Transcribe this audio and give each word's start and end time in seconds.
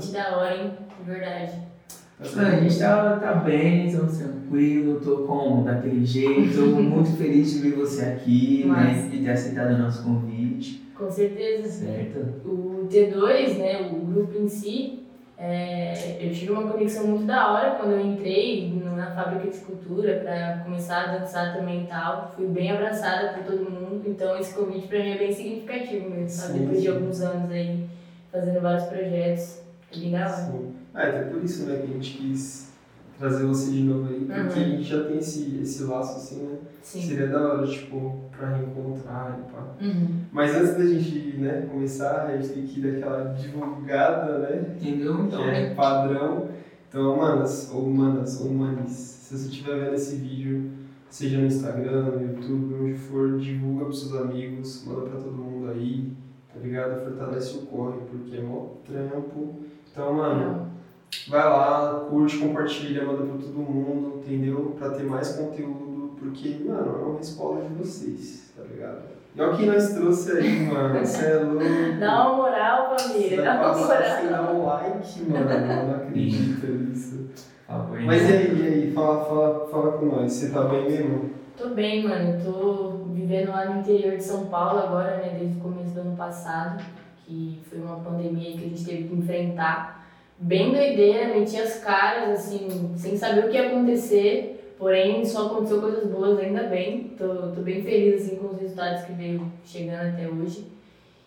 De? 0.00 0.06
Convite 0.06 0.12
da 0.12 0.36
hora, 0.36 0.56
hein? 0.56 0.70
De 1.04 1.10
verdade. 1.10 1.52
A 2.22 2.60
gente 2.60 2.78
tá, 2.78 3.16
tá 3.16 3.32
bem, 3.36 3.86
estamos 3.86 4.18
tranquilo, 4.18 5.00
tô 5.00 5.18
com 5.26 5.62
daquele 5.64 6.04
jeito, 6.04 6.54
tô 6.54 6.66
muito 6.82 7.16
feliz 7.16 7.50
de 7.52 7.60
ver 7.60 7.76
você 7.76 8.04
aqui, 8.04 8.64
né? 8.66 8.68
Mas- 8.68 9.14
E 9.14 9.18
ter 9.24 9.30
aceitado 9.30 9.74
o 9.74 9.78
nosso 9.78 10.02
convite, 10.04 10.82
Com 10.94 11.10
certeza. 11.10 11.86
certo? 11.86 12.18
O 12.46 12.86
T2, 12.90 13.56
né, 13.56 13.90
o 13.90 14.04
grupo 14.04 14.38
em 14.38 14.46
si, 14.48 15.02
é, 15.38 16.18
eu 16.20 16.30
tive 16.34 16.52
uma 16.52 16.70
conexão 16.70 17.06
muito 17.06 17.24
da 17.24 17.50
hora 17.54 17.70
quando 17.76 17.92
eu 17.92 18.06
entrei 18.06 18.70
na 18.94 19.10
fábrica 19.12 19.44
de 19.48 19.56
escultura 19.56 20.20
para 20.22 20.60
começar 20.62 21.04
a 21.04 21.16
dançar 21.16 21.56
também 21.56 21.84
e 21.84 21.86
tal. 21.86 22.34
Fui 22.36 22.46
bem 22.48 22.70
abraçada 22.70 23.32
por 23.32 23.44
todo 23.44 23.70
mundo, 23.70 24.02
então 24.06 24.38
esse 24.38 24.52
convite 24.54 24.86
para 24.88 24.98
mim 24.98 25.12
é 25.12 25.16
bem 25.18 25.32
significativo 25.32 26.10
mesmo, 26.10 26.28
sabe? 26.28 26.52
Sim, 26.52 26.58
Depois 26.58 26.82
de 26.82 26.88
alguns 26.88 27.20
anos 27.22 27.50
aí 27.50 27.86
fazendo 28.30 28.60
vários 28.60 28.84
projetos. 28.84 29.60
É 29.92 30.10
da 30.10 30.18
hora. 30.26 30.28
Sim. 30.36 30.72
Ah, 30.94 31.02
até 31.02 31.22
por 31.24 31.42
isso, 31.44 31.66
né, 31.66 31.76
que 31.76 31.84
a 31.84 31.94
gente 31.94 32.18
quis 32.18 32.70
trazer 33.18 33.44
você 33.44 33.70
de 33.72 33.82
novo 33.82 34.08
aí, 34.08 34.20
porque 34.20 34.40
Uhum. 34.40 34.48
a 34.48 34.68
gente 34.68 34.82
já 34.82 35.04
tem 35.04 35.18
esse, 35.18 35.58
esse 35.62 35.84
laço, 35.84 36.16
assim, 36.16 36.42
né? 36.46 36.58
Sim. 36.82 37.02
Seria 37.02 37.26
da 37.28 37.40
hora, 37.52 37.66
tipo, 37.66 38.18
pra 38.36 38.48
reencontrar 38.56 39.38
e 39.38 39.52
pá. 39.52 39.74
Uhum. 39.80 40.08
Mas 40.32 40.54
antes 40.56 40.74
da 40.76 40.86
gente, 40.86 41.36
né, 41.36 41.66
começar, 41.70 42.26
a 42.26 42.36
gente 42.36 42.48
tem 42.54 42.66
que 42.66 42.80
dar 42.80 42.96
aquela 42.96 43.34
divulgada, 43.34 44.38
né? 44.38 44.74
Entendeu? 44.80 45.16
que 45.16 45.22
Então, 45.22 45.44
é 45.44 45.74
padrão. 45.74 46.48
Então, 46.88 47.16
manas, 47.16 47.70
ou 47.72 47.88
manas, 47.90 48.40
ou 48.40 48.50
manis, 48.52 48.90
se 48.90 49.36
você 49.36 49.48
estiver 49.48 49.78
vendo 49.78 49.94
esse 49.94 50.16
vídeo, 50.16 50.70
seja 51.08 51.38
no 51.38 51.46
Instagram, 51.46 52.02
no 52.06 52.22
YouTube, 52.22 52.74
onde 52.82 52.94
for, 52.94 53.38
divulga 53.38 53.84
pros 53.84 54.00
seus 54.08 54.20
amigos, 54.22 54.84
manda 54.86 55.02
pra 55.02 55.20
todo 55.20 55.30
mundo 55.36 55.70
aí, 55.70 56.10
tá 56.52 56.58
ligado? 56.58 57.04
Fortalece 57.04 57.58
o 57.58 57.62
corre, 57.66 57.98
porque 58.10 58.36
é 58.38 58.42
mó 58.42 58.70
trampo. 58.84 59.56
Então, 59.92 60.12
mano, 60.14 60.66
vai 61.28 61.42
lá, 61.44 62.06
curte, 62.08 62.38
compartilha, 62.38 63.04
manda 63.04 63.24
pra 63.24 63.38
todo 63.38 63.58
mundo, 63.58 64.22
entendeu? 64.24 64.74
Pra 64.78 64.90
ter 64.90 65.02
mais 65.04 65.36
conteúdo, 65.36 66.12
porque, 66.18 66.60
mano, 66.66 66.98
é 67.00 67.04
uma 67.06 67.20
escola 67.20 67.62
de 67.62 67.74
vocês, 67.74 68.52
tá 68.56 68.62
ligado? 68.62 68.98
E 69.34 69.40
olha 69.40 69.52
o 69.52 69.56
que 69.56 69.66
nós 69.66 69.92
trouxe 69.94 70.32
aí, 70.32 70.66
mano, 70.66 70.98
você 70.98 71.24
é 71.26 71.34
louco. 71.36 71.60
Dá 72.00 72.26
uma 72.28 72.36
moral, 72.36 72.96
Você 72.98 73.08
família. 73.08 73.42
Dá 73.42 73.54
uma 73.60 73.74
sem 73.74 73.84
moral. 73.86 74.30
dar 74.30 74.52
um 74.52 74.66
like, 74.66 75.20
mano. 75.22 75.50
Eu 75.50 75.86
não 75.86 75.94
acredito 75.94 76.66
nisso. 76.66 77.28
favor, 77.66 78.00
Mas 78.00 78.22
e 78.22 78.24
né? 78.24 78.38
aí, 78.38 78.58
e 78.60 78.66
aí? 78.66 78.92
Fala, 78.92 79.24
fala, 79.24 79.68
fala 79.68 79.92
com 79.92 80.06
nós. 80.06 80.32
Você 80.32 80.50
tá 80.50 80.62
bem 80.64 80.84
mesmo? 80.90 81.30
Tô 81.56 81.68
bem, 81.68 82.02
mano. 82.08 82.30
Eu 82.30 82.40
tô 82.52 82.88
vivendo 83.12 83.50
lá 83.50 83.66
no 83.66 83.80
interior 83.80 84.16
de 84.16 84.22
São 84.24 84.46
Paulo 84.46 84.80
agora, 84.80 85.18
né? 85.18 85.36
Desde 85.38 85.58
o 85.58 85.60
começo 85.60 85.90
do 85.94 86.00
ano 86.00 86.16
passado, 86.16 86.82
que 87.30 87.60
foi 87.68 87.78
uma 87.80 87.96
pandemia 88.00 88.52
que 88.52 88.58
a 88.64 88.68
gente 88.68 88.84
teve 88.84 89.04
que 89.04 89.14
enfrentar. 89.14 90.04
Bem 90.38 90.72
doideira, 90.72 91.28
meti 91.34 91.56
as 91.56 91.78
caras, 91.78 92.30
assim, 92.30 92.92
sem 92.96 93.16
saber 93.16 93.44
o 93.44 93.48
que 93.48 93.56
ia 93.56 93.68
acontecer. 93.68 94.74
Porém, 94.78 95.24
só 95.24 95.46
aconteceu 95.46 95.80
coisas 95.80 96.06
boas, 96.10 96.38
ainda 96.40 96.64
bem. 96.64 97.14
Tô, 97.16 97.28
tô 97.52 97.60
bem 97.60 97.82
feliz, 97.82 98.22
assim, 98.24 98.36
com 98.36 98.54
os 98.54 98.60
resultados 98.60 99.02
que 99.04 99.12
veio 99.12 99.52
chegando 99.64 100.08
até 100.14 100.26
hoje. 100.26 100.66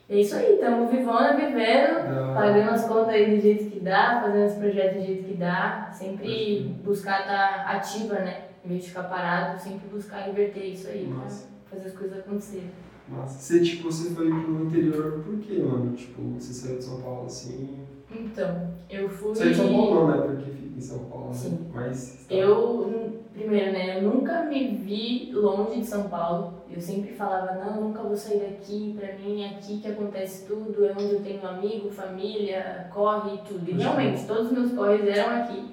E 0.10 0.16
é 0.18 0.20
isso 0.22 0.36
aí, 0.36 0.58
tamo 0.60 0.88
vivona, 0.88 1.34
vivendo. 1.34 2.04
Da- 2.10 2.34
Pagando 2.34 2.72
as 2.72 2.86
contas 2.88 3.10
aí 3.10 3.36
do 3.36 3.40
jeito 3.42 3.70
que 3.70 3.80
dá, 3.80 4.20
fazendo 4.24 4.48
os 4.48 4.56
projetos 4.56 5.02
do 5.02 5.06
jeito 5.06 5.24
que 5.26 5.34
dá, 5.36 5.90
sempre 5.94 6.76
buscar 6.84 7.22
estar 7.22 7.66
ativa, 7.76 8.16
né? 8.16 8.46
Em 8.66 8.70
vez 8.70 8.84
de 8.84 8.90
ficar 8.90 9.04
parado, 9.04 9.60
sempre 9.62 9.88
buscar 9.90 10.22
reverter 10.22 10.66
isso 10.66 10.88
aí 10.88 11.08
pra 11.14 11.30
fazer 11.78 11.88
as 11.90 11.94
coisas 11.96 12.20
acontecerem. 12.20 12.72
Massa. 13.08 13.40
Você, 13.40 13.62
tipo, 13.62 13.92
você 13.92 14.12
foi 14.12 14.30
pro 14.30 14.66
interior 14.66 15.24
por 15.26 15.38
quê, 15.40 15.60
mano? 15.60 15.94
Tipo, 15.96 16.22
você 16.40 16.54
saiu 16.54 16.78
de 16.78 16.84
São 16.84 17.02
Paulo 17.02 17.26
assim. 17.26 17.80
Então, 18.12 18.74
eu 18.90 19.10
fui. 19.10 19.36
Saiu 19.36 19.52
de 19.52 19.56
São 19.58 19.70
Paulo 19.70 19.96
não, 19.96 20.08
né? 20.08 20.28
Porque 20.28 20.52
fica 20.52 20.78
em 20.78 20.82
São 20.82 21.00
Paulo, 21.06 21.28
né? 21.28 21.34
Sim. 21.34 21.60
Mas. 21.74 22.26
Eu, 22.30 22.88
hum, 22.88 23.12
primeiro, 23.34 23.72
né, 23.74 23.98
eu 23.98 24.04
nunca 24.04 24.44
me 24.46 24.76
vi 24.76 25.32
longe 25.34 25.82
de 25.82 25.86
São 25.86 26.08
Paulo. 26.08 26.54
Eu 26.72 26.82
sempre 26.82 27.14
falava, 27.14 27.64
não, 27.64 27.90
nunca 27.90 28.02
vou 28.02 28.16
sair 28.16 28.40
daqui, 28.40 28.96
pra 28.98 29.14
mim 29.16 29.44
é 29.44 29.50
aqui 29.50 29.80
que 29.80 29.88
acontece 29.88 30.48
tudo, 30.48 30.86
é 30.86 30.92
onde 30.92 31.14
eu 31.14 31.22
tenho 31.22 31.46
amigo, 31.46 31.92
família, 31.92 32.90
corre 32.92 33.36
e 33.36 33.38
tudo. 33.48 33.70
E 33.70 33.74
realmente, 33.74 34.26
todos 34.26 34.48
os 34.48 34.52
meus 34.52 34.72
corres 34.72 35.06
eram 35.06 35.44
aqui. 35.44 35.66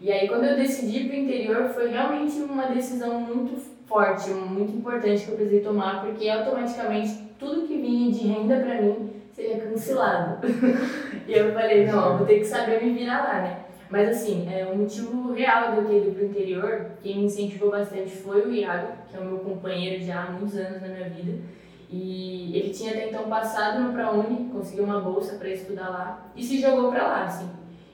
E 0.00 0.10
aí, 0.10 0.26
quando 0.28 0.44
eu 0.44 0.56
decidi 0.56 1.04
pro 1.04 1.16
interior, 1.16 1.68
foi 1.70 1.90
realmente 1.90 2.40
uma 2.40 2.66
decisão 2.66 3.20
muito 3.20 3.77
forte, 3.88 4.30
muito 4.30 4.76
importante 4.76 5.24
que 5.24 5.30
eu 5.30 5.36
precisei 5.36 5.60
tomar, 5.60 6.04
porque 6.04 6.28
automaticamente 6.28 7.32
tudo 7.38 7.66
que 7.66 7.76
vinha 7.76 8.12
de 8.12 8.28
renda 8.28 8.56
pra 8.60 8.82
mim 8.82 9.10
seria 9.32 9.58
cancelado. 9.60 10.46
e 11.26 11.32
eu 11.32 11.52
falei, 11.52 11.86
não, 11.86 12.18
vou 12.18 12.26
ter 12.26 12.40
que 12.40 12.44
saber 12.44 12.82
me 12.82 12.92
virar 12.92 13.22
lá, 13.22 13.40
né? 13.40 13.58
Mas 13.90 14.08
assim, 14.10 14.46
é, 14.52 14.66
o 14.66 14.76
motivo 14.76 15.32
real 15.32 15.72
de 15.72 15.78
eu 15.78 15.84
ter 15.86 15.96
ido 15.96 16.14
pro 16.14 16.26
interior, 16.26 16.86
quem 17.02 17.16
me 17.16 17.24
incentivou 17.24 17.70
bastante 17.70 18.10
foi 18.10 18.46
o 18.46 18.52
Iago, 18.52 18.92
que 19.10 19.16
é 19.16 19.20
o 19.20 19.24
meu 19.24 19.38
companheiro 19.38 20.04
já 20.04 20.24
há 20.24 20.30
muitos 20.30 20.58
anos 20.58 20.82
na 20.82 20.88
minha 20.88 21.08
vida. 21.08 21.38
E 21.90 22.54
ele 22.54 22.68
tinha 22.68 22.90
até 22.90 23.08
então 23.08 23.24
passado 23.24 23.80
no 23.80 23.94
ProUni, 23.94 24.50
conseguiu 24.52 24.84
uma 24.84 25.00
bolsa 25.00 25.36
para 25.36 25.48
estudar 25.48 25.88
lá 25.88 26.30
e 26.36 26.44
se 26.44 26.60
jogou 26.60 26.90
para 26.90 27.02
lá, 27.06 27.24
assim. 27.24 27.48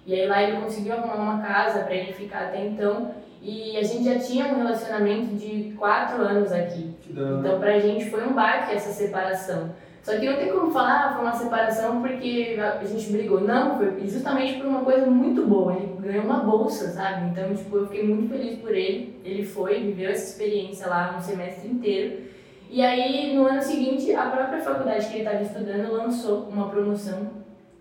E 0.04 0.14
aí 0.14 0.26
lá 0.26 0.42
ele 0.42 0.60
conseguiu 0.60 0.94
arrumar 0.94 1.14
uma 1.14 1.42
casa 1.42 1.84
para 1.84 1.94
ele 1.94 2.12
ficar 2.12 2.46
até 2.46 2.66
então. 2.66 3.14
E 3.44 3.76
a 3.76 3.82
gente 3.82 4.04
já 4.04 4.18
tinha 4.18 4.46
um 4.46 4.56
relacionamento 4.56 5.34
de 5.34 5.74
quatro 5.76 6.22
anos 6.22 6.50
aqui. 6.50 6.90
Hora. 7.14 7.38
Então 7.38 7.60
pra 7.60 7.78
gente 7.78 8.08
foi 8.10 8.26
um 8.26 8.32
baque 8.32 8.72
essa 8.72 8.90
separação. 8.90 9.70
Só 10.02 10.18
que 10.18 10.26
não 10.26 10.36
tem 10.36 10.50
como 10.50 10.70
falar, 10.70 11.08
ah, 11.08 11.12
foi 11.14 11.22
uma 11.24 11.34
separação 11.34 12.00
porque 12.00 12.56
a 12.58 12.84
gente 12.84 13.12
brigou. 13.12 13.40
Não, 13.40 13.76
foi 13.76 14.06
justamente 14.06 14.58
por 14.58 14.66
uma 14.66 14.80
coisa 14.80 15.06
muito 15.06 15.46
boa. 15.46 15.74
Ele 15.74 15.94
ganhou 16.00 16.24
uma 16.24 16.40
bolsa, 16.40 16.88
sabe? 16.88 17.30
Então, 17.30 17.54
tipo, 17.54 17.76
eu 17.76 17.86
fiquei 17.86 18.06
muito 18.06 18.30
feliz 18.30 18.58
por 18.58 18.74
ele. 18.74 19.18
Ele 19.24 19.44
foi, 19.44 19.80
viveu 19.80 20.10
essa 20.10 20.30
experiência 20.30 20.86
lá 20.86 21.14
um 21.16 21.22
semestre 21.22 21.68
inteiro. 21.68 22.22
E 22.70 22.82
aí, 22.82 23.34
no 23.34 23.46
ano 23.46 23.62
seguinte, 23.62 24.14
a 24.14 24.26
própria 24.26 24.60
faculdade 24.60 25.06
que 25.06 25.18
ele 25.18 25.24
estava 25.24 25.42
estudando 25.42 25.92
lançou 25.92 26.48
uma 26.50 26.68
promoção 26.68 27.30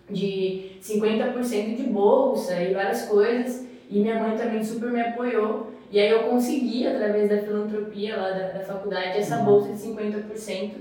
de 0.09 0.77
50% 0.81 1.75
de 1.75 1.83
bolsa 1.83 2.53
e 2.61 2.73
várias 2.73 3.05
coisas. 3.05 3.67
E 3.89 3.99
minha 3.99 4.19
mãe 4.19 4.35
também 4.37 4.63
super 4.63 4.89
me 4.91 5.01
apoiou. 5.01 5.71
E 5.91 5.99
aí 5.99 6.09
eu 6.09 6.23
consegui, 6.23 6.87
através 6.87 7.29
da 7.29 7.37
filantropia 7.37 8.15
lá 8.17 8.31
da, 8.31 8.47
da 8.49 8.59
faculdade, 8.61 9.17
essa 9.17 9.37
Uhum. 9.39 9.45
bolsa 9.45 9.73
de 9.73 9.77
50%. 9.79 10.71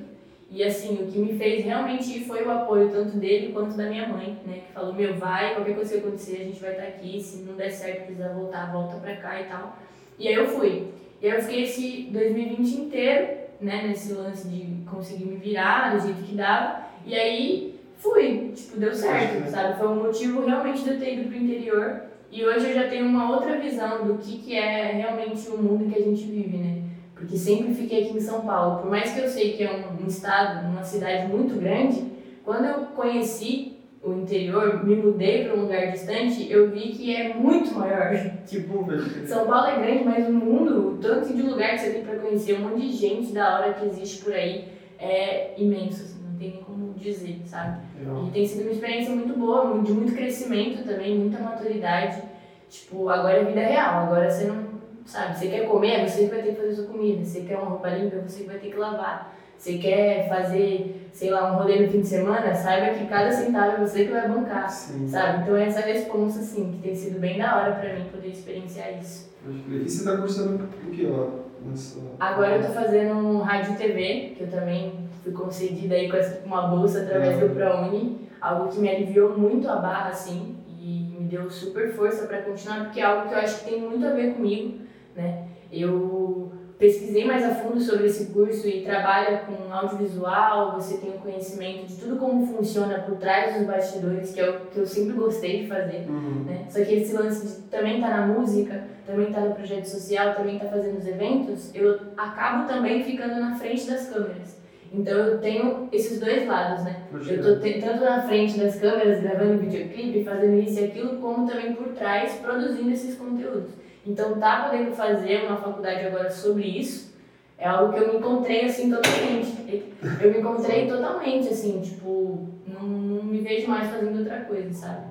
E 0.50 0.62
assim, 0.62 0.94
o 1.02 1.06
que 1.10 1.18
me 1.18 1.36
fez 1.38 1.64
realmente 1.64 2.24
foi 2.24 2.42
o 2.44 2.50
apoio 2.50 2.90
tanto 2.90 3.16
dele 3.16 3.52
quanto 3.52 3.74
da 3.76 3.84
minha 3.88 4.06
mãe, 4.08 4.36
né? 4.46 4.60
Que 4.66 4.72
falou, 4.72 4.92
meu, 4.94 5.14
vai, 5.14 5.54
qualquer 5.54 5.74
coisa 5.74 5.94
que 5.94 6.00
acontecer, 6.06 6.36
a 6.42 6.44
gente 6.44 6.60
vai 6.60 6.72
estar 6.72 6.82
aqui. 6.84 7.20
Se 7.20 7.42
não 7.44 7.54
der 7.54 7.70
certo, 7.70 8.04
precisar 8.06 8.28
voltar, 8.34 8.70
volta 8.70 8.96
pra 8.96 9.16
cá 9.16 9.40
e 9.40 9.44
tal. 9.44 9.76
E 10.18 10.28
aí 10.28 10.34
eu 10.34 10.46
fui. 10.46 10.88
E 11.22 11.26
aí 11.26 11.36
eu 11.36 11.42
fiquei 11.42 11.62
esse 11.64 12.08
2020 12.12 12.68
inteiro, 12.80 13.28
né? 13.62 13.84
Nesse 13.86 14.12
lance 14.12 14.46
de 14.48 14.84
conseguir 14.90 15.24
me 15.24 15.36
virar 15.36 15.94
do 15.96 16.02
jeito 16.06 16.22
que 16.22 16.34
dava. 16.34 16.82
E 17.06 17.14
aí 17.14 17.80
fui, 17.96 18.52
tipo, 18.54 18.78
deu 18.78 18.94
certo, 18.94 19.48
sabe? 19.48 19.78
Foi 19.78 19.88
um 19.88 20.02
motivo 20.02 20.44
realmente 20.44 20.82
de 20.84 20.90
eu 20.90 20.98
ter 20.98 21.14
ido 21.18 21.28
pro 21.30 21.38
interior. 21.38 22.02
E 22.32 22.42
hoje 22.46 22.70
eu 22.70 22.74
já 22.74 22.88
tenho 22.88 23.04
uma 23.04 23.30
outra 23.30 23.58
visão 23.58 24.06
do 24.06 24.14
que, 24.14 24.38
que 24.38 24.56
é 24.56 24.92
realmente 24.92 25.46
o 25.50 25.58
mundo 25.58 25.92
que 25.92 26.00
a 26.00 26.02
gente 26.02 26.24
vive, 26.24 26.56
né? 26.56 26.82
Porque 27.14 27.36
sempre 27.36 27.74
fiquei 27.74 28.04
aqui 28.04 28.16
em 28.16 28.20
São 28.20 28.40
Paulo. 28.40 28.80
Por 28.80 28.90
mais 28.90 29.12
que 29.12 29.20
eu 29.20 29.28
sei 29.28 29.52
que 29.52 29.62
é 29.62 29.70
um, 29.70 30.02
um 30.02 30.06
estado, 30.06 30.66
uma 30.66 30.82
cidade 30.82 31.30
muito 31.30 31.60
grande, 31.60 32.02
quando 32.42 32.64
eu 32.64 32.86
conheci 32.96 33.76
o 34.02 34.14
interior, 34.14 34.82
me 34.82 34.96
mudei 34.96 35.44
para 35.44 35.54
um 35.54 35.64
lugar 35.64 35.92
distante, 35.92 36.50
eu 36.50 36.70
vi 36.70 36.88
que 36.88 37.14
é 37.14 37.34
muito 37.34 37.74
maior. 37.74 38.10
Tipo, 38.46 38.86
São 39.26 39.46
Paulo 39.46 39.66
é 39.66 39.78
grande, 39.78 40.04
mas 40.04 40.26
o 40.26 40.32
mundo, 40.32 40.88
o 40.88 40.98
tanto 41.02 41.34
de 41.34 41.42
lugar 41.42 41.72
que 41.72 41.82
você 41.82 41.90
tem 41.90 42.02
para 42.02 42.18
conhecer, 42.18 42.54
um 42.54 42.70
monte 42.70 42.88
de 42.88 42.92
gente 42.92 43.32
da 43.32 43.58
hora 43.58 43.74
que 43.74 43.84
existe 43.84 44.24
por 44.24 44.32
aí, 44.32 44.68
é 44.98 45.52
imenso, 45.58 46.02
assim, 46.02 46.18
não 46.26 46.38
tem 46.38 46.50
nem 46.50 46.62
como 46.62 46.71
dizer, 47.02 47.42
sabe? 47.44 47.80
Legal. 47.98 48.26
E 48.26 48.30
tem 48.30 48.46
sido 48.46 48.62
uma 48.62 48.72
experiência 48.72 49.14
muito 49.14 49.38
boa, 49.38 49.82
de 49.82 49.92
muito 49.92 50.14
crescimento 50.14 50.84
também, 50.84 51.18
muita 51.18 51.38
maturidade. 51.40 52.22
Tipo, 52.68 53.08
agora 53.08 53.38
é 53.38 53.44
vida 53.44 53.60
real, 53.60 54.06
agora 54.06 54.30
você 54.30 54.44
não. 54.44 54.72
Sabe, 55.04 55.36
você 55.36 55.48
quer 55.48 55.66
comer, 55.66 56.00
é 56.00 56.08
você 56.08 56.26
vai 56.28 56.42
ter 56.42 56.54
que 56.54 56.60
fazer 56.60 56.74
sua 56.74 56.86
comida. 56.86 57.24
Você 57.24 57.40
quer 57.40 57.58
uma 57.58 57.70
roupa 57.70 57.88
limpa, 57.88 58.16
é 58.16 58.20
você 58.20 58.44
vai 58.44 58.58
ter 58.58 58.70
que 58.70 58.76
lavar. 58.76 59.34
Você 59.58 59.78
quer 59.78 60.28
fazer, 60.28 61.08
sei 61.12 61.30
lá, 61.30 61.52
um 61.52 61.56
rolê 61.56 61.80
no 61.80 61.88
fim 61.88 62.00
de 62.00 62.06
semana, 62.06 62.54
saiba 62.54 62.98
que 62.98 63.06
cada 63.06 63.30
centavo 63.30 63.76
é 63.76 63.86
você 63.86 64.06
que 64.06 64.12
vai 64.12 64.28
bancar. 64.28 64.68
Sim. 64.68 65.06
Sabe? 65.06 65.42
Então 65.42 65.56
essa 65.56 65.80
responsa, 65.80 66.40
assim, 66.40 66.72
que 66.72 66.78
tem 66.78 66.94
sido 66.94 67.20
bem 67.20 67.38
da 67.38 67.56
hora 67.56 67.72
pra 67.74 67.94
mim 67.94 68.06
poder 68.10 68.28
experienciar 68.28 68.98
isso. 69.00 69.32
E 69.68 69.88
você 69.88 70.04
tá 70.04 70.16
cursando 70.16 70.64
o 70.64 70.90
que 70.90 71.06
lá? 71.06 71.28
Nessa... 71.64 72.00
Agora 72.18 72.56
eu 72.56 72.66
tô 72.66 72.72
fazendo 72.72 73.14
um 73.14 73.38
rádio 73.38 73.76
TV, 73.76 74.34
que 74.36 74.42
eu 74.42 74.50
também 74.50 75.01
fui 75.22 75.32
concedida 75.32 75.94
aí 75.94 76.10
com 76.10 76.16
essa- 76.16 76.40
uma 76.44 76.66
bolsa 76.68 77.02
através 77.02 77.38
do 77.38 77.54
ProUni, 77.54 78.28
algo 78.40 78.68
que 78.72 78.80
me 78.80 78.88
aliviou 78.88 79.38
muito 79.38 79.68
a 79.68 79.76
barra, 79.76 80.10
assim, 80.10 80.56
e 80.78 81.14
me 81.18 81.24
deu 81.28 81.48
super 81.50 81.92
força 81.92 82.26
pra 82.26 82.42
continuar, 82.42 82.84
porque 82.84 83.00
é 83.00 83.04
algo 83.04 83.28
que 83.28 83.34
eu 83.34 83.38
acho 83.38 83.60
que 83.64 83.70
tem 83.70 83.80
muito 83.80 84.04
a 84.06 84.10
ver 84.10 84.34
comigo, 84.34 84.78
né? 85.14 85.44
Eu 85.70 86.52
pesquisei 86.78 87.24
mais 87.24 87.44
a 87.44 87.54
fundo 87.54 87.80
sobre 87.80 88.06
esse 88.06 88.32
curso 88.32 88.66
e 88.66 88.82
trabalha 88.82 89.42
com 89.46 89.72
audiovisual, 89.72 90.72
você 90.72 90.98
tem 90.98 91.10
o 91.10 91.18
conhecimento 91.18 91.86
de 91.86 91.94
tudo 91.94 92.16
como 92.16 92.44
funciona 92.44 92.98
por 92.98 93.16
trás 93.18 93.54
dos 93.56 93.66
bastidores, 93.66 94.32
que 94.32 94.40
é 94.40 94.50
o 94.50 94.60
que 94.66 94.78
eu 94.78 94.86
sempre 94.86 95.12
gostei 95.14 95.62
de 95.62 95.68
fazer. 95.68 96.06
Uhum. 96.08 96.42
Né? 96.44 96.64
Só 96.68 96.84
que 96.84 96.94
esse 96.94 97.12
lance 97.14 97.46
de 97.46 97.62
também 97.68 98.00
tá 98.00 98.08
na 98.08 98.26
música, 98.26 98.82
também 99.06 99.32
tá 99.32 99.40
no 99.42 99.54
projeto 99.54 99.84
social, 99.84 100.34
também 100.34 100.58
tá 100.58 100.66
fazendo 100.66 100.98
os 100.98 101.06
eventos, 101.06 101.72
eu 101.72 102.00
acabo 102.16 102.66
também 102.66 103.04
ficando 103.04 103.38
na 103.38 103.54
frente 103.54 103.88
das 103.88 104.08
câmeras. 104.08 104.60
Então 104.92 105.16
eu 105.18 105.38
tenho 105.38 105.88
esses 105.92 106.20
dois 106.20 106.46
lados, 106.46 106.84
né? 106.84 106.96
Eu 107.26 107.40
tô 107.40 107.58
te- 107.60 107.74
tanto 107.80 108.04
na 108.04 108.22
frente 108.22 108.58
das 108.58 108.76
câmeras, 108.80 109.22
gravando 109.22 109.58
videoclipe, 109.58 110.24
fazendo 110.24 110.58
isso 110.60 110.80
e 110.80 110.84
aquilo, 110.84 111.18
como 111.18 111.48
também 111.48 111.74
por 111.74 111.88
trás, 111.88 112.34
produzindo 112.40 112.90
esses 112.90 113.16
conteúdos. 113.16 113.70
Então 114.06 114.38
tá 114.38 114.68
podendo 114.68 114.92
fazer 114.92 115.44
uma 115.46 115.56
faculdade 115.56 116.04
agora 116.06 116.28
sobre 116.30 116.64
isso, 116.66 117.12
é 117.56 117.66
algo 117.66 117.92
que 117.92 118.00
eu 118.00 118.08
me 118.12 118.18
encontrei 118.18 118.64
assim 118.64 118.90
totalmente. 118.90 119.92
Eu 120.20 120.30
me 120.32 120.38
encontrei 120.38 120.86
totalmente, 120.88 121.48
assim, 121.48 121.80
tipo, 121.80 122.48
não, 122.66 122.82
não 122.82 123.22
me 123.24 123.40
vejo 123.40 123.68
mais 123.68 123.88
fazendo 123.88 124.18
outra 124.18 124.40
coisa, 124.40 124.72
sabe? 124.72 125.06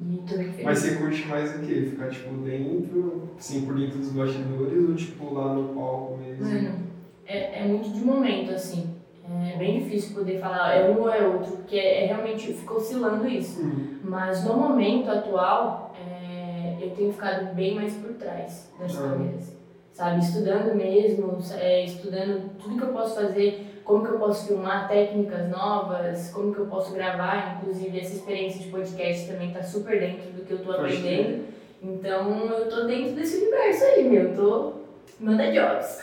Uhum. 0.00 0.14
E 0.18 0.28
tô 0.28 0.36
bem 0.36 0.52
feliz. 0.52 0.64
Mas 0.64 0.78
você 0.78 0.94
curte 0.96 1.26
mais 1.26 1.56
o 1.56 1.60
quê? 1.60 1.86
Ficar, 1.90 2.10
tipo, 2.10 2.34
dentro, 2.36 3.28
assim, 3.38 3.64
por 3.64 3.74
dentro 3.74 3.98
dos 3.98 4.12
bastidores 4.12 4.88
ou, 4.88 4.94
tipo, 4.94 5.32
lá 5.32 5.54
no 5.54 5.68
palco 5.74 6.18
mesmo? 6.18 6.36
Mano, 6.40 6.78
é, 7.26 7.60
é 7.60 7.64
muito 7.64 7.90
de 7.90 8.00
momento, 8.02 8.52
assim. 8.52 8.95
É 9.28 9.56
bem 9.56 9.80
difícil 9.80 10.14
poder 10.14 10.38
falar 10.38 10.74
é 10.74 10.88
um 10.88 11.00
ou 11.00 11.10
é 11.10 11.26
outro, 11.26 11.56
porque 11.56 11.76
é, 11.76 12.04
é 12.04 12.06
realmente 12.06 12.52
fica 12.52 12.74
oscilando 12.74 13.26
isso. 13.26 13.60
Uhum. 13.60 13.98
Mas 14.04 14.44
no 14.44 14.54
momento 14.54 15.10
atual, 15.10 15.92
é, 16.00 16.76
eu 16.80 16.90
tenho 16.90 17.12
ficado 17.12 17.54
bem 17.54 17.74
mais 17.74 17.94
por 17.94 18.12
trás 18.14 18.72
das 18.78 18.96
Ah. 18.96 19.00
câmeras. 19.02 19.56
Sabe, 19.92 20.20
estudando 20.20 20.74
mesmo, 20.74 21.38
é, 21.58 21.84
estudando 21.84 22.50
tudo 22.58 22.76
que 22.76 22.82
eu 22.84 22.92
posso 22.92 23.14
fazer, 23.16 23.80
como 23.82 24.04
que 24.04 24.12
eu 24.12 24.18
posso 24.18 24.46
filmar 24.48 24.86
técnicas 24.88 25.48
novas, 25.48 26.30
como 26.32 26.52
que 26.54 26.60
eu 26.60 26.66
posso 26.66 26.92
gravar, 26.92 27.56
inclusive 27.62 27.98
essa 27.98 28.14
experiência 28.14 28.60
de 28.62 28.68
podcast 28.68 29.26
também 29.26 29.52
tá 29.52 29.62
super 29.62 29.98
dentro 29.98 30.30
do 30.32 30.44
que 30.44 30.52
eu 30.52 30.58
tô 30.58 30.74
Pode 30.74 30.80
aprendendo. 30.96 31.44
Então 31.82 32.30
eu 32.46 32.68
tô 32.68 32.84
dentro 32.84 33.12
desse 33.14 33.38
universo 33.38 33.84
aí, 33.84 34.04
meu, 34.08 34.22
eu 34.24 34.36
tô 34.36 34.72
manda 35.20 35.44
jobs. 35.52 35.98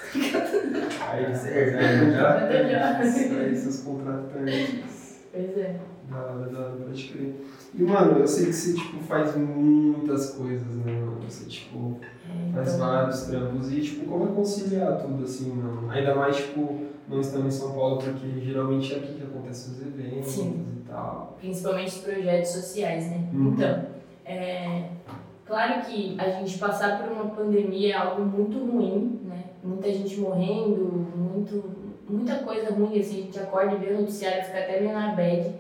Aí, 1.12 1.36
Certo, 1.36 1.78
é, 1.78 2.12
já. 2.12 2.34
Contratantes. 2.34 3.32
Aí, 3.32 3.56
seus 3.56 3.80
contratantes. 3.82 5.20
Pois 5.32 5.58
é. 5.58 5.80
Da 6.10 6.18
hora, 6.20 6.50
da 6.50 6.60
hora, 6.60 6.72
pode 6.86 7.04
crer. 7.10 7.36
E, 7.74 7.82
mano, 7.84 8.20
eu 8.20 8.28
sei 8.28 8.48
que 8.48 8.54
você, 8.54 8.74
tipo, 8.74 9.04
faz 9.04 9.36
muitas 9.36 10.32
coisas, 10.32 10.68
né, 10.68 10.92
mano? 10.92 11.22
Você, 11.28 11.46
tipo, 11.46 12.00
É, 12.30 12.54
faz 12.54 12.74
então, 12.76 12.88
vários 12.88 13.22
trampos. 13.24 13.72
E, 13.72 13.82
tipo, 13.82 14.06
como 14.06 14.26
é 14.32 14.36
conciliar 14.36 15.02
tudo, 15.02 15.24
assim, 15.24 15.52
mano? 15.54 15.90
Ainda 15.90 16.14
mais, 16.14 16.36
tipo, 16.36 16.86
não 17.08 17.20
estando 17.20 17.48
em 17.48 17.52
São 17.52 17.72
Paulo, 17.74 17.98
porque 17.98 18.40
geralmente 18.42 18.94
é 18.94 18.98
aqui 18.98 19.14
que 19.14 19.24
acontecem 19.24 19.74
os 19.74 19.82
eventos 19.82 20.32
Sim. 20.32 20.66
e 20.86 20.88
tal. 20.90 21.38
principalmente 21.40 21.88
os 21.90 21.98
projetos 22.02 22.50
sociais, 22.52 23.06
né? 23.10 23.28
Uhum. 23.34 23.54
Então, 23.54 23.86
é, 24.26 24.90
claro 25.54 25.82
que 25.82 26.18
a 26.20 26.30
gente 26.32 26.58
passar 26.58 27.00
por 27.00 27.12
uma 27.12 27.26
pandemia 27.26 27.94
é 27.94 27.98
algo 27.98 28.24
muito 28.24 28.58
ruim, 28.58 29.20
né? 29.26 29.44
Muita 29.64 29.92
gente 29.94 30.20
morrendo, 30.20 31.08
muito, 31.16 31.64
muita 32.10 32.36
coisa 32.38 32.74
ruim, 32.74 33.00
assim, 33.00 33.20
a 33.20 33.24
gente 33.26 33.40
acorda 33.40 33.76
e 33.76 33.78
vê 33.78 33.94
o 33.94 34.00
noticiário 34.02 34.44
fica 34.44 34.58
até 34.60 34.80
meio 34.80 34.94
na 34.94 35.10
bad. 35.14 35.52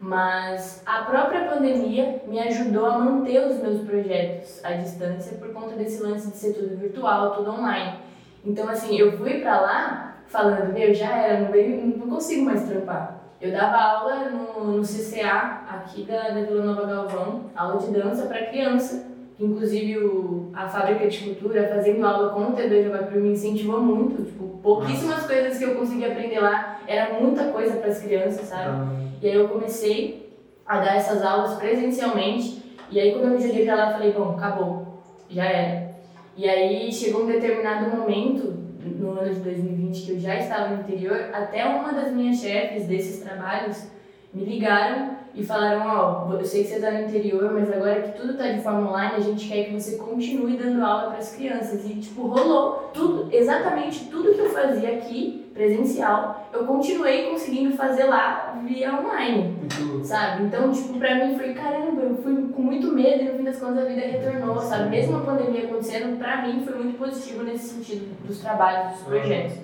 Mas 0.00 0.82
a 0.86 1.02
própria 1.02 1.44
pandemia 1.48 2.22
me 2.26 2.38
ajudou 2.40 2.86
a 2.86 2.98
manter 2.98 3.46
os 3.46 3.58
meus 3.58 3.80
projetos 3.82 4.64
à 4.64 4.72
distância 4.72 5.36
por 5.38 5.52
conta 5.52 5.76
desse 5.76 6.02
lance 6.02 6.30
de 6.30 6.36
ser 6.36 6.52
tudo 6.54 6.76
virtual, 6.76 7.34
tudo 7.36 7.50
online. 7.50 7.98
Então, 8.44 8.68
assim, 8.68 8.98
eu 8.98 9.12
fui 9.12 9.40
pra 9.40 9.60
lá 9.60 10.16
falando, 10.26 10.72
meu, 10.72 10.92
já 10.94 11.10
era, 11.16 11.40
não, 11.40 11.52
veio- 11.52 11.96
não 11.98 12.08
consigo 12.08 12.44
mais 12.44 12.64
trampar. 12.66 13.20
Eu 13.40 13.52
dava 13.52 13.76
aula 13.76 14.30
no, 14.30 14.72
no 14.78 14.82
CCA, 14.82 15.60
aqui 15.68 16.02
da, 16.04 16.30
da 16.30 16.40
Vila 16.42 16.64
Nova 16.64 16.86
Galvão, 16.86 17.42
aula 17.54 17.78
de 17.78 17.90
dança 17.90 18.26
para 18.26 18.46
criança. 18.46 19.13
Inclusive 19.38 19.98
o, 19.98 20.50
a 20.54 20.68
fábrica 20.68 21.08
de 21.08 21.18
cultura, 21.18 21.68
fazendo 21.68 22.06
aula 22.06 22.30
com 22.30 22.40
o 22.42 22.52
T2 22.56 22.84
Jogapiru, 22.84 23.20
me 23.20 23.30
incentivou 23.32 23.80
muito. 23.80 24.22
Tipo, 24.24 24.58
pouquíssimas 24.62 25.26
coisas 25.26 25.58
que 25.58 25.64
eu 25.64 25.74
consegui 25.74 26.04
aprender 26.04 26.38
lá, 26.40 26.80
era 26.86 27.18
muita 27.20 27.44
coisa 27.46 27.76
para 27.76 27.88
as 27.90 28.00
crianças, 28.00 28.46
sabe? 28.46 28.68
Ah, 28.68 28.88
E 29.20 29.28
aí 29.28 29.34
eu 29.34 29.48
comecei 29.48 30.32
a 30.64 30.78
dar 30.78 30.96
essas 30.96 31.22
aulas 31.22 31.54
presencialmente. 31.54 32.62
E 32.90 33.00
aí 33.00 33.12
quando 33.12 33.24
eu 33.24 33.30
me 33.30 33.42
joguei 33.46 33.64
pra 33.64 33.74
lá, 33.74 33.86
eu 33.88 33.92
falei, 33.94 34.12
bom, 34.12 34.30
acabou, 34.36 35.02
já 35.28 35.44
era. 35.44 35.94
E 36.36 36.48
aí 36.48 36.92
chegou 36.92 37.22
um 37.22 37.26
determinado 37.26 37.96
momento, 37.96 38.62
no 38.84 39.18
ano 39.18 39.32
de 39.32 39.40
2020, 39.40 40.02
que 40.06 40.12
eu 40.12 40.20
já 40.20 40.36
estava 40.38 40.68
no 40.74 40.82
interior, 40.82 41.30
até 41.32 41.64
uma 41.64 41.92
das 41.92 42.12
minhas 42.12 42.36
chefes 42.38 42.86
desses 42.86 43.22
trabalhos 43.22 43.88
me 44.32 44.44
ligaram 44.44 45.16
e 45.34 45.44
falaram, 45.44 46.28
ó, 46.30 46.32
eu 46.32 46.44
sei 46.44 46.62
que 46.62 46.68
você 46.68 46.76
está 46.76 46.92
no 46.92 47.02
interior, 47.02 47.52
mas 47.52 47.70
agora 47.72 48.02
que 48.02 48.18
tudo 48.18 48.32
está 48.32 48.48
de 48.48 48.62
forma 48.62 48.88
online, 48.90 49.14
a 49.16 49.20
gente 49.20 49.48
quer 49.48 49.64
que 49.64 49.72
você 49.72 49.96
continue 49.96 50.56
dando 50.56 50.84
aula 50.84 51.08
para 51.08 51.18
as 51.18 51.34
crianças. 51.34 51.84
E, 51.84 51.94
tipo, 51.94 52.28
rolou 52.28 52.90
tudo, 52.94 53.28
exatamente 53.32 54.04
tudo 54.04 54.32
que 54.32 54.40
eu 54.40 54.50
fazia 54.50 54.90
aqui, 54.90 55.50
presencial, 55.52 56.48
eu 56.52 56.64
continuei 56.64 57.30
conseguindo 57.30 57.76
fazer 57.76 58.04
lá 58.04 58.60
via 58.64 58.92
online, 58.92 59.56
muito 59.58 60.04
sabe? 60.04 60.44
Então, 60.44 60.70
tipo, 60.70 60.98
pra 60.98 61.14
mim 61.14 61.36
foi, 61.36 61.52
caramba, 61.54 62.02
eu 62.02 62.16
fui 62.16 62.48
com 62.48 62.62
muito 62.62 62.92
medo 62.92 63.22
e 63.22 63.28
no 63.28 63.38
fim 63.38 63.44
das 63.44 63.58
contas 63.58 63.78
a 63.78 63.88
vida 63.88 64.00
retornou, 64.00 64.60
sabe? 64.60 64.90
Mesmo 64.90 65.16
a 65.16 65.20
pandemia 65.20 65.64
acontecendo, 65.64 66.18
pra 66.18 66.42
mim 66.42 66.62
foi 66.64 66.76
muito 66.76 66.98
positivo 66.98 67.42
nesse 67.42 67.74
sentido 67.74 68.16
dos 68.24 68.38
trabalhos, 68.40 68.94
dos 68.94 69.02
projetos. 69.02 69.56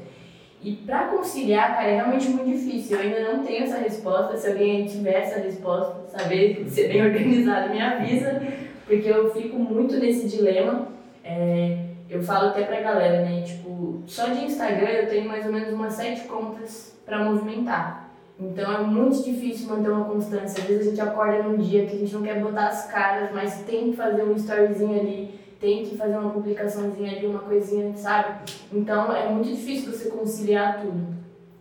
E 0.62 0.72
pra 0.72 1.04
conciliar, 1.04 1.74
cara, 1.74 1.88
é 1.88 1.94
realmente 1.96 2.28
muito 2.28 2.50
difícil. 2.50 2.98
Eu 2.98 3.02
ainda 3.02 3.32
não 3.32 3.44
tenho 3.44 3.64
essa 3.64 3.78
resposta. 3.78 4.36
Se 4.36 4.48
alguém 4.48 4.86
tiver 4.86 5.22
essa 5.22 5.40
resposta, 5.40 6.18
saber 6.18 6.66
ser 6.68 6.88
bem 6.88 7.02
organizado, 7.06 7.70
me 7.70 7.80
avisa, 7.80 8.42
porque 8.86 9.08
eu 9.08 9.32
fico 9.32 9.58
muito 9.58 9.96
nesse 9.96 10.28
dilema. 10.28 10.88
É, 11.24 11.78
eu 12.10 12.22
falo 12.22 12.48
até 12.48 12.64
pra 12.64 12.80
galera, 12.80 13.22
né? 13.22 13.42
Tipo, 13.42 14.02
só 14.06 14.26
de 14.26 14.44
Instagram 14.44 14.88
eu 14.88 15.08
tenho 15.08 15.28
mais 15.28 15.46
ou 15.46 15.52
menos 15.52 15.72
umas 15.72 15.94
sete 15.94 16.26
contas 16.28 16.94
pra 17.06 17.24
movimentar. 17.24 18.10
Então 18.38 18.72
é 18.72 18.80
muito 18.80 19.22
difícil 19.22 19.68
manter 19.68 19.90
uma 19.90 20.04
constância. 20.04 20.62
Às 20.62 20.68
vezes 20.68 20.86
a 20.86 20.90
gente 20.90 21.00
acorda 21.00 21.42
num 21.42 21.56
dia 21.58 21.86
que 21.86 21.96
a 21.96 21.98
gente 21.98 22.12
não 22.12 22.22
quer 22.22 22.40
botar 22.40 22.68
as 22.68 22.90
caras, 22.90 23.30
mas 23.32 23.62
tem 23.62 23.90
que 23.90 23.96
fazer 23.96 24.22
um 24.22 24.34
storyzinho 24.34 24.98
ali, 24.98 25.39
tem 25.60 25.84
que 25.84 25.96
fazer 25.96 26.16
uma 26.16 26.30
publicaçãozinha 26.30 27.12
ali, 27.12 27.26
uma 27.26 27.40
coisinha, 27.40 27.94
sabe? 27.94 28.50
Então 28.72 29.14
é 29.14 29.28
muito 29.28 29.48
difícil 29.48 29.92
você 29.92 30.08
conciliar 30.08 30.80
tudo. 30.80 31.14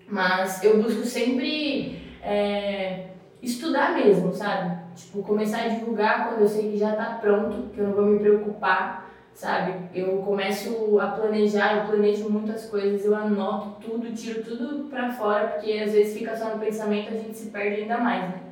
Mas 0.08 0.64
eu 0.64 0.82
busco 0.82 1.04
sempre 1.04 2.02
é, 2.24 3.08
estudar 3.42 3.94
mesmo, 3.94 4.34
sabe? 4.34 4.80
Tipo, 4.96 5.22
começar 5.22 5.64
a 5.64 5.68
divulgar 5.68 6.30
quando 6.30 6.42
eu 6.42 6.48
sei 6.48 6.72
que 6.72 6.78
já 6.78 6.96
tá 6.96 7.20
pronto, 7.22 7.70
que 7.74 7.80
eu 7.80 7.88
não 7.88 7.94
vou 7.94 8.06
me 8.06 8.20
preocupar, 8.20 9.12
sabe? 9.34 9.74
Eu 9.94 10.18
começo 10.20 10.98
a 11.00 11.08
planejar, 11.08 11.78
eu 11.78 11.88
planejo 11.88 12.30
muitas 12.30 12.66
coisas, 12.66 13.06
eu 13.06 13.14
anoto 13.14 13.82
tudo, 13.82 14.14
tiro 14.14 14.44
tudo 14.44 14.90
pra 14.90 15.12
fora, 15.12 15.48
porque 15.48 15.74
às 15.74 15.92
vezes 15.92 16.18
fica 16.18 16.36
só 16.36 16.56
no 16.56 16.60
pensamento, 16.60 17.14
a 17.14 17.18
gente 17.18 17.38
se 17.38 17.50
perde 17.50 17.82
ainda 17.82 17.98
mais, 17.98 18.24
né? 18.24 18.49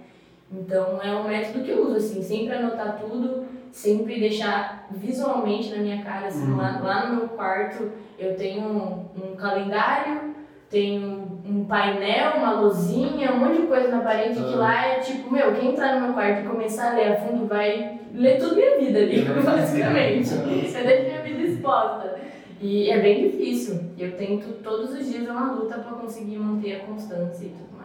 Então 0.52 1.00
é 1.04 1.14
um 1.16 1.28
método 1.28 1.64
que 1.64 1.72
eu 1.72 1.82
uso, 1.88 1.98
assim, 1.98 2.22
sempre 2.22 2.56
anotar 2.56 2.98
tudo, 3.00 3.46
sempre 3.72 4.20
deixar 4.20 4.88
visualmente 4.92 5.70
na 5.76 5.82
minha 5.82 6.02
cara, 6.04 6.28
assim, 6.28 6.50
Uhum. 6.52 6.58
lá, 6.58 6.80
lá 6.82 7.10
no 7.10 7.16
meu 7.18 7.28
quarto 7.30 7.92
eu 8.18 8.36
tenho 8.36 8.62
um, 8.62 9.06
um 9.32 9.36
calendário, 9.36 10.36
tenho 10.70 11.40
um 11.46 11.66
painel, 11.66 12.38
uma 12.38 12.60
luzinha, 12.62 13.32
um 13.34 13.40
monte 13.40 13.62
de 13.62 13.68
coisa 13.68 13.90
na 13.90 14.00
parede 14.02 14.36
que 14.42 14.54
Ah. 14.54 14.58
lá 14.58 14.86
é 14.88 15.00
tipo, 15.00 15.32
meu, 15.32 15.54
quem 15.54 15.72
entrar 15.72 15.96
no 15.96 16.06
meu 16.08 16.14
quarto 16.14 16.42
e 16.46 16.48
começar 16.48 16.92
a 16.92 16.96
ler 16.96 17.12
a 17.14 17.16
fundo 17.18 17.46
vai 17.46 18.00
ler 18.14 18.40
toda 18.40 18.56
minha 18.56 18.78
vida 18.80 19.00
ali, 19.00 19.22
basicamente. 19.46 20.28
Você 20.30 20.82
deixa 20.84 21.04
minha 21.04 21.22
vida 21.22 21.42
exposta. 21.42 22.20
E 22.60 22.90
é 22.90 23.00
bem 23.00 23.30
difícil. 23.30 23.80
Eu 23.98 24.18
tento, 24.18 24.62
todos 24.64 24.92
os 24.92 25.06
dias 25.12 25.28
é 25.28 25.32
uma 25.32 25.52
luta 25.52 25.78
pra 25.78 25.92
conseguir 25.94 26.38
manter 26.38 26.78
a 26.78 26.80
constância 26.86 27.46
e 27.46 27.50
tudo 27.50 27.77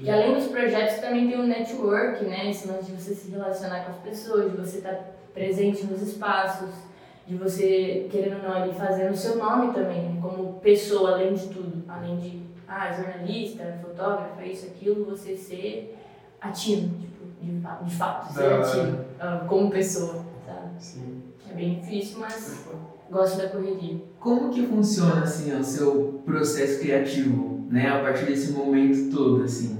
E 0.00 0.10
além 0.10 0.34
dos 0.34 0.46
projetos, 0.46 1.00
também 1.00 1.28
tem 1.28 1.40
o 1.40 1.46
network, 1.46 2.24
né? 2.24 2.50
Esse 2.50 2.68
lance 2.68 2.90
de 2.92 3.00
você 3.00 3.14
se 3.14 3.30
relacionar 3.30 3.84
com 3.84 3.92
as 3.92 3.98
pessoas, 3.98 4.50
de 4.50 4.56
você 4.56 4.78
estar 4.78 4.94
presente 5.34 5.84
nos 5.86 6.02
espaços, 6.02 6.68
de 7.26 7.36
você, 7.36 8.06
querendo 8.10 8.42
ou 8.42 8.48
não, 8.48 8.62
ali 8.62 8.74
fazendo 8.74 9.12
o 9.12 9.16
seu 9.16 9.36
nome 9.36 9.72
também, 9.72 10.02
né? 10.02 10.18
como 10.20 10.54
pessoa, 10.60 11.12
além 11.12 11.34
de 11.34 11.48
tudo. 11.48 11.82
Além 11.88 12.16
de, 12.18 12.42
ah, 12.68 12.92
jornalista, 12.92 13.78
fotógrafa, 13.82 14.44
isso, 14.44 14.66
aquilo, 14.66 15.04
você 15.06 15.36
ser 15.36 15.96
ativo, 16.40 16.94
tipo, 16.98 17.24
de, 17.40 17.60
de 17.84 17.96
fato, 17.96 18.32
ser 18.32 18.40
Da- 18.50 18.60
ativo, 18.60 18.98
ah, 19.18 19.44
como 19.48 19.70
pessoa, 19.70 20.24
sabe? 20.46 20.68
Sim. 20.78 21.22
É 21.50 21.54
bem 21.54 21.80
difícil, 21.80 22.18
mas 22.20 22.64
gosto 23.10 23.36
da 23.38 23.48
correria. 23.48 23.98
Como 24.20 24.50
que 24.50 24.66
funciona 24.66 25.22
assim 25.22 25.52
o 25.54 25.62
seu 25.62 26.20
processo 26.24 26.80
criativo, 26.80 27.51
né, 27.72 27.88
a 27.88 28.00
partir 28.00 28.26
desse 28.26 28.52
momento 28.52 29.10
todo 29.10 29.42
assim, 29.42 29.78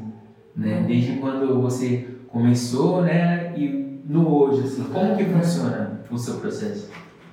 né, 0.57 0.83
desde 0.89 1.17
quando 1.19 1.61
você 1.61 2.09
começou, 2.29 3.03
né, 3.03 3.53
e 3.55 4.01
no 4.07 4.35
hoje 4.35 4.63
assim, 4.63 4.85
como 4.85 5.15
que 5.15 5.25
funciona 5.27 6.01
o 6.11 6.17
seu 6.17 6.37
processo? 6.37 6.91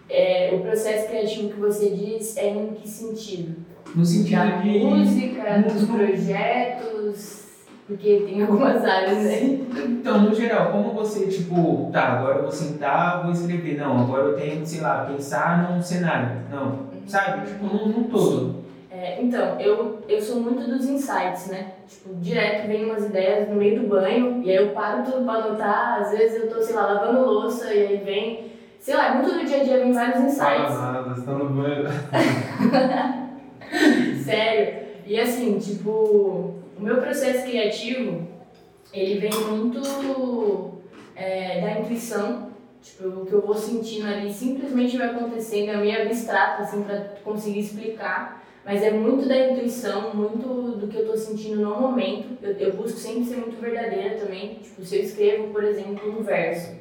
É, 0.09 0.53
o 0.53 0.59
processo 0.59 1.07
criativo 1.07 1.49
que 1.49 1.59
você 1.59 1.91
diz 1.91 2.35
é 2.35 2.49
em 2.49 2.73
que 2.73 2.87
sentido? 2.87 3.55
No 3.95 4.05
sentido 4.05 4.37
Da 4.37 4.57
de. 4.57 4.79
música, 4.79 5.63
dos 5.71 5.85
projetos, 5.85 7.45
porque 7.87 8.23
tem 8.27 8.41
algumas 8.41 8.83
áreas 8.83 9.25
aí. 9.25 9.67
Então, 9.87 10.21
no 10.23 10.35
geral, 10.35 10.71
como 10.71 10.93
você, 10.93 11.27
tipo, 11.27 11.89
tá, 11.91 12.19
agora 12.19 12.37
eu 12.37 12.41
vou 12.43 12.51
sentar, 12.51 13.23
vou 13.23 13.31
escrever. 13.31 13.77
Não, 13.77 13.99
agora 13.99 14.27
eu 14.27 14.35
tenho, 14.35 14.65
sei 14.65 14.81
lá, 14.81 15.05
pensar 15.05 15.71
num 15.71 15.81
cenário. 15.81 16.41
Não, 16.51 16.87
sabe? 17.07 17.47
Tipo, 17.47 17.65
num, 17.65 17.87
num 17.87 18.03
todo. 18.03 18.58
É, 18.99 19.21
então, 19.21 19.57
eu, 19.61 20.01
eu 20.09 20.21
sou 20.21 20.41
muito 20.41 20.69
dos 20.69 20.89
insights, 20.89 21.47
né? 21.47 21.71
Tipo, 21.87 22.15
direto 22.15 22.67
vem 22.67 22.83
umas 22.83 23.05
ideias 23.05 23.47
no 23.47 23.55
meio 23.55 23.79
do 23.79 23.87
banho, 23.87 24.43
e 24.43 24.49
aí 24.49 24.57
eu 24.57 24.71
paro 24.71 25.09
tudo 25.09 25.23
pra 25.23 25.35
anotar, 25.35 26.01
às 26.01 26.11
vezes 26.11 26.43
eu 26.43 26.49
tô, 26.49 26.61
sei 26.61 26.75
lá, 26.75 26.91
lavando 26.91 27.21
louça, 27.21 27.73
e 27.73 27.87
aí 27.87 27.97
vem, 28.03 28.51
sei 28.77 28.97
lá, 28.97 29.15
muito 29.15 29.33
do 29.33 29.45
dia 29.45 29.61
a 29.61 29.63
dia 29.63 29.77
vem 29.77 29.93
vários 29.93 30.21
insights. 30.21 30.75
nada, 30.75 31.15
você 31.15 31.25
tá 31.25 31.31
no 31.31 31.49
banho. 31.49 31.85
Sério. 34.21 34.79
E 35.05 35.17
assim, 35.17 35.57
tipo, 35.59 35.89
o 35.89 36.61
meu 36.77 36.97
processo 36.97 37.45
criativo, 37.45 38.27
ele 38.93 39.21
vem 39.21 39.33
muito 39.47 40.73
é, 41.15 41.61
da 41.61 41.79
intuição. 41.79 42.49
Tipo, 42.81 43.21
o 43.21 43.25
que 43.25 43.31
eu 43.31 43.41
vou 43.41 43.55
sentindo 43.55 44.07
ali 44.07 44.33
simplesmente 44.33 44.97
vai 44.97 45.07
acontecendo, 45.07 45.69
é 45.69 45.77
meio 45.77 46.01
abstrato, 46.01 46.63
assim, 46.63 46.83
pra 46.83 46.97
conseguir 47.23 47.59
explicar. 47.59 48.39
Mas 48.65 48.83
é 48.83 48.91
muito 48.91 49.27
da 49.27 49.37
intuição, 49.37 50.13
muito 50.13 50.77
do 50.77 50.87
que 50.87 50.97
eu 50.97 51.07
tô 51.07 51.17
sentindo 51.17 51.61
no 51.61 51.79
momento. 51.79 52.37
Eu, 52.41 52.51
eu 52.53 52.73
busco 52.73 52.97
sempre 52.97 53.25
ser 53.25 53.37
muito 53.37 53.59
verdadeira 53.59 54.15
também. 54.17 54.55
Tipo, 54.55 54.83
se 54.83 54.97
eu 54.97 55.03
escrevo, 55.03 55.47
por 55.47 55.63
exemplo, 55.63 56.19
um 56.19 56.21
verso. 56.23 56.77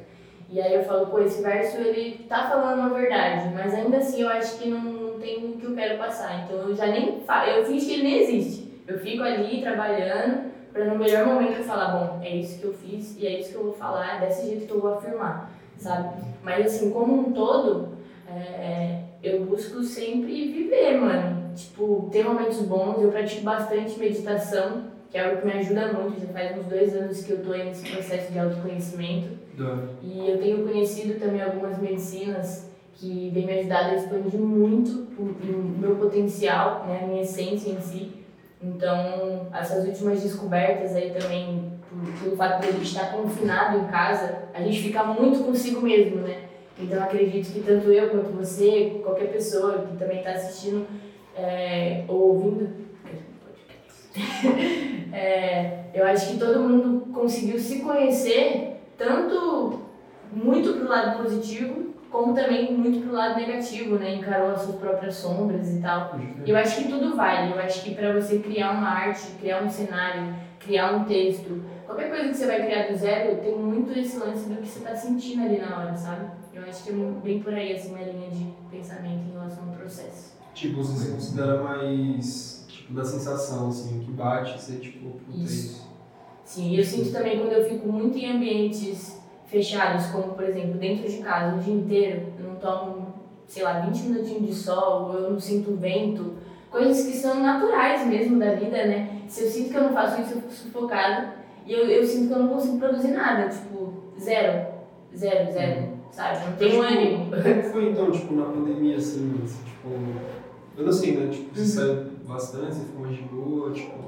E 0.51 0.59
aí 0.59 0.73
eu 0.73 0.83
falo, 0.83 1.07
pô, 1.07 1.19
esse 1.19 1.43
verso 1.43 1.77
ele 1.77 2.25
tá 2.27 2.49
falando 2.49 2.79
uma 2.79 2.89
verdade, 2.89 3.53
mas 3.53 3.71
ainda 3.71 3.97
assim 3.97 4.23
eu 4.23 4.29
acho 4.29 4.57
que 4.57 4.67
não, 4.67 4.81
não 4.81 5.19
tem 5.19 5.45
o 5.45 5.57
que 5.57 5.63
eu 5.63 5.75
quero 5.75 5.99
passar. 5.99 6.43
Então 6.43 6.57
eu 6.67 6.75
já 6.75 6.87
nem 6.87 7.21
falo, 7.21 7.51
eu 7.51 7.65
fingo 7.65 7.79
que 7.79 7.93
ele 7.93 8.03
nem 8.03 8.19
existe. 8.21 8.81
Eu 8.87 8.97
fico 8.97 9.21
ali 9.21 9.61
trabalhando 9.61 10.49
pra 10.73 10.85
no 10.85 10.97
melhor 10.97 11.27
momento 11.27 11.57
eu 11.57 11.63
falar, 11.63 11.91
bom, 11.91 12.19
é 12.23 12.35
isso 12.35 12.59
que 12.59 12.65
eu 12.65 12.73
fiz 12.73 13.15
e 13.19 13.27
é 13.27 13.39
isso 13.39 13.51
que 13.51 13.55
eu 13.55 13.65
vou 13.65 13.73
falar, 13.73 14.17
é 14.17 14.25
desse 14.25 14.47
jeito 14.47 14.65
que 14.65 14.71
eu 14.71 14.81
vou 14.81 14.95
afirmar, 14.95 15.51
sabe? 15.77 16.19
Mas 16.41 16.65
assim, 16.65 16.89
como 16.89 17.19
um 17.19 17.31
todo, 17.31 17.89
é, 18.27 19.01
eu 19.21 19.45
busco 19.45 19.83
sempre 19.83 20.51
viver, 20.51 20.99
mano. 20.99 21.38
Tipo, 21.55 22.09
ter 22.11 22.23
momentos 22.23 22.59
bons, 22.59 23.01
eu 23.01 23.11
pratico 23.11 23.43
bastante 23.43 23.99
meditação, 23.99 24.83
que 25.09 25.17
é 25.17 25.25
algo 25.25 25.41
que 25.41 25.47
me 25.47 25.53
ajuda 25.53 25.93
muito, 25.93 26.21
já 26.21 26.27
faz 26.27 26.57
uns 26.57 26.65
dois 26.65 26.95
anos 26.95 27.23
que 27.23 27.31
eu 27.31 27.43
tô 27.43 27.51
nesse 27.51 27.89
processo 27.89 28.31
de 28.31 28.39
autoconhecimento. 28.39 29.29
E 30.01 30.29
eu 30.29 30.37
tenho 30.37 30.65
conhecido 30.65 31.19
também 31.19 31.41
algumas 31.41 31.77
medicinas 31.79 32.69
que 32.93 33.29
vêm 33.33 33.45
me 33.45 33.59
ajudar 33.59 33.85
a 33.85 33.95
expandir 33.95 34.39
muito 34.39 35.07
o, 35.17 35.79
meu 35.79 35.95
potencial, 35.95 36.85
né, 36.85 37.01
a 37.03 37.07
minha 37.07 37.21
essência 37.21 37.71
em 37.71 37.81
si. 37.81 38.11
Então, 38.61 39.47
essas 39.53 39.85
últimas 39.85 40.21
descobertas 40.21 40.95
aí 40.95 41.11
também, 41.11 41.71
pelo 42.21 42.35
fato 42.35 42.61
de 42.61 42.67
a 42.67 42.71
gente 42.73 42.83
estar 42.83 43.11
confinado 43.13 43.79
em 43.79 43.87
casa, 43.87 44.43
a 44.53 44.61
gente 44.61 44.81
fica 44.81 45.03
muito 45.03 45.43
consigo 45.45 45.81
mesmo, 45.81 46.17
né? 46.17 46.43
Então, 46.77 47.01
acredito 47.01 47.51
que 47.51 47.61
tanto 47.61 47.91
eu 47.91 48.09
quanto 48.09 48.31
você, 48.31 48.99
qualquer 49.03 49.31
pessoa 49.31 49.85
que 49.89 49.97
também 49.97 50.19
está 50.19 50.31
assistindo 50.31 50.85
é, 51.39 52.03
ou 52.07 52.35
ouvindo, 52.35 52.69
é, 55.13 55.83
eu 55.93 56.05
acho 56.05 56.33
que 56.33 56.39
todo 56.39 56.59
mundo 56.59 57.07
conseguiu 57.13 57.59
se 57.59 57.79
conhecer 57.79 58.81
tanto 58.97 59.81
muito 60.31 60.73
pro 60.73 60.89
lado 60.89 61.23
positivo, 61.23 61.93
como 62.11 62.33
também 62.33 62.73
muito 62.73 63.05
pro 63.05 63.15
lado 63.15 63.39
negativo, 63.39 63.95
né? 63.97 64.15
Encarou 64.15 64.51
as 64.51 64.61
suas 64.61 64.75
próprias 64.77 65.15
sombras 65.15 65.75
e 65.75 65.79
tal. 65.79 66.19
Eu 66.45 66.57
acho 66.57 66.77
que 66.77 66.89
tudo 66.89 67.15
vale. 67.15 67.53
Eu 67.53 67.59
acho 67.59 67.83
que 67.83 67.93
para 67.95 68.13
você 68.13 68.39
criar 68.39 68.71
uma 68.71 68.89
arte, 68.89 69.27
criar 69.39 69.63
um 69.63 69.69
cenário, 69.69 70.33
criar 70.59 70.93
um 70.93 71.05
texto, 71.05 71.63
qualquer 71.85 72.09
coisa 72.09 72.29
que 72.29 72.33
você 72.35 72.47
vai 72.47 72.65
criar 72.65 72.87
do 72.87 72.97
zero, 72.97 73.37
tem 73.37 73.55
muito 73.55 73.97
esse 73.97 74.17
lance 74.17 74.49
do 74.49 74.55
que 74.55 74.67
você 74.67 74.79
tá 74.81 74.95
sentindo 74.95 75.43
ali 75.43 75.59
na 75.59 75.79
hora, 75.79 75.95
sabe? 75.95 76.25
Eu 76.53 76.63
acho 76.63 76.83
que 76.83 76.89
é 76.89 76.93
bem 77.23 77.39
por 77.41 77.53
aí, 77.53 77.73
assim, 77.73 77.93
minha 77.93 78.11
linha 78.11 78.29
de 78.29 78.53
pensamento 78.69 79.29
em 79.29 79.31
relação 79.31 79.69
ao 79.69 79.75
processo. 79.75 80.28
Tipo, 80.59 80.83
você 80.83 81.05
se 81.05 81.11
considera 81.13 81.63
mais, 81.63 82.65
tipo, 82.67 82.93
da 82.93 83.05
sensação, 83.05 83.69
assim, 83.69 83.97
o 83.97 84.01
que 84.03 84.11
bate, 84.11 84.59
você, 84.59 84.73
tipo, 84.75 85.09
puta, 85.11 85.31
é 85.31 85.43
Isso. 85.43 85.53
isso. 85.53 85.89
Sim, 86.43 86.75
eu 86.75 86.83
sinto 86.83 87.13
também 87.13 87.39
quando 87.39 87.53
eu 87.53 87.63
fico 87.69 87.87
muito 87.87 88.17
em 88.17 88.29
ambientes 88.29 89.21
fechados, 89.45 90.07
como 90.07 90.33
por 90.33 90.43
exemplo 90.43 90.77
dentro 90.77 91.09
de 91.09 91.19
casa 91.19 91.55
o 91.55 91.59
dia 91.59 91.73
inteiro, 91.73 92.33
eu 92.37 92.45
não 92.49 92.55
tomo, 92.55 93.07
sei 93.47 93.63
lá, 93.63 93.79
20 93.79 93.99
minutinhos 94.01 94.47
de 94.47 94.53
sol, 94.53 95.13
eu 95.13 95.29
não 95.31 95.39
sinto 95.39 95.77
vento, 95.77 96.33
coisas 96.69 97.05
que 97.07 97.15
são 97.15 97.39
naturais 97.41 98.05
mesmo 98.05 98.37
da 98.37 98.53
vida, 98.55 98.85
né? 98.85 99.21
Se 99.29 99.43
eu 99.45 99.49
sinto 99.49 99.69
que 99.69 99.77
eu 99.77 99.83
não 99.83 99.93
faço 99.93 100.21
isso, 100.21 100.33
eu 100.33 100.41
fico 100.41 100.51
sufocada 100.51 101.35
e 101.65 101.71
eu, 101.71 101.87
eu 101.87 102.05
sinto 102.05 102.27
que 102.27 102.33
eu 102.33 102.39
não 102.39 102.49
consigo 102.49 102.79
produzir 102.79 103.11
nada, 103.11 103.47
tipo, 103.47 103.93
zero, 104.19 104.67
zero, 105.15 105.53
zero, 105.53 105.87
sabe? 106.11 106.45
Não 106.47 106.55
tenho 106.57 106.71
Tipo, 106.71 106.83
ânimo. 106.83 107.25
Como 107.31 107.63
foi 107.71 107.89
então, 107.91 108.11
tipo, 108.11 108.33
na 108.33 108.45
pandemia, 108.45 108.97
assim, 108.97 109.39
assim, 109.43 109.63
tipo, 109.63 109.89
eu 110.79 110.85
não 110.85 110.93
sei, 110.93 111.17
né? 111.17 111.27
Tipo, 111.31 111.53
você 111.55 111.61
Uhum. 111.61 111.67
saiu 111.87 112.05
bastante, 112.27 112.75
você 112.75 112.85
ficou 112.85 113.01
mais 113.01 113.15
de 113.15 113.21
boa, 113.23 113.71
tipo. 113.71 113.99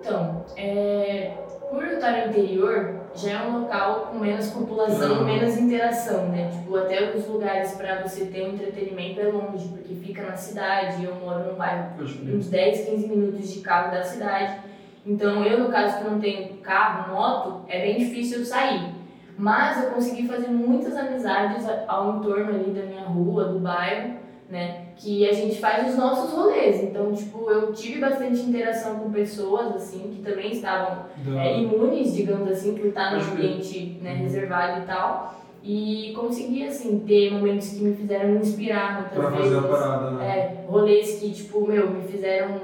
Então, 0.00 0.44
é, 0.56 1.32
por 1.70 1.84
eu 1.84 1.94
estar 1.94 2.12
no 2.12 2.30
interior, 2.30 2.94
já 3.14 3.30
é 3.32 3.42
um 3.48 3.60
local 3.60 4.08
com 4.10 4.18
menos 4.18 4.50
população, 4.50 5.18
Uhum. 5.18 5.24
menos 5.24 5.56
interação, 5.58 6.28
né? 6.28 6.50
Tipo, 6.52 6.76
até 6.76 7.14
os 7.16 7.26
lugares 7.26 7.72
para 7.72 8.02
você 8.06 8.26
ter 8.26 8.44
um 8.48 8.54
entretenimento 8.54 9.20
é 9.20 9.24
longe, 9.24 9.68
porque 9.68 9.94
fica 9.94 10.22
na 10.22 10.36
cidade, 10.36 11.04
eu 11.04 11.14
moro 11.16 11.50
num 11.50 11.54
bairro 11.56 11.96
crer. 11.96 12.34
uns 12.34 12.48
10, 12.48 12.88
15 12.88 13.08
minutos 13.08 13.52
de 13.52 13.60
carro 13.60 13.90
da 13.90 14.02
cidade. 14.02 14.60
Então, 15.04 15.42
eu, 15.44 15.58
no 15.60 15.68
caso 15.70 15.98
que 15.98 16.04
não 16.04 16.20
tenho 16.20 16.58
carro, 16.58 17.12
moto, 17.14 17.64
é 17.68 17.80
bem 17.80 17.98
difícil 17.98 18.40
eu 18.40 18.44
sair. 18.44 18.94
Mas 19.36 19.82
eu 19.82 19.90
consegui 19.90 20.26
fazer 20.28 20.48
muitas 20.48 20.96
amizades 20.96 21.64
ao 21.86 22.16
entorno 22.16 22.50
ali 22.50 22.70
da 22.72 22.82
minha 22.82 23.04
rua, 23.04 23.44
do 23.44 23.60
bairro, 23.60 24.17
né? 24.48 24.86
Que 24.96 25.28
a 25.28 25.32
gente 25.32 25.58
faz 25.60 25.90
os 25.90 25.96
nossos 25.96 26.32
rolês. 26.32 26.82
Então, 26.82 27.12
tipo, 27.12 27.50
eu 27.50 27.72
tive 27.72 28.00
bastante 28.00 28.40
interação 28.40 28.96
com 28.98 29.10
pessoas, 29.12 29.74
assim, 29.76 30.10
que 30.14 30.22
também 30.22 30.52
estavam 30.52 31.04
é, 31.38 31.58
imunes, 31.60 32.14
digamos 32.14 32.50
assim, 32.50 32.74
por 32.74 32.86
estar 32.86 33.12
num 33.12 33.20
crer. 33.20 33.32
ambiente 33.50 33.98
né, 34.02 34.12
Uhum. 34.14 34.18
reservado 34.22 34.82
e 34.82 34.86
tal. 34.86 35.34
E 35.62 36.12
consegui, 36.16 36.66
assim, 36.66 37.00
ter 37.06 37.32
momentos 37.32 37.68
que 37.70 37.80
me 37.84 37.94
fizeram 37.94 38.30
me 38.30 38.38
inspirar 38.38 39.00
muitas 39.00 39.18
Pra 39.18 39.30
vezes. 39.30 39.54
fazer 39.54 39.66
a 39.66 39.68
parada, 39.68 40.10
né? 40.12 40.26
É, 40.38 40.64
rolês 40.66 41.18
que, 41.20 41.30
tipo, 41.32 41.66
meu, 41.66 41.90
me 41.90 42.02
fizeram 42.08 42.60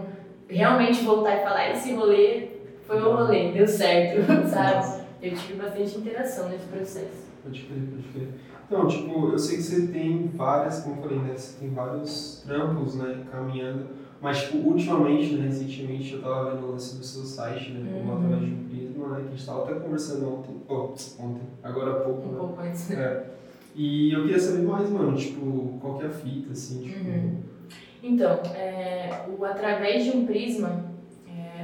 realmente 0.49 1.03
voltar 1.05 1.37
e 1.37 1.43
falar, 1.43 1.71
esse 1.73 1.93
rolê 1.93 2.49
foi 2.87 3.01
o 3.03 3.15
rolê, 3.17 3.51
deu 3.53 3.67
certo, 3.67 4.21
sabe? 4.49 5.03
Eu 5.23 5.35
tive 5.35 5.55
bastante 5.55 5.99
interação 5.99 6.49
nesse 6.49 6.67
processo. 6.67 7.25
Pode 7.43 7.61
crer, 7.63 7.79
pode 7.91 8.03
crer. 8.13 8.29
Então, 8.67 8.87
tipo, 8.87 9.29
eu 9.31 9.39
sei 9.39 9.57
que 9.59 9.63
você 9.63 9.87
tem 9.89 10.29
várias, 10.35 10.81
como 10.81 10.97
eu 10.97 11.03
falei, 11.03 11.19
né? 11.19 11.35
Você 11.37 11.59
tem 11.61 11.71
vários 11.71 12.43
trampos, 12.47 12.95
né? 12.97 13.25
Caminhando. 13.31 13.87
Mas, 14.21 14.43
tipo, 14.45 14.59
ultimamente, 14.69 15.35
né? 15.35 15.47
Recentemente, 15.47 16.15
eu 16.15 16.23
tava 16.23 16.51
vendo 16.53 16.67
o 16.67 16.73
lance 16.73 16.97
do 16.97 17.05
seu 17.05 17.25
site, 17.25 17.73
né? 17.73 18.03
Uhum. 18.03 18.17
através 18.17 18.41
de 18.41 18.55
um 18.55 18.65
prisma, 18.69 19.09
né? 19.09 19.21
Que 19.21 19.27
a 19.27 19.31
gente 19.31 19.47
tava 19.47 19.63
até 19.65 19.75
conversando 19.75 20.35
ontem. 20.35 20.57
Oh, 20.69 20.95
ontem. 21.23 21.43
Agora 21.63 21.91
há 21.91 22.01
pouco, 22.01 22.29
Um 22.29 22.33
né? 22.33 22.39
pouco 22.39 22.63
antes. 22.63 22.91
É. 22.91 23.31
E 23.75 24.13
eu 24.13 24.23
queria 24.23 24.39
saber 24.41 24.63
mais, 24.63 24.89
mano, 24.89 25.15
tipo, 25.17 25.79
qual 25.81 25.99
que 25.99 26.05
é 26.05 26.09
a 26.09 26.11
fita, 26.11 26.53
assim, 26.53 26.83
tipo... 26.83 27.05
Uhum. 27.07 27.37
Então, 28.03 28.41
é, 28.55 29.25
o 29.37 29.45
Através 29.45 30.05
de 30.05 30.11
um 30.17 30.27
Prisma 30.27 30.94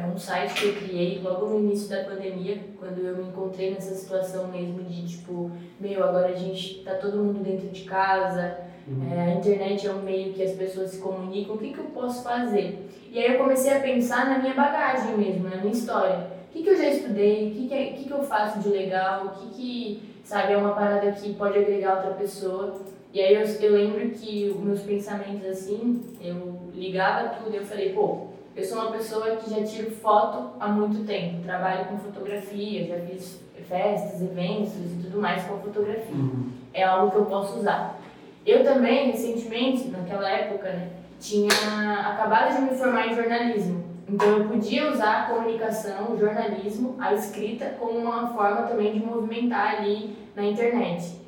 é 0.03 0.07
um 0.07 0.19
site 0.19 0.55
que 0.55 0.67
eu 0.69 0.75
criei 0.75 1.21
logo 1.23 1.47
no 1.47 1.59
início 1.61 1.89
da 1.89 2.05
pandemia, 2.05 2.59
quando 2.79 2.99
eu 2.99 3.17
me 3.17 3.25
encontrei 3.29 3.73
nessa 3.73 3.95
situação 3.95 4.49
mesmo 4.49 4.83
de 4.85 5.07
tipo, 5.07 5.51
meu, 5.79 6.03
agora 6.05 6.29
a 6.29 6.35
gente 6.35 6.83
tá 6.85 6.95
todo 6.95 7.19
mundo 7.19 7.43
dentro 7.43 7.69
de 7.69 7.83
casa, 7.85 8.59
Uhum. 8.89 9.13
é, 9.13 9.21
a 9.21 9.35
internet 9.35 9.87
é 9.87 9.93
um 9.93 10.03
meio 10.03 10.33
que 10.33 10.43
as 10.43 10.53
pessoas 10.53 10.91
se 10.91 10.99
comunicam, 10.99 11.55
o 11.55 11.59
que, 11.59 11.73
que 11.73 11.79
eu 11.79 11.85
posso 11.87 12.25
fazer? 12.25 12.89
E 13.13 13.19
aí 13.19 13.33
eu 13.35 13.39
comecei 13.39 13.73
a 13.73 13.79
pensar 13.81 14.29
na 14.29 14.39
minha 14.39 14.55
bagagem 14.55 15.17
mesmo, 15.17 15.49
na 15.49 15.57
minha 15.59 15.73
história. 15.73 16.27
O 16.49 16.53
que, 16.53 16.63
que 16.65 16.71
eu 16.71 16.77
já 16.77 16.89
estudei, 16.89 17.49
o 17.49 17.55
que, 17.55 17.69
que, 17.69 17.75
é- 17.75 17.91
o 17.91 17.95
que, 17.95 18.05
que 18.05 18.11
eu 18.11 18.23
faço 18.23 18.59
de 18.59 18.69
legal, 18.71 19.27
o 19.27 19.31
que, 19.31 19.55
que 19.55 20.03
sabe, 20.25 20.55
é 20.55 20.57
uma 20.57 20.73
parada 20.73 21.13
que 21.13 21.35
pode 21.35 21.59
agregar 21.59 21.97
outra 21.99 22.13
pessoa. 22.15 22.81
E 23.13 23.21
aí 23.21 23.35
eu, 23.35 23.43
eu 23.43 23.73
lembro 23.75 24.09
que 24.11 24.49
os 24.57 24.61
meus 24.61 24.81
pensamentos 24.81 25.47
assim, 25.47 26.03
eu 26.21 26.59
ligava 26.75 27.29
tudo 27.29 27.55
e 27.55 27.59
eu 27.59 27.65
falei, 27.65 27.93
pô, 27.93 28.29
eu 28.57 28.65
sou 28.65 28.79
uma 28.83 28.93
pessoa 28.93 29.37
que 29.37 29.51
já 29.51 29.63
tiro 29.63 29.91
foto 29.91 30.51
há 30.59 30.69
muito 30.69 31.05
tempo, 31.07 31.43
trabalho 31.43 31.87
com 31.87 31.99
fotografia, 31.99 32.87
já 32.87 32.99
fiz 33.07 33.41
festas, 33.69 34.21
eventos 34.21 34.73
e 34.75 35.03
tudo 35.05 35.21
mais 35.21 35.43
com 35.45 35.59
fotografia 35.59 36.15
Uhum. 36.15 36.51
é 36.75 36.83
algo 36.83 37.11
que 37.11 37.17
eu 37.19 37.27
posso 37.27 37.59
usar. 37.59 37.99
Eu 38.45 38.65
também, 38.65 39.11
recentemente, 39.13 39.89
naquela 39.89 40.29
época, 40.29 40.71
né, 40.73 40.89
tinha 41.21 41.53
acabado 42.07 42.57
de 42.57 42.63
me 42.63 42.77
formar 42.77 43.07
em 43.07 43.15
jornalismo. 43.15 43.85
Então 44.09 44.39
eu 44.39 44.49
podia 44.49 44.91
usar 44.91 45.21
a 45.21 45.23
comunicação, 45.27 46.13
o 46.13 46.19
jornalismo, 46.19 46.97
a 46.99 47.15
escrita 47.15 47.77
como 47.79 47.97
uma 47.99 48.29
forma 48.29 48.63
também 48.63 48.93
de 48.93 48.99
movimentar 49.07 49.77
ali 49.77 50.17
na 50.35 50.45
internet. 50.45 51.21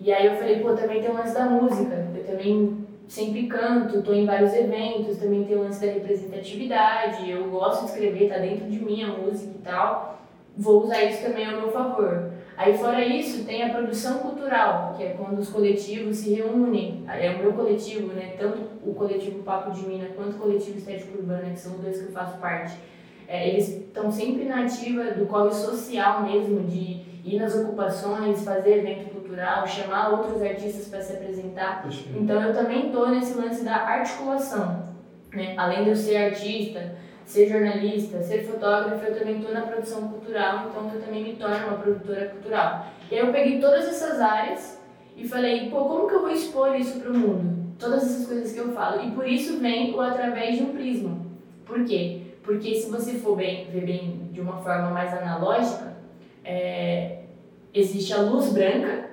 E 0.00 0.10
aí 0.10 0.24
eu 0.24 0.36
falei, 0.36 0.60
pô, 0.60 0.72
também 0.72 1.02
tem 1.02 1.10
o 1.10 1.14
lance 1.14 1.34
da 1.34 1.44
música. 1.44 2.08
Eu 2.16 2.24
também 2.24 2.79
sempre 3.10 3.48
canto, 3.48 4.02
tô 4.02 4.12
em 4.12 4.24
vários 4.24 4.54
eventos, 4.54 5.18
também 5.18 5.42
tem 5.42 5.56
o 5.56 5.64
lance 5.64 5.84
da 5.84 5.92
representatividade. 5.92 7.28
Eu 7.28 7.50
gosto 7.50 7.80
de 7.80 7.90
escrever, 7.90 8.28
tá 8.28 8.38
dentro 8.38 8.70
de 8.70 8.78
mim 8.78 9.02
a 9.02 9.08
música 9.08 9.52
e 9.52 9.62
tal. 9.62 10.20
Vou 10.56 10.84
usar 10.84 11.02
isso 11.02 11.24
também 11.24 11.44
ao 11.44 11.60
meu 11.60 11.72
favor. 11.72 12.30
Aí 12.56 12.78
fora 12.78 13.04
isso, 13.04 13.44
tem 13.44 13.64
a 13.64 13.70
produção 13.70 14.20
cultural, 14.20 14.94
que 14.96 15.02
é 15.02 15.08
quando 15.18 15.40
os 15.40 15.48
coletivos 15.48 16.18
se 16.18 16.34
reúnem. 16.34 17.04
É 17.08 17.30
o 17.30 17.38
meu 17.38 17.52
coletivo, 17.52 18.12
né? 18.12 18.34
Tanto 18.38 18.60
o 18.86 18.94
coletivo 18.94 19.42
Papo 19.42 19.72
de 19.72 19.88
Mina 19.88 20.06
quanto 20.14 20.36
o 20.36 20.38
coletivo 20.38 20.78
Estética 20.78 21.18
Urbana, 21.18 21.50
que 21.50 21.58
são 21.58 21.72
os 21.72 21.80
dois 21.80 22.00
que 22.00 22.06
eu 22.06 22.12
faço 22.12 22.38
parte. 22.38 22.76
É, 23.26 23.48
eles 23.48 23.68
estão 23.68 24.10
sempre 24.10 24.44
na 24.44 24.62
ativa 24.62 25.02
do 25.14 25.26
corre 25.26 25.52
social 25.52 26.22
mesmo, 26.22 26.60
de 26.60 27.00
ir 27.24 27.40
nas 27.40 27.56
ocupações, 27.56 28.44
fazer 28.44 28.78
evento 28.78 29.09
cultural, 29.30 29.66
chamar 29.66 30.10
outros 30.10 30.42
artistas 30.42 30.88
para 30.88 31.00
se 31.00 31.12
apresentar. 31.12 31.86
Então 32.16 32.42
eu 32.42 32.52
também 32.52 32.86
estou 32.86 33.08
nesse 33.08 33.34
lance 33.34 33.64
da 33.64 33.76
articulação. 33.76 34.90
Né? 35.32 35.54
Além 35.56 35.84
de 35.84 35.90
eu 35.90 35.96
ser 35.96 36.16
artista, 36.16 36.96
ser 37.24 37.48
jornalista, 37.48 38.20
ser 38.22 38.44
fotógrafo, 38.44 39.04
eu 39.04 39.16
também 39.16 39.38
estou 39.38 39.54
na 39.54 39.60
produção 39.62 40.08
cultural, 40.08 40.66
então 40.68 40.90
eu 40.92 41.00
também 41.00 41.22
me 41.22 41.36
torno 41.36 41.68
uma 41.68 41.78
produtora 41.78 42.26
cultural. 42.26 42.86
E 43.10 43.14
aí 43.14 43.20
eu 43.20 43.32
peguei 43.32 43.60
todas 43.60 43.86
essas 43.86 44.20
áreas 44.20 44.80
e 45.16 45.26
falei, 45.26 45.70
pô, 45.70 45.84
como 45.84 46.08
que 46.08 46.14
eu 46.14 46.22
vou 46.22 46.30
expor 46.30 46.74
isso 46.74 46.98
para 46.98 47.10
o 47.10 47.16
mundo? 47.16 47.60
Todas 47.78 48.02
essas 48.02 48.26
coisas 48.26 48.52
que 48.52 48.58
eu 48.58 48.72
falo. 48.72 49.02
E 49.02 49.12
por 49.12 49.26
isso 49.26 49.58
vem 49.60 49.94
o 49.94 50.00
através 50.00 50.56
de 50.56 50.64
um 50.64 50.74
prisma. 50.74 51.18
Por 51.64 51.84
quê? 51.84 52.22
Porque 52.42 52.74
se 52.74 52.90
você 52.90 53.14
for 53.14 53.36
bem, 53.36 53.70
ver 53.70 53.84
bem 53.84 54.28
de 54.32 54.40
uma 54.40 54.56
forma 54.58 54.90
mais 54.90 55.14
analógica, 55.14 55.94
é, 56.44 57.20
existe 57.72 58.12
a 58.12 58.18
luz 58.18 58.52
branca, 58.52 59.09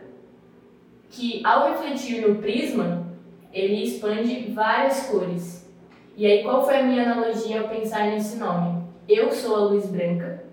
que 1.10 1.46
ao 1.46 1.72
refletir 1.72 2.28
no 2.28 2.36
prisma, 2.36 3.08
ele 3.54 3.84
expande 3.84 4.52
várias 4.54 5.08
cores. 5.08 5.68
E 6.16 6.26
aí, 6.26 6.44
qual 6.44 6.66
foi 6.66 6.78
a 6.78 6.84
minha 6.84 7.04
analogia 7.04 7.62
ao 7.62 7.70
pensar 7.70 8.08
nesse 8.08 8.38
nome? 8.38 8.84
Eu 9.08 9.32
sou 9.32 9.56
a 9.56 9.60
luz 9.60 9.86
branca, 9.86 10.44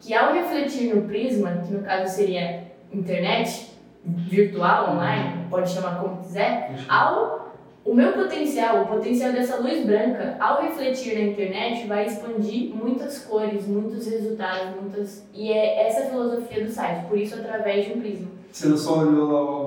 que 0.00 0.14
ao 0.14 0.32
refletir 0.34 0.94
no 0.94 1.02
prisma, 1.02 1.62
que 1.66 1.72
no 1.72 1.82
caso 1.82 2.14
seria 2.14 2.64
internet, 2.92 3.72
virtual, 4.04 4.92
online, 4.92 5.46
pode 5.48 5.70
chamar 5.70 5.98
como 5.98 6.22
quiser, 6.22 6.74
ao 6.88 7.44
o 7.84 7.94
meu 7.94 8.12
potencial, 8.12 8.82
o 8.82 8.86
potencial 8.86 9.32
dessa 9.32 9.56
luz 9.56 9.84
branca, 9.84 10.36
ao 10.40 10.62
refletir 10.62 11.14
na 11.14 11.20
internet, 11.20 11.86
vai 11.86 12.06
expandir 12.06 12.74
muitas 12.74 13.18
cores, 13.18 13.66
muitos 13.66 14.06
resultados, 14.06 14.80
muitas. 14.80 15.26
E 15.34 15.52
é 15.52 15.86
essa 15.86 16.04
a 16.04 16.06
filosofia 16.06 16.64
do 16.64 16.70
site, 16.70 17.06
por 17.06 17.18
isso 17.18 17.34
através 17.34 17.84
de 17.84 17.92
um 17.92 18.00
prisma. 18.00 18.28
Você 18.50 18.68
não 18.68 18.78
só 18.78 19.00
olhou 19.00 19.30
lá 19.30 19.42
o 19.42 19.63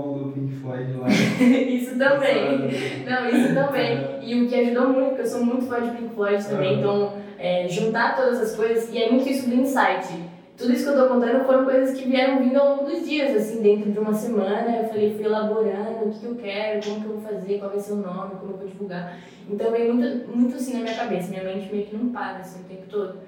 Floyd 0.68 0.94
lá? 0.98 1.08
isso 1.50 1.98
também. 1.98 2.60
não, 3.08 3.30
isso 3.30 3.54
também. 3.54 4.20
E 4.22 4.42
o 4.42 4.48
que 4.48 4.56
ajudou 4.56 4.90
muito, 4.90 5.08
porque 5.10 5.22
eu 5.22 5.28
sou 5.28 5.46
muito 5.46 5.66
fã 5.66 5.82
de 5.82 5.92
Pink 5.92 6.14
Floyd 6.14 6.46
também, 6.46 6.80
então 6.80 7.14
é, 7.40 7.68
juntar 7.68 8.16
todas 8.16 8.40
as 8.40 8.56
coisas, 8.56 8.94
e 8.94 9.02
é 9.02 9.10
muito 9.10 9.28
isso 9.30 9.50
do 9.50 9.56
insight 9.56 10.28
tudo 10.58 10.74
isso 10.74 10.86
que 10.86 10.90
eu 10.90 11.04
tô 11.04 11.14
contando 11.14 11.46
foram 11.46 11.66
coisas 11.66 11.96
que 11.96 12.10
vieram 12.10 12.40
vindo 12.40 12.58
ao 12.58 12.78
longo 12.78 12.90
dos 12.90 13.08
dias, 13.08 13.36
assim, 13.36 13.62
dentro 13.62 13.92
de 13.92 14.00
uma 14.00 14.12
semana. 14.12 14.76
Eu 14.76 14.90
falei, 14.90 15.14
fui 15.14 15.24
elaborando 15.24 16.06
o 16.06 16.12
que, 16.12 16.20
que 16.20 16.26
eu 16.26 16.36
quero, 16.36 16.84
como 16.84 17.00
que 17.00 17.06
eu 17.06 17.14
vou 17.14 17.22
fazer, 17.22 17.60
qual 17.60 17.70
vai 17.70 17.80
ser 17.80 17.94
o 17.94 17.98
nome, 17.98 18.36
como 18.40 18.54
eu 18.54 18.58
vou 18.58 18.68
divulgar. 18.68 19.20
Então 19.48 19.72
veio 19.72 19.94
muito, 19.94 20.28
muito 20.28 20.56
assim 20.56 20.74
na 20.74 20.80
minha 20.80 20.96
cabeça, 20.96 21.30
minha 21.30 21.44
mente 21.44 21.72
meio 21.72 21.86
que 21.86 21.96
não 21.96 22.10
para 22.10 22.38
assim 22.38 22.62
o 22.62 22.64
tempo 22.64 22.88
todo. 22.90 23.20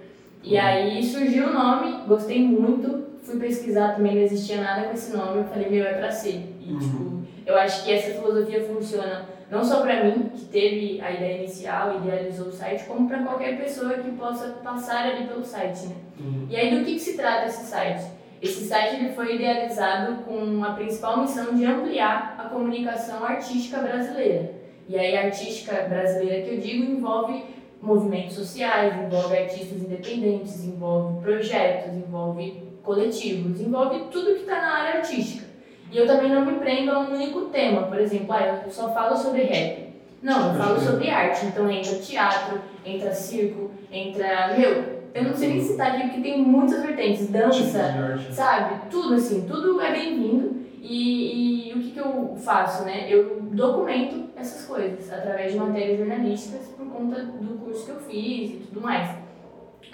E 0.43 0.55
uhum. 0.55 0.61
aí 0.61 1.03
surgiu 1.03 1.49
o 1.49 1.53
nome, 1.53 2.03
gostei 2.07 2.41
muito, 2.41 3.05
fui 3.21 3.39
pesquisar 3.39 3.95
também, 3.95 4.15
não 4.15 4.21
existia 4.23 4.59
nada 4.59 4.87
com 4.87 4.93
esse 4.93 5.15
nome, 5.15 5.37
eu 5.37 5.43
falei, 5.43 5.69
meu, 5.69 5.85
é 5.85 5.93
pra 5.93 6.09
ser. 6.09 6.55
E 6.59 6.73
uhum. 6.73 6.79
tipo, 6.79 7.18
eu 7.49 7.57
acho 7.57 7.83
que 7.83 7.91
essa 7.91 8.13
filosofia 8.13 8.63
funciona 8.63 9.27
não 9.49 9.63
só 9.63 9.81
para 9.81 10.03
mim, 10.03 10.29
que 10.35 10.45
teve 10.45 11.01
a 11.01 11.11
ideia 11.11 11.37
inicial, 11.39 11.95
idealizou 11.97 12.49
o 12.49 12.51
site, 12.51 12.83
como 12.83 13.07
para 13.07 13.23
qualquer 13.23 13.57
pessoa 13.57 13.93
que 13.93 14.11
possa 14.11 14.59
passar 14.63 15.07
ali 15.07 15.27
pelo 15.27 15.43
site, 15.43 15.87
né? 15.87 15.95
Uhum. 16.19 16.45
E 16.47 16.55
aí 16.55 16.77
do 16.77 16.85
que, 16.85 16.93
que 16.93 16.99
se 16.99 17.17
trata 17.17 17.47
esse 17.47 17.65
site? 17.65 18.05
Esse 18.39 18.67
site 18.67 18.97
ele 18.97 19.13
foi 19.13 19.35
idealizado 19.35 20.23
com 20.23 20.63
a 20.63 20.73
principal 20.73 21.21
missão 21.21 21.55
de 21.55 21.65
ampliar 21.65 22.35
a 22.37 22.43
comunicação 22.49 23.23
artística 23.25 23.79
brasileira. 23.79 24.51
E 24.87 24.95
aí 24.97 25.17
a 25.17 25.25
artística 25.25 25.73
brasileira 25.89 26.43
que 26.43 26.55
eu 26.55 26.59
digo 26.59 26.83
envolve 26.83 27.43
movimentos 27.81 28.35
sociais, 28.35 28.93
envolve 29.03 29.35
artistas 29.35 29.81
independentes, 29.81 30.63
envolve 30.63 31.21
projetos, 31.21 31.95
envolve 31.95 32.69
coletivos, 32.83 33.59
envolve 33.59 34.05
tudo 34.11 34.35
que 34.35 34.41
está 34.41 34.61
na 34.61 34.73
área 34.73 34.99
artística. 34.99 35.48
E 35.91 35.97
eu 35.97 36.05
também 36.05 36.29
não 36.29 36.45
me 36.45 36.59
prendo 36.59 36.91
a 36.91 36.99
um 36.99 37.13
único 37.13 37.45
tema. 37.45 37.83
Por 37.83 37.99
exemplo, 37.99 38.33
ah, 38.33 38.61
eu 38.65 38.71
só 38.71 38.93
falo 38.93 39.15
sobre 39.15 39.43
rap. 39.43 39.89
Não, 40.21 40.53
eu 40.53 40.59
falo 40.59 40.79
sobre 40.79 41.09
arte. 41.09 41.45
Então 41.45 41.69
entra 41.69 41.97
teatro, 41.97 42.61
entra 42.85 43.11
circo, 43.11 43.71
entra. 43.91 44.55
Meu, 44.57 44.99
eu 45.13 45.23
não 45.23 45.33
sei 45.33 45.49
nem 45.49 45.61
citar 45.61 45.95
aqui 45.95 46.07
porque 46.07 46.21
tem 46.21 46.41
muitas 46.41 46.81
vertentes. 46.83 47.29
Dança, 47.29 48.17
sabe? 48.31 48.89
Tudo 48.89 49.15
assim, 49.15 49.47
tudo 49.47 49.81
é 49.81 49.91
bem-vindo. 49.91 50.59
E, 50.81 51.69
e, 51.69 51.73
o 51.73 51.81
que, 51.81 51.91
que 51.91 51.99
eu 51.99 52.35
faço, 52.37 52.85
né? 52.85 53.05
Eu 53.09 53.41
documento 53.51 54.29
essas 54.35 54.65
coisas 54.65 55.11
através 55.11 55.51
de 55.51 55.57
matérias 55.57 55.97
jornalísticas 55.97 56.67
por 56.67 56.87
conta 56.87 57.21
do 57.21 57.59
curso 57.59 57.85
que 57.85 57.91
eu 57.91 57.99
fiz 57.99 58.51
e 58.51 58.63
tudo 58.67 58.81
mais. 58.81 59.09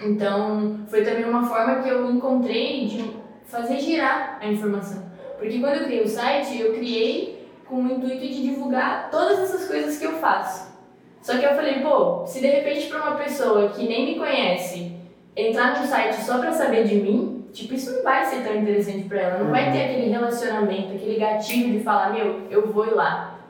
Então, 0.00 0.80
foi 0.88 1.02
também 1.02 1.24
uma 1.24 1.44
forma 1.44 1.82
que 1.82 1.88
eu 1.88 2.10
encontrei 2.10 2.86
de 2.86 3.16
fazer 3.46 3.80
girar 3.80 4.38
a 4.40 4.46
informação. 4.46 5.02
Porque 5.38 5.58
quando 5.60 5.74
eu 5.74 5.84
criei 5.84 6.02
o 6.02 6.08
site, 6.08 6.60
eu 6.60 6.74
criei 6.74 7.46
com 7.66 7.76
o 7.76 7.92
intuito 7.92 8.20
de 8.20 8.42
divulgar 8.42 9.10
todas 9.10 9.40
essas 9.40 9.68
coisas 9.68 9.98
que 9.98 10.04
eu 10.04 10.12
faço. 10.12 10.74
Só 11.20 11.36
que 11.36 11.44
eu 11.44 11.54
falei, 11.54 11.80
pô, 11.80 12.24
se 12.26 12.40
de 12.40 12.46
repente 12.46 12.86
para 12.86 13.02
uma 13.02 13.16
pessoa 13.16 13.70
que 13.70 13.86
nem 13.86 14.06
me 14.06 14.14
conhece 14.14 14.92
entrar 15.34 15.80
no 15.80 15.86
site 15.86 16.22
só 16.22 16.38
para 16.38 16.52
saber 16.52 16.84
de 16.84 16.94
mim, 16.94 17.44
tipo, 17.52 17.74
isso 17.74 17.92
não 17.92 18.02
vai 18.02 18.24
ser 18.24 18.42
tão 18.44 18.54
interessante 18.54 19.08
para 19.08 19.20
ela. 19.20 19.44
Não 19.44 19.50
vai 19.50 19.72
ter 19.72 19.84
aquele 19.84 20.08
relacionamento, 20.08 20.94
aquele 20.94 21.18
gatilho 21.18 21.78
de 21.78 21.84
falar, 21.84 22.12
meu, 22.12 22.42
eu 22.48 22.68
vou 22.68 22.86
ir 22.86 22.94
lá 22.94 23.40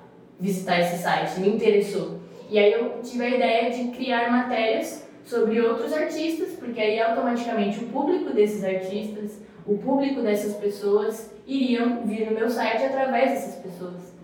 visitar 0.40 0.80
esse 0.80 1.02
site, 1.02 1.38
me 1.40 1.48
interessou. 1.48 2.18
E 2.48 2.58
aí 2.58 2.72
eu 2.72 3.00
tive 3.02 3.24
a 3.24 3.28
ideia 3.28 3.70
de 3.70 3.88
criar 3.88 4.30
matérias 4.30 5.06
sobre 5.24 5.60
outros 5.60 5.92
artistas, 5.92 6.52
porque 6.52 6.80
aí 6.80 7.00
automaticamente 7.00 7.80
o 7.80 7.88
público 7.88 8.32
desses 8.32 8.62
artistas, 8.64 9.40
o 9.66 9.76
público 9.78 10.22
dessas 10.22 10.54
pessoas 10.56 11.30
iriam 11.46 12.06
vir 12.06 12.26
no 12.26 12.38
meu 12.38 12.48
site 12.48 12.84
através 12.84 13.30
dessas 13.30 13.54
pessoas. 13.56 14.14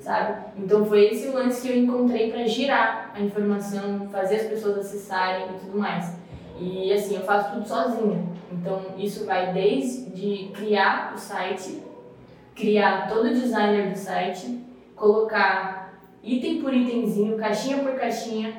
Sabe? 0.00 0.44
Então 0.56 0.84
foi 0.84 1.06
esse 1.06 1.28
lance 1.28 1.66
que 1.66 1.72
eu 1.72 1.78
encontrei 1.78 2.30
para 2.30 2.46
girar 2.46 3.12
a 3.14 3.20
informação, 3.20 4.08
fazer 4.10 4.36
as 4.36 4.46
pessoas 4.46 4.78
acessarem 4.78 5.46
e 5.46 5.58
tudo 5.60 5.78
mais. 5.78 6.16
E 6.58 6.92
assim, 6.92 7.14
eu 7.14 7.22
faço 7.22 7.52
tudo 7.54 7.66
sozinha. 7.66 8.24
Então 8.52 8.80
isso 8.96 9.24
vai 9.24 9.52
desde 9.52 10.50
criar 10.54 11.12
o 11.14 11.18
site, 11.18 11.82
criar 12.54 13.08
todo 13.08 13.26
o 13.26 13.34
designer 13.34 13.90
do 13.90 13.98
site, 13.98 14.60
colocar 14.96 16.00
item 16.22 16.60
por 16.60 16.74
itemzinho, 16.74 17.36
caixinha 17.36 17.78
por 17.78 17.92
caixinha, 17.92 18.52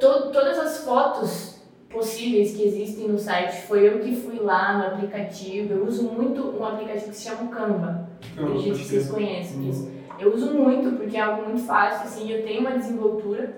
to 0.00 0.30
todas 0.32 0.58
as 0.58 0.84
fotos 0.84 1.51
possíveis 1.92 2.56
que 2.56 2.64
existem 2.64 3.08
no 3.08 3.18
site. 3.18 3.62
Foi 3.66 3.86
eu 3.86 4.00
que 4.00 4.16
fui 4.16 4.36
lá 4.40 4.78
no 4.78 4.86
aplicativo. 4.86 5.74
Eu 5.74 5.86
uso 5.86 6.08
muito 6.08 6.56
um 6.58 6.64
aplicativo 6.64 7.10
que 7.10 7.16
se 7.16 7.28
chama 7.28 7.50
Canva. 7.50 8.08
Acredito 8.36 8.78
que 8.78 8.84
vocês 8.84 9.10
conhecem 9.10 9.60
uhum. 9.60 9.68
isso. 9.68 9.92
Eu 10.18 10.32
uso 10.32 10.52
muito 10.54 10.96
porque 10.96 11.16
é 11.16 11.20
algo 11.20 11.48
muito 11.48 11.62
fácil, 11.62 12.04
assim, 12.04 12.30
eu 12.30 12.42
tenho 12.42 12.60
uma 12.60 12.72
desenvoltura. 12.72 13.56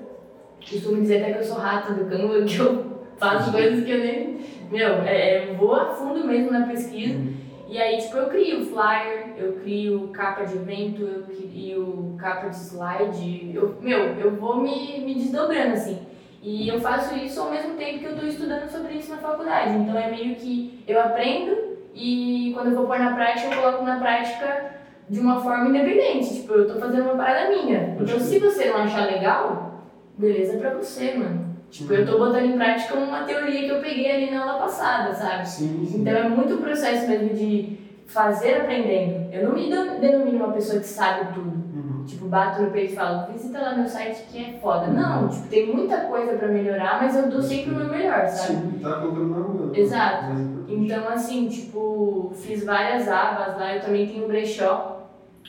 Costumo 0.68 1.01
dizer 1.01 1.23
até 1.23 1.35
que 1.35 1.38
eu 1.40 1.44
sou 1.44 1.59
rata 1.59 1.92
do 1.92 2.07
Canva, 2.07 2.42
que 2.44 2.59
eu 2.59 2.85
faço 3.16 3.53
coisas 3.53 3.85
que 3.85 3.90
eu 3.90 3.99
nem. 3.99 4.38
Meu, 4.70 4.94
é, 5.03 5.51
eu 5.51 5.55
vou 5.57 5.75
a 5.75 5.94
fundo 5.94 6.27
mesmo 6.27 6.51
na 6.51 6.66
pesquisa. 6.66 7.18
Uhum. 7.18 7.35
E 7.68 7.79
aí, 7.79 7.99
tipo, 7.99 8.16
eu 8.16 8.29
crio 8.29 8.66
flyer, 8.66 9.35
eu 9.37 9.55
crio 9.55 10.09
capa 10.09 10.44
de 10.44 10.57
evento, 10.57 11.03
eu 11.03 11.23
crio 11.23 12.14
capa 12.18 12.49
de 12.49 12.57
slide. 12.57 13.51
Eu, 13.55 13.77
meu, 13.81 13.99
eu 13.99 14.31
vou 14.33 14.61
me, 14.61 15.01
me 15.01 15.14
desdobrando, 15.14 15.73
assim. 15.73 15.99
E 16.44 16.68
eu 16.68 16.78
faço 16.78 17.16
isso 17.16 17.40
ao 17.40 17.50
mesmo 17.50 17.72
tempo 17.74 18.00
que 18.00 18.04
eu 18.04 18.12
estou 18.12 18.28
estudando 18.28 18.68
sobre 18.68 18.92
isso 18.94 19.11
na 19.11 19.16
faculdade. 19.16 19.78
Então 19.78 19.98
é 19.98 20.11
meio 20.11 20.37
que 20.37 20.85
eu 20.87 21.00
aprendo 21.00 21.57
e 21.94 22.52
quando 22.52 22.68
eu 22.68 22.76
vou 22.76 22.87
pôr 22.87 22.98
na 22.98 23.14
prática, 23.14 23.54
eu 23.54 23.62
coloco 23.62 23.83
na 23.83 23.98
prática 23.98 24.74
de 25.09 25.20
uma 25.20 25.40
forma 25.40 25.70
independente. 25.70 26.35
Tipo, 26.35 26.52
eu 26.52 26.66
estou 26.66 26.78
fazendo 26.78 27.04
uma 27.04 27.16
parada 27.16 27.48
minha. 27.48 27.96
Então 27.98 28.20
se 28.20 28.38
você 28.38 28.66
não 28.66 28.76
achar 28.76 29.07
legal, 29.07 29.80
beleza 30.18 30.59
pra 30.59 30.74
você, 30.74 31.14
mano. 31.14 31.54
Tipo, 31.70 31.94
eu 31.94 32.07
tô 32.07 32.18
botando 32.18 32.44
em 32.44 32.59
prática 32.59 32.94
uma 32.94 33.22
teoria 33.22 33.62
que 33.62 33.70
eu 33.70 33.80
peguei 33.80 34.12
ali 34.12 34.30
na 34.30 34.42
aula 34.42 34.59
passada, 34.64 35.14
sabe? 35.14 35.48
Sim, 35.48 35.87
sim. 35.87 36.02
Então 36.02 36.14
é 36.14 36.28
muito 36.28 36.59
processo 36.59 37.09
mesmo 37.09 37.30
de 37.30 37.78
fazer 38.07 38.59
aprendendo. 38.59 39.33
Eu 39.33 39.48
não 39.48 39.54
me 39.54 39.70
denomino 39.98 40.44
uma 40.44 40.52
pessoa 40.52 40.78
que 40.78 40.87
sabe 40.87 41.33
tudo. 41.33 41.74
Tipo, 42.07 42.27
bato 42.27 42.62
no 42.62 42.71
peito 42.71 42.93
e 42.93 42.97
falo, 42.97 43.33
visita 43.33 43.61
lá 43.61 43.75
meu 43.75 43.88
site 43.88 44.25
que 44.31 44.45
é 44.45 44.59
foda. 44.59 44.88
Não, 44.88 45.29
tipo, 45.29 45.49
tem 45.49 45.75
muita 45.75 46.01
coisa 46.03 46.35
pra 46.35 46.49
melhorar, 46.49 47.01
mas 47.03 47.17
eu 47.17 47.29
dou 47.31 47.43
sempre 47.43 47.73
o 47.73 47.77
meu 47.77 47.88
melhor, 47.88 48.27
sabe? 48.29 48.55
Sim, 48.55 48.79
tá 48.83 49.01
colocando 49.01 49.29
na 49.29 49.47
rua. 49.47 49.73
Exato. 49.79 50.27
Então, 50.69 51.09
assim, 51.09 51.49
tipo, 51.49 52.33
fiz 52.35 52.64
várias 52.64 53.09
abas 53.09 53.57
lá, 53.57 53.75
eu 53.75 53.81
também 53.81 54.07
tenho 54.07 54.25
um 54.25 54.29
brechó. 54.29 55.09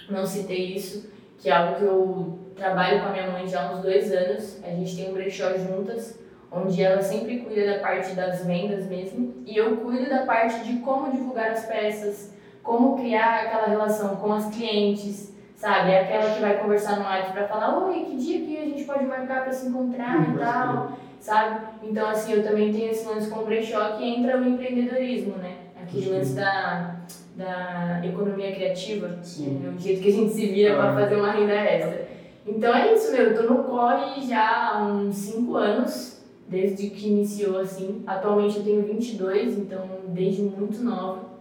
não 0.09 0.25
citei 0.25 0.75
isso, 0.75 1.09
que 1.39 1.49
é 1.49 1.53
algo 1.53 1.75
que 1.75 1.83
eu 1.83 2.39
trabalho 2.55 3.01
com 3.01 3.07
a 3.07 3.11
minha 3.11 3.31
mãe 3.31 3.47
já 3.47 3.67
há 3.67 3.73
uns 3.73 3.81
dois 3.81 4.11
anos. 4.11 4.61
A 4.63 4.69
gente 4.69 4.95
tem 4.95 5.09
um 5.09 5.13
brechó 5.13 5.51
juntas, 5.57 6.19
onde 6.51 6.81
ela 6.81 7.01
sempre 7.01 7.39
cuida 7.39 7.65
da 7.65 7.79
parte 7.79 8.13
das 8.13 8.45
vendas 8.45 8.87
mesmo, 8.87 9.33
e 9.45 9.57
eu 9.57 9.77
cuido 9.77 10.09
da 10.09 10.25
parte 10.25 10.63
de 10.63 10.79
como 10.79 11.11
divulgar 11.11 11.51
as 11.51 11.65
peças, 11.65 12.33
como 12.63 12.97
criar 12.97 13.41
aquela 13.43 13.67
relação 13.67 14.15
com 14.15 14.31
as 14.31 14.47
clientes, 14.55 15.34
sabe? 15.65 15.91
É 15.93 16.01
aquela 16.01 16.31
que 16.35 16.41
vai 16.41 16.57
conversar 16.59 16.97
no 16.99 17.05
WhatsApp 17.05 17.33
para 17.33 17.47
falar, 17.47 17.87
oi, 17.87 18.05
que 18.07 18.15
dia 18.17 18.39
que 18.41 18.55
a 18.55 18.65
gente 18.65 18.83
pode 18.83 19.03
marcar 19.05 19.41
para 19.43 19.51
se 19.51 19.67
encontrar 19.67 20.15
Hum, 20.19 20.35
e 20.35 20.37
tal, 20.37 20.91
sabe? 21.19 21.59
Então, 21.81 22.07
assim, 22.07 22.33
eu 22.33 22.43
também 22.43 22.71
tenho 22.71 22.91
esse 22.91 23.07
lance 23.07 23.27
com 23.31 23.39
o 23.39 23.45
brechó 23.45 23.97
que 23.97 24.03
entra 24.07 24.37
o 24.39 24.47
empreendedorismo, 24.47 25.37
né? 25.37 25.55
Aquele 25.81 26.03
Sim. 26.05 26.11
lance 26.11 26.35
da, 26.35 26.97
da 27.35 27.99
economia 28.05 28.53
criativa, 28.53 29.17
Sim. 29.23 29.63
é 29.65 29.69
o 29.69 29.79
jeito 29.79 30.03
que 30.03 30.09
a 30.09 30.11
gente 30.11 30.33
se 30.33 30.45
vira 30.45 30.73
Ah. 30.75 30.77
para 30.77 30.93
fazer 30.93 31.15
uma 31.15 31.31
renda 31.31 31.53
extra. 31.55 32.07
Então 32.45 32.71
é 32.75 32.93
isso, 32.93 33.11
meu, 33.11 33.23
eu 33.31 33.35
tô 33.35 33.51
no 33.51 33.63
corre 33.63 34.21
já 34.21 34.69
há 34.75 34.83
uns 34.83 35.15
5 35.15 35.55
anos, 35.55 36.21
desde 36.47 36.91
que 36.91 37.07
iniciou 37.07 37.57
assim. 37.57 38.03
Atualmente 38.05 38.57
eu 38.57 38.63
tenho 38.63 38.83
22, 38.83 39.57
então 39.57 39.81
desde 40.09 40.43
muito 40.43 40.83
nova 40.83 41.33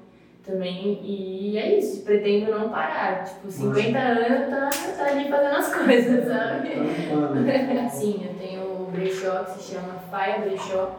também. 0.44 1.00
E 1.02 1.56
é 1.58 1.78
isso, 1.78 2.04
pretendo 2.04 2.50
não 2.50 2.68
parar. 2.68 3.24
Tipo, 3.24 3.50
50 3.50 3.98
anos 3.98 4.50
tá, 4.50 4.70
tá 4.98 5.10
ali 5.10 5.28
fazendo 5.28 5.56
as 5.56 5.74
coisas, 5.74 6.26
sabe? 6.26 6.70
Tá 6.70 7.88
Sim, 7.88 8.26
eu 8.28 8.34
tenho 8.38 8.62
o 8.62 8.88
brechó 8.92 9.44
que 9.44 9.62
se 9.62 9.74
chama 9.74 9.94
Faia 10.10 10.38
Brechó. 10.40 10.90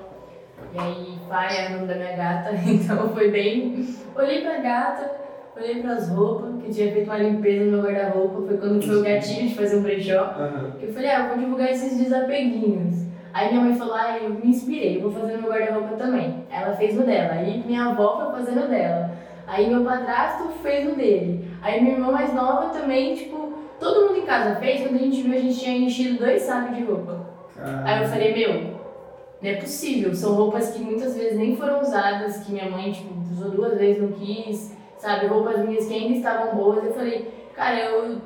E 0.73 0.79
aí, 0.79 1.17
Faia 1.29 1.60
é 1.60 1.67
o 1.67 1.71
nome 1.75 1.88
da 1.88 1.95
minha 1.95 2.15
gata, 2.15 2.51
então 2.65 3.10
foi 3.10 3.29
bem. 3.29 3.88
Olhei 4.15 4.41
pra 4.41 4.58
gata, 4.58 5.12
olhei 5.55 5.81
pras 5.81 6.10
roupas, 6.10 6.62
que 6.63 6.71
tinha 6.71 6.91
feito 6.91 7.05
uma 7.05 7.17
limpeza 7.17 7.65
no 7.65 7.71
meu 7.71 7.81
guarda-roupa. 7.81 8.47
Foi 8.47 8.58
quando 8.58 8.81
foi 8.81 8.95
o 8.97 9.03
gatilho 9.03 9.49
de 9.49 9.55
fazer 9.55 9.77
um 9.77 9.84
brechó. 9.84 10.21
aham. 10.21 10.73
Eu 10.81 10.93
falei, 10.93 11.10
ah, 11.10 11.19
eu 11.21 11.27
vou 11.29 11.38
divulgar 11.38 11.71
esses 11.71 11.97
desapeguinhos. 11.97 13.05
Aí 13.34 13.49
minha 13.49 13.65
mãe 13.65 13.75
falou, 13.75 13.95
ah, 13.95 14.17
eu 14.17 14.29
me 14.29 14.47
inspirei, 14.47 14.95
eu 14.97 15.01
vou 15.01 15.12
fazer 15.12 15.34
no 15.34 15.41
meu 15.43 15.51
guarda-roupa 15.51 15.95
também. 15.97 16.45
Ela 16.49 16.73
fez 16.73 16.95
no 16.95 17.05
dela, 17.05 17.34
aí 17.34 17.62
minha 17.67 17.88
avó 17.88 18.31
foi 18.31 18.39
fazer 18.39 18.58
no 18.58 18.67
dela. 18.69 19.12
Aí 19.47 19.69
meu 19.69 19.84
padrasto 19.84 20.49
fez 20.62 20.86
no 20.86 20.95
dele. 20.95 21.51
Aí 21.62 21.81
minha 21.81 21.95
irmã 21.95 22.12
mais 22.12 22.34
nova 22.34 22.69
também, 22.69 23.15
tipo, 23.15 23.53
todo 23.79 24.08
mundo 24.08 24.19
em 24.19 24.25
casa 24.25 24.55
fez. 24.55 24.81
Quando 24.81 24.95
a 24.95 25.03
gente 25.03 25.21
viu, 25.21 25.34
a 25.34 25.41
gente 25.41 25.60
tinha 25.60 25.77
enchido 25.77 26.19
dois 26.19 26.41
sacos 26.41 26.75
de 26.75 26.84
roupa. 26.84 27.25
Aí 27.84 28.01
eu 28.03 28.10
falei, 28.10 28.34
meu, 28.34 28.75
não 29.41 29.49
é 29.49 29.55
possível. 29.55 30.13
São 30.13 30.34
roupas 30.36 30.71
que 30.71 30.79
muitas 30.79 31.15
vezes 31.15 31.38
nem 31.38 31.55
foram 31.55 31.81
usadas, 31.81 32.38
que 32.38 32.51
minha 32.51 32.69
mãe, 32.69 32.91
tipo, 32.91 33.13
usou 33.31 33.51
duas 33.51 33.77
vezes, 33.77 34.01
não 34.01 34.12
quis, 34.12 34.75
sabe? 34.97 35.27
Roupas 35.27 35.60
minhas 35.60 35.86
que 35.86 35.93
ainda 35.93 36.17
estavam 36.17 36.55
boas. 36.55 36.84
Eu 36.84 36.93
falei, 36.93 37.31
cara, 37.53 37.79
eu, 37.79 38.17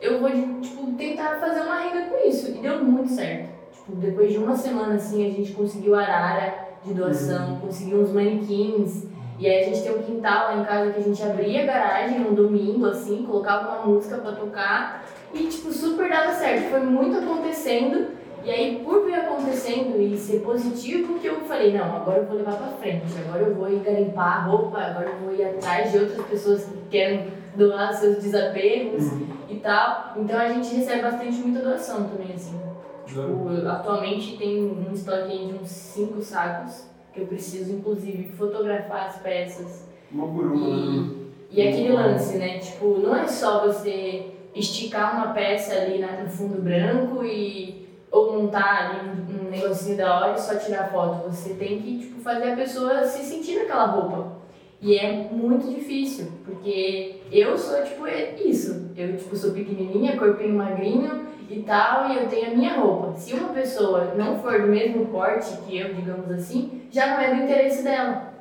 eu 0.00 0.20
vou, 0.20 0.30
tipo, 0.60 0.92
tentar 0.92 1.38
fazer 1.40 1.60
uma 1.60 1.80
renda 1.80 2.08
com 2.08 2.28
isso. 2.28 2.50
E 2.50 2.54
deu 2.54 2.82
muito 2.84 3.10
certo. 3.10 3.50
Tipo, 3.72 3.96
depois 3.96 4.32
de 4.32 4.38
uma 4.38 4.56
semana, 4.56 4.94
assim, 4.94 5.26
a 5.26 5.30
gente 5.30 5.52
conseguiu 5.52 5.94
arara 5.94 6.68
de 6.84 6.94
doação, 6.94 7.58
conseguiu 7.60 8.00
uns 8.00 8.12
manequins. 8.12 9.06
E 9.38 9.46
aí 9.46 9.62
a 9.62 9.64
gente 9.66 9.82
tem 9.82 9.96
um 9.96 10.02
quintal 10.02 10.48
lá 10.48 10.56
em 10.56 10.64
casa 10.64 10.90
que 10.90 11.00
a 11.00 11.02
gente 11.02 11.22
abria 11.22 11.62
a 11.62 11.66
garagem 11.66 12.18
num 12.18 12.34
domingo, 12.34 12.86
assim, 12.86 13.24
colocava 13.24 13.68
uma 13.68 13.86
música 13.86 14.18
pra 14.18 14.32
tocar. 14.32 15.04
E, 15.32 15.46
tipo, 15.46 15.72
super 15.72 16.08
dava 16.08 16.32
certo. 16.32 16.70
Foi 16.70 16.80
muito 16.80 17.18
acontecendo. 17.18 18.18
E 18.44 18.50
aí, 18.50 18.82
por 18.84 19.04
vir 19.04 19.14
acontecendo 19.14 20.00
e 20.00 20.16
ser 20.16 20.40
positivo, 20.40 21.18
que 21.18 21.26
eu 21.26 21.40
falei, 21.42 21.76
não, 21.76 21.96
agora 21.96 22.18
eu 22.18 22.26
vou 22.26 22.36
levar 22.36 22.56
pra 22.56 22.68
frente, 22.78 23.04
agora 23.26 23.42
eu 23.42 23.54
vou 23.54 23.68
ir 23.68 23.80
garimpar 23.80 24.38
a 24.38 24.42
roupa, 24.44 24.78
agora 24.78 25.08
eu 25.08 25.16
vou 25.18 25.34
ir 25.34 25.44
atrás 25.44 25.90
de 25.90 25.98
outras 25.98 26.24
pessoas 26.26 26.64
que 26.64 26.78
querem 26.88 27.26
doar 27.56 27.92
seus 27.92 28.22
desapegos 28.22 29.04
e 29.48 29.56
tal. 29.56 30.14
Então 30.16 30.38
a 30.38 30.48
gente 30.48 30.74
recebe 30.74 31.02
bastante 31.02 31.36
muita 31.38 31.60
doação 31.60 32.04
também, 32.04 32.32
assim. 32.34 32.58
Tipo, 33.04 33.66
atualmente 33.66 34.36
tem 34.36 34.64
um 34.64 34.92
estoque 34.92 35.46
de 35.46 35.54
uns 35.54 35.68
5 35.68 36.22
sacos, 36.22 36.87
eu 37.20 37.26
preciso, 37.26 37.72
inclusive, 37.72 38.32
fotografar 38.36 39.06
as 39.06 39.16
peças. 39.18 39.86
Uma 40.10 40.26
por 40.26 40.46
uma, 40.46 41.02
né? 41.02 41.14
E 41.50 41.66
aquele 41.66 41.92
lance, 41.92 42.36
né? 42.36 42.58
Tipo, 42.58 42.98
não 42.98 43.16
é 43.16 43.26
só 43.26 43.66
você 43.66 44.32
esticar 44.54 45.14
uma 45.14 45.32
peça 45.32 45.74
ali 45.74 45.98
no 46.00 46.28
fundo 46.28 46.60
branco 46.60 47.24
e 47.24 47.88
ou 48.10 48.32
montar 48.32 48.90
ali 48.90 49.08
um, 49.08 49.46
um 49.46 49.50
negocinho 49.50 49.96
da 49.96 50.18
hora 50.18 50.34
e 50.34 50.40
só 50.40 50.56
tirar 50.56 50.90
foto. 50.90 51.30
Você 51.30 51.54
tem 51.54 51.80
que 51.80 51.98
tipo, 51.98 52.20
fazer 52.20 52.52
a 52.52 52.56
pessoa 52.56 53.04
se 53.04 53.22
sentir 53.22 53.58
naquela 53.58 53.86
roupa. 53.86 54.37
E 54.80 54.96
é 54.96 55.28
muito 55.32 55.66
difícil, 55.68 56.26
porque 56.44 57.16
eu 57.32 57.58
sou 57.58 57.82
tipo 57.82 58.06
é 58.06 58.34
isso. 58.44 58.90
Eu 58.96 59.16
tipo, 59.16 59.34
sou 59.36 59.52
pequenininha, 59.52 60.16
corpinho 60.16 60.54
magrinho 60.54 61.26
e 61.50 61.60
tal, 61.62 62.10
e 62.10 62.16
eu 62.16 62.28
tenho 62.28 62.52
a 62.52 62.54
minha 62.54 62.74
roupa. 62.74 63.12
Se 63.14 63.34
uma 63.34 63.48
pessoa 63.48 64.14
não 64.16 64.38
for 64.38 64.60
do 64.60 64.68
mesmo 64.68 65.06
porte 65.06 65.56
que 65.66 65.78
eu, 65.78 65.92
digamos 65.94 66.30
assim, 66.30 66.82
já 66.92 67.08
não 67.08 67.20
é 67.20 67.34
do 67.34 67.42
interesse 67.42 67.82
dela, 67.82 68.32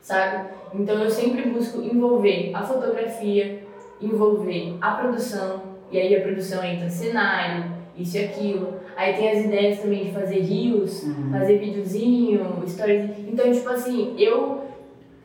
sabe? 0.00 0.48
Então 0.74 1.02
eu 1.02 1.10
sempre 1.10 1.50
busco 1.50 1.82
envolver 1.82 2.50
a 2.54 2.62
fotografia, 2.62 3.62
envolver 4.00 4.76
a 4.80 4.92
produção, 4.92 5.62
e 5.92 5.98
aí 5.98 6.16
a 6.16 6.22
produção 6.22 6.64
entra 6.64 6.88
cenário, 6.88 7.64
isso 7.96 8.16
e 8.16 8.24
aquilo. 8.24 8.74
Aí 8.96 9.14
tem 9.14 9.30
as 9.30 9.44
ideias 9.44 9.80
também 9.80 10.04
de 10.04 10.12
fazer 10.12 10.40
rios, 10.40 11.02
Uhum. 11.02 11.30
fazer 11.30 11.58
videozinho, 11.58 12.62
stories. 12.66 13.10
Então, 13.28 13.52
tipo 13.52 13.68
assim, 13.68 14.14
eu. 14.18 14.62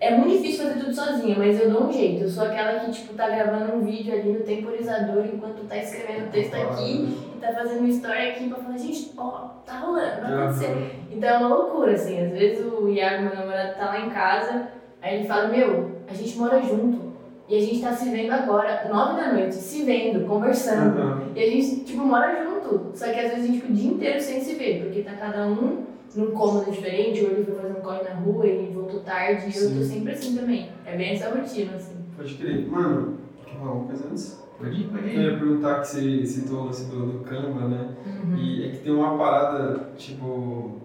É 0.01 0.15
muito 0.15 0.37
difícil 0.37 0.63
fazer 0.63 0.79
tudo 0.79 0.93
sozinha, 0.93 1.35
mas 1.37 1.59
eu 1.59 1.69
dou 1.69 1.83
um 1.83 1.91
jeito. 1.91 2.23
Eu 2.23 2.29
sou 2.29 2.45
aquela 2.45 2.79
que, 2.79 2.91
tipo, 2.91 3.13
tá 3.15 3.27
gravando 3.27 3.75
um 3.75 3.81
vídeo 3.81 4.13
ali 4.13 4.31
no 4.31 4.39
temporizador 4.39 5.25
enquanto 5.25 5.67
tá 5.67 5.75
escrevendo 5.75 6.27
o 6.27 6.31
texto 6.31 6.55
aqui 6.55 7.17
e 7.35 7.39
tá 7.41 7.51
fazendo 7.51 7.79
uma 7.79 7.89
história 7.89 8.31
aqui 8.31 8.47
pra 8.47 8.59
falar, 8.59 8.77
gente, 8.77 9.11
ó, 9.17 9.49
tá 9.65 9.79
rolando, 9.79 10.21
vai 10.21 10.33
acontecer. 10.33 10.95
Então 11.11 11.29
é 11.29 11.37
uma 11.37 11.49
loucura, 11.49 11.91
assim. 11.91 12.17
Às 12.17 12.31
vezes 12.31 12.65
o 12.65 12.87
Iago, 12.87 13.23
meu 13.23 13.35
namorado, 13.35 13.75
tá 13.75 13.85
lá 13.87 13.99
em 13.99 14.09
casa, 14.09 14.69
aí 15.01 15.17
ele 15.17 15.27
fala, 15.27 15.49
meu, 15.49 15.91
a 16.07 16.13
gente 16.13 16.37
mora 16.37 16.61
junto. 16.61 17.09
E 17.49 17.57
a 17.57 17.59
gente 17.59 17.81
tá 17.81 17.91
se 17.91 18.09
vendo 18.09 18.31
agora, 18.31 18.87
nove 18.87 19.19
da 19.19 19.33
noite, 19.33 19.55
se 19.55 19.83
vendo, 19.83 20.25
conversando. 20.25 21.01
Aham. 21.01 21.23
E 21.35 21.43
a 21.43 21.47
gente, 21.49 21.83
tipo, 21.83 22.03
mora 22.05 22.41
junto. 22.41 22.91
Só 22.93 23.05
que 23.05 23.19
às 23.19 23.31
vezes 23.31 23.43
a 23.43 23.47
gente 23.47 23.61
fica 23.61 23.73
o 23.73 23.75
dia 23.75 23.91
inteiro 23.91 24.21
sem 24.21 24.39
se 24.39 24.53
ver, 24.53 24.83
porque 24.83 25.01
tá 25.01 25.13
cada 25.19 25.47
um 25.47 25.88
num 26.15 26.31
cômodo 26.31 26.71
diferente, 26.71 27.23
ou 27.23 27.31
ele 27.31 27.43
foi 27.45 27.55
fazer 27.55 27.71
um 27.77 27.81
corre 27.81 28.03
na 28.03 28.15
rua 28.15 28.45
e 28.47 28.71
voltou 28.73 28.99
tarde, 29.01 29.45
e 29.55 29.63
eu 29.63 29.75
tô 29.75 29.83
sempre 29.83 30.13
assim 30.13 30.35
também. 30.35 30.69
É 30.85 30.97
bem 30.97 31.11
essa 31.13 31.29
rotina, 31.29 31.73
assim. 31.75 31.95
Pode 32.17 32.33
crer. 32.35 32.67
Mano, 32.67 33.17
quer 33.45 33.53
falar 33.53 33.69
alguma 33.71 33.87
coisa 33.87 34.07
antes? 34.09 34.43
Pode 34.57 34.81
ir, 34.81 34.87
pode 34.89 35.03
Eu 35.07 35.21
ir. 35.21 35.31
ia 35.31 35.37
perguntar 35.37 35.79
que 35.81 35.87
você 35.87 36.25
citou 36.25 36.61
o 36.61 36.65
lance 36.65 36.85
do, 36.89 37.05
do 37.05 37.19
Canva, 37.23 37.67
né? 37.67 37.89
Uhum. 38.05 38.37
E 38.37 38.65
é 38.65 38.69
que 38.71 38.77
tem 38.79 38.91
uma 38.91 39.17
parada, 39.17 39.89
tipo, 39.95 40.81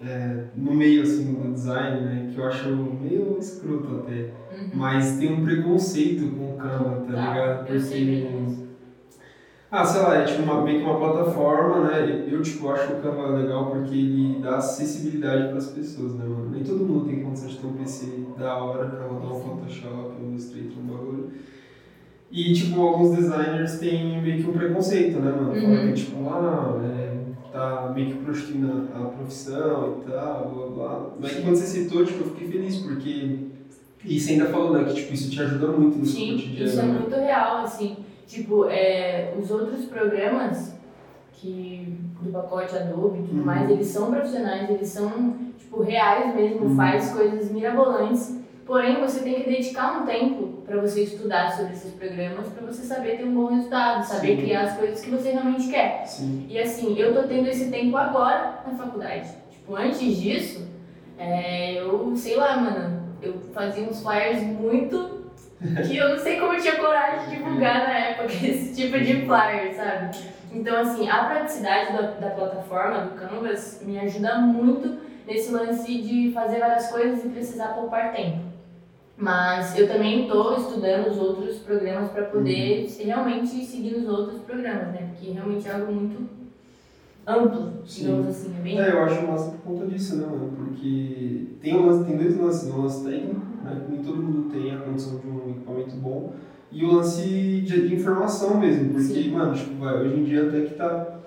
é, 0.00 0.44
no 0.56 0.72
meio, 0.74 1.02
assim, 1.02 1.34
do 1.34 1.52
design, 1.52 2.00
né? 2.00 2.30
Que 2.32 2.38
eu 2.40 2.46
acho 2.46 2.68
meio 2.70 3.36
escroto 3.38 3.96
até. 4.04 4.30
Uhum. 4.56 4.70
Mas 4.74 5.18
tem 5.18 5.32
um 5.32 5.44
preconceito 5.44 6.30
com 6.34 6.54
o 6.54 6.56
Canva, 6.56 7.04
tá 7.06 7.12
Tá, 7.12 7.32
ligado? 7.34 7.68
eu 7.74 7.80
sei 7.80 8.02
isso. 8.02 8.64
Ah, 9.76 9.84
sei 9.84 10.02
lá, 10.02 10.18
é 10.18 10.22
tipo 10.24 10.44
uma, 10.44 10.62
meio 10.62 10.78
que 10.78 10.84
uma 10.84 11.00
plataforma, 11.00 11.88
né? 11.88 12.28
Eu, 12.30 12.40
tipo, 12.40 12.68
acho 12.68 12.92
o 12.92 13.00
Canva 13.00 13.26
legal 13.30 13.72
porque 13.72 13.92
ele 13.92 14.38
dá 14.40 14.58
acessibilidade 14.58 15.48
pras 15.48 15.66
pessoas, 15.66 16.14
né, 16.14 16.24
mano? 16.24 16.50
Nem 16.50 16.62
todo 16.62 16.86
mundo 16.86 17.06
tem 17.06 17.24
condição 17.24 17.48
de 17.48 17.56
ter 17.56 17.66
um 17.66 17.72
PC 17.72 18.06
da 18.38 18.54
hora 18.56 18.86
pra 18.86 19.04
rodar 19.04 19.32
um 19.32 19.40
Photoshop, 19.40 20.12
um 20.22 20.30
Illustrator, 20.30 20.78
um 20.78 20.86
bagulho. 20.86 21.30
E, 22.30 22.52
tipo, 22.52 22.80
alguns 22.80 23.16
designers 23.16 23.80
têm 23.80 24.22
meio 24.22 24.44
que 24.44 24.48
um 24.48 24.52
preconceito, 24.52 25.18
né, 25.18 25.32
mano? 25.32 25.52
Uhum. 25.52 25.88
que, 25.88 25.92
tipo, 25.94 26.28
ah, 26.28 26.80
é, 26.84 27.16
tá 27.52 27.92
meio 27.92 28.12
que 28.12 28.18
prostituindo 28.24 28.88
a 28.94 29.06
profissão 29.06 29.98
e 29.98 30.08
tal, 30.08 30.52
blá, 30.54 30.66
blá. 30.68 31.10
Mas 31.20 31.32
quando 31.40 31.56
você 31.56 31.66
citou, 31.66 32.04
tipo, 32.04 32.22
eu 32.22 32.30
fiquei 32.30 32.46
feliz 32.46 32.76
porque... 32.76 33.38
E 34.04 34.20
você 34.20 34.34
ainda 34.34 34.46
falou, 34.46 34.72
né, 34.72 34.84
que, 34.84 34.94
tipo, 34.94 35.12
isso 35.14 35.28
te 35.32 35.42
ajuda 35.42 35.66
muito 35.66 35.98
no 35.98 36.06
seu 36.06 36.20
Sim, 36.20 36.30
cotidiano, 36.34 36.64
isso 36.64 36.78
é 36.78 36.82
né? 36.84 36.92
muito 36.92 37.16
real, 37.16 37.56
assim. 37.56 37.96
Tipo, 38.26 38.68
é, 38.68 39.34
os 39.38 39.50
outros 39.50 39.84
programas 39.86 40.74
que 41.32 41.98
do 42.20 42.30
pacote 42.30 42.74
Adobe 42.76 43.18
e 43.18 43.22
tudo 43.22 43.38
Uhum. 43.40 43.44
mais, 43.44 43.68
eles 43.70 43.86
são 43.88 44.10
profissionais, 44.10 44.68
eles 44.70 44.88
são, 44.88 45.36
tipo, 45.58 45.82
reais 45.82 46.34
mesmo, 46.34 46.66
Uhum. 46.66 46.76
faz 46.76 47.12
coisas 47.12 47.50
mirabolantes. 47.50 48.40
Porém, 48.64 48.98
você 48.98 49.20
tem 49.20 49.34
que 49.42 49.50
dedicar 49.50 50.00
um 50.00 50.06
tempo 50.06 50.62
para 50.64 50.80
você 50.80 51.02
estudar 51.02 51.52
sobre 51.54 51.74
esses 51.74 51.92
programas, 51.92 52.48
para 52.48 52.64
você 52.66 52.82
saber 52.82 53.18
ter 53.18 53.24
um 53.24 53.34
bom 53.34 53.54
resultado, 53.54 54.02
saber 54.06 54.36
Sim. 54.36 54.42
criar 54.42 54.62
as 54.62 54.76
coisas 54.78 55.02
que 55.02 55.10
você 55.10 55.32
realmente 55.32 55.68
quer. 55.68 56.06
Sim. 56.06 56.46
E 56.48 56.58
assim, 56.58 56.96
eu 56.98 57.12
tô 57.14 57.24
tendo 57.24 57.46
esse 57.46 57.70
tempo 57.70 57.94
agora 57.98 58.60
na 58.66 58.72
faculdade. 58.74 59.28
Tipo, 59.50 59.76
antes 59.76 60.16
disso, 60.16 60.66
é, 61.18 61.74
eu, 61.78 62.14
sei 62.16 62.36
lá, 62.36 62.56
mano, 62.56 63.02
eu 63.20 63.34
fazia 63.52 63.84
uns 63.84 64.02
flyers 64.02 64.42
muito. 64.42 65.23
que 65.86 65.96
eu 65.96 66.10
não 66.10 66.18
sei 66.18 66.38
como 66.38 66.52
eu 66.52 66.60
tinha 66.60 66.76
coragem 66.76 67.28
de 67.28 67.36
divulgar 67.36 67.78
na 67.78 67.98
época, 67.98 68.32
esse 68.46 68.74
tipo 68.74 68.98
de 68.98 69.26
flyer, 69.26 69.74
sabe? 69.74 70.16
Então, 70.52 70.76
assim, 70.76 71.08
a 71.08 71.24
praticidade 71.24 71.92
da, 71.92 72.02
da 72.02 72.30
plataforma, 72.30 73.06
do 73.06 73.14
Canvas, 73.18 73.82
me 73.84 73.98
ajuda 73.98 74.38
muito 74.38 74.98
nesse 75.26 75.52
lance 75.52 76.00
de 76.00 76.30
fazer 76.32 76.60
várias 76.60 76.90
coisas 76.90 77.24
e 77.24 77.28
precisar 77.28 77.68
poupar 77.68 78.12
tempo. 78.12 78.54
Mas 79.16 79.78
eu 79.78 79.88
também 79.88 80.22
estou 80.22 80.56
estudando 80.56 81.08
os 81.08 81.18
outros 81.18 81.58
programas 81.58 82.10
para 82.10 82.24
poder 82.24 82.86
uhum. 82.86 83.04
realmente 83.04 83.64
seguir 83.64 83.94
os 83.94 84.08
outros 84.08 84.40
programas, 84.42 84.88
né? 84.88 85.08
Porque 85.10 85.30
realmente 85.30 85.68
é 85.68 85.72
algo 85.72 85.92
muito 85.92 86.43
amplo, 87.26 87.72
digamos 87.84 88.28
assim. 88.28 88.54
É, 88.58 88.62
bem... 88.62 88.80
é, 88.80 88.92
eu 88.92 89.02
acho 89.02 89.26
massa 89.26 89.50
por 89.52 89.60
conta 89.60 89.86
disso, 89.86 90.16
né, 90.16 90.26
mano? 90.26 90.52
Porque 90.56 91.46
tem, 91.60 91.76
umas, 91.76 92.06
tem 92.06 92.16
dois 92.16 92.38
lances. 92.38 92.70
O 92.70 92.82
lance 92.82 93.04
técnico, 93.04 93.40
né? 93.62 93.82
Nem 93.88 94.02
todo 94.02 94.16
mundo 94.16 94.50
tem 94.50 94.74
a 94.74 94.78
condição 94.78 95.18
de 95.18 95.26
um 95.28 95.50
equipamento 95.50 95.96
bom. 95.96 96.32
E 96.70 96.84
o 96.84 96.92
lance 96.92 97.22
de, 97.22 97.88
de 97.88 97.94
informação 97.94 98.58
mesmo. 98.58 98.90
Porque, 98.90 99.04
Sim. 99.04 99.30
mano, 99.30 99.54
tipo, 99.54 99.74
vai, 99.76 100.02
hoje 100.02 100.20
em 100.20 100.24
dia 100.24 100.48
até 100.48 100.62
que 100.62 100.74
tá, 100.74 101.18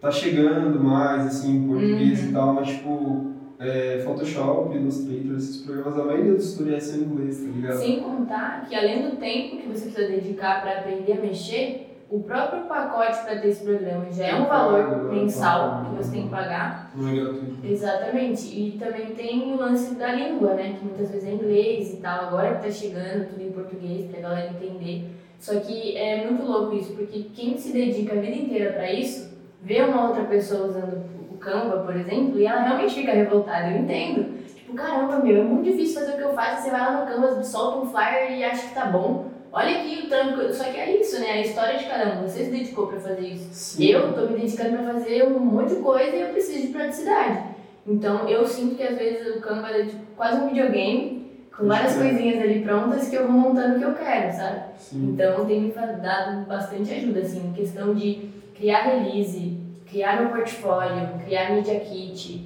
tá 0.00 0.10
chegando 0.10 0.82
mais, 0.82 1.26
assim, 1.26 1.56
em 1.56 1.68
português 1.68 2.22
uhum. 2.22 2.28
e 2.28 2.32
tal, 2.32 2.54
mas, 2.54 2.68
tipo 2.68 3.34
é, 3.58 4.02
Photoshop, 4.04 4.76
Illustrator, 4.76 5.36
esses 5.36 5.62
programas, 5.62 5.98
a 5.98 6.04
maioria 6.04 6.34
dos 6.34 6.52
tutoriais 6.52 6.84
são 6.84 7.00
em 7.00 7.04
inglês, 7.04 7.38
tá 7.38 7.50
ligado? 7.50 7.78
Sem 7.78 8.00
contar 8.00 8.66
que 8.68 8.74
além 8.74 9.10
do 9.10 9.16
tempo 9.16 9.56
que 9.58 9.68
você 9.68 9.86
precisa 9.86 10.08
dedicar 10.08 10.62
para 10.62 10.80
aprender 10.80 11.12
a 11.12 11.20
mexer, 11.20 11.93
o 12.10 12.22
próprio 12.22 12.64
pacote 12.64 13.24
para 13.24 13.40
ter 13.40 13.48
esse 13.48 13.64
programa 13.64 14.10
já 14.10 14.26
é 14.26 14.34
um 14.34 14.46
valor 14.46 15.10
mensal 15.12 15.84
que 15.84 15.96
você 15.96 16.12
tem 16.12 16.22
que 16.24 16.28
pagar. 16.28 16.90
Não 16.94 17.08
é 17.08 17.14
gratuito. 17.14 17.66
Exatamente. 17.66 18.46
E 18.46 18.78
também 18.78 19.06
tem 19.14 19.52
o 19.52 19.56
lance 19.56 19.94
da 19.94 20.12
língua, 20.12 20.54
né? 20.54 20.76
Que 20.78 20.84
muitas 20.84 21.10
vezes 21.10 21.28
é 21.28 21.32
inglês 21.32 21.94
e 21.94 21.96
tal. 21.96 22.26
Agora 22.26 22.56
que 22.56 22.64
tá 22.64 22.70
chegando 22.70 23.28
tudo 23.28 23.42
em 23.42 23.52
português 23.52 24.10
pra 24.10 24.20
galera 24.20 24.50
entender. 24.50 25.10
Só 25.38 25.58
que 25.60 25.96
é 25.96 26.24
muito 26.24 26.44
louco 26.44 26.74
isso, 26.74 26.94
porque 26.94 27.26
quem 27.34 27.56
se 27.58 27.72
dedica 27.72 28.14
a 28.14 28.20
vida 28.20 28.36
inteira 28.36 28.72
para 28.72 28.90
isso, 28.90 29.36
vê 29.60 29.82
uma 29.82 30.08
outra 30.08 30.24
pessoa 30.24 30.68
usando 30.68 31.14
Canva, 31.44 31.80
por 31.80 31.94
exemplo, 31.94 32.38
e 32.38 32.46
ela 32.46 32.62
realmente 32.62 32.94
fica 32.94 33.12
revoltada, 33.12 33.70
eu 33.70 33.82
entendo. 33.82 34.42
Tipo, 34.54 34.72
caramba, 34.72 35.18
meu, 35.18 35.42
é 35.42 35.44
muito 35.44 35.70
difícil 35.70 36.00
fazer 36.00 36.14
o 36.14 36.16
que 36.16 36.22
eu 36.22 36.32
faço, 36.32 36.62
você 36.62 36.70
vai 36.70 36.80
lá 36.80 37.00
no 37.00 37.06
Canva, 37.06 37.42
solta 37.42 37.78
um 37.78 37.90
flyer 37.90 38.32
e 38.32 38.42
acha 38.42 38.68
que 38.68 38.74
tá 38.74 38.86
bom. 38.86 39.26
Olha 39.56 39.78
aqui 39.78 40.02
o 40.04 40.08
trampo, 40.08 40.52
só 40.52 40.64
que 40.64 40.76
é 40.76 41.00
isso, 41.00 41.20
né? 41.20 41.30
A 41.30 41.40
história 41.40 41.78
de 41.78 41.84
cada 41.84 42.14
um. 42.18 42.22
Você 42.22 42.44
se 42.44 42.50
dedicou 42.50 42.88
pra 42.88 42.98
fazer 42.98 43.20
isso. 43.20 43.48
Sim. 43.52 43.84
Eu 43.84 44.12
tô 44.12 44.22
me 44.22 44.40
dedicando 44.40 44.78
pra 44.78 44.94
fazer 44.94 45.22
um 45.28 45.38
monte 45.38 45.76
de 45.76 45.80
coisa 45.80 46.16
e 46.16 46.22
eu 46.22 46.30
preciso 46.30 46.66
de 46.66 46.72
praticidade. 46.72 47.38
Então 47.86 48.28
eu 48.28 48.44
sinto 48.44 48.74
que 48.74 48.82
às 48.82 48.98
vezes 48.98 49.36
o 49.36 49.40
Canva 49.40 49.68
é 49.68 49.84
tipo, 49.84 50.04
quase 50.16 50.40
um 50.40 50.48
videogame, 50.48 51.30
com 51.56 51.68
várias 51.68 51.96
coisinhas 51.96 52.42
ali 52.42 52.62
prontas 52.62 53.08
que 53.08 53.14
eu 53.14 53.28
vou 53.28 53.40
montando 53.40 53.76
o 53.76 53.78
que 53.78 53.84
eu 53.84 53.94
quero, 53.94 54.36
sabe? 54.36 54.60
Sim. 54.76 55.10
Então 55.10 55.44
tem 55.44 55.60
me 55.60 55.72
dado 55.72 56.46
bastante 56.46 56.92
ajuda, 56.92 57.20
assim, 57.20 57.46
em 57.46 57.52
questão 57.52 57.94
de 57.94 58.28
criar 58.56 58.82
release, 58.82 59.56
criar 59.88 60.20
um 60.20 60.30
portfólio, 60.30 61.10
criar 61.24 61.52
media 61.52 61.78
kit, 61.78 62.44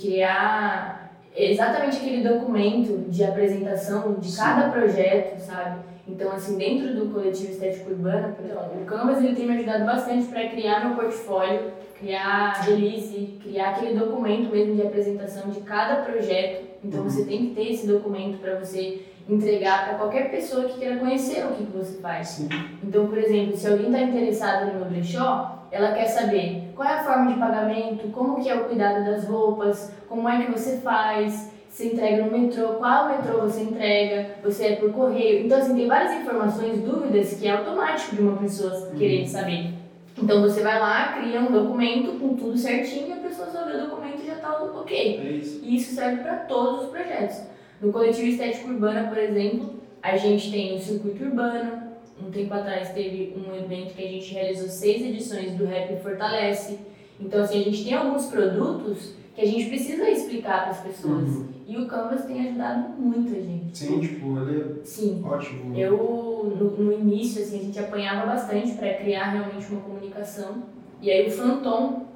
criar 0.00 1.12
exatamente 1.36 1.98
aquele 1.98 2.26
documento 2.26 3.10
de 3.10 3.22
apresentação 3.22 4.14
de 4.14 4.30
Sim. 4.30 4.38
cada 4.38 4.70
projeto, 4.70 5.38
sabe? 5.40 5.80
Então, 6.08 6.32
assim, 6.32 6.56
dentro 6.56 6.94
do 6.94 7.12
coletivo 7.12 7.52
estético 7.52 7.90
urbano, 7.90 8.34
o 8.80 8.84
Canvas 8.86 9.18
ele 9.22 9.36
tem 9.36 9.46
me 9.46 9.58
ajudado 9.58 9.84
bastante 9.84 10.26
para 10.26 10.48
criar 10.48 10.86
meu 10.86 10.96
portfólio, 10.96 11.72
criar 11.98 12.52
release, 12.62 13.38
criar 13.42 13.70
aquele 13.70 13.98
documento 13.98 14.50
mesmo 14.50 14.74
de 14.74 14.82
apresentação 14.82 15.50
de 15.50 15.60
cada 15.60 16.02
projeto. 16.02 16.66
Então, 16.82 17.00
uhum. 17.00 17.10
você 17.10 17.24
tem 17.24 17.48
que 17.48 17.54
ter 17.54 17.72
esse 17.72 17.86
documento 17.86 18.38
para 18.38 18.58
você 18.58 19.02
entregar 19.28 19.86
para 19.86 19.98
qualquer 19.98 20.30
pessoa 20.30 20.64
que 20.64 20.78
queira 20.78 20.96
conhecer 20.96 21.44
o 21.44 21.50
que, 21.50 21.66
que 21.66 21.76
você 21.76 22.00
faz. 22.00 22.28
Sim. 22.28 22.48
Então, 22.82 23.06
por 23.06 23.18
exemplo, 23.18 23.56
se 23.56 23.68
alguém 23.68 23.86
está 23.86 24.00
interessado 24.00 24.66
no 24.66 24.80
meu 24.80 24.84
brechó, 24.86 25.66
ela 25.70 25.92
quer 25.92 26.06
saber 26.06 26.70
qual 26.74 26.88
é 26.88 26.94
a 26.94 27.04
forma 27.04 27.32
de 27.32 27.38
pagamento, 27.38 28.08
como 28.08 28.42
que 28.42 28.48
é 28.48 28.54
o 28.54 28.64
cuidado 28.64 29.04
das 29.04 29.24
roupas, 29.24 29.92
como 30.08 30.26
é 30.26 30.42
que 30.42 30.50
você 30.50 30.78
faz, 30.78 31.52
se 31.78 31.86
entrega 31.86 32.24
no 32.24 32.36
metrô, 32.36 32.70
qual 32.70 33.08
metrô 33.08 33.42
você 33.42 33.60
entrega, 33.60 34.34
você 34.42 34.66
é 34.66 34.76
por 34.76 34.92
correio. 34.92 35.46
Então, 35.46 35.58
assim, 35.58 35.76
tem 35.76 35.86
várias 35.86 36.20
informações, 36.20 36.80
dúvidas 36.80 37.34
que 37.34 37.46
é 37.46 37.52
automático 37.52 38.16
de 38.16 38.22
uma 38.22 38.36
pessoa 38.36 38.74
uhum. 38.74 38.98
querer 38.98 39.24
saber. 39.28 39.74
Então, 40.20 40.42
você 40.42 40.60
vai 40.60 40.80
lá, 40.80 41.12
cria 41.12 41.40
um 41.40 41.52
documento 41.52 42.18
com 42.18 42.34
tudo 42.34 42.58
certinho, 42.58 43.14
a 43.14 43.18
pessoa 43.18 43.48
só 43.48 43.64
vê 43.64 43.76
o 43.76 43.90
documento 43.90 44.22
e 44.24 44.26
já 44.26 44.34
está 44.34 44.60
ok. 44.60 45.20
É 45.24 45.30
isso. 45.30 45.60
E 45.62 45.76
isso 45.76 45.94
serve 45.94 46.20
para 46.20 46.38
todos 46.38 46.86
os 46.86 46.90
projetos. 46.90 47.42
No 47.80 47.92
Coletivo 47.92 48.26
Estético 48.26 48.70
Urbana, 48.70 49.08
por 49.08 49.18
exemplo, 49.18 49.74
a 50.02 50.16
gente 50.16 50.50
tem 50.50 50.76
o 50.76 50.80
Circuito 50.80 51.22
Urbano, 51.22 51.80
um 52.20 52.28
tempo 52.28 52.54
atrás 52.54 52.90
teve 52.90 53.36
um 53.36 53.54
evento 53.54 53.94
que 53.94 54.02
a 54.02 54.08
gente 54.08 54.34
realizou 54.34 54.66
seis 54.66 55.00
edições 55.00 55.52
do 55.52 55.64
Rap 55.64 56.02
Fortalece. 56.02 56.76
Então, 57.20 57.40
assim, 57.40 57.60
a 57.60 57.64
gente 57.64 57.84
tem 57.84 57.94
alguns 57.94 58.26
produtos 58.26 59.14
que 59.38 59.44
a 59.44 59.46
gente 59.46 59.68
precisa 59.68 60.10
explicar 60.10 60.62
para 60.62 60.70
as 60.70 60.80
pessoas. 60.80 61.28
Uhum. 61.28 61.46
E 61.64 61.76
o 61.76 61.86
Canvas 61.86 62.24
tem 62.24 62.48
ajudado 62.48 62.88
muito 62.98 63.36
a 63.36 63.40
gente. 63.40 63.78
Sim, 63.78 64.00
tipo, 64.00 64.36
ele 64.36 64.80
é 64.80 64.84
Sim. 64.84 65.22
ótimo. 65.24 65.78
Eu, 65.78 66.56
no, 66.58 66.70
no 66.72 66.92
início, 66.92 67.40
assim, 67.40 67.60
a 67.60 67.62
gente 67.62 67.78
apanhava 67.78 68.26
bastante 68.26 68.72
para 68.72 68.94
criar 68.94 69.30
realmente 69.30 69.70
uma 69.70 69.80
comunicação. 69.82 70.64
E 71.00 71.08
aí 71.08 71.28
o 71.28 71.30
Fantom, 71.30 72.06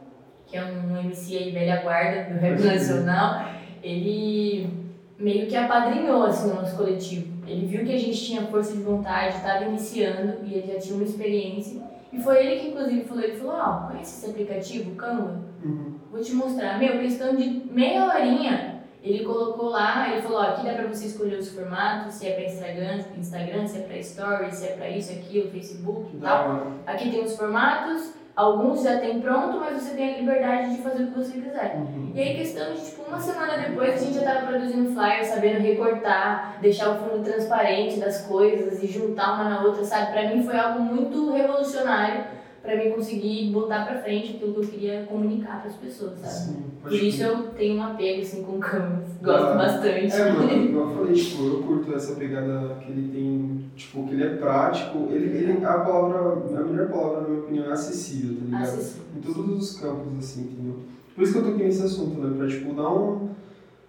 que 0.47 0.57
é 0.57 0.65
um 0.65 0.97
MC 0.97 1.39
aí 1.39 1.53
velha 1.53 1.83
guarda 1.83 2.35
do 2.35 2.41
rap 2.41 2.61
nacional, 2.61 3.53
ele 3.85 4.69
meio 5.17 5.47
que 5.47 5.55
apadrinhou 5.55 6.25
assim, 6.25 6.51
o 6.51 6.55
nosso 6.55 6.77
coletivo. 6.77 7.33
Ele 7.47 7.67
viu 7.67 7.85
que 7.85 7.93
a 7.93 7.99
gente 7.99 8.21
tinha 8.21 8.43
força 8.49 8.73
de 8.73 8.83
vontade, 8.83 9.37
estava 9.37 9.65
iniciando 9.67 10.45
e 10.45 10.55
ele 10.55 10.73
já 10.73 10.81
tinha 10.81 10.97
uma 10.97 11.05
experiência. 11.05 11.83
E 12.13 12.19
foi 12.19 12.45
ele 12.45 12.61
que, 12.61 12.69
inclusive, 12.69 13.05
falou: 13.05 13.23
ele 13.23 13.37
falou, 13.37 13.55
ó, 13.55 13.77
oh, 13.85 13.93
conhece 13.93 14.19
esse 14.19 14.31
aplicativo, 14.33 14.97
Canva? 14.97 15.52
Uhum. 15.65 15.95
Vou 16.11 16.21
te 16.21 16.33
mostrar. 16.35 16.79
Meu, 16.79 16.99
questão 16.99 17.35
de 17.35 17.63
meia 17.71 18.07
horinha, 18.07 18.83
ele 19.03 19.25
colocou 19.25 19.71
lá, 19.71 20.11
ele 20.11 20.23
falou: 20.23 20.39
ó, 20.39 20.43
aqui 20.43 20.65
dá 20.65 20.75
pra 20.75 20.87
você 20.87 21.07
escolher 21.07 21.39
os 21.39 21.49
formatos, 21.51 22.15
se 22.15 22.27
é 22.27 22.35
pra 22.35 22.45
Instagram, 22.45 23.05
Instagram 23.17 23.67
se 23.67 23.79
é 23.79 23.83
pra 23.83 24.03
Stories, 24.03 24.55
se 24.55 24.67
é 24.67 24.73
pra 24.73 24.91
isso, 24.91 25.13
aquilo, 25.13 25.51
Facebook 25.51 26.17
e 26.17 26.21
tal. 26.21 26.73
Aqui 26.87 27.11
tem 27.11 27.23
os 27.23 27.37
formatos 27.37 28.15
Alguns 28.35 28.83
já 28.83 28.99
tem 28.99 29.21
pronto, 29.21 29.61
mas 29.61 29.83
você 29.83 29.95
tem 29.95 30.15
a 30.15 30.19
liberdade 30.19 30.75
de 30.75 30.83
fazer 30.83 31.03
o 31.03 31.07
que 31.09 31.19
você 31.19 31.39
quiser. 31.39 31.77
Uhum. 31.77 32.13
E 32.15 32.21
aí, 32.21 32.35
questão 32.35 32.73
de, 32.73 32.81
tipo, 32.81 33.03
uma 33.03 33.21
semana 33.21 33.59
depois, 33.59 33.95
a 33.95 34.05
gente 34.05 34.15
já 34.15 34.21
estava 34.21 34.47
produzindo 34.47 34.95
flyers, 34.95 35.27
sabendo 35.27 35.61
recortar, 35.61 36.57
deixar 36.63 36.93
o 36.93 36.95
fundo 36.97 37.23
transparente 37.23 38.01
das 38.01 38.23
coisas 38.23 38.83
e 38.83 38.87
juntar 38.87 39.35
uma 39.35 39.51
na 39.51 39.63
outra, 39.63 39.85
sabe? 39.85 40.13
Pra 40.13 40.35
mim 40.35 40.43
foi 40.43 40.57
algo 40.57 40.81
muito 40.81 41.31
revolucionário 41.31 42.25
para 42.63 42.77
mim 42.77 42.93
conseguir 42.93 43.51
botar 43.51 43.85
para 43.85 44.01
frente 44.01 44.37
aquilo 44.37 44.55
que 44.55 44.61
eu 44.61 44.69
queria 44.69 45.03
comunicar 45.03 45.61
para 45.61 45.71
as 45.71 45.77
pessoas, 45.77 46.19
sabe? 46.21 46.33
Sim, 46.33 46.65
Por 46.81 46.93
isso 46.93 47.19
que... 47.19 47.23
eu 47.25 47.43
tenho 47.51 47.77
um 47.77 47.83
apego 47.83 48.23
assim 48.23 48.43
com 48.45 48.53
o 48.53 48.61
Canvas, 48.61 49.09
gosto 49.21 49.47
ah, 49.47 49.55
bastante. 49.55 50.13
É, 50.15 50.33
mano, 50.33 50.53
igual 50.53 50.91
eu 50.91 50.97
falei, 50.97 51.15
tipo, 51.15 51.45
eu 51.45 51.63
curto 51.65 51.95
essa 51.95 52.15
pegada 52.15 52.77
que 52.77 52.93
ele 52.93 53.11
tem, 53.13 53.65
tipo, 53.75 54.07
que 54.07 54.15
ele 54.15 54.23
é 54.23 54.37
prático, 54.37 55.09
ele, 55.11 55.37
ele 55.37 55.65
a 55.65 55.79
palavra, 55.81 56.61
a 56.61 56.65
melhor 56.65 56.89
palavra 56.89 57.23
na 57.23 57.29
minha 57.29 57.41
opinião 57.41 57.65
é 57.67 57.73
acessível, 57.73 58.37
tá 58.37 58.45
ligado? 58.45 58.63
Acessível. 58.63 59.07
Em 59.17 59.21
todos 59.21 59.63
os 59.63 59.81
campos, 59.81 60.19
assim, 60.19 60.43
entendeu? 60.43 60.77
Por 61.15 61.25
isso 61.25 61.33
que 61.33 61.39
eu 61.41 61.45
toquei 61.45 61.67
nesse 61.67 61.83
assunto, 61.83 62.21
né? 62.21 62.37
Pra, 62.37 62.47
tipo, 62.47 62.73
dar 62.75 62.91
um 62.91 63.29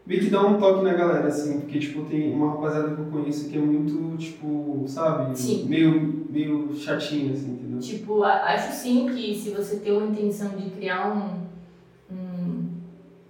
meio 0.05 0.21
que 0.21 0.29
dá 0.29 0.45
um 0.45 0.59
toque 0.59 0.83
na 0.83 0.93
galera, 0.93 1.27
assim, 1.27 1.61
porque, 1.61 1.79
tipo, 1.79 2.03
tem 2.05 2.33
uma 2.33 2.51
rapaziada 2.51 2.95
que 2.95 3.01
eu 3.01 3.05
conheço 3.05 3.49
que 3.49 3.57
é 3.57 3.61
muito, 3.61 4.17
tipo, 4.17 4.83
sabe? 4.87 5.37
Sim. 5.37 5.65
Meio, 5.67 6.22
meio 6.33 6.75
chatinho, 6.75 7.31
assim, 7.33 7.51
entendeu? 7.51 7.79
Tipo, 7.79 8.23
acho 8.23 8.73
sim 8.73 9.07
que 9.07 9.35
se 9.35 9.51
você 9.51 9.77
tem 9.77 9.95
uma 9.95 10.07
intenção 10.07 10.49
de 10.49 10.71
criar 10.71 11.15
um, 11.15 11.43
um, 12.11 12.69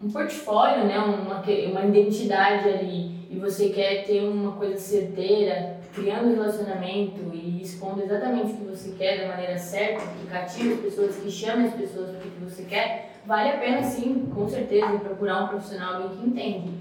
um 0.01 0.09
portfólio, 0.09 0.85
né, 0.85 0.97
uma, 0.97 1.41
uma 1.41 1.85
identidade 1.85 2.69
ali, 2.69 3.11
e 3.29 3.37
você 3.37 3.69
quer 3.69 4.05
ter 4.05 4.21
uma 4.21 4.53
coisa 4.53 4.77
certeira, 4.77 5.81
criando 5.93 6.33
relacionamento 6.33 7.19
e 7.33 7.61
expondo 7.61 8.01
exatamente 8.01 8.53
o 8.53 8.57
que 8.57 8.63
você 8.63 8.91
quer 8.97 9.21
da 9.21 9.27
maneira 9.27 9.57
certa, 9.57 10.01
que 10.01 10.27
cativa 10.27 10.75
as 10.75 10.79
pessoas, 10.79 11.15
que 11.17 11.29
chama 11.29 11.67
as 11.67 11.73
pessoas 11.73 12.11
para 12.11 12.19
o 12.19 12.31
que 12.31 12.43
você 12.43 12.63
quer, 12.63 13.19
vale 13.25 13.49
a 13.49 13.57
pena 13.57 13.83
sim, 13.83 14.31
com 14.33 14.47
certeza, 14.47 14.97
procurar 14.99 15.43
um 15.43 15.47
profissional, 15.49 16.03
alguém 16.03 16.17
que 16.17 16.27
entende. 16.27 16.71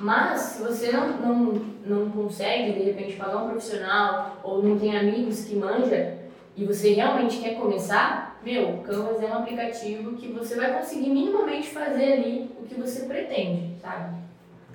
Mas, 0.00 0.40
se 0.40 0.62
você 0.62 0.92
não, 0.92 1.16
não, 1.18 1.52
não 1.84 2.10
consegue, 2.10 2.72
de 2.72 2.84
repente, 2.84 3.16
pagar 3.16 3.44
um 3.44 3.48
profissional 3.48 4.40
ou 4.44 4.62
não 4.62 4.78
tem 4.78 4.96
amigos 4.96 5.44
que 5.44 5.56
manja 5.56 6.18
e 6.56 6.64
você 6.64 6.92
realmente 6.92 7.38
quer 7.38 7.56
começar, 7.56 8.38
meu, 8.44 8.74
o 8.74 8.78
Canvas 8.82 9.22
é 9.22 9.26
um 9.26 9.38
aplicativo 9.38 10.12
que 10.12 10.28
você 10.28 10.56
vai 10.56 10.78
conseguir 10.78 11.10
minimamente 11.10 11.68
fazer 11.68 12.12
ali 12.12 12.50
o 12.60 12.64
que 12.64 12.74
você 12.74 13.06
pretende, 13.06 13.76
sabe? 13.80 14.16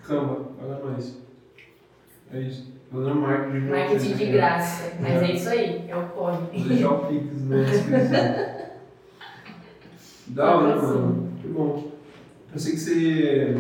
Canva, 0.01 0.45
paga 0.59 0.79
nós. 0.83 1.17
É 2.33 2.39
isso. 2.39 2.73
Fazendo 2.91 3.15
marketing 3.15 3.59
de 3.59 3.71
Marketing 3.71 4.13
de 4.13 4.25
graça. 4.25 4.93
Mas 4.99 5.21
é. 5.21 5.25
é 5.25 5.31
isso 5.31 5.49
aí, 5.49 5.85
é 5.89 5.95
o 5.95 6.07
código. 6.09 6.67
Deixar 6.67 6.91
o 6.91 7.07
Pix 7.07 7.43
na 7.49 7.63
descrição. 7.63 8.63
Da 10.27 10.55
hora, 10.55 10.81
mano. 10.81 11.31
Que 11.41 11.47
bom. 11.47 11.91
Eu 12.53 12.59
sei 12.59 12.73
que 12.73 12.79
você, 12.79 13.57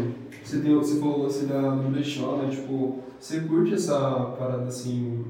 você, 0.53 0.59
tem, 0.61 0.75
você 0.75 0.99
falou 0.99 1.19
o 1.19 1.23
lance 1.23 1.45
da, 1.45 1.69
do 1.71 1.89
brechó, 1.89 2.37
né? 2.37 2.49
Tipo, 2.49 2.99
você 3.19 3.41
curte 3.41 3.73
essa 3.73 3.97
parada 4.37 4.65
assim. 4.65 5.25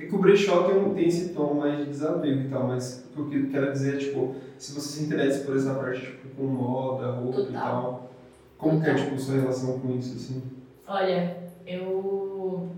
É 0.00 0.06
que 0.06 0.14
o 0.14 0.18
brechó 0.18 0.64
tem, 0.64 0.94
tem 0.94 1.06
esse 1.06 1.32
tom 1.32 1.54
mais 1.54 1.78
de 1.78 1.84
desapego 1.86 2.40
e 2.40 2.48
tal, 2.48 2.66
mas 2.66 3.06
o 3.16 3.24
que 3.26 3.36
eu 3.36 3.48
quero 3.50 3.72
dizer 3.72 3.94
é, 3.94 3.98
tipo, 3.98 4.34
se 4.58 4.74
você 4.74 4.98
se 4.98 5.04
interessa 5.04 5.44
por 5.44 5.56
essa 5.56 5.74
parte, 5.74 6.00
tipo, 6.00 6.28
com 6.36 6.44
moda, 6.44 7.12
roupa 7.12 7.42
Total. 7.42 7.50
e 7.50 7.54
tal, 7.54 8.10
como 8.58 8.78
Total. 8.78 8.94
que 8.94 9.00
é, 9.00 9.04
tipo, 9.04 9.18
sua 9.20 9.36
relação 9.36 9.78
com 9.78 9.96
isso, 9.96 10.16
assim? 10.16 10.42
Olha, 10.86 11.36
eu 11.66 12.68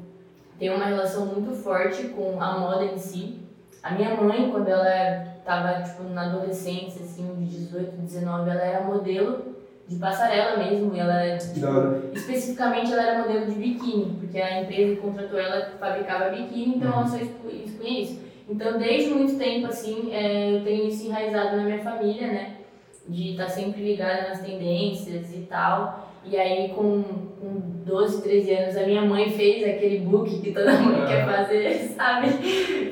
tenho 0.59 0.77
uma 0.77 0.85
relação 0.85 1.27
muito 1.27 1.53
forte 1.53 2.09
com 2.09 2.41
a 2.41 2.59
moda 2.59 2.85
em 2.85 2.99
si. 2.99 3.39
A 3.83 3.95
minha 3.95 4.15
mãe, 4.21 4.51
quando 4.51 4.69
ela 4.69 5.25
estava 5.39 5.83
tipo, 5.83 6.03
na 6.05 6.27
adolescência, 6.27 7.03
assim, 7.03 7.35
de 7.39 7.47
18, 7.47 7.97
19, 7.97 8.51
ela 8.51 8.63
era 8.63 8.85
modelo 8.85 9.56
de 9.89 9.97
passarela 9.97 10.57
mesmo. 10.57 10.97
Ela, 10.97 11.37
especificamente, 12.13 12.93
ela 12.93 13.03
era 13.03 13.19
modelo 13.19 13.47
de 13.47 13.59
biquíni, 13.59 14.17
porque 14.21 14.39
a 14.39 14.63
empresa 14.63 14.97
que 14.97 15.01
contratou 15.01 15.39
ela 15.39 15.73
fabricava 15.79 16.31
biquíni, 16.31 16.77
então 16.77 16.93
ela 16.93 17.07
só 17.07 17.17
expunha 17.17 18.03
isso. 18.03 18.21
Então, 18.49 18.79
desde 18.79 19.11
muito 19.11 19.37
tempo, 19.39 19.67
assim, 19.67 20.13
é, 20.13 20.57
eu 20.57 20.65
tenho 20.65 20.89
isso 20.89 21.07
enraizado 21.07 21.57
na 21.57 21.65
minha 21.65 21.83
família, 21.83 22.29
né? 22.29 22.57
De 23.09 23.33
estar 23.33 23.45
tá 23.45 23.51
sempre 23.51 23.83
ligada 23.83 24.29
nas 24.29 24.41
tendências 24.41 25.35
e 25.35 25.41
tal. 25.41 26.13
E 26.25 26.37
aí, 26.37 26.69
com, 26.71 27.03
com 27.41 27.85
12, 27.85 28.23
13 28.23 28.55
anos, 28.55 28.77
a 28.77 28.83
minha 28.87 29.03
mãe 29.03 29.31
fez 29.31 29.63
aquele 29.63 30.01
book 30.01 30.41
que 30.41 30.53
toda 30.53 30.73
mãe 30.73 31.03
ah. 31.03 31.07
quer 31.07 31.27
fazer, 31.27 31.75
sabe? 31.97 32.31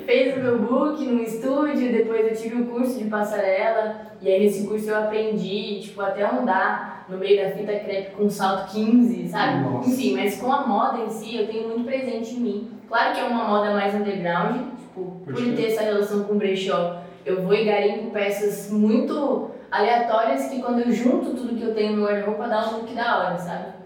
Fez 0.05 0.37
o 0.37 0.39
meu 0.39 0.59
book 0.59 1.03
no 1.03 1.21
estúdio, 1.21 1.91
depois 1.91 2.25
eu 2.25 2.35
tive 2.35 2.55
o 2.55 2.63
um 2.63 2.65
curso 2.67 2.97
de 2.97 3.09
passarela. 3.09 4.01
E 4.21 4.29
aí, 4.29 4.39
nesse 4.39 4.67
curso, 4.67 4.89
eu 4.89 4.97
aprendi, 4.97 5.81
tipo, 5.81 6.01
até 6.01 6.23
andar 6.23 7.05
no 7.09 7.17
meio 7.17 7.43
da 7.43 7.51
fita 7.51 7.73
crepe 7.79 8.15
com 8.15 8.29
salto 8.29 8.71
15, 8.71 9.27
sabe? 9.27 9.63
Nossa. 9.63 9.89
Enfim, 9.89 10.15
mas 10.15 10.37
com 10.37 10.51
a 10.51 10.65
moda 10.65 10.99
em 10.99 11.09
si, 11.09 11.35
eu 11.35 11.47
tenho 11.47 11.67
muito 11.67 11.83
presente 11.83 12.35
em 12.35 12.39
mim. 12.39 12.71
Claro 12.87 13.13
que 13.13 13.19
é 13.19 13.23
uma 13.23 13.47
moda 13.47 13.71
mais 13.73 13.93
underground, 13.93 14.57
tipo, 14.79 15.21
por 15.25 15.35
ter 15.35 15.67
essa 15.67 15.83
relação 15.83 16.23
com 16.23 16.33
o 16.33 16.37
brechó, 16.37 17.01
eu 17.25 17.41
vou 17.41 17.53
e 17.53 17.65
garimpo 17.65 18.11
peças 18.11 18.71
muito 18.71 19.49
aleatórias 19.71 20.47
que 20.47 20.61
quando 20.61 20.81
eu 20.81 20.91
junto 20.91 21.31
tudo 21.31 21.55
que 21.55 21.63
eu 21.63 21.73
tenho 21.73 21.97
no 21.97 22.05
guarda-roupa 22.05 22.47
dá 22.47 22.69
um 22.69 22.77
look 22.77 22.93
da 22.93 23.17
hora, 23.17 23.37
sabe? 23.37 23.84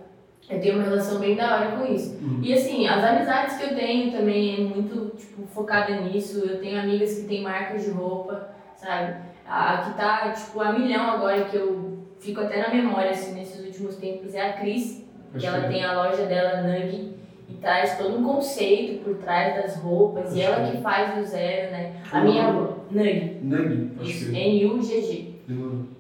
Eu 0.50 0.60
tenho 0.60 0.76
uma 0.76 0.84
relação 0.84 1.20
bem 1.20 1.36
da 1.36 1.56
hora 1.56 1.72
com 1.78 1.94
isso. 1.94 2.18
Uhum. 2.22 2.40
E 2.42 2.54
assim, 2.54 2.88
as 2.88 3.04
amizades 3.04 3.58
que 3.58 3.66
eu 3.66 3.76
tenho 3.76 4.12
também 4.12 4.56
é 4.56 4.60
muito, 4.62 5.16
tipo, 5.16 5.46
focada 5.46 5.96
nisso. 6.02 6.40
Eu 6.40 6.60
tenho 6.60 6.80
amigas 6.80 7.20
que 7.20 7.28
têm 7.28 7.44
marcas 7.44 7.84
de 7.84 7.92
roupa, 7.92 8.50
sabe? 8.76 9.16
A, 9.46 9.74
a 9.74 9.78
que 9.84 9.98
tá, 9.98 10.32
tipo, 10.32 10.60
a 10.60 10.74
milhão 10.74 11.12
agora, 11.12 11.46
que 11.46 11.56
eu 11.56 12.00
fico 12.20 12.42
até 12.42 12.62
na 12.62 12.74
memória, 12.74 13.12
assim, 13.12 13.36
nesses 13.36 13.64
últimos 13.64 13.98
tempos, 13.98 14.34
é 14.34 14.50
a 14.50 14.54
Cris. 14.54 15.08
Que 15.38 15.46
ela 15.46 15.68
tem 15.68 15.84
a 15.86 15.94
loja 15.94 16.26
dela, 16.26 16.64
Nug, 16.64 17.14
e 17.48 17.54
traz 17.62 18.00
todo 18.00 18.18
um 18.18 18.24
conceito 18.24 19.04
por 19.04 19.18
trás 19.18 19.56
das 19.56 19.76
roupas. 19.76 20.36
E 20.36 20.42
ela 20.42 20.72
que 20.72 20.78
faz 20.82 21.14
do 21.16 21.24
zero, 21.24 21.72
né? 21.72 21.94
A 22.12 22.22
minha 22.22 22.48
avó, 22.48 22.78
Nug. 22.90 23.38
Nug, 23.44 23.92
N-U-G-G. 24.34 25.36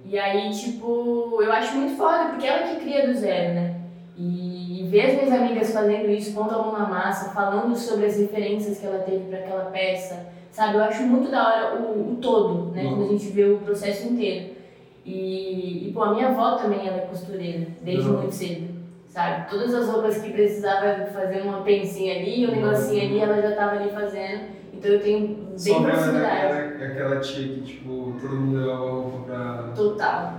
E 0.05 0.17
aí, 0.17 0.49
tipo, 0.49 1.39
eu 1.41 1.51
acho 1.51 1.75
muito 1.77 1.95
foda, 1.95 2.29
porque 2.29 2.47
ela 2.47 2.67
que 2.67 2.81
cria 2.81 3.05
do 3.05 3.13
zero, 3.13 3.53
né? 3.53 3.68
Ver 4.89 5.01
as 5.01 5.13
minhas 5.13 5.31
amigas 5.31 5.71
fazendo 5.71 6.09
isso, 6.09 6.33
pondo 6.33 6.55
a 6.55 6.57
mão 6.57 6.71
na 6.71 6.87
massa, 6.87 7.29
falando 7.31 7.75
sobre 7.75 8.07
as 8.07 8.17
referências 8.17 8.79
que 8.79 8.85
ela 8.85 8.99
teve 8.99 9.25
para 9.29 9.39
aquela 9.39 9.65
peça, 9.65 10.27
sabe? 10.51 10.77
Eu 10.77 10.83
acho 10.83 11.03
muito 11.03 11.29
da 11.29 11.47
hora 11.47 11.75
o, 11.79 12.13
o 12.13 12.15
todo, 12.15 12.71
né? 12.71 12.83
Quando 12.83 13.03
a 13.03 13.07
gente 13.07 13.27
vê 13.27 13.43
o 13.43 13.59
processo 13.59 14.07
inteiro. 14.07 14.55
E, 15.05 15.87
e, 15.87 15.91
pô, 15.93 16.03
a 16.03 16.13
minha 16.13 16.29
avó 16.29 16.55
também 16.55 16.87
ela 16.87 16.97
é 16.97 17.01
costureira, 17.01 17.67
desde 17.81 18.09
uhum. 18.09 18.17
muito 18.17 18.33
cedo, 18.33 18.67
sabe? 19.07 19.49
Todas 19.49 19.73
as 19.73 19.87
roupas 19.87 20.17
que 20.17 20.31
precisava 20.31 21.05
fazer 21.05 21.41
uma 21.41 21.61
pensinha 21.61 22.15
ali, 22.15 22.47
um 22.47 22.51
negocinho 22.51 23.03
ali, 23.03 23.19
ela 23.19 23.41
já 23.41 23.55
tava 23.55 23.75
ali 23.75 23.91
fazendo. 23.91 24.59
Então 24.73 24.91
eu 24.91 25.01
tenho 25.01 25.27
bem 25.27 25.57
Só 25.57 25.81
proximidade. 25.81 26.53
Aquela, 26.53 26.85
aquela 26.85 27.19
tia 27.19 27.47
que, 27.47 27.61
tipo, 27.61 28.15
todo 28.19 28.35
mundo 28.35 28.59
levava 28.59 28.85
roupa 28.85 29.17
pra... 29.25 29.71
Total. 29.75 30.33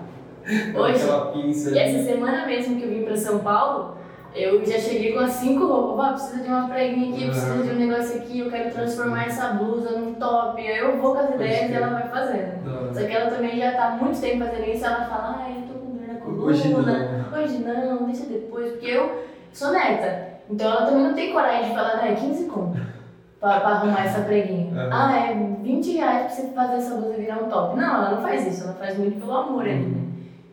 Hoje, 0.74 1.72
e 1.72 1.78
essa 1.78 2.02
semana 2.02 2.46
mesmo 2.46 2.76
que 2.76 2.82
eu 2.82 2.88
vim 2.88 3.04
pra 3.04 3.16
São 3.16 3.40
Paulo, 3.40 3.99
eu 4.34 4.64
já 4.64 4.78
cheguei 4.78 5.12
com 5.12 5.20
as 5.20 5.32
cinco 5.32 5.66
roupas. 5.66 6.06
Ó, 6.06 6.12
precisa 6.12 6.42
de 6.42 6.48
uma 6.48 6.68
preguinha 6.68 7.14
aqui, 7.14 7.26
precisa 7.26 7.62
de 7.62 7.70
um 7.70 7.86
negócio 7.86 8.16
aqui, 8.18 8.38
eu 8.40 8.50
quero 8.50 8.70
transformar 8.70 9.26
essa 9.26 9.48
blusa 9.54 9.98
num 9.98 10.14
top. 10.14 10.60
Aí 10.60 10.78
eu 10.78 10.98
vou 11.00 11.14
com 11.14 11.20
as 11.20 11.34
ideias 11.34 11.70
e 11.70 11.74
ela 11.74 11.88
vai 11.88 12.08
fazendo. 12.08 12.94
Só 12.94 13.00
que 13.06 13.12
ela 13.12 13.30
também 13.30 13.58
já 13.58 13.72
tá 13.72 13.86
há 13.86 13.90
muito 13.96 14.20
tempo 14.20 14.44
fazendo 14.44 14.68
isso, 14.68 14.84
ela 14.84 15.04
fala, 15.06 15.36
ai, 15.44 15.56
eu 15.56 15.74
tô 15.74 15.80
com 15.80 15.96
dor 15.96 16.06
na 16.06 16.20
coluna. 16.20 16.44
Hoje 16.44 16.68
não. 16.68 17.40
Hoje 17.40 17.58
não, 17.58 18.06
deixa 18.06 18.26
depois, 18.26 18.72
porque 18.72 18.86
eu 18.86 19.24
sou 19.52 19.72
neta. 19.72 20.30
Então 20.48 20.70
ela 20.70 20.86
também 20.86 21.04
não 21.04 21.14
tem 21.14 21.32
coragem 21.32 21.68
de 21.70 21.74
falar, 21.74 22.06
é 22.06 22.14
15 22.14 22.44
conto 22.46 22.80
pra, 23.40 23.60
pra 23.60 23.68
arrumar 23.70 24.04
essa 24.04 24.20
preguinha. 24.20 24.72
Uhum. 24.72 24.90
Ah, 24.92 25.16
é 25.16 25.34
20 25.62 25.92
reais 25.92 26.26
pra 26.26 26.28
você 26.28 26.48
fazer 26.52 26.76
essa 26.76 26.94
blusa 26.96 27.14
virar 27.14 27.38
um 27.38 27.48
top. 27.48 27.76
Não, 27.76 27.84
ela 27.84 28.10
não 28.10 28.22
faz 28.22 28.46
isso, 28.46 28.64
ela 28.64 28.74
faz 28.74 28.98
muito 28.98 29.18
pelo 29.20 29.32
amor 29.32 29.62
ali, 29.62 29.86
né? 29.86 30.09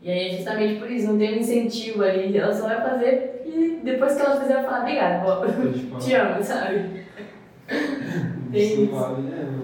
E 0.08 0.10
aí 0.10 0.30
é 0.30 0.38
justamente 0.38 0.80
por 0.80 0.90
isso, 0.90 1.08
não 1.08 1.18
tem 1.18 1.36
um 1.36 1.40
incentivo 1.40 2.02
ali, 2.02 2.38
ela 2.38 2.54
só 2.54 2.66
vai 2.66 2.82
fazer 2.82 3.42
e 3.46 3.82
depois 3.84 4.16
que 4.16 4.22
ela 4.22 4.40
fizer, 4.40 4.54
ela 4.54 4.64
fala, 4.64 4.80
obrigada, 4.84 5.26
vó. 5.26 5.46
Te 6.00 6.14
amo, 6.14 6.42
sabe? 6.42 7.04
tem 8.50 8.84
isso. 8.84 8.96
Vale, 8.96 9.24
né, 9.24 9.60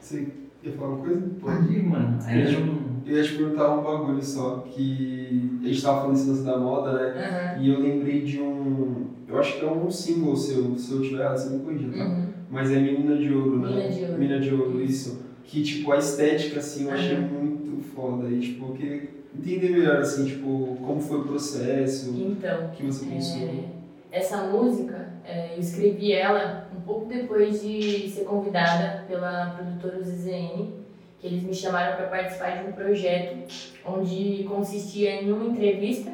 Você 0.00 0.28
quer 0.62 0.72
falar 0.72 0.94
uma 0.94 1.04
coisa? 1.04 1.28
Pode 1.42 1.74
ir, 1.74 1.82
mano. 1.82 2.18
Aí 2.24 2.54
eu... 2.54 2.88
Eu 3.04 3.16
ia 3.16 3.22
te 3.22 3.36
perguntar 3.36 3.74
um 3.74 3.82
bagulho 3.82 4.22
só, 4.22 4.66
que 4.70 5.58
a 5.62 5.66
gente 5.66 5.82
tava 5.82 6.00
falando 6.02 6.16
isso 6.16 6.44
da 6.44 6.58
moda, 6.58 6.92
né? 6.92 7.54
Uhum. 7.56 7.62
E 7.62 7.70
eu 7.70 7.80
lembrei 7.80 8.20
de 8.20 8.38
um. 8.38 9.06
Eu 9.26 9.38
acho 9.38 9.58
que 9.58 9.64
é 9.64 9.70
um 9.70 9.90
símbolo 9.90 10.36
seu, 10.36 10.76
se 10.76 10.92
eu 10.92 11.00
tiver 11.00 11.22
errado, 11.22 11.38
você 11.38 11.56
me 11.56 11.64
corrija, 11.64 11.88
tá? 11.88 12.04
Uhum. 12.04 12.26
Mas 12.50 12.70
é 12.70 12.78
Menina 12.78 13.16
de 13.16 13.32
Ouro, 13.32 13.60
né? 13.60 13.68
Mina 13.68 13.88
de 13.88 14.04
Ouro. 14.04 14.18
Mina 14.18 14.40
de 14.40 14.54
Ouro, 14.54 14.82
isso. 14.82 15.22
Que, 15.42 15.62
tipo, 15.62 15.90
a 15.90 15.96
estética, 15.96 16.60
assim, 16.60 16.84
eu 16.84 16.92
achei 16.92 17.16
uhum. 17.16 17.28
muito 17.28 17.82
foda. 17.94 18.28
E, 18.28 18.40
tipo, 18.40 18.66
eu 18.66 18.74
queria 18.74 19.17
entender 19.36 19.70
melhor, 19.70 19.98
assim, 19.98 20.24
tipo, 20.26 20.76
como 20.84 21.00
foi 21.00 21.18
o 21.18 21.24
processo. 21.24 22.14
Então. 22.16 22.70
que 22.70 22.84
você 22.84 23.06
pensou. 23.06 23.42
É, 23.42 23.64
essa 24.10 24.44
música, 24.44 25.12
é, 25.24 25.54
eu 25.54 25.60
escrevi 25.60 26.12
ela 26.12 26.68
um 26.76 26.80
pouco 26.80 27.06
depois 27.06 27.62
de 27.62 28.08
ser 28.08 28.24
convidada 28.24 29.04
pela 29.06 29.50
produtora 29.50 30.02
ZZN 30.02 30.78
que 31.18 31.26
eles 31.26 31.42
me 31.42 31.54
chamaram 31.54 31.96
para 31.96 32.06
participar 32.06 32.62
de 32.62 32.68
um 32.68 32.72
projeto 32.72 33.52
onde 33.84 34.44
consistia 34.44 35.20
em 35.20 35.32
uma 35.32 35.46
entrevista 35.46 36.12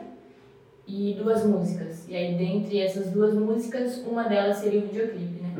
e 0.86 1.14
duas 1.18 1.44
músicas. 1.44 2.08
E 2.08 2.16
aí, 2.16 2.34
dentre 2.34 2.80
essas 2.80 3.10
duas 3.10 3.34
músicas, 3.34 3.98
uma 4.06 4.24
delas 4.24 4.58
seria 4.58 4.80
o 4.80 4.86
videoclipe, 4.86 5.42
né? 5.42 5.52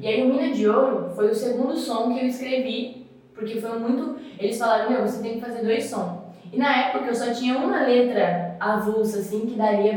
E 0.00 0.06
aí, 0.06 0.22
o 0.22 0.32
Mina 0.32 0.52
de 0.52 0.68
Ouro 0.68 1.10
foi 1.14 1.30
o 1.30 1.34
segundo 1.34 1.76
som 1.76 2.12
que 2.12 2.20
eu 2.20 2.26
escrevi, 2.26 3.06
porque 3.34 3.60
foi 3.60 3.78
muito... 3.78 4.16
Eles 4.38 4.58
falaram, 4.58 4.90
meu, 4.90 5.02
você 5.02 5.20
tem 5.22 5.34
que 5.34 5.40
fazer 5.40 5.62
dois 5.62 5.84
sons. 5.84 6.21
E 6.52 6.58
na 6.58 6.88
época 6.88 7.06
eu 7.06 7.14
só 7.14 7.32
tinha 7.32 7.56
uma 7.56 7.82
letra 7.82 8.56
avulsa, 8.60 9.20
assim, 9.20 9.46
que 9.46 9.56
daria 9.56 9.96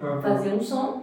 para 0.00 0.20
fazer 0.20 0.52
um 0.52 0.60
som. 0.60 1.00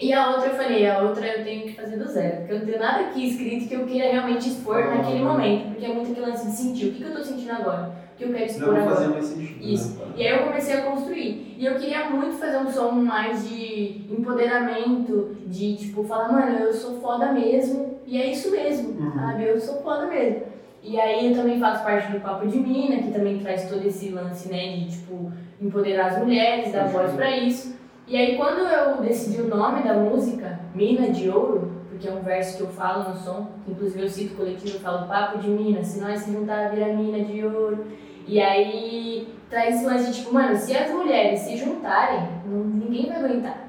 E 0.00 0.12
a 0.12 0.30
outra 0.30 0.50
eu 0.50 0.54
falei, 0.54 0.88
a 0.88 1.02
outra 1.02 1.26
eu 1.26 1.44
tenho 1.44 1.66
que 1.66 1.74
fazer 1.74 1.96
do 1.96 2.08
zero, 2.08 2.38
porque 2.38 2.52
eu 2.52 2.58
não 2.60 2.66
tenho 2.66 2.78
nada 2.78 3.00
aqui 3.00 3.28
escrito 3.28 3.68
que 3.68 3.74
eu 3.74 3.84
queira 3.84 4.12
realmente 4.12 4.48
expor 4.48 4.80
ah, 4.80 4.94
naquele 4.94 5.24
momento, 5.24 5.70
porque 5.70 5.84
é 5.84 5.92
muito 5.92 6.12
aquele 6.12 6.26
lance 6.26 6.46
de 6.46 6.52
sentir, 6.52 6.86
o 6.86 6.92
que, 6.92 6.98
que 6.98 7.10
eu 7.10 7.16
tô 7.16 7.24
sentindo 7.24 7.50
agora, 7.50 7.90
o 8.14 8.16
que 8.16 8.24
eu 8.24 8.32
quero 8.32 8.44
expor 8.44 8.74
não 8.74 8.80
agora. 8.80 8.94
Fazer 8.94 9.22
sentido, 9.22 9.60
né? 9.60 9.72
Isso. 9.72 9.98
Né? 9.98 10.06
E 10.16 10.26
aí 10.26 10.38
eu 10.38 10.44
comecei 10.44 10.74
a 10.76 10.82
construir. 10.82 11.56
E 11.58 11.66
eu 11.66 11.74
queria 11.74 12.10
muito 12.10 12.36
fazer 12.36 12.58
um 12.58 12.70
som 12.70 12.92
mais 12.92 13.48
de 13.48 14.06
empoderamento, 14.08 15.36
de 15.46 15.76
tipo, 15.76 16.04
falar, 16.04 16.30
mano, 16.30 16.58
eu 16.58 16.72
sou 16.72 17.00
foda 17.00 17.32
mesmo, 17.32 17.98
e 18.06 18.22
é 18.22 18.30
isso 18.30 18.52
mesmo, 18.52 19.00
uhum. 19.00 19.12
sabe? 19.14 19.44
Eu 19.46 19.60
sou 19.60 19.82
foda 19.82 20.06
mesmo. 20.06 20.42
E 20.88 20.98
aí 20.98 21.30
eu 21.30 21.36
também 21.36 21.60
faço 21.60 21.84
parte 21.84 22.10
do 22.10 22.20
Papo 22.20 22.46
de 22.46 22.58
Mina, 22.58 22.96
que 23.02 23.10
também 23.10 23.38
traz 23.38 23.68
todo 23.68 23.86
esse 23.86 24.08
lance, 24.08 24.48
né, 24.48 24.76
de 24.76 24.90
tipo, 24.90 25.30
empoderar 25.60 26.06
as 26.06 26.18
mulheres, 26.18 26.72
dar 26.72 26.88
voz 26.88 27.12
para 27.12 27.36
isso. 27.36 27.76
E 28.06 28.16
aí 28.16 28.38
quando 28.38 28.60
eu 28.60 28.96
decidi 29.02 29.42
o 29.42 29.48
nome 29.48 29.82
da 29.82 29.92
música, 29.92 30.58
Mina 30.74 31.10
de 31.10 31.28
Ouro, 31.28 31.72
porque 31.90 32.08
é 32.08 32.12
um 32.12 32.22
verso 32.22 32.56
que 32.56 32.62
eu 32.62 32.68
falo 32.68 33.10
no 33.10 33.16
som, 33.16 33.48
inclusive 33.66 34.02
eu 34.02 34.08
cito 34.08 34.36
coletivo, 34.36 34.76
eu 34.76 34.80
falo 34.80 35.06
papo 35.08 35.38
de 35.38 35.48
mina, 35.50 35.82
se 35.82 36.00
nós 36.00 36.20
se 36.20 36.32
juntar 36.32 36.70
vira 36.70 36.94
mina 36.94 37.24
de 37.24 37.44
ouro. 37.44 37.86
E 38.26 38.40
aí 38.40 39.34
traz 39.50 39.76
esse 39.76 39.84
lance 39.84 40.10
de 40.10 40.18
tipo, 40.18 40.32
mano, 40.32 40.56
se 40.56 40.76
as 40.76 40.90
mulheres 40.90 41.40
se 41.40 41.56
juntarem, 41.56 42.28
não, 42.46 42.64
ninguém 42.64 43.08
vai 43.08 43.16
aguentar. 43.16 43.68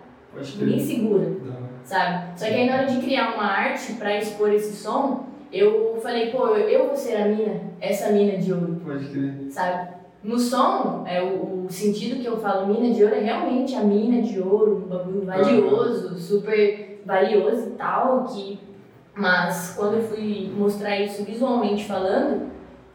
Ninguém 0.60 0.80
segura, 0.80 1.28
não. 1.44 1.70
sabe? 1.84 2.40
Só 2.40 2.46
que 2.46 2.54
aí 2.54 2.70
na 2.70 2.76
hora 2.76 2.86
de 2.86 3.02
criar 3.02 3.34
uma 3.34 3.46
arte 3.46 3.94
para 3.94 4.16
expor 4.16 4.54
esse 4.54 4.76
som, 4.76 5.26
eu 5.52 5.98
falei, 6.02 6.30
pô, 6.30 6.48
eu 6.56 6.88
vou 6.88 6.96
ser 6.96 7.16
a 7.16 7.28
mina, 7.28 7.62
essa 7.82 8.12
mina 8.12 8.38
de 8.38 8.54
ouro. 8.54 8.82
Pode 8.86 9.08
crer. 9.10 9.48
Sabe? 9.50 10.00
No 10.24 10.38
som, 10.38 11.04
é, 11.08 11.22
o, 11.22 11.66
o, 11.66 11.68
sentido 11.70 12.20
que 12.20 12.28
eu 12.28 12.38
falo 12.38 12.68
mina 12.68 12.94
de 12.94 13.04
ouro 13.04 13.16
é 13.16 13.20
realmente 13.20 13.74
a 13.76 13.82
mina 13.82 14.22
de 14.22 14.40
ouro, 14.40 14.84
um 14.86 14.90
bagulho 14.90 15.26
valioso, 15.26 16.18
super 16.18 17.02
valioso 17.06 17.70
e 17.70 17.72
tal, 17.72 18.26
que... 18.26 18.60
Mas 19.16 19.74
quando 19.76 19.96
eu 19.96 20.04
fui 20.04 20.52
mostrar 20.56 20.98
isso 21.00 21.24
visualmente 21.24 21.86
falando, 21.86 22.50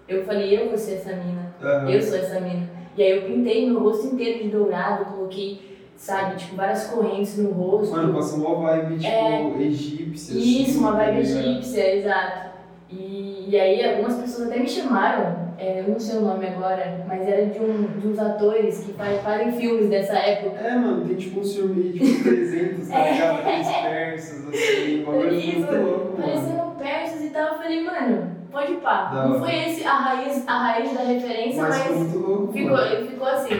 eu 0.08 0.24
falei, 0.24 0.58
eu 0.58 0.68
vou 0.68 0.78
ser 0.78 0.94
essa 0.94 1.12
mina, 1.12 1.54
uhum. 1.60 1.90
eu 1.90 2.00
sou 2.00 2.16
essa 2.16 2.40
mina. 2.40 2.68
E 2.96 3.02
aí 3.02 3.10
eu 3.10 3.22
pintei 3.22 3.68
meu 3.68 3.80
rosto 3.80 4.06
inteiro 4.06 4.44
de 4.44 4.50
dourado, 4.50 5.16
coloquei, 5.16 5.73
sabe, 5.96 6.36
tipo, 6.36 6.56
várias 6.56 6.86
correntes 6.86 7.38
no 7.38 7.50
rosto. 7.52 7.94
Mano, 7.94 8.14
passou 8.14 8.38
uma 8.40 8.54
vibe, 8.68 8.98
tipo, 8.98 9.06
é, 9.06 9.62
egípcia. 9.62 10.34
Isso, 10.38 10.70
assim, 10.70 10.78
uma 10.78 10.92
vibe 10.92 11.12
tá 11.14 11.20
egípcia, 11.20 11.96
exato. 11.96 12.50
E, 12.90 13.46
e 13.48 13.58
aí 13.58 13.84
algumas 13.94 14.14
pessoas 14.16 14.48
até 14.48 14.60
me 14.60 14.68
chamaram 14.68 15.44
é, 15.58 15.80
eu 15.80 15.88
não 15.88 15.98
sei 16.00 16.18
o 16.18 16.22
nome 16.22 16.46
agora, 16.46 17.04
mas 17.06 17.26
era 17.26 17.46
de, 17.46 17.60
um, 17.60 17.86
de 17.98 18.08
uns 18.08 18.18
atores 18.18 18.80
que 18.84 18.92
faz- 18.94 19.22
fazem 19.22 19.52
filmes 19.52 19.88
dessa 19.88 20.14
época. 20.14 20.58
É, 20.60 20.76
mano, 20.76 21.06
tem 21.06 21.16
tipo 21.16 21.40
um 21.40 21.44
filme 21.44 21.92
tipo 21.92 22.24
300, 22.24 22.88
tá 22.88 22.98
ligado? 23.10 23.38
Aqueles 23.40 23.68
persas, 23.68 24.48
assim, 24.48 25.04
é 25.08 25.32
Isso, 25.32 25.58
muito 25.58 25.74
louco, 25.74 26.12
mano. 26.12 26.22
Parecendo 26.22 26.70
persas 26.76 27.22
e 27.24 27.30
tal. 27.30 27.52
Eu 27.52 27.58
falei, 27.58 27.84
mano, 27.84 28.30
pode 28.54 28.74
pá. 28.74 29.10
Não 29.12 29.32
hora. 29.32 29.40
foi 29.40 29.68
esse 29.68 29.84
a 29.84 29.94
raiz, 29.94 30.44
a 30.46 30.58
raiz 30.58 30.94
da 30.94 31.02
referência, 31.02 31.62
Mas 31.62 31.78
mas, 31.78 32.12
ficou 32.12 32.20
louco, 32.22 32.52
ficou, 32.52 32.70
mano. 32.70 33.06
ficou 33.06 33.26
assim. 33.26 33.54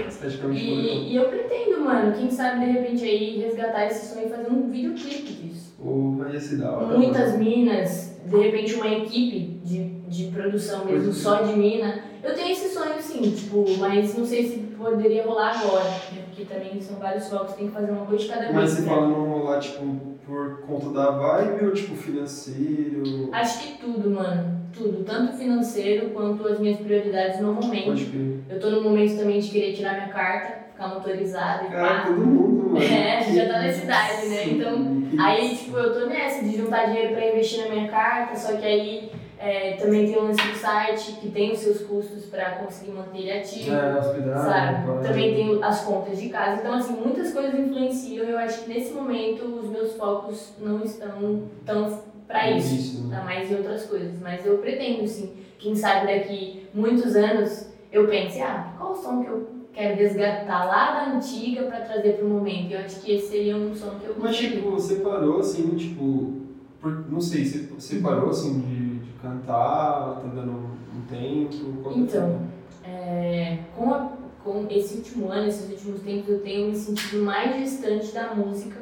E, 0.53 1.13
e 1.13 1.17
eu 1.17 1.29
pretendo, 1.29 1.81
mano, 1.81 2.13
quem 2.13 2.31
sabe 2.31 2.65
de 2.65 2.73
repente 2.73 3.05
aí 3.05 3.41
resgatar 3.41 3.87
esse 3.87 4.15
sonho 4.15 4.27
e 4.27 4.31
fazer 4.31 4.51
um 4.51 4.71
videoclipe 4.71 5.33
disso. 5.33 5.75
Vai 6.17 6.39
ser 6.39 6.57
da 6.59 6.71
hora. 6.71 6.97
Muitas 6.97 7.33
mano. 7.33 7.45
minas, 7.45 8.17
de 8.25 8.37
repente 8.39 8.75
uma 8.75 8.89
equipe 8.89 9.61
de, 9.65 9.85
de 10.09 10.31
produção 10.31 10.85
mesmo, 10.85 11.07
Pode 11.07 11.17
só 11.17 11.43
de 11.43 11.53
mina. 11.59 12.05
Eu 12.23 12.35
tenho 12.35 12.53
esse 12.53 12.73
sonho 12.73 12.95
sim, 13.01 13.21
tipo, 13.33 13.67
mas 13.79 14.17
não 14.17 14.25
sei 14.25 14.49
se 14.49 14.59
poderia 14.79 15.27
rolar 15.27 15.59
agora, 15.61 15.85
né? 15.85 16.23
Porque 16.27 16.45
também 16.47 16.81
são 16.81 16.97
vários 16.97 17.29
focos, 17.29 17.55
tem 17.55 17.67
que 17.67 17.75
fazer 17.75 17.91
uma 17.91 18.07
coisa 18.07 18.25
de 18.25 18.31
cada 18.31 18.43
vez. 18.43 18.55
Mas 18.55 18.71
você 18.71 18.83
né? 18.83 18.89
fala 18.89 19.09
não 19.09 19.25
rolar, 19.29 19.59
tipo, 19.59 20.14
por 20.27 20.61
conta 20.63 20.91
da 20.91 21.11
vibe 21.11 21.67
ou 21.67 21.73
tipo 21.73 21.95
financeiro? 21.95 23.29
Acho 23.33 23.61
que 23.63 23.79
tudo, 23.79 24.11
mano. 24.11 24.61
Tudo. 24.73 25.05
Tanto 25.05 25.37
financeiro 25.37 26.11
quanto 26.11 26.47
as 26.49 26.59
minhas 26.59 26.79
prioridades 26.79 27.41
no 27.41 27.53
momento. 27.55 27.87
Pode 27.87 28.07
crer. 28.07 28.41
Eu 28.49 28.59
tô 28.61 28.71
no 28.71 28.83
momento 28.83 29.17
também 29.17 29.39
de 29.39 29.49
querer 29.51 29.73
tirar 29.75 29.95
minha 29.95 30.09
carta, 30.09 30.65
ficar 30.73 30.89
motorizada 30.89 31.65
e 31.65 31.71
Cara, 31.71 32.01
pá. 32.01 32.07
todo 32.09 32.27
mundo, 32.27 32.71
mano. 32.71 32.85
É, 32.85 33.23
já 33.23 33.47
tá 33.47 33.61
nessa 33.61 33.85
idade, 33.85 34.27
né? 34.27 34.45
Então, 34.49 35.05
Aí, 35.19 35.55
tipo, 35.57 35.77
eu 35.77 35.93
tô 35.95 36.07
nessa 36.07 36.45
de 36.45 36.57
juntar 36.57 36.87
dinheiro 36.87 37.15
pra 37.15 37.29
investir 37.31 37.63
na 37.69 37.75
minha 37.75 37.89
carta, 37.89 38.35
só 38.35 38.57
que 38.57 38.65
aí 38.67 39.11
é, 39.39 39.73
também 39.73 40.07
tem 40.07 40.17
o 40.17 40.23
lance 40.23 40.41
do 40.43 40.57
site, 40.57 41.13
que 41.21 41.31
tem 41.31 41.53
os 41.53 41.59
seus 41.59 41.81
custos 41.83 42.25
pra 42.27 42.53
conseguir 42.53 42.93
manter 42.93 43.19
ele 43.19 43.33
ativo. 43.33 43.75
É, 43.75 43.99
hospedagem. 43.99 44.43
Sabe? 44.43 45.07
Também 45.07 45.35
tem 45.35 45.63
as 45.63 45.81
contas 45.85 46.21
de 46.21 46.29
casa. 46.29 46.61
Então, 46.61 46.75
assim, 46.75 46.95
muitas 46.95 47.33
coisas 47.33 47.59
influenciam. 47.59 48.25
Eu 48.25 48.39
acho 48.39 48.65
que 48.65 48.71
nesse 48.71 48.93
momento 48.93 49.45
os 49.45 49.69
meus 49.69 49.95
focos 49.95 50.53
não 50.61 50.83
estão 50.83 51.43
tão 51.67 52.03
pra 52.27 52.51
isso. 52.51 52.75
Isso, 52.75 53.09
né? 53.09 53.17
Tá 53.17 53.25
mais 53.25 53.51
em 53.51 53.57
outras 53.57 53.87
coisas. 53.87 54.19
Mas 54.21 54.47
eu 54.47 54.59
pretendo, 54.59 55.07
sim. 55.07 55.33
Quem 55.59 55.75
sabe 55.75 56.07
daqui 56.07 56.67
muitos 56.73 57.15
anos 57.17 57.69
eu 57.91 58.09
pense, 58.09 58.41
ah, 58.41 58.75
qual 58.77 58.93
o 58.93 58.97
som 58.97 59.23
que 59.23 59.31
eu 59.31 59.49
quero 59.73 59.97
resgatar 59.97 60.65
lá 60.65 60.93
da 60.93 61.17
antiga 61.17 61.63
pra 61.65 61.81
trazer 61.81 62.15
pro 62.15 62.29
momento? 62.29 62.73
Eu 62.73 62.81
acho 62.81 63.01
que 63.01 63.13
esse 63.13 63.29
seria 63.29 63.57
um 63.57 63.75
som 63.75 63.91
que 64.01 64.07
eu 64.07 64.17
Mas, 64.19 64.37
tipo, 64.37 64.71
você 64.71 64.97
parou 64.97 65.41
assim, 65.41 65.71
tipo, 65.77 66.35
por, 66.81 67.11
não 67.11 67.21
sei, 67.21 67.45
você, 67.45 67.59
você 67.79 67.97
parou 68.01 68.31
assim 68.31 68.61
de 68.61 68.94
cantar, 69.29 70.21
tá 70.21 70.29
dando 70.35 70.53
um 70.53 71.01
tempo? 71.09 71.83
Qual 71.83 71.95
que 71.95 72.01
Então, 72.01 72.41
é, 72.85 73.59
com, 73.77 73.93
a- 73.95 74.13
com 74.45 74.67
esse 74.71 74.97
último 74.99 75.31
ano, 75.31 75.49
esses 75.49 75.71
últimos 75.71 76.01
tempos, 76.03 76.29
eu 76.29 76.41
tenho 76.41 76.69
me 76.69 76.77
sentido 76.77 77.23
mais 77.25 77.57
distante 77.57 78.13
da 78.13 78.35
música 78.35 78.77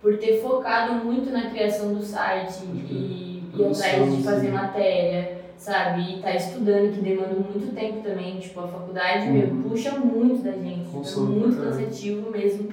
por 0.00 0.16
ter 0.18 0.40
focado 0.40 1.04
muito 1.04 1.30
na 1.30 1.50
criação 1.50 1.92
do 1.94 2.02
site 2.02 2.64
e 2.64 3.38
ir 3.38 3.50
Produção, 3.52 3.86
atrás 3.90 4.16
de 4.16 4.22
fazer 4.22 4.46
sim. 4.46 4.52
matéria, 4.52 5.38
sabe? 5.58 6.00
E 6.00 6.16
estar 6.16 6.34
estudando, 6.34 6.94
que 6.94 7.00
demanda 7.02 7.34
muito 7.34 7.74
tempo 7.74 8.00
também. 8.02 8.38
Tipo, 8.38 8.60
a 8.60 8.68
faculdade, 8.68 9.26
Uhum. 9.26 9.32
meu, 9.34 9.68
puxa 9.70 9.90
muito 9.98 10.42
da 10.42 10.52
gente. 10.52 10.88
É 10.88 10.92
Consome 10.92 11.36
muito 11.36 11.56
pra 11.56 11.64
caralho. 11.66 11.84
cansativo 11.86 12.30
mesmo. 12.30 12.72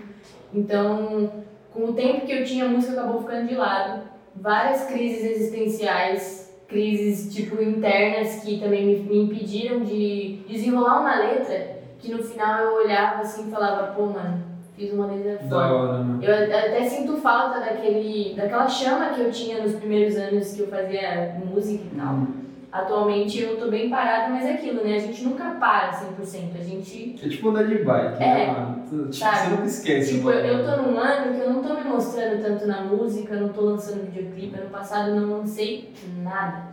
Então, 0.54 1.32
com 1.74 1.84
o 1.86 1.94
tempo 1.94 2.26
que 2.26 2.32
eu 2.32 2.44
tinha, 2.46 2.66
a 2.66 2.70
música 2.70 2.94
acabou 2.94 3.22
ficando 3.22 3.48
de 3.48 3.56
lado. 3.56 4.04
Várias 4.36 4.86
crises 4.86 5.24
existenciais, 5.32 6.39
crises, 6.70 7.34
tipo, 7.34 7.62
internas 7.62 8.44
que 8.44 8.60
também 8.60 8.86
me, 8.86 8.96
me 9.00 9.24
impediram 9.24 9.80
de 9.82 10.42
desenrolar 10.48 11.02
uma 11.02 11.16
letra 11.16 11.80
que 11.98 12.12
no 12.12 12.24
final 12.24 12.60
eu 12.64 12.76
olhava 12.86 13.22
assim 13.22 13.48
e 13.48 13.52
falava, 13.52 13.92
pô, 13.94 14.06
mano, 14.06 14.42
fiz 14.78 14.94
uma 14.94 15.08
letra 15.08 15.34
Da 15.34 15.50
foda. 15.50 15.74
hora, 15.74 16.04
né? 16.04 16.20
Eu 16.22 16.34
até 16.58 16.84
sinto 16.84 17.18
falta 17.18 17.60
daquele, 17.60 18.36
daquela 18.36 18.68
chama 18.70 19.10
que 19.10 19.20
eu 19.22 19.32
tinha 19.32 19.62
nos 19.62 19.74
primeiros 19.76 20.16
anos 20.16 20.54
que 20.54 20.62
eu 20.62 20.68
fazia 20.68 21.36
música 21.44 21.84
e 21.92 21.98
tal. 21.98 22.28
Atualmente 22.72 23.42
eu 23.42 23.58
tô 23.58 23.68
bem 23.68 23.90
parada, 23.90 24.30
mas 24.32 24.46
é 24.46 24.54
aquilo, 24.54 24.84
né? 24.84 24.96
A 24.96 25.00
gente 25.00 25.24
nunca 25.24 25.44
para 25.60 25.92
100%. 25.92 26.60
A 26.60 26.64
gente 26.64 27.20
É 27.24 27.28
tipo 27.28 27.50
andar 27.50 27.64
de 27.64 27.84
bike, 27.84 28.24
É, 28.24 28.34
né, 28.34 28.48
mano? 28.48 28.84
Tipo, 29.10 29.14
sabe? 29.14 29.38
você 29.38 29.50
nunca 29.50 29.66
esquece. 29.66 30.16
Tipo, 30.16 30.30
eu, 30.30 30.46
eu 30.60 30.66
tô 30.66 30.82
num 30.84 31.00
ano 31.00 31.34
que 31.34 31.42
eu 31.42 31.54
não 31.54 31.64
tô 31.64 31.74
me 31.74 31.84
mostrando 31.84 32.42
tanto 32.44 32.68
na 32.68 32.82
música, 32.84 33.34
eu 33.34 33.42
não 33.42 33.50
tô 33.50 33.62
lançando 33.62 34.06
videoclipe. 34.06 34.60
Ano 34.60 34.70
passado 34.70 35.10
eu 35.10 35.16
não 35.16 35.40
lancei 35.40 35.92
nada, 36.22 36.68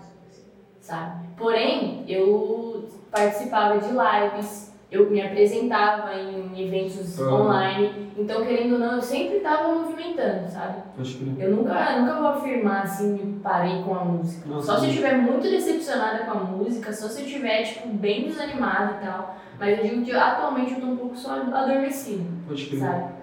sabe? 0.83 1.27
Porém, 1.37 2.05
eu 2.07 2.89
participava 3.11 3.79
de 3.79 3.89
lives, 3.89 4.75
eu 4.91 5.11
me 5.11 5.21
apresentava 5.21 6.15
em 6.15 6.65
eventos 6.67 7.19
Aham. 7.21 7.43
online. 7.47 8.13
Então, 8.17 8.45
querendo 8.45 8.75
ou 8.75 8.79
não, 8.79 8.95
eu 8.97 9.03
sempre 9.03 9.41
tava 9.41 9.75
movimentando, 9.75 10.49
sabe? 10.49 10.83
Crer. 10.97 11.35
Eu 11.39 11.57
nunca, 11.57 11.99
nunca 12.01 12.15
vou 12.15 12.29
afirmar 12.29 12.83
assim, 12.83 13.41
parei 13.43 13.83
com 13.83 13.95
a 13.95 14.05
música. 14.05 14.49
Nossa. 14.49 14.67
Só 14.73 14.79
se 14.79 14.85
eu 14.87 14.91
estiver 14.91 15.19
muito 15.19 15.43
decepcionada 15.43 16.25
com 16.25 16.31
a 16.31 16.35
música, 16.45 16.93
só 16.93 17.09
se 17.09 17.21
eu 17.23 17.27
estiver, 17.27 17.63
tipo, 17.65 17.89
bem 17.89 18.25
desanimada 18.29 18.99
e 19.01 19.05
tal. 19.07 19.37
Mas 19.59 19.79
eu 19.79 19.85
digo 19.85 20.05
que 20.05 20.13
atualmente 20.13 20.75
eu 20.75 20.81
tô 20.81 20.87
um 20.87 20.97
pouco 20.97 21.17
só 21.17 21.33
adormecida, 21.33 22.25
Pode 22.47 22.67
crer. 22.67 22.81
sabe? 22.81 23.17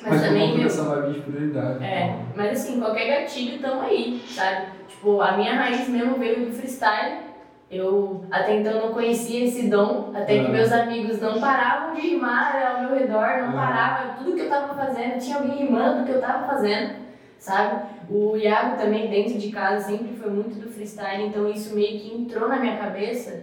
Mas, 0.00 0.10
Mas 0.12 0.22
também, 0.22 0.56
meu, 0.56 0.66
essa 0.66 0.84
vibe 0.84 1.14
de 1.14 1.20
prioridade. 1.22 1.82
é, 1.84 2.04
então. 2.04 2.20
mas 2.36 2.52
assim, 2.52 2.78
qualquer 2.78 3.20
gatilho 3.22 3.60
tamo 3.60 3.80
aí, 3.82 4.22
sabe? 4.28 4.66
Tipo, 4.86 5.20
a 5.20 5.36
minha 5.36 5.54
raiz 5.54 5.88
mesmo 5.88 6.16
veio 6.18 6.46
do 6.46 6.52
freestyle. 6.52 7.27
Eu 7.70 8.24
até 8.30 8.56
então 8.60 8.80
não 8.86 8.92
conhecia 8.94 9.44
esse 9.44 9.68
dom, 9.68 10.10
até 10.14 10.38
que 10.40 10.46
Ah. 10.46 10.48
meus 10.48 10.72
amigos 10.72 11.20
não 11.20 11.38
paravam 11.38 11.94
de 11.94 12.00
rimar 12.00 12.56
ao 12.76 12.80
meu 12.82 12.94
redor, 12.98 13.42
não 13.42 13.50
Ah. 13.50 13.52
parava, 13.66 14.14
tudo 14.18 14.34
que 14.34 14.40
eu 14.40 14.48
tava 14.48 14.74
fazendo, 14.74 15.18
tinha 15.18 15.36
alguém 15.36 15.66
rimando 15.66 16.02
o 16.02 16.04
que 16.06 16.12
eu 16.12 16.20
tava 16.20 16.46
fazendo, 16.46 16.94
sabe? 17.38 17.82
O 18.10 18.36
Iago 18.38 18.78
também 18.78 19.10
dentro 19.10 19.38
de 19.38 19.52
casa 19.52 19.84
sempre 19.86 20.16
foi 20.16 20.30
muito 20.30 20.58
do 20.58 20.70
freestyle, 20.70 21.26
então 21.26 21.46
isso 21.50 21.74
meio 21.74 22.00
que 22.00 22.14
entrou 22.14 22.48
na 22.48 22.56
minha 22.58 22.78
cabeça, 22.78 23.42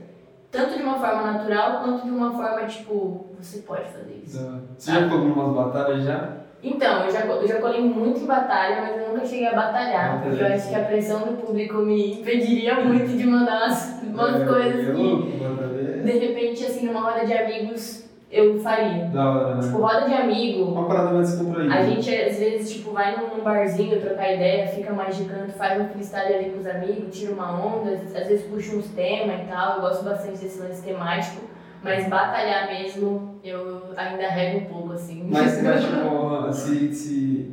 tanto 0.49 0.75
de 0.75 0.81
uma 0.81 0.97
forma 0.97 1.31
natural 1.33 1.83
quanto 1.83 2.03
de 2.05 2.09
uma 2.09 2.31
forma 2.31 2.65
tipo, 2.65 3.27
você 3.39 3.59
pode 3.59 3.83
fazer 3.91 4.21
isso. 4.25 4.43
Da- 4.43 4.59
Você 4.75 4.91
já 4.91 5.03
ficou 5.03 5.19
algumas 5.19 5.55
batalhas 5.55 6.03
já? 6.03 6.29
Então, 6.67 7.05
eu 7.05 7.11
já, 7.11 7.19
eu 7.21 7.47
já 7.47 7.59
colei 7.61 7.81
muito 7.81 8.21
em 8.21 8.25
batalha, 8.25 8.81
mas 8.81 9.01
eu 9.01 9.09
nunca 9.13 9.25
cheguei 9.25 9.47
a 9.47 9.53
batalhar. 9.55 10.13
Batalha, 10.15 10.29
Porque 10.29 10.43
eu 10.43 10.47
acho 10.55 10.69
que 10.69 10.75
a 10.75 10.79
pressão 10.83 11.19
do 11.19 11.33
público 11.41 11.77
me 11.77 12.13
impediria 12.19 12.75
muito 12.83 13.15
de 13.15 13.23
mandar 13.25 13.65
umas, 13.67 14.01
umas 14.03 14.41
É, 14.41 14.45
coisas 14.45 14.95
que, 14.95 16.01
de 16.03 16.11
repente, 16.19 16.65
assim, 16.65 16.87
numa 16.87 17.01
roda 17.01 17.25
de 17.25 17.33
amigos, 17.33 18.05
eu 18.31 18.59
faria. 18.59 19.05
Da 19.05 19.29
hora, 19.29 19.55
né? 19.55 19.61
Tipo, 19.61 19.77
roda 19.77 20.01
de 20.07 20.13
amigo, 20.13 20.63
Uma 20.71 20.87
parada 20.87 21.11
mais 21.11 21.29
descontraída. 21.31 21.73
a 21.75 21.83
gente 21.83 22.15
às 22.15 22.37
vezes, 22.39 22.73
tipo, 22.73 22.91
vai 22.91 23.15
num 23.15 23.43
barzinho 23.43 24.01
trocar 24.01 24.33
ideia, 24.33 24.67
fica 24.67 24.91
mais 24.91 25.15
de 25.15 25.25
canto, 25.25 25.51
faz 25.53 25.79
um 25.79 25.87
freestyle 25.89 26.33
ali 26.33 26.49
com 26.49 26.59
os 26.59 26.67
amigos, 26.67 27.17
tira 27.17 27.31
uma 27.31 27.63
onda, 27.63 27.91
às 27.91 28.27
vezes 28.27 28.41
puxa 28.47 28.75
uns 28.75 28.87
temas 28.89 29.39
e 29.41 29.45
tal. 29.47 29.75
Eu 29.75 29.81
gosto 29.81 30.03
bastante 30.03 30.39
desse 30.39 30.59
lance 30.59 30.81
temático. 30.83 31.41
Mas 31.85 32.07
batalhar 32.09 32.67
mesmo, 32.67 33.35
eu 33.43 33.83
ainda 33.95 34.27
rego 34.27 34.57
um 34.57 34.65
pouco, 34.65 34.93
assim. 34.93 35.27
Mas, 35.29 35.61
mas 35.63 35.81
tipo, 35.83 36.53
se, 36.53 36.93
se... 36.93 37.51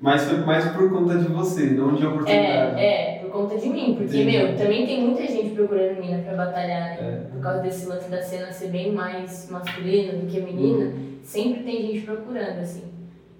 Mas 0.00 0.24
foi 0.24 0.38
mais 0.38 0.64
por 0.72 0.90
conta 0.90 1.16
de 1.16 1.28
você, 1.28 1.66
não 1.66 1.94
de 1.94 2.04
oportunidade. 2.06 2.80
É, 2.80 3.16
é, 3.16 3.18
por 3.20 3.30
conta 3.30 3.56
de 3.56 3.68
mim, 3.68 3.94
porque, 3.96 4.16
Entendi. 4.22 4.38
meu, 4.38 4.56
também 4.56 4.86
tem 4.86 5.00
muita 5.02 5.26
gente 5.26 5.50
procurando 5.54 6.00
mina 6.00 6.22
pra 6.22 6.34
batalhar, 6.34 6.80
né? 6.90 6.98
É. 7.00 7.30
Por 7.32 7.40
causa 7.40 7.60
desse 7.60 7.86
lance 7.86 8.10
da 8.10 8.20
cena 8.20 8.50
ser 8.52 8.68
bem 8.68 8.92
mais 8.92 9.48
masculina 9.50 10.12
do 10.14 10.26
que 10.26 10.40
menina, 10.40 10.86
Uhum. 10.86 11.18
sempre 11.22 11.62
tem 11.62 11.82
gente 11.82 12.00
procurando, 12.04 12.58
assim. 12.60 12.82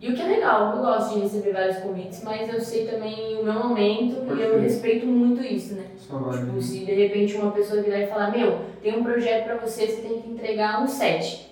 E 0.00 0.10
o 0.10 0.14
que 0.14 0.20
é 0.22 0.26
legal, 0.26 0.76
eu 0.76 0.82
gosto 0.82 1.14
de 1.14 1.20
receber 1.22 1.52
vários 1.52 1.78
convites, 1.78 2.22
mas 2.22 2.52
eu 2.52 2.60
sei 2.60 2.86
também 2.86 3.36
o 3.40 3.44
meu 3.44 3.54
momento 3.54 4.16
e 4.16 4.30
eu 4.30 4.36
Perfeito. 4.36 4.60
respeito 4.60 5.06
muito 5.06 5.42
isso, 5.42 5.74
né? 5.74 5.84
Vibe. 6.18 6.46
Tipo, 6.46 6.62
se 6.62 6.78
de 6.84 6.92
repente 6.92 7.36
uma 7.36 7.52
pessoa 7.52 7.82
virar 7.82 8.00
e 8.00 8.06
falar, 8.06 8.30
meu, 8.30 8.60
tem 8.82 8.98
um 8.98 9.02
projeto 9.04 9.44
pra 9.44 9.56
você, 9.56 9.86
você 9.86 10.02
tem 10.02 10.20
que 10.20 10.30
entregar 10.30 10.82
um 10.82 10.86
set. 10.86 11.50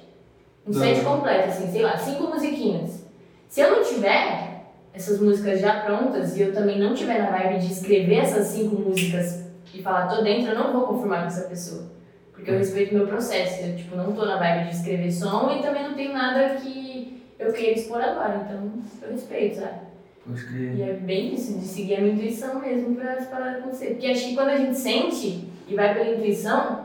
Um 0.67 0.73
Não. 0.73 0.81
set 0.81 1.05
completo, 1.05 1.49
assim, 1.49 1.71
sei 1.71 1.83
lá, 1.83 1.97
cinco 1.97 2.25
musiquinhas. 2.25 3.05
Se 3.49 3.61
eu 3.61 3.71
não 3.71 3.83
tiver 3.83 4.67
essas 4.95 5.21
músicas 5.21 5.61
já 5.61 5.81
prontas 5.81 6.37
e 6.37 6.43
eu 6.43 6.53
também 6.53 6.79
não 6.79 6.95
tiver 6.95 7.19
na 7.19 7.31
vibe 7.31 7.61
de 7.61 7.73
escrever 7.73 8.19
essas 8.19 8.47
cinco 8.49 8.77
músicas 8.77 9.45
e 9.75 9.83
falar, 9.83 10.07
tô 10.07 10.23
dentro, 10.23 10.53
eu 10.53 10.59
não 10.59 10.73
vou 10.73 10.87
confirmar 10.87 11.23
com 11.23 11.27
essa 11.29 11.49
pessoa. 11.49 11.91
Porque 12.33 12.51
eu 12.51 12.59
respeito 12.59 12.95
o 12.95 12.99
meu 12.99 13.07
processo. 13.07 13.63
Eu, 13.63 13.77
tipo, 13.77 13.97
não 13.97 14.13
tô 14.13 14.25
na 14.25 14.37
vibe 14.37 14.69
de 14.69 14.77
escrever 14.77 15.13
som 15.13 15.51
e 15.51 15.63
também 15.63 15.85
não 15.85 15.95
tenho 15.95 16.13
nada 16.13 16.57
que 16.57 17.23
eu 17.39 17.53
queira 17.53 17.79
expor 17.79 18.01
agora. 18.01 18.45
Então, 18.45 18.73
eu 19.03 19.13
respeito, 19.13 19.57
sabe? 19.57 19.92
Pode 20.27 20.45
crer. 20.47 20.77
E 20.77 20.83
é 20.83 20.93
bem 20.95 21.35
isso, 21.35 21.59
de 21.59 21.67
seguir 21.67 21.97
a 21.97 22.01
minha 22.01 22.15
intuição 22.15 22.61
mesmo 22.61 22.95
para 22.95 23.15
as 23.15 23.27
paradas 23.27 23.59
acontecer. 23.61 23.87
Porque 23.91 24.07
acho 24.07 24.29
que 24.29 24.35
quando 24.35 24.51
a 24.51 24.57
gente 24.57 24.77
sente 24.79 25.49
e 25.69 25.75
vai 25.75 25.95
pela 25.95 26.15
intuição, 26.15 26.85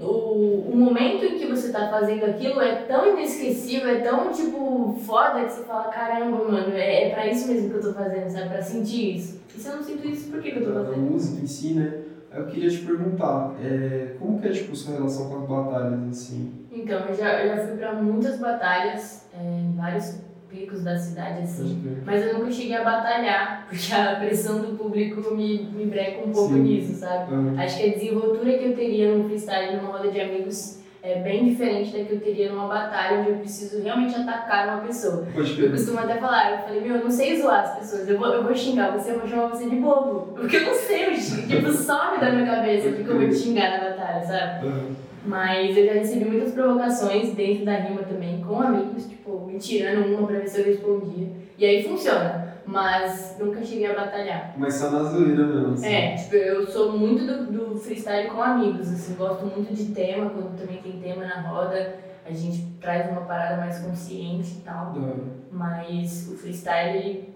o, 0.00 0.70
o 0.72 0.76
momento 0.76 1.24
em 1.24 1.38
que 1.38 1.46
você 1.46 1.70
tá 1.70 1.90
fazendo 1.90 2.24
aquilo 2.24 2.60
é 2.62 2.76
tão 2.82 3.12
inesquecível, 3.12 3.88
é 3.90 4.00
tão, 4.00 4.32
tipo, 4.32 4.98
foda 5.04 5.44
que 5.44 5.52
você 5.52 5.64
fala, 5.64 5.84
caramba, 5.88 6.44
mano, 6.50 6.72
é, 6.74 7.08
é 7.08 7.10
pra 7.10 7.26
isso 7.26 7.46
mesmo 7.48 7.68
que 7.70 7.76
eu 7.76 7.82
tô 7.82 7.92
fazendo, 7.92 8.28
sabe? 8.30 8.48
Pra 8.48 8.62
sentir 8.62 9.16
isso. 9.16 9.40
E 9.54 9.60
se 9.60 9.68
eu 9.68 9.76
não 9.76 9.82
sinto 9.82 10.08
isso, 10.08 10.30
por 10.30 10.40
que, 10.40 10.50
que 10.50 10.58
eu 10.58 10.64
tô 10.72 10.78
A 10.78 10.84
fazendo? 10.84 11.10
música 11.10 11.42
em 11.42 11.46
si, 11.46 11.74
né? 11.74 11.98
Eu 12.34 12.46
queria 12.46 12.70
te 12.70 12.78
perguntar, 12.78 13.54
é, 13.62 14.14
como 14.18 14.40
que 14.40 14.48
é 14.48 14.50
tipo, 14.52 14.74
sua 14.74 14.94
relação 14.94 15.28
com 15.28 15.42
as 15.42 15.46
batalhas, 15.46 16.08
assim? 16.10 16.50
Então, 16.72 17.00
eu 17.00 17.14
já, 17.14 17.42
eu 17.44 17.54
já 17.54 17.66
fui 17.66 17.76
pra 17.76 17.92
muitas 17.92 18.38
batalhas, 18.38 19.26
é, 19.38 19.42
em 19.60 19.76
vários 19.76 20.16
picos 20.52 20.84
da 20.84 20.96
cidade, 20.96 21.42
assim. 21.42 21.82
Mas 22.04 22.24
eu 22.24 22.38
nunca 22.38 22.52
cheguei 22.52 22.76
a 22.76 22.84
batalhar, 22.84 23.66
porque 23.68 23.92
a 23.92 24.16
pressão 24.16 24.60
do 24.60 24.76
público 24.76 25.34
me, 25.34 25.64
me 25.72 25.86
breca 25.86 26.24
um 26.24 26.30
pouco 26.30 26.54
Sim. 26.54 26.62
nisso, 26.62 26.94
sabe? 26.94 27.32
Uhum. 27.32 27.58
Acho 27.58 27.78
que 27.78 27.88
a 27.88 27.92
desenvoltura 27.94 28.58
que 28.58 28.64
eu 28.66 28.76
teria 28.76 29.14
num 29.14 29.24
freestyle, 29.24 29.76
numa 29.76 29.96
roda 29.96 30.10
de 30.10 30.20
amigos, 30.20 30.82
é 31.02 31.20
bem 31.20 31.44
diferente 31.48 31.96
da 31.96 32.04
que 32.04 32.12
eu 32.12 32.20
teria 32.20 32.52
numa 32.52 32.68
batalha, 32.68 33.18
onde 33.18 33.30
eu 33.30 33.36
preciso 33.38 33.82
realmente 33.82 34.14
atacar 34.14 34.68
uma 34.68 34.86
pessoa. 34.86 35.26
Eu 35.34 35.70
costumo 35.72 35.98
até 35.98 36.16
falar, 36.18 36.52
eu 36.52 36.58
falei, 36.58 36.80
meu, 36.80 36.96
eu 36.96 37.04
não 37.04 37.10
sei 37.10 37.40
zoar 37.40 37.64
as 37.64 37.78
pessoas, 37.78 38.08
eu 38.08 38.18
vou, 38.18 38.28
eu 38.28 38.44
vou 38.44 38.54
xingar 38.54 38.92
você, 38.92 39.10
eu 39.10 39.18
vou 39.18 39.28
chamar 39.28 39.48
você 39.48 39.68
de 39.68 39.76
bobo. 39.76 40.32
Porque 40.34 40.58
eu 40.58 40.66
não 40.66 40.74
sei, 40.74 41.10
tipo, 41.14 41.72
some 41.72 42.20
da 42.20 42.30
minha 42.30 42.46
cabeça 42.46 42.90
porque 42.90 43.10
eu 43.10 43.18
vou 43.18 43.28
te 43.28 43.34
xingar 43.34 43.70
na 43.70 43.90
batalha, 43.90 44.24
sabe? 44.24 44.66
Uhum. 44.66 44.94
Mas 45.24 45.76
eu 45.76 45.86
já 45.86 45.92
recebi 45.92 46.24
muitas 46.24 46.52
provocações 46.52 47.34
dentro 47.34 47.64
da 47.64 47.76
rima 47.76 48.02
também, 48.02 48.40
com 48.40 48.60
amigos, 48.60 49.06
tipo, 49.06 49.46
me 49.46 49.58
tirando 49.58 50.06
uma 50.06 50.26
pra 50.26 50.38
ver 50.38 50.48
se 50.48 50.60
eu 50.60 50.64
respondia. 50.66 51.28
E 51.56 51.64
aí 51.64 51.84
funciona, 51.84 52.56
mas 52.66 53.36
nunca 53.38 53.62
cheguei 53.62 53.86
a 53.86 53.94
batalhar. 53.94 54.54
Mas 54.56 54.74
só 54.74 54.90
na 54.90 55.04
zoeira 55.04 55.46
mesmo, 55.46 55.74
assim. 55.74 55.86
É, 55.86 56.14
tipo, 56.16 56.34
eu 56.34 56.66
sou 56.66 56.92
muito 56.98 57.24
do, 57.24 57.52
do 57.52 57.78
freestyle 57.78 58.30
com 58.30 58.42
amigos, 58.42 58.88
assim, 58.88 59.14
gosto 59.14 59.44
muito 59.46 59.72
de 59.72 59.92
tema, 59.92 60.30
quando 60.30 60.58
também 60.58 60.82
tem 60.82 61.00
tema 61.00 61.24
na 61.24 61.40
roda, 61.42 61.94
a 62.26 62.32
gente 62.32 62.66
traz 62.80 63.10
uma 63.10 63.22
parada 63.22 63.58
mais 63.58 63.78
consciente 63.78 64.58
e 64.58 64.60
tal. 64.62 64.92
Hora. 64.96 65.14
Mas 65.50 66.28
o 66.32 66.36
freestyle 66.36 67.31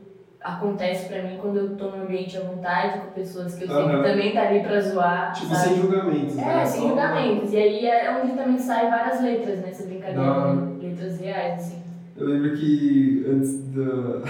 acontece 0.55 1.09
pra 1.09 1.22
mim 1.22 1.36
quando 1.40 1.57
eu 1.59 1.76
tô 1.76 1.90
num 1.90 2.03
ambiente 2.05 2.36
à 2.36 2.40
vontade, 2.40 3.01
com 3.01 3.12
pessoas 3.12 3.55
que 3.55 3.64
eu 3.64 3.68
sei 3.68 3.76
Aham. 3.76 4.03
que 4.03 4.09
também 4.09 4.32
tá 4.32 4.42
ali 4.49 4.61
pra 4.61 4.80
zoar. 4.80 5.32
Tipo, 5.32 5.55
sabe? 5.55 5.68
sem 5.68 5.76
julgamentos, 5.82 6.36
né? 6.36 6.62
É, 6.62 6.64
sem 6.66 6.80
Só- 6.82 6.88
julgamentos. 6.88 7.53
E 7.53 7.57
aí 7.57 7.86
é 7.86 8.20
onde 8.22 8.32
também 8.34 8.59
saem 8.59 8.90
várias 8.90 9.20
letras 9.22 9.61
nessa 9.61 9.82
brincadeira, 9.84 10.22
Da 10.22 10.36
hora. 10.36 10.55
né? 10.55 10.72
Letras 10.82 11.20
reais, 11.20 11.61
assim. 11.61 11.82
Eu 12.16 12.28
lembro 12.28 12.57
que 12.57 13.26
antes 13.28 13.59
da. 13.74 14.22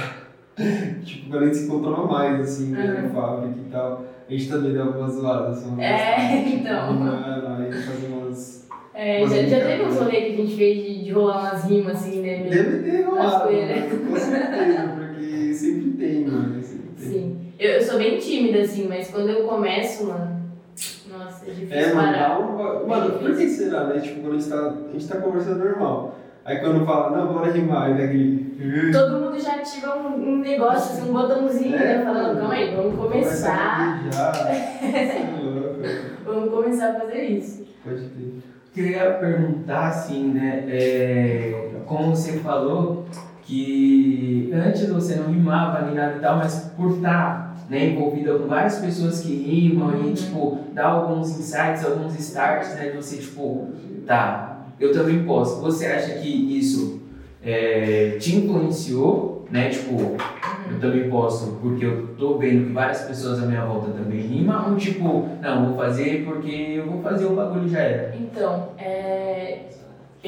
tipo, 1.05 1.31
quando 1.31 1.43
a 1.43 1.47
gente 1.47 1.57
se 1.57 1.67
encontrava 1.67 2.07
mais, 2.07 2.41
assim, 2.41 2.73
né, 2.73 2.85
Uhum. 2.85 3.03
na 3.03 3.09
fábrica 3.21 3.55
e 3.59 3.71
tal, 3.71 4.05
a 4.29 4.33
gente 4.33 4.49
também 4.49 4.73
dava 4.75 4.99
umas 4.99 5.13
zoadas. 5.13 5.59
Assim, 5.59 5.83
É, 5.83 6.37
então. 6.55 6.93
Mano, 6.95 7.57
aí 7.63 7.73
fazia 7.73 8.09
umas. 8.09 8.67
É, 8.99 9.19
Umas 9.21 9.31
já, 9.31 9.43
já 9.43 9.67
teve 9.67 9.83
uns 9.85 9.99
rolês 9.99 10.25
que 10.25 10.33
a 10.33 10.37
gente 10.45 10.57
fez 10.57 10.83
de, 10.83 11.05
de 11.05 11.11
rolar 11.13 11.41
umas 11.41 11.65
rimas, 11.65 11.97
assim, 11.97 12.23
né? 12.23 12.39
Deve 12.49 12.79
ter 12.91 13.03
rolado, 13.03 13.53
né? 13.53 13.89
com 14.09 14.17
certeza, 14.17 14.83
sempre 15.97 16.07
tem, 16.07 16.27
mano. 16.27 16.63
Sempre 16.63 16.89
tem. 16.99 17.11
Sim. 17.13 17.53
Eu, 17.59 17.71
eu 17.73 17.83
sou 17.83 17.99
bem 17.99 18.19
tímida, 18.19 18.61
assim, 18.61 18.87
mas 18.89 19.11
quando 19.11 19.31
eu 19.31 19.47
começo, 19.47 20.07
mano. 20.07 20.37
Nossa, 21.11 21.47
é 21.47 21.51
difícil 21.51 21.77
É, 21.77 21.95
mano, 21.95 22.13
parar. 22.13 22.29
dá 22.29 22.39
um... 22.41 22.87
mano, 22.87 23.19
por 23.19 23.37
que 23.37 23.49
será, 23.49 23.85
né? 23.85 24.01
Tipo, 24.01 24.21
quando 24.21 24.35
a 24.35 24.39
gente 24.39 24.51
tá, 24.51 24.57
a 24.89 24.93
gente 24.93 25.09
tá 25.09 25.21
conversando 25.21 25.65
normal. 25.65 26.15
Aí 26.45 26.59
quando 26.59 26.85
fala, 26.87 27.17
não, 27.17 27.33
bora 27.33 27.51
rimar, 27.51 27.85
aí 27.87 27.95
daquele. 27.95 28.93
Todo 28.93 29.19
mundo 29.21 29.41
já 29.41 29.57
ativa 29.57 29.97
um, 29.97 30.15
um 30.35 30.39
negócio, 30.39 30.93
assim, 30.93 31.11
um 31.11 31.13
botãozinho, 31.13 31.75
É, 31.75 31.99
né? 31.99 32.05
Falando, 32.05 32.39
calma 32.39 32.55
aí, 32.55 32.75
vamos 32.75 32.95
começar. 33.01 34.03
Você 34.13 34.89
é. 34.89 36.01
Vamos 36.25 36.51
começar 36.51 36.91
a 36.91 37.01
fazer 37.01 37.23
isso. 37.25 37.65
Pode 37.85 38.01
ter. 38.01 38.43
Queria 38.75 39.13
perguntar 39.15 39.87
assim, 39.89 40.33
né? 40.35 40.65
é, 40.69 41.81
como 41.87 42.15
você 42.15 42.33
falou 42.41 43.07
que 43.47 44.51
antes 44.53 44.89
você 44.89 45.15
não 45.17 45.31
rimava 45.31 45.87
nem 45.87 45.95
nada 45.95 46.17
e 46.17 46.21
tal, 46.21 46.37
mas 46.39 46.73
por 46.77 46.97
estar 46.97 47.57
né, 47.71 47.91
envolvida 47.91 48.35
com 48.39 48.47
várias 48.47 48.79
pessoas 48.79 49.21
que 49.23 49.35
rimam 49.35 49.89
Uhum. 49.89 50.11
e 50.11 50.13
tipo, 50.15 50.59
dar 50.73 50.87
alguns 50.87 51.31
insights, 51.39 51.85
alguns 51.85 52.19
starts, 52.19 52.75
né? 52.75 52.91
De 52.91 52.97
você, 52.97 53.17
tipo, 53.19 53.69
tá, 54.07 54.67
eu 54.81 54.93
também 54.93 55.25
posso. 55.25 55.61
Você 55.63 55.87
acha 55.87 56.15
que 56.15 56.29
isso 56.59 57.01
é, 57.43 58.17
te 58.21 58.37
influenciou, 58.37 59.47
né? 59.51 59.69
Tipo, 59.69 60.17
eu 60.71 60.81
também 60.81 61.09
posso, 61.09 61.59
porque 61.63 61.85
eu 61.85 62.09
tô 62.19 62.39
vendo 62.39 62.67
que 62.67 62.73
várias 62.73 63.03
pessoas 63.03 63.41
à 63.43 63.47
minha 63.47 63.65
volta 63.65 63.93
também 63.93 64.21
rimam, 64.21 64.71
ou 64.71 64.77
tipo, 64.77 65.29
não, 65.41 65.67
vou 65.67 65.77
fazer 65.77 66.25
porque 66.25 66.51
eu 66.51 66.87
vou 66.91 67.01
fazer 67.03 67.27
o 67.27 67.35
bagulho 67.37 67.69
já 67.69 67.79
era. 67.79 68.17
Então, 68.17 68.71
é, 68.79 69.61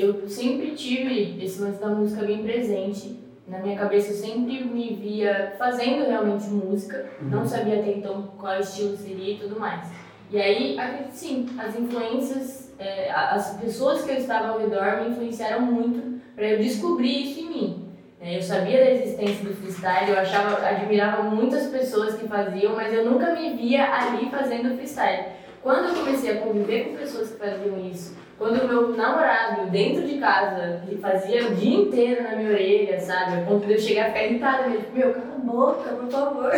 eu 0.00 0.28
sempre 0.28 0.72
tive 0.72 1.42
esse 1.42 1.60
lance 1.60 1.80
da 1.80 1.88
música 1.88 2.24
bem 2.24 2.42
presente. 2.42 3.18
Na 3.46 3.58
minha 3.60 3.78
cabeça 3.78 4.12
eu 4.12 4.16
sempre 4.16 4.62
me 4.64 4.94
via 4.94 5.54
fazendo 5.58 6.06
realmente 6.06 6.46
música, 6.48 7.06
não 7.22 7.46
sabia 7.46 7.80
até 7.80 7.92
então 7.92 8.30
qual 8.38 8.60
estilo 8.60 8.94
seria 8.96 9.34
e 9.34 9.38
tudo 9.38 9.58
mais. 9.58 9.88
E 10.30 10.38
aí, 10.38 10.78
acredito 10.78 11.12
sim, 11.12 11.46
as 11.58 11.74
influências, 11.78 12.74
é, 12.78 13.10
as 13.10 13.56
pessoas 13.58 14.02
que 14.02 14.10
eu 14.10 14.16
estava 14.16 14.48
ao 14.48 14.58
redor 14.58 15.00
me 15.02 15.08
influenciaram 15.10 15.62
muito 15.62 16.20
para 16.36 16.46
eu 16.46 16.58
descobrir 16.58 17.22
isso 17.22 17.40
em 17.40 17.48
mim. 17.48 17.88
É, 18.20 18.36
Eu 18.36 18.42
sabia 18.42 18.84
da 18.84 18.90
existência 18.90 19.44
do 19.44 19.54
freestyle, 19.54 20.10
eu 20.10 20.18
achava, 20.18 20.66
admirava 20.66 21.22
muitas 21.22 21.68
pessoas 21.68 22.16
que 22.16 22.28
faziam, 22.28 22.74
mas 22.74 22.92
eu 22.92 23.10
nunca 23.10 23.32
me 23.32 23.54
via 23.54 23.90
ali 23.94 24.28
fazendo 24.28 24.74
freestyle. 24.76 25.28
Quando 25.62 25.88
eu 25.88 25.94
comecei 25.94 26.32
a 26.32 26.40
conviver 26.42 26.88
com 26.88 26.96
pessoas 26.96 27.30
que 27.30 27.38
faziam 27.38 27.78
isso, 27.80 28.14
quando 28.38 28.62
o 28.62 28.68
meu 28.68 28.96
namorado, 28.96 29.68
dentro 29.68 30.06
de 30.06 30.18
casa, 30.18 30.80
ele 30.86 31.00
fazia 31.00 31.48
o 31.48 31.54
dia 31.56 31.76
inteiro 31.76 32.22
na 32.22 32.36
minha 32.36 32.50
orelha, 32.50 33.00
sabe? 33.00 33.38
A 33.38 33.44
ponto 33.44 33.66
de 33.66 33.72
eu 33.72 33.78
chegar 33.78 34.04
a 34.04 34.08
ficar 34.08 34.24
irritada 34.24 34.68
mesmo, 34.68 34.86
meu, 34.94 35.12
cala 35.12 35.34
a 35.34 35.38
boca, 35.38 35.90
por 35.90 36.08
favor. 36.08 36.52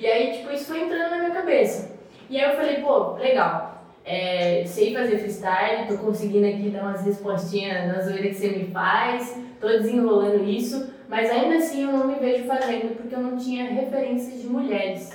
E 0.00 0.06
aí, 0.06 0.38
tipo, 0.38 0.52
isso 0.52 0.66
foi 0.66 0.84
entrando 0.84 1.10
na 1.10 1.18
minha 1.18 1.30
cabeça. 1.30 1.96
E 2.30 2.38
aí 2.38 2.50
eu 2.50 2.56
falei, 2.56 2.76
pô, 2.76 3.14
legal. 3.14 3.84
É, 4.04 4.62
sei 4.64 4.94
fazer 4.94 5.18
freestyle, 5.18 5.86
tô 5.86 5.98
conseguindo 5.98 6.46
aqui 6.46 6.70
dar 6.70 6.82
umas 6.82 7.04
respostinhas 7.04 7.88
na 7.88 8.00
zoeira 8.00 8.28
que 8.28 8.34
você 8.34 8.48
me 8.48 8.68
faz, 8.68 9.38
tô 9.60 9.66
desenrolando 9.66 10.44
isso, 10.44 10.94
mas 11.08 11.30
ainda 11.30 11.56
assim 11.56 11.82
eu 11.82 11.92
não 11.92 12.06
me 12.06 12.14
vejo 12.14 12.44
fazendo 12.44 12.96
porque 12.96 13.14
eu 13.14 13.20
não 13.20 13.36
tinha 13.36 13.64
referências 13.70 14.40
de 14.40 14.46
mulheres 14.46 15.14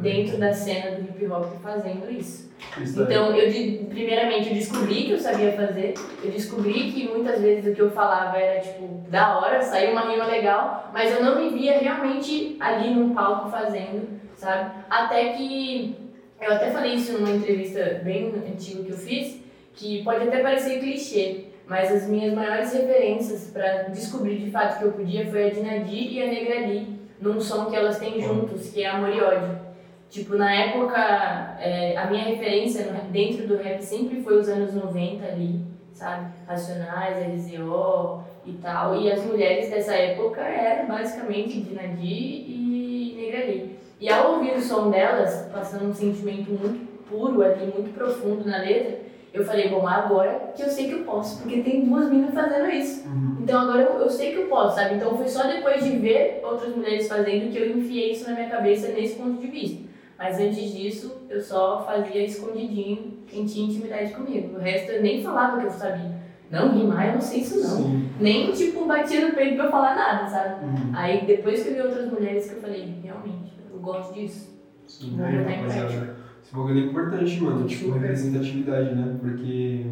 dentro 0.00 0.38
da 0.38 0.52
cena 0.52 0.96
do 0.96 1.02
hip 1.02 1.26
hop 1.26 1.60
fazendo 1.62 2.10
isso. 2.10 2.48
Então, 2.76 3.34
eu 3.34 3.86
primeiramente 3.86 4.48
eu 4.48 4.54
descobri 4.54 5.04
que 5.04 5.12
eu 5.12 5.18
sabia 5.18 5.52
fazer, 5.52 5.94
eu 6.22 6.30
descobri 6.30 6.92
que 6.92 7.08
muitas 7.08 7.40
vezes 7.40 7.70
o 7.70 7.74
que 7.74 7.82
eu 7.82 7.90
falava 7.90 8.36
era 8.36 8.60
tipo 8.60 9.04
da 9.08 9.38
hora, 9.38 9.62
saiu 9.62 9.92
uma 9.92 10.10
rima 10.10 10.26
legal, 10.26 10.90
mas 10.92 11.12
eu 11.12 11.22
não 11.22 11.40
me 11.40 11.50
via 11.50 11.78
realmente 11.78 12.56
ali 12.60 12.94
num 12.94 13.14
palco 13.14 13.50
fazendo, 13.50 14.08
sabe? 14.34 14.72
Até 14.90 15.32
que 15.32 15.96
eu 16.40 16.52
até 16.52 16.70
falei 16.70 16.94
isso 16.94 17.12
numa 17.12 17.30
entrevista 17.30 18.00
bem 18.04 18.32
antiga 18.46 18.84
que 18.84 18.90
eu 18.90 18.96
fiz, 18.96 19.40
que 19.74 20.02
pode 20.02 20.28
até 20.28 20.40
parecer 20.40 20.80
clichê, 20.80 21.44
mas 21.66 21.92
as 21.92 22.08
minhas 22.08 22.32
maiores 22.34 22.72
referências 22.72 23.50
para 23.52 23.84
descobrir 23.84 24.38
de 24.38 24.50
fato 24.50 24.78
que 24.78 24.84
eu 24.84 24.92
podia 24.92 25.26
foi 25.30 25.46
a 25.46 25.50
Dinadi 25.50 26.14
e 26.14 26.22
a 26.22 26.26
Negrali, 26.26 26.98
num 27.20 27.40
som 27.40 27.66
que 27.66 27.76
elas 27.76 27.98
têm 27.98 28.20
juntos, 28.20 28.70
que 28.70 28.82
é 28.82 28.88
Amor 28.88 29.10
e 29.10 29.20
Ódio. 29.20 29.67
Tipo, 30.10 30.36
na 30.36 30.50
época, 30.52 31.56
é, 31.60 31.96
a 31.96 32.06
minha 32.06 32.24
referência 32.24 32.84
dentro 33.10 33.46
do 33.46 33.56
rap 33.56 33.80
sempre 33.82 34.22
foi 34.22 34.38
os 34.38 34.48
anos 34.48 34.72
90 34.74 35.24
ali, 35.24 35.60
sabe? 35.92 36.32
Racionais, 36.46 37.18
RZO 37.34 38.24
e 38.46 38.52
tal. 38.54 38.98
E 39.00 39.12
as 39.12 39.22
mulheres 39.24 39.68
dessa 39.68 39.94
época 39.94 40.40
eram 40.40 40.88
basicamente 40.88 41.60
Dinadi 41.60 42.06
e 42.06 43.14
Negrali. 43.18 43.78
E 44.00 44.08
ao 44.08 44.34
ouvir 44.34 44.54
o 44.54 44.60
som 44.60 44.90
delas, 44.90 45.50
passando 45.52 45.90
um 45.90 45.94
sentimento 45.94 46.50
muito 46.52 46.88
puro 47.08 47.42
ali, 47.42 47.66
muito 47.66 47.92
profundo 47.92 48.48
na 48.48 48.58
letra, 48.58 49.00
eu 49.34 49.44
falei, 49.44 49.68
bom, 49.68 49.86
agora 49.86 50.52
que 50.56 50.62
eu 50.62 50.68
sei 50.70 50.86
que 50.86 50.94
eu 50.94 51.04
posso, 51.04 51.42
porque 51.42 51.60
tem 51.60 51.84
duas 51.84 52.08
meninas 52.08 52.32
fazendo 52.32 52.70
isso. 52.70 53.06
Então 53.42 53.60
agora 53.60 53.82
eu, 53.82 54.00
eu 54.00 54.08
sei 54.08 54.32
que 54.32 54.38
eu 54.38 54.46
posso, 54.46 54.76
sabe? 54.76 54.94
Então 54.94 55.16
foi 55.16 55.28
só 55.28 55.46
depois 55.46 55.84
de 55.84 55.90
ver 55.98 56.40
outras 56.42 56.74
mulheres 56.74 57.06
fazendo 57.06 57.52
que 57.52 57.58
eu 57.58 57.76
enfiei 57.76 58.12
isso 58.12 58.28
na 58.28 58.34
minha 58.34 58.48
cabeça 58.48 58.88
nesse 58.88 59.16
ponto 59.16 59.38
de 59.40 59.46
vista. 59.48 59.87
Mas 60.18 60.40
antes 60.40 60.72
disso, 60.72 61.22
eu 61.30 61.40
só 61.40 61.84
fazia 61.86 62.24
escondidinho 62.24 63.18
quem 63.26 63.46
tinha 63.46 63.68
intimidade 63.68 64.12
comigo. 64.12 64.56
O 64.56 64.58
resto 64.58 64.90
eu 64.90 65.02
nem 65.02 65.22
falava 65.22 65.60
que 65.60 65.66
eu 65.66 65.70
sabia. 65.70 66.18
Não, 66.50 66.76
rimar 66.76 67.08
eu 67.08 67.12
não 67.14 67.20
sei 67.20 67.40
isso 67.40 67.60
não. 67.60 67.76
Sim. 67.76 68.08
Nem, 68.18 68.50
tipo, 68.52 68.84
batia 68.86 69.28
no 69.28 69.34
peito 69.34 69.56
pra 69.56 69.70
falar 69.70 69.94
nada, 69.94 70.28
sabe? 70.28 70.64
Uhum. 70.64 70.90
Aí 70.92 71.24
depois 71.24 71.62
que 71.62 71.68
eu 71.68 71.74
vi 71.74 71.80
outras 71.82 72.10
mulheres 72.10 72.48
que 72.48 72.56
eu 72.56 72.60
falei, 72.60 72.94
realmente, 73.02 73.52
eu 73.72 73.78
gosto 73.78 74.14
disso. 74.14 74.58
Sim, 74.86 75.14
em 75.14 75.16
rapaziada. 75.18 76.16
Esse 76.42 76.56
bagulho 76.56 76.80
é 76.80 76.86
importante, 76.86 77.40
mano. 77.42 77.66
Tipo, 77.66 77.92
representatividade, 77.92 78.94
né? 78.94 79.16
Porque 79.20 79.84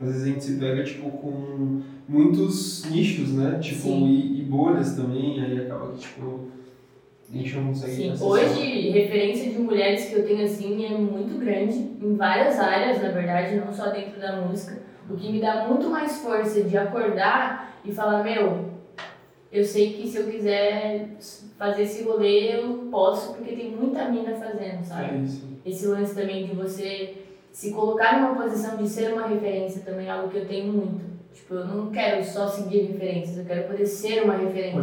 às 0.00 0.06
vezes 0.06 0.22
a 0.22 0.26
gente 0.26 0.44
se 0.44 0.56
pega, 0.58 0.82
tipo, 0.84 1.10
com 1.10 1.82
muitos 2.08 2.84
nichos, 2.90 3.32
né? 3.34 3.58
Tipo, 3.60 3.88
e, 3.88 4.40
e 4.40 4.44
bolhas 4.44 4.94
também, 4.94 5.42
aí 5.42 5.60
acaba 5.60 5.92
que, 5.92 5.98
tipo, 5.98 6.48
Sim, 7.88 8.12
hoje, 8.20 8.90
referência 8.90 9.50
de 9.50 9.58
mulheres 9.58 10.04
que 10.04 10.14
eu 10.14 10.26
tenho 10.26 10.44
assim 10.44 10.84
é 10.84 10.90
muito 10.90 11.38
grande, 11.38 11.74
em 12.00 12.14
várias 12.14 12.58
áreas, 12.58 13.02
na 13.02 13.08
verdade, 13.08 13.56
não 13.56 13.72
só 13.72 13.88
dentro 13.90 14.20
da 14.20 14.36
música. 14.36 14.82
O 15.08 15.16
que 15.16 15.32
me 15.32 15.40
dá 15.40 15.66
muito 15.66 15.88
mais 15.88 16.18
força 16.18 16.62
de 16.62 16.76
acordar 16.76 17.80
e 17.84 17.92
falar: 17.92 18.22
Meu, 18.22 18.70
eu 19.50 19.64
sei 19.64 19.94
que 19.94 20.06
se 20.08 20.18
eu 20.18 20.26
quiser 20.26 21.08
fazer 21.58 21.82
esse 21.82 22.02
rolê, 22.02 22.56
eu 22.56 22.88
posso, 22.90 23.34
porque 23.34 23.54
tem 23.54 23.70
muita 23.70 24.08
mina 24.08 24.34
fazendo, 24.34 24.84
sabe? 24.84 25.16
É 25.16 25.18
isso. 25.18 25.48
Esse 25.64 25.86
lance 25.86 26.14
também 26.14 26.46
de 26.46 26.54
você 26.54 27.14
se 27.50 27.72
colocar 27.72 28.20
numa 28.20 28.42
posição 28.42 28.76
de 28.76 28.88
ser 28.88 29.12
uma 29.12 29.26
referência 29.26 29.82
também 29.82 30.06
é 30.06 30.10
algo 30.10 30.28
que 30.28 30.38
eu 30.38 30.46
tenho 30.46 30.72
muito. 30.72 31.12
Tipo, 31.32 31.54
eu 31.54 31.66
não 31.66 31.90
quero 31.90 32.22
só 32.24 32.46
seguir 32.46 32.82
referências, 32.92 33.38
eu 33.38 33.44
quero 33.44 33.68
poder 33.68 33.86
ser 33.86 34.22
uma 34.22 34.36
referência, 34.36 34.80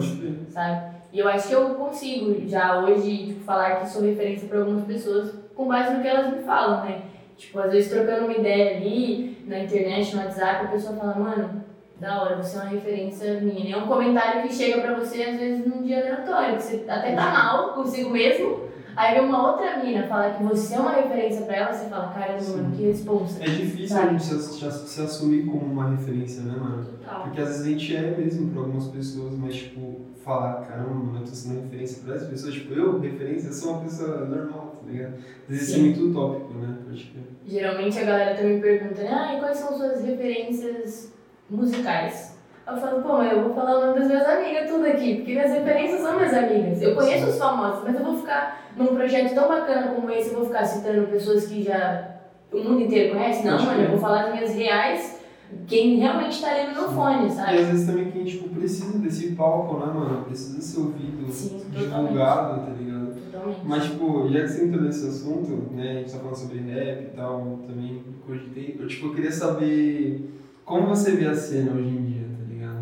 sabe? 0.49 0.98
E 1.11 1.19
eu 1.19 1.27
acho 1.27 1.47
que 1.47 1.53
eu 1.55 1.75
consigo 1.75 2.47
já 2.47 2.79
hoje 2.79 3.27
tipo, 3.27 3.43
falar 3.43 3.77
que 3.77 3.89
sou 3.89 4.03
referência 4.03 4.47
para 4.47 4.59
algumas 4.59 4.83
pessoas 4.85 5.33
com 5.55 5.67
base 5.67 5.93
no 5.93 6.01
que 6.01 6.07
elas 6.07 6.31
me 6.31 6.43
falam, 6.43 6.85
né? 6.85 7.01
Tipo, 7.35 7.59
às 7.59 7.71
vezes 7.71 7.91
trocando 7.91 8.25
uma 8.25 8.33
ideia 8.33 8.77
ali 8.77 9.37
na 9.47 9.59
internet, 9.59 10.15
no 10.15 10.21
WhatsApp, 10.21 10.65
a 10.65 10.69
pessoa 10.69 10.95
fala, 10.95 11.15
mano, 11.15 11.63
da 11.99 12.21
hora, 12.21 12.35
você 12.35 12.57
é 12.57 12.61
uma 12.61 12.69
referência 12.69 13.41
minha. 13.41 13.69
E 13.69 13.73
é 13.73 13.77
um 13.77 13.87
comentário 13.87 14.43
que 14.43 14.53
chega 14.53 14.81
pra 14.81 14.93
você, 14.93 15.23
às 15.23 15.37
vezes, 15.37 15.65
num 15.65 15.83
dia 15.83 15.99
aleatório, 15.99 16.55
que 16.55 16.63
você 16.63 16.85
até 16.87 17.13
tá 17.13 17.29
mal 17.31 17.73
consigo 17.73 18.09
mesmo, 18.09 18.68
aí 18.99 19.17
vem 19.17 19.29
uma 19.29 19.51
outra 19.51 19.77
mina 19.77 20.05
falar 20.07 20.35
que 20.35 20.43
você 20.43 20.75
é 20.75 20.79
uma 20.79 20.91
referência 20.91 21.45
pra 21.45 21.55
ela, 21.55 21.73
você 21.73 21.89
fala, 21.89 22.11
caramba, 22.13 22.43
mano, 22.43 22.75
que 22.75 22.83
responsa. 22.83 23.41
É 23.41 23.45
difícil 23.45 23.97
a 23.97 24.07
gente 24.07 24.23
se, 24.23 24.87
se, 24.87 25.01
assumir 25.01 25.45
como 25.45 25.65
uma 25.65 25.89
referência, 25.91 26.43
né, 26.43 26.55
mano? 26.59 26.83
Total. 26.83 27.23
Porque 27.23 27.39
às 27.39 27.47
vezes 27.47 27.65
a 27.65 27.69
gente 27.69 27.95
é 27.95 28.17
mesmo 28.17 28.51
pra 28.51 28.61
algumas 28.61 28.87
pessoas, 28.87 29.35
mas 29.35 29.55
tipo, 29.55 30.01
falar, 30.23 30.65
caramba, 30.65 30.93
mano, 30.93 31.19
eu 31.19 31.23
tô 31.23 31.31
sendo 31.31 31.61
referência 31.61 32.03
pra 32.03 32.15
essas 32.15 32.29
pessoas. 32.29 32.53
Tipo, 32.53 32.73
eu, 32.73 32.99
referência, 32.99 33.47
eu 33.47 33.53
sou 33.53 33.73
uma 33.73 33.83
pessoa 33.83 34.25
normal, 34.25 34.83
tá 34.83 34.91
ligado? 34.91 35.13
Às 35.13 35.47
vezes 35.47 35.69
isso 35.69 35.79
é 35.79 35.81
muito 35.81 36.01
utópico, 36.09 36.53
né? 36.55 36.77
Crer. 36.89 37.23
Geralmente 37.45 37.99
a 37.99 38.03
galera 38.03 38.35
também 38.35 38.59
pergunta, 38.59 39.01
né, 39.01 39.11
ah, 39.11 39.35
e 39.35 39.39
quais 39.39 39.57
são 39.57 39.77
suas 39.77 40.03
referências 40.03 41.13
musicais? 41.49 42.38
Eu 42.71 42.77
falo, 42.77 43.01
pô, 43.01 43.17
mas 43.17 43.31
eu 43.31 43.43
vou 43.43 43.53
falar 43.53 43.77
o 43.77 43.85
nome 43.87 43.99
das 43.99 44.07
minhas 44.07 44.27
amigas 44.27 44.69
tudo 44.69 44.85
aqui, 44.85 45.15
porque 45.15 45.31
minhas 45.33 45.51
referências 45.51 46.01
são 46.01 46.15
minhas 46.15 46.33
amigas. 46.33 46.81
Eu 46.81 46.95
conheço 46.95 47.27
os 47.27 47.37
famosos, 47.37 47.83
mas 47.83 47.95
eu 47.95 48.03
vou 48.03 48.17
ficar 48.17 48.69
num 48.77 48.87
projeto 48.87 49.33
tão 49.33 49.47
bacana 49.47 49.87
como 49.93 50.09
esse, 50.11 50.29
eu 50.29 50.35
vou 50.35 50.45
ficar 50.45 50.65
citando 50.65 51.07
pessoas 51.07 51.47
que 51.47 51.63
já 51.63 52.15
o 52.51 52.57
mundo 52.57 52.81
inteiro 52.81 53.13
conhece? 53.15 53.45
Não, 53.45 53.63
mano, 53.63 53.81
eu 53.83 53.89
vou 53.91 53.99
falar 53.99 54.23
das 54.23 54.33
minhas 54.35 54.53
reais, 54.55 55.19
quem 55.67 55.97
realmente 55.97 56.41
tá 56.41 56.49
ali 56.51 56.67
no 56.67 56.81
meu 56.81 56.89
fone, 56.89 57.27
E 57.27 57.31
sabe? 57.31 57.57
às 57.57 57.67
vezes 57.67 57.87
também 57.87 58.11
quem, 58.11 58.23
tipo, 58.23 58.49
precisa 58.49 58.97
desse 58.99 59.31
palco, 59.35 59.77
né, 59.79 59.91
mano? 59.91 60.25
Precisa 60.25 60.61
ser 60.61 60.79
ouvido, 60.79 61.31
Sim, 61.31 61.61
divulgado, 61.71 62.61
tá 62.65 62.71
ligado? 62.71 63.15
Totalmente. 63.31 63.59
Mas, 63.65 63.83
tipo, 63.83 64.29
já 64.29 64.41
que 64.41 64.47
você 64.47 64.65
entrou 64.65 64.83
nesse 64.83 65.07
assunto, 65.07 65.73
né, 65.73 65.89
a 65.91 65.93
gente 65.95 66.11
tá 66.11 66.19
falando 66.19 66.35
sobre 66.35 66.59
rap 66.59 67.01
e 67.03 67.15
tal, 67.15 67.59
também 67.67 68.03
cogitei, 68.27 68.77
eu, 68.79 68.87
tipo, 68.87 69.07
eu 69.07 69.13
queria 69.15 69.31
saber 69.31 70.29
como 70.65 70.87
você 70.87 71.11
vê 71.13 71.25
a 71.27 71.33
cena 71.35 71.71
hoje 71.71 71.89
em 71.89 72.03
dia? 72.03 72.08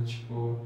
Tipo, 0.08 0.58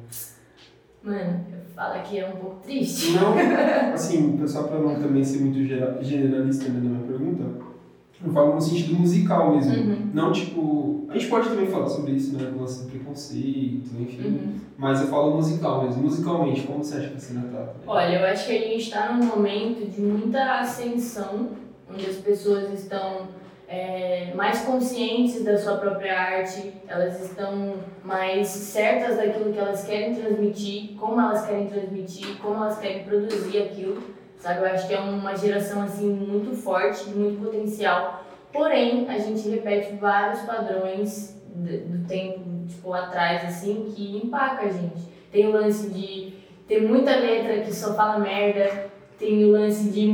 Mano, 1.04 1.46
eu 1.52 1.66
falo 1.76 2.04
que 2.04 2.20
é 2.20 2.28
um 2.28 2.32
pouco 2.38 2.58
triste. 2.64 3.14
não, 3.14 3.34
assim, 3.94 4.38
pessoal, 4.38 4.66
pra 4.68 4.78
não 4.80 4.96
também 5.02 5.24
ser 5.24 5.40
muito 5.40 5.58
generalista 6.04 6.70
né, 6.70 6.80
na 6.84 6.90
minha 6.90 7.08
pergunta, 7.08 7.44
eu 8.24 8.32
falo 8.32 8.54
no 8.54 8.62
sentido 8.62 8.94
musical 9.00 9.56
mesmo. 9.56 9.74
Uhum. 9.74 10.10
Não, 10.14 10.32
tipo, 10.32 11.06
a 11.10 11.14
gente 11.14 11.28
pode 11.28 11.50
também 11.50 11.66
falar 11.68 11.88
sobre 11.90 12.12
isso, 12.12 12.38
né, 12.38 12.52
lance 12.56 12.84
do 12.84 12.92
preconceito, 12.92 13.90
enfim, 14.00 14.28
Uhum. 14.28 14.54
mas 14.78 15.02
eu 15.02 15.08
falo 15.08 15.36
musical 15.38 15.84
mesmo. 15.86 16.04
Musicalmente, 16.04 16.62
como 16.68 16.84
você 16.84 16.98
acha 16.98 17.08
que 17.10 17.16
a 17.16 17.20
cena 17.20 17.48
tá? 17.52 17.74
Olha, 17.88 18.20
eu 18.20 18.26
acho 18.28 18.46
que 18.46 18.56
a 18.56 18.60
gente 18.62 18.78
está 18.84 19.12
num 19.12 19.26
momento 19.26 19.90
de 19.90 20.02
muita 20.02 20.60
ascensão, 20.60 21.50
onde 21.92 22.06
as 22.06 22.18
pessoas 22.18 22.72
estão 22.80 23.28
é, 23.72 24.34
mais 24.36 24.64
conscientes 24.64 25.46
da 25.46 25.58
sua 25.58 25.78
própria 25.78 26.20
arte, 26.20 26.74
elas 26.90 27.22
estão 27.24 27.76
mais 28.04 28.48
certas 28.50 29.16
daquilo 29.16 29.54
que 29.54 29.58
elas 29.58 29.86
querem 29.86 30.14
transmitir, 30.14 30.98
como 31.00 31.22
elas 31.22 31.46
querem 31.46 31.68
transmitir, 31.68 32.38
como 32.42 32.56
elas 32.56 32.78
querem 32.80 33.06
produzir 33.06 33.60
aquilo, 33.60 34.04
sabe? 34.38 34.60
Eu 34.60 34.66
acho 34.66 34.86
que 34.90 34.94
é 34.94 35.00
uma 35.00 35.38
geração 35.38 35.82
assim 35.84 36.10
muito 36.10 36.54
forte, 36.54 37.06
de 37.06 37.18
muito 37.18 37.42
potencial. 37.42 38.26
Porém, 38.52 39.10
a 39.10 39.18
gente 39.18 39.48
repete 39.48 39.96
vários 39.96 40.42
padrões 40.42 41.42
do 41.56 42.06
tempo 42.08 42.42
tipo 42.68 42.92
atrás 42.94 43.46
assim 43.46 43.90
que 43.96 44.18
empaca 44.18 44.66
a 44.66 44.70
gente. 44.70 45.02
Tem 45.32 45.48
o 45.48 45.54
lance 45.54 45.90
de 45.90 46.34
tem 46.68 46.82
muita 46.82 47.16
letra 47.16 47.62
que 47.62 47.74
só 47.74 47.94
fala 47.94 48.20
merda, 48.20 48.92
tem 49.18 49.46
o 49.46 49.52
lance 49.52 49.90
de 49.90 50.10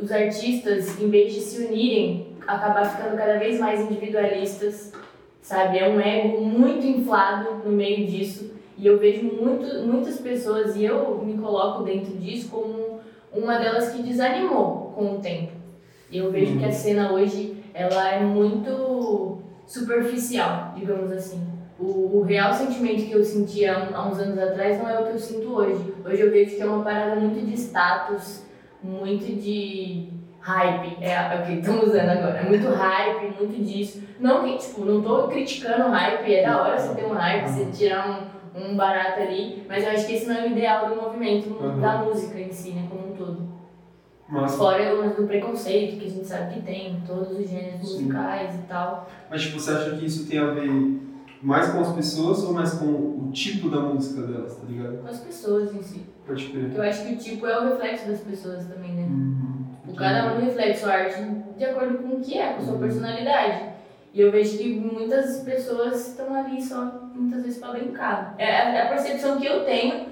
os 0.00 0.12
artistas, 0.12 1.00
em 1.00 1.10
vez 1.10 1.34
de 1.34 1.40
se 1.40 1.64
unirem, 1.64 2.31
acabar 2.46 2.84
ficando 2.84 3.16
cada 3.16 3.38
vez 3.38 3.58
mais 3.58 3.80
individualistas, 3.80 4.92
sabe? 5.40 5.78
É 5.78 5.88
um 5.88 6.00
ego 6.00 6.40
muito 6.40 6.86
inflado 6.86 7.62
no 7.64 7.72
meio 7.72 8.06
disso. 8.06 8.52
E 8.76 8.86
eu 8.86 8.98
vejo 8.98 9.24
muito, 9.24 9.86
muitas 9.86 10.18
pessoas, 10.18 10.74
e 10.76 10.84
eu 10.84 11.22
me 11.24 11.36
coloco 11.38 11.82
dentro 11.82 12.16
disso 12.16 12.48
como 12.50 13.00
uma 13.32 13.58
delas 13.58 13.90
que 13.90 14.02
desanimou 14.02 14.92
com 14.94 15.14
o 15.14 15.18
tempo. 15.20 15.52
E 16.10 16.18
eu 16.18 16.30
vejo 16.30 16.58
que 16.58 16.64
a 16.64 16.72
cena 16.72 17.12
hoje, 17.12 17.56
ela 17.72 18.10
é 18.10 18.20
muito 18.20 19.38
superficial, 19.66 20.74
digamos 20.76 21.10
assim. 21.10 21.40
O, 21.78 22.18
o 22.18 22.22
real 22.22 22.52
sentimento 22.52 23.06
que 23.06 23.12
eu 23.12 23.24
sentia 23.24 23.88
há 23.94 24.06
uns 24.06 24.18
anos 24.18 24.38
atrás 24.38 24.78
não 24.78 24.88
é 24.88 25.00
o 25.00 25.06
que 25.06 25.12
eu 25.12 25.18
sinto 25.18 25.54
hoje. 25.54 25.94
Hoje 26.04 26.20
eu 26.20 26.30
vejo 26.30 26.54
que 26.54 26.62
é 26.62 26.66
uma 26.66 26.84
parada 26.84 27.16
muito 27.16 27.44
de 27.44 27.54
status, 27.54 28.44
muito 28.82 29.24
de 29.24 30.08
hype, 30.42 30.98
é, 31.02 31.12
é 31.12 31.40
o 31.40 31.46
que 31.46 31.52
estamos 31.60 31.84
usando 31.88 32.08
agora. 32.10 32.38
É 32.38 32.48
muito 32.48 32.68
hype, 32.68 33.34
muito 33.40 33.64
disso. 33.64 34.02
Não 34.20 34.44
que, 34.44 34.58
tipo, 34.58 34.84
não 34.84 35.00
tô 35.00 35.28
criticando 35.28 35.84
o 35.84 35.90
hype, 35.90 36.34
é 36.34 36.42
da 36.46 36.60
hora 36.62 36.78
você 36.78 36.94
ter 36.94 37.04
um 37.06 37.12
hype, 37.14 37.48
você 37.48 37.64
tirar 37.66 38.28
um, 38.54 38.60
um 38.72 38.76
barato 38.76 39.20
ali, 39.20 39.64
mas 39.68 39.84
eu 39.84 39.90
acho 39.90 40.06
que 40.06 40.14
esse 40.14 40.26
não 40.26 40.34
é 40.36 40.42
o 40.44 40.50
ideal 40.50 40.88
do 40.88 40.96
movimento 40.96 41.48
Uhum. 41.50 41.80
da 41.80 41.98
música 41.98 42.38
em 42.38 42.52
si, 42.52 42.70
né, 42.72 42.86
como 42.90 43.12
um 43.12 43.16
todo. 43.16 43.52
Mas, 44.28 44.54
Fora 44.56 44.94
o 44.94 45.10
do 45.14 45.26
preconceito, 45.26 45.98
que 46.00 46.06
a 46.06 46.10
gente 46.10 46.26
sabe 46.26 46.54
que 46.54 46.62
tem, 46.62 46.92
em 46.92 47.00
todos 47.00 47.30
os 47.38 47.48
gêneros 47.48 47.86
Sim. 47.86 48.04
musicais 48.04 48.54
e 48.54 48.62
tal. 48.66 49.08
mas 49.30 49.42
tipo, 49.42 49.60
você 49.60 49.70
acha 49.72 49.90
que 49.96 50.06
isso 50.06 50.26
tem 50.28 50.38
a 50.38 50.46
ver 50.46 50.70
mais 51.42 51.68
com 51.70 51.80
as 51.80 51.92
pessoas 51.92 52.42
ou 52.44 52.54
mais 52.54 52.72
com 52.74 52.86
o 52.86 53.30
tipo 53.32 53.68
da 53.68 53.80
música 53.80 54.22
delas, 54.26 54.56
tá 54.56 54.62
ligado? 54.66 54.98
Com 55.02 55.08
as 55.08 55.18
pessoas 55.20 55.74
em 55.74 55.82
si. 55.82 56.06
Pode 56.26 56.46
crer. 56.46 56.64
Porque 56.66 56.78
eu 56.78 56.82
acho 56.84 57.04
que 57.06 57.12
o 57.14 57.16
tipo 57.18 57.46
é 57.46 57.58
o 57.60 57.68
reflexo 57.70 58.08
das 58.08 58.20
pessoas 58.20 58.64
também, 58.66 58.92
né? 58.92 59.02
Uhum. 59.02 59.31
O 59.92 59.96
cada 59.96 60.32
um 60.34 60.40
reflete 60.44 60.78
sua 60.78 60.92
arte 60.92 61.22
de 61.56 61.64
acordo 61.64 61.98
com 61.98 62.08
o 62.16 62.20
que 62.20 62.38
é, 62.38 62.52
com 62.54 62.60
a 62.60 62.64
sua 62.64 62.74
Uhum. 62.74 62.80
personalidade. 62.80 63.72
E 64.14 64.20
eu 64.20 64.30
vejo 64.30 64.58
que 64.58 64.74
muitas 64.74 65.38
pessoas 65.40 66.08
estão 66.08 66.34
ali 66.34 66.60
só, 66.60 67.00
muitas 67.14 67.42
vezes, 67.44 67.58
pra 67.58 67.72
brincar. 67.72 68.34
É 68.38 68.44
a, 68.46 68.74
é 68.74 68.82
a 68.82 68.86
percepção 68.88 69.38
que 69.40 69.46
eu 69.46 69.64
tenho, 69.64 70.06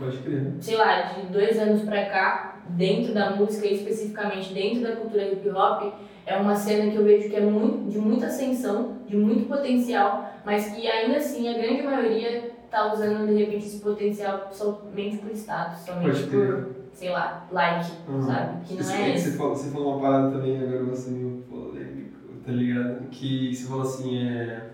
sei 0.61 0.77
lá, 0.77 1.03
de 1.03 1.27
dois 1.27 1.59
anos 1.59 1.83
pra 1.83 2.07
cá, 2.07 2.57
dentro 2.69 3.13
da 3.13 3.31
música 3.33 3.67
e 3.67 3.75
especificamente 3.75 4.55
dentro 4.55 4.83
da 4.83 4.97
cultura 4.97 5.25
hip 5.25 5.47
hop, 5.51 5.93
é 6.25 6.37
uma 6.37 6.55
cena 6.55 6.91
que 6.91 6.97
eu 6.97 7.05
vejo 7.05 7.29
que 7.29 7.37
é 7.37 7.41
muito, 7.41 7.91
de 7.91 7.99
muita 7.99 8.27
ascensão, 8.27 8.97
de 9.07 9.17
muito 9.17 9.47
potencial, 9.49 10.33
mas 10.47 10.69
que 10.73 10.87
ainda 10.87 11.17
assim 11.19 11.49
a 11.49 11.59
grande 11.59 11.83
maioria 11.83 12.53
tá 12.71 12.93
usando 12.95 13.27
de 13.27 13.35
repente 13.35 13.67
esse 13.67 13.81
potencial 13.81 14.49
somente 14.53 15.19
por 15.19 15.31
status, 15.33 15.81
somente 15.81 16.05
Pode 16.07 16.23
crer. 16.29 16.55
por, 16.55 16.77
sei 17.01 17.09
lá, 17.09 17.47
like, 17.51 17.91
Uhum. 18.07 18.21
sabe? 18.21 18.63
Que 18.67 18.75
não 18.75 18.83
Você, 18.83 18.93
é 18.93 19.17
você, 19.17 19.31
falou, 19.33 19.57
você 19.57 19.71
falou 19.71 19.95
uma 19.95 20.01
parada 20.03 20.33
também, 20.33 20.59
agora 20.59 20.85
você 20.85 21.11
meio 21.11 21.43
polêmico, 21.49 22.19
tá 22.45 22.53
ligado? 22.53 23.09
Que 23.11 23.55
você 23.57 23.67
falou 23.67 23.83
assim, 23.85 24.29
é. 24.29 24.67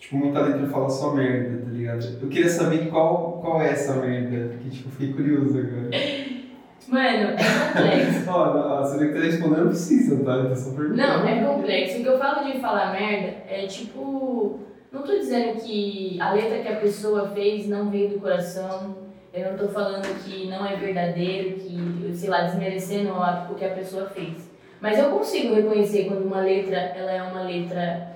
Tipo, 0.00 0.16
muita 0.16 0.40
letra 0.40 0.66
fala 0.66 0.90
só 0.90 1.12
merda, 1.12 1.64
tá 1.64 1.70
ligado? 1.70 2.18
Eu 2.20 2.28
queria 2.28 2.48
saber 2.50 2.90
qual, 2.90 3.38
qual 3.40 3.62
é 3.62 3.70
essa 3.70 3.94
merda, 3.94 4.48
porque 4.48 4.68
tipo, 4.68 4.90
fiquei 4.90 5.12
curioso 5.12 5.56
agora. 5.56 5.90
Mano, 6.88 7.06
é 7.06 7.36
complexo. 7.72 8.24
Ó, 8.30 8.80
você 8.82 9.06
que 9.06 9.14
tá 9.14 9.20
respondendo 9.20 9.60
não 9.60 9.68
precisa, 9.68 10.24
tá? 10.24 10.32
Eu 10.32 10.48
tô 10.48 10.56
só. 10.56 10.70
Não, 10.72 11.26
é 11.26 11.42
complexo. 11.42 12.00
O 12.00 12.02
que 12.02 12.08
eu 12.08 12.18
falo 12.18 12.52
de 12.52 12.58
falar 12.58 12.92
merda 12.92 13.28
é 13.48 13.64
tipo. 13.68 14.58
Não 14.92 15.02
tô 15.02 15.12
dizendo 15.12 15.60
que 15.60 16.20
a 16.20 16.32
letra 16.34 16.58
que 16.58 16.68
a 16.68 16.76
pessoa 16.76 17.28
fez 17.28 17.66
não 17.68 17.90
veio 17.90 18.10
do 18.10 18.20
coração. 18.20 19.03
Eu 19.34 19.50
não 19.50 19.58
tô 19.58 19.68
falando 19.68 20.06
que 20.24 20.46
não 20.46 20.64
é 20.64 20.76
verdadeiro, 20.76 21.56
que, 21.58 22.12
sei 22.14 22.30
lá, 22.30 22.42
desmerecendo 22.42 23.12
o 23.50 23.54
que 23.56 23.64
a 23.64 23.70
pessoa 23.70 24.06
fez. 24.06 24.48
Mas 24.80 24.96
eu 24.98 25.10
consigo 25.10 25.54
reconhecer 25.54 26.04
quando 26.04 26.24
uma 26.24 26.40
letra, 26.40 26.76
ela 26.76 27.10
é 27.10 27.20
uma 27.22 27.42
letra, 27.42 28.12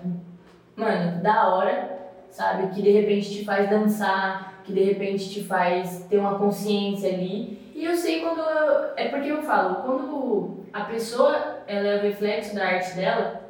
mano, 0.77 1.21
da 1.21 1.49
hora, 1.49 1.99
sabe? 2.31 2.73
Que 2.73 2.83
de 2.83 2.93
repente 2.93 3.31
te 3.31 3.45
faz 3.45 3.69
dançar, 3.69 4.63
que 4.65 4.73
de 4.73 4.85
repente 4.85 5.29
te 5.29 5.43
faz 5.43 6.07
ter 6.09 6.19
uma 6.19 6.39
consciência 6.39 7.09
ali. 7.13 7.59
E 7.75 7.85
eu 7.85 7.97
sei 7.97 8.21
quando. 8.21 8.39
eu- 8.41 8.91
é 8.97 9.09
porque 9.09 9.29
eu 9.31 9.43
falo, 9.43 9.77
quando 9.77 10.59
a 10.73 10.83
pessoa 10.85 11.59
ela 11.67 11.89
é 11.89 11.97
o 11.99 12.03
reflexo 12.03 12.55
da 12.55 12.65
arte 12.65 12.95
dela, 12.95 13.41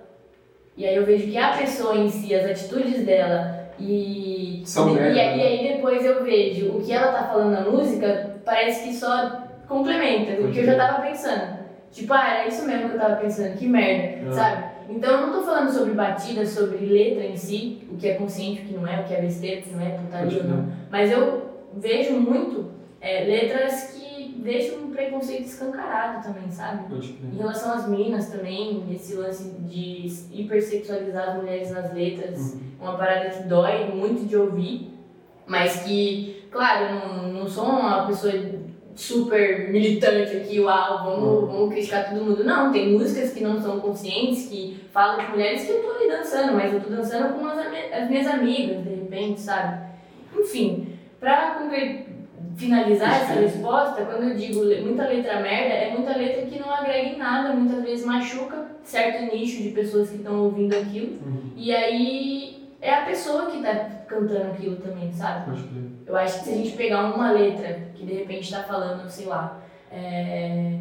e 0.76 0.86
aí 0.86 0.94
eu 0.96 1.04
vejo 1.04 1.26
que 1.30 1.36
a 1.36 1.56
pessoa 1.56 1.96
em 1.96 2.08
si, 2.08 2.34
as 2.34 2.44
atitudes 2.48 3.04
dela, 3.04 3.68
e, 3.80 4.37
São 4.64 4.90
e, 4.90 4.92
e, 4.92 5.00
né? 5.00 5.20
aí 5.20 5.72
depois 5.74 6.04
eu 6.04 6.22
vejo 6.22 6.72
o 6.76 6.80
que 6.82 6.92
ela 6.92 7.12
tá 7.12 7.24
falando 7.24 7.52
na 7.52 7.60
música, 7.62 8.36
parece 8.44 8.84
que 8.88 8.94
só 8.94 9.42
complementa 9.68 10.40
o 10.40 10.50
que 10.50 10.58
eu 10.60 10.64
já 10.64 10.76
tava 10.76 11.02
pensando. 11.02 11.58
Tipo, 11.90 12.12
ah, 12.14 12.28
era 12.28 12.48
isso 12.48 12.66
mesmo 12.66 12.90
que 12.90 12.94
eu 12.96 13.00
tava 13.00 13.16
pensando, 13.16 13.56
que 13.56 13.66
merda, 13.66 14.28
Ah. 14.28 14.32
sabe? 14.32 14.64
Então 14.90 15.10
eu 15.20 15.26
não 15.26 15.32
tô 15.34 15.42
falando 15.42 15.70
sobre 15.70 15.92
batida, 15.92 16.46
sobre 16.46 16.78
letra 16.78 17.24
em 17.24 17.36
si, 17.36 17.86
o 17.90 17.96
que 17.96 18.08
é 18.08 18.14
consciente, 18.14 18.62
o 18.62 18.64
que 18.64 18.74
não 18.74 18.86
é, 18.86 19.00
o 19.00 19.04
que 19.04 19.14
é 19.14 19.20
besteira, 19.20 19.60
o 19.60 19.62
que 19.62 19.74
não 19.74 19.82
é, 19.82 19.90
putaria 19.90 20.38
ou 20.42 20.48
não. 20.48 20.66
Mas 20.90 21.10
eu 21.10 21.42
vejo 21.76 22.14
muito 22.14 22.70
é, 23.00 23.24
letras 23.24 23.92
que 23.94 24.07
deixam 24.38 24.78
um 24.84 24.90
preconceito 24.90 25.44
escancarado 25.44 26.22
também, 26.26 26.50
sabe? 26.50 26.84
Em 27.32 27.36
relação 27.36 27.72
às 27.72 27.88
minas 27.88 28.28
também, 28.30 28.84
esse 28.92 29.14
lance 29.14 29.50
de 29.60 30.06
hipersexualizar 30.32 31.30
as 31.30 31.36
mulheres 31.36 31.70
nas 31.70 31.92
letras, 31.92 32.54
Uhum. 32.54 32.60
uma 32.80 32.96
parada 32.96 33.30
que 33.30 33.42
dói 33.44 33.86
muito 33.94 34.26
de 34.26 34.36
ouvir, 34.36 34.90
mas 35.46 35.82
que, 35.82 36.44
claro, 36.50 36.94
não, 36.94 37.32
não 37.32 37.48
sou 37.48 37.64
uma 37.64 38.06
pessoa 38.06 38.32
super 38.94 39.70
militante 39.70 40.36
aqui, 40.36 40.58
uau, 40.60 41.04
vamos, 41.04 41.50
vamos 41.52 41.72
criticar 41.72 42.10
todo 42.10 42.24
mundo. 42.24 42.42
Não, 42.44 42.72
tem 42.72 42.92
músicas 42.92 43.32
que 43.32 43.42
não 43.42 43.60
são 43.60 43.78
conscientes, 43.80 44.46
que 44.48 44.80
falam 44.92 45.24
de 45.24 45.30
mulheres 45.30 45.62
que 45.64 45.70
eu 45.70 45.82
tô 45.82 45.90
ali 45.92 46.08
dançando, 46.08 46.52
mas 46.54 46.72
eu 46.72 46.80
tô 46.80 46.90
dançando 46.90 47.34
com 47.38 47.46
as, 47.46 47.58
as 47.58 48.10
minhas 48.10 48.26
amigas, 48.26 48.82
de 48.82 48.90
repente, 48.90 49.40
sabe? 49.40 49.86
Enfim, 50.36 50.94
pra 51.20 51.52
finalizar 52.58 53.22
essa 53.22 53.34
resposta, 53.40 54.04
quando 54.04 54.24
eu 54.30 54.36
digo 54.36 54.64
muita 54.84 55.06
letra 55.06 55.40
merda, 55.40 55.74
é 55.74 55.90
muita 55.92 56.16
letra 56.16 56.44
que 56.46 56.58
não 56.58 56.70
agrega 56.74 57.08
em 57.10 57.16
nada, 57.16 57.54
muitas 57.54 57.82
vezes 57.84 58.04
machuca 58.04 58.66
certo 58.82 59.32
nicho 59.34 59.62
de 59.62 59.70
pessoas 59.70 60.10
que 60.10 60.16
estão 60.16 60.42
ouvindo 60.44 60.74
aquilo. 60.76 61.18
Uhum. 61.24 61.52
E 61.56 61.72
aí 61.74 62.68
é 62.80 62.92
a 62.94 63.02
pessoa 63.04 63.46
que 63.46 63.62
tá 63.62 63.74
cantando 64.08 64.50
aquilo 64.52 64.76
também, 64.76 65.12
sabe? 65.12 65.56
Eu 66.06 66.16
acho 66.16 66.38
que 66.40 66.44
se 66.46 66.50
a 66.50 66.56
gente 66.56 66.76
pegar 66.76 67.14
uma 67.14 67.30
letra 67.30 67.80
que 67.94 68.04
de 68.04 68.14
repente 68.14 68.50
tá 68.50 68.62
falando, 68.64 69.08
sei 69.08 69.26
lá, 69.26 69.60
é... 69.92 70.78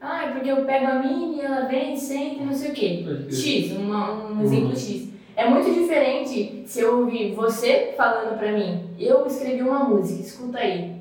Ah, 0.00 0.26
é 0.26 0.28
porque 0.30 0.48
eu 0.48 0.64
pego 0.64 0.86
a 0.86 0.94
mini 1.02 1.38
e 1.38 1.40
ela 1.40 1.62
vem, 1.66 1.96
senta 1.96 2.40
e 2.42 2.46
não 2.46 2.52
sei 2.54 2.70
o 2.70 2.74
quê. 2.74 3.04
X, 3.30 3.72
uma- 3.76 4.12
um 4.12 4.32
Uhum. 4.34 4.42
exemplo 4.44 4.76
X. 4.76 5.08
É 5.38 5.48
muito 5.48 5.72
diferente 5.72 6.64
se 6.66 6.80
eu 6.80 6.98
ouvir 6.98 7.32
você 7.32 7.94
falando 7.96 8.36
pra 8.36 8.50
mim, 8.50 8.90
eu 8.98 9.24
escrevi 9.24 9.62
uma 9.62 9.84
música, 9.84 10.20
escuta 10.20 10.58
aí. 10.58 10.96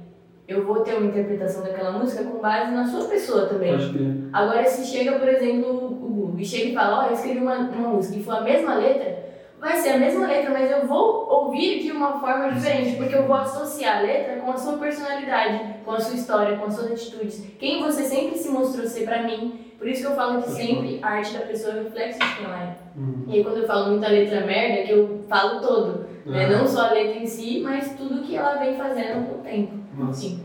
Eu 0.47 0.63
vou 0.63 0.81
ter 0.81 0.93
uma 0.93 1.07
interpretação 1.07 1.63
daquela 1.63 1.93
música 1.93 2.23
com 2.23 2.37
base 2.37 2.71
na 2.71 2.85
sua 2.85 3.05
pessoa 3.05 3.47
também. 3.47 3.71
Pode 3.71 3.89
crer. 3.89 4.29
Agora, 4.31 4.63
se 4.65 4.85
chega, 4.85 5.17
por 5.17 5.27
exemplo, 5.27 5.87
o 5.87 5.89
Google 5.89 6.35
e 6.39 6.45
chega 6.45 6.65
e 6.65 6.73
fala, 6.75 7.05
ó, 7.05 7.07
eu 7.07 7.15
escrevi 7.15 7.39
uma, 7.39 7.55
uma 7.55 7.89
música 7.89 8.15
e 8.15 8.23
for 8.23 8.35
a 8.35 8.41
mesma 8.41 8.75
letra, 8.75 9.25
vai 9.59 9.75
ser 9.77 9.89
a 9.89 9.97
mesma 9.97 10.27
letra, 10.27 10.51
mas 10.51 10.69
eu 10.69 10.85
vou 10.85 11.27
ouvir 11.27 11.81
de 11.81 11.91
uma 11.91 12.19
forma 12.19 12.51
diferente, 12.51 12.95
porque 12.95 13.15
eu 13.15 13.23
vou 13.23 13.37
associar 13.37 13.97
a 13.97 14.01
letra 14.01 14.35
com 14.35 14.51
a 14.51 14.57
sua 14.57 14.77
personalidade, 14.77 15.79
com 15.83 15.93
a 15.93 15.99
sua 15.99 16.13
história, 16.13 16.57
com 16.57 16.65
as 16.65 16.75
suas 16.75 16.91
atitudes. 16.91 17.43
Quem 17.57 17.81
você 17.81 18.03
sempre 18.03 18.37
se 18.37 18.49
mostrou 18.49 18.85
ser 18.85 19.03
pra 19.03 19.23
mim. 19.23 19.66
Por 19.77 19.87
isso 19.87 20.01
que 20.01 20.07
eu 20.07 20.15
falo 20.15 20.41
que 20.41 20.49
sempre 20.49 20.99
a 21.01 21.07
arte 21.07 21.33
da 21.33 21.41
pessoa 21.41 21.73
é 21.75 21.83
reflexo 21.83 22.19
de 22.19 22.35
quem 22.35 22.45
ela 22.45 22.63
é. 22.63 22.75
Uhum. 22.99 23.23
E 23.27 23.33
aí, 23.33 23.43
quando 23.43 23.57
eu 23.57 23.67
falo 23.67 23.91
muita 23.91 24.07
letra 24.07 24.45
merda, 24.45 24.79
é 24.79 24.83
que 24.83 24.91
eu 24.91 25.23
falo 25.29 25.59
todo. 25.61 26.05
Né? 26.25 26.45
Ah, 26.45 26.57
Não 26.57 26.67
só 26.67 26.87
a 26.87 26.93
letra 26.93 27.15
em 27.21 27.27
si, 27.27 27.61
mas 27.63 27.93
tudo 27.95 28.23
que 28.23 28.35
ela 28.35 28.55
vem 28.55 28.75
fazendo 28.75 29.27
com 29.27 29.39
o 29.39 29.43
tempo. 29.43 29.73
Nossa. 29.97 30.21
Sim. 30.21 30.39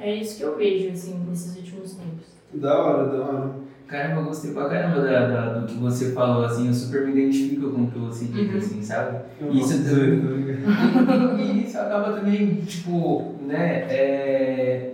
É 0.00 0.12
isso 0.14 0.36
que 0.36 0.42
eu 0.42 0.56
vejo, 0.56 0.90
assim, 0.92 1.24
nesses 1.28 1.56
últimos 1.56 1.94
tempos. 1.94 2.26
Da 2.52 2.76
hora, 2.78 3.06
da 3.06 3.24
hora. 3.24 3.50
Caramba, 3.86 4.22
eu 4.22 4.24
gostei 4.24 4.52
pra 4.52 4.68
caramba 4.68 5.00
da, 5.02 5.26
da- 5.28 5.52
do 5.60 5.66
que 5.66 5.74
você 5.78 6.12
falou, 6.12 6.44
assim, 6.44 6.66
eu 6.66 6.74
super 6.74 7.06
me 7.06 7.12
identifico 7.12 7.70
com 7.70 7.82
o 7.84 7.90
que 7.90 7.98
você 7.98 8.24
disse, 8.24 8.40
Uhum. 8.50 8.56
assim, 8.58 8.82
sabe? 8.82 9.18
Eu 9.40 9.52
Isso? 9.52 9.74
E 11.38 11.64
isso 11.64 11.78
acaba 11.78 12.12
também, 12.12 12.56
tipo, 12.62 13.34
né, 13.46 13.84
é, 13.88 14.90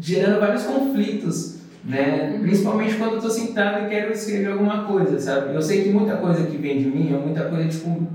gerando 0.00 0.40
vários 0.40 0.64
conflitos, 0.64 1.58
né? 1.84 2.32
Uhum. 2.34 2.42
Principalmente 2.42 2.94
quando 2.96 3.14
eu 3.14 3.20
tô 3.20 3.30
sentado 3.30 3.86
e 3.86 3.88
quero 3.88 4.12
escrever 4.12 4.52
alguma 4.52 4.84
coisa, 4.84 5.18
sabe? 5.18 5.54
Eu 5.54 5.62
sei 5.62 5.82
que 5.82 5.90
muita 5.90 6.16
coisa 6.16 6.46
que 6.46 6.56
vem 6.56 6.78
de 6.78 6.86
mim 6.86 7.14
é 7.14 7.18
muita 7.18 7.44
coisa, 7.48 7.68
tipo, 7.68 8.06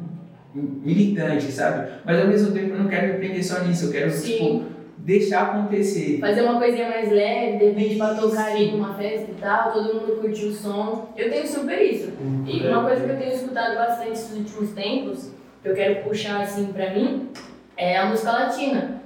militante, 0.53 1.51
sabe? 1.51 1.89
Mas 2.05 2.19
ao 2.19 2.27
mesmo 2.27 2.51
tempo 2.51 2.73
eu 2.73 2.79
não 2.79 2.87
quero 2.87 3.13
me 3.13 3.19
prender 3.19 3.43
só 3.43 3.63
nisso, 3.63 3.85
eu 3.85 3.91
quero, 3.91 4.11
Sim. 4.11 4.31
tipo, 4.31 4.63
deixar 4.97 5.43
acontecer. 5.43 6.19
Fazer 6.19 6.41
uma 6.41 6.57
coisinha 6.59 6.89
mais 6.89 7.11
leve, 7.11 7.57
de 7.57 7.65
repente 7.65 7.95
pra 7.97 8.15
tocar 8.15 8.51
ali 8.51 8.71
numa 8.71 8.93
festa 8.95 9.31
e 9.31 9.35
tal, 9.39 9.71
todo 9.71 9.93
mundo 9.95 10.21
curtir 10.21 10.45
o 10.45 10.53
som. 10.53 11.13
Eu 11.15 11.29
tenho 11.29 11.47
super 11.47 11.79
isso. 11.81 12.11
E 12.45 12.67
uma 12.67 12.83
coisa 12.83 13.03
que 13.03 13.11
eu 13.11 13.17
tenho 13.17 13.33
escutado 13.33 13.75
bastante 13.75 14.09
nesses 14.09 14.37
últimos 14.37 14.71
tempos, 14.71 15.31
que 15.61 15.69
eu 15.69 15.75
quero 15.75 16.03
puxar 16.03 16.41
assim 16.41 16.67
pra 16.67 16.93
mim, 16.93 17.29
é 17.75 17.97
a 17.97 18.05
música 18.07 18.31
latina. 18.31 19.01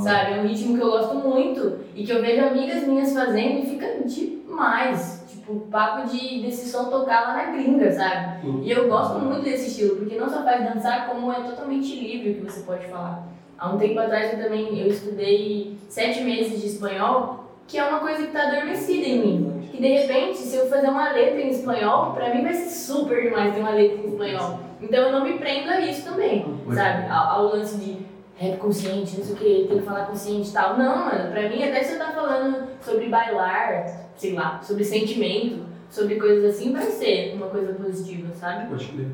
Sabe? 0.00 0.34
É 0.34 0.40
um 0.40 0.46
ritmo 0.46 0.76
que 0.76 0.82
eu 0.82 0.90
gosto 0.90 1.14
muito 1.16 1.78
e 1.94 2.04
que 2.04 2.12
eu 2.12 2.20
vejo 2.20 2.44
amigas 2.44 2.86
minhas 2.86 3.12
fazendo 3.12 3.60
e 3.60 3.66
fica 3.66 3.86
demais. 4.04 5.24
Tipo, 5.28 5.60
papo 5.70 6.08
de 6.08 6.42
desse 6.42 6.68
som 6.70 6.84
tocar 6.84 7.28
lá 7.28 7.34
na 7.34 7.52
gringa, 7.52 7.90
sabe? 7.90 8.46
E 8.62 8.70
eu 8.70 8.88
gosto 8.88 9.18
muito 9.18 9.42
desse 9.42 9.68
estilo, 9.68 9.96
porque 9.96 10.16
não 10.16 10.28
só 10.28 10.42
faz 10.42 10.64
dançar, 10.64 11.08
como 11.08 11.30
é 11.32 11.40
totalmente 11.40 11.94
livre 11.94 12.30
o 12.30 12.34
que 12.36 12.50
você 12.52 12.60
pode 12.60 12.86
falar. 12.86 13.28
Há 13.58 13.70
um 13.70 13.78
tempo 13.78 13.98
atrás 13.98 14.32
eu 14.32 14.42
também 14.42 14.78
eu 14.80 14.88
estudei 14.88 15.76
sete 15.88 16.22
meses 16.22 16.60
de 16.60 16.66
espanhol, 16.66 17.44
que 17.66 17.78
é 17.78 17.84
uma 17.84 18.00
coisa 18.00 18.18
que 18.22 18.28
está 18.28 18.48
adormecida 18.48 19.06
em 19.06 19.18
mim. 19.18 19.68
Que 19.70 19.80
de 19.80 19.88
repente, 19.88 20.38
se 20.38 20.56
eu 20.56 20.68
fazer 20.68 20.88
uma 20.88 21.10
letra 21.12 21.40
em 21.40 21.50
espanhol, 21.50 22.12
pra 22.12 22.32
mim 22.34 22.42
vai 22.42 22.54
ser 22.54 22.70
super 22.70 23.22
demais 23.22 23.54
ter 23.54 23.60
uma 23.60 23.70
letra 23.70 23.98
em 23.98 24.06
espanhol. 24.06 24.60
Então 24.80 24.98
eu 25.04 25.12
não 25.12 25.24
me 25.24 25.38
prendo 25.38 25.70
a 25.70 25.80
isso 25.80 26.04
também, 26.04 26.44
sabe? 26.72 27.10
Ao, 27.10 27.40
ao 27.40 27.44
lance 27.54 27.76
de 27.78 28.03
rap 28.36 28.58
consciente, 28.58 29.16
não 29.16 29.24
sei 29.24 29.34
o 29.34 29.38
que, 29.38 29.68
tem 29.68 29.78
que 29.78 29.84
falar 29.84 30.06
consciente 30.06 30.50
e 30.50 30.52
tal. 30.52 30.76
Não, 30.76 31.06
mano, 31.06 31.30
pra 31.30 31.48
mim 31.48 31.62
até 31.62 31.82
se 31.82 31.94
eu 31.94 31.98
tá 31.98 32.12
falando 32.12 32.68
sobre 32.82 33.08
bailar, 33.08 33.86
sei 34.16 34.32
lá, 34.32 34.60
sobre 34.62 34.84
sentimento, 34.84 35.64
sobre 35.90 36.16
coisas 36.16 36.54
assim, 36.54 36.72
vai 36.72 36.84
ser 36.84 37.34
uma 37.36 37.46
coisa 37.46 37.72
positiva, 37.74 38.34
sabe? 38.34 38.68
Pode 38.68 38.86
crer. 38.86 39.08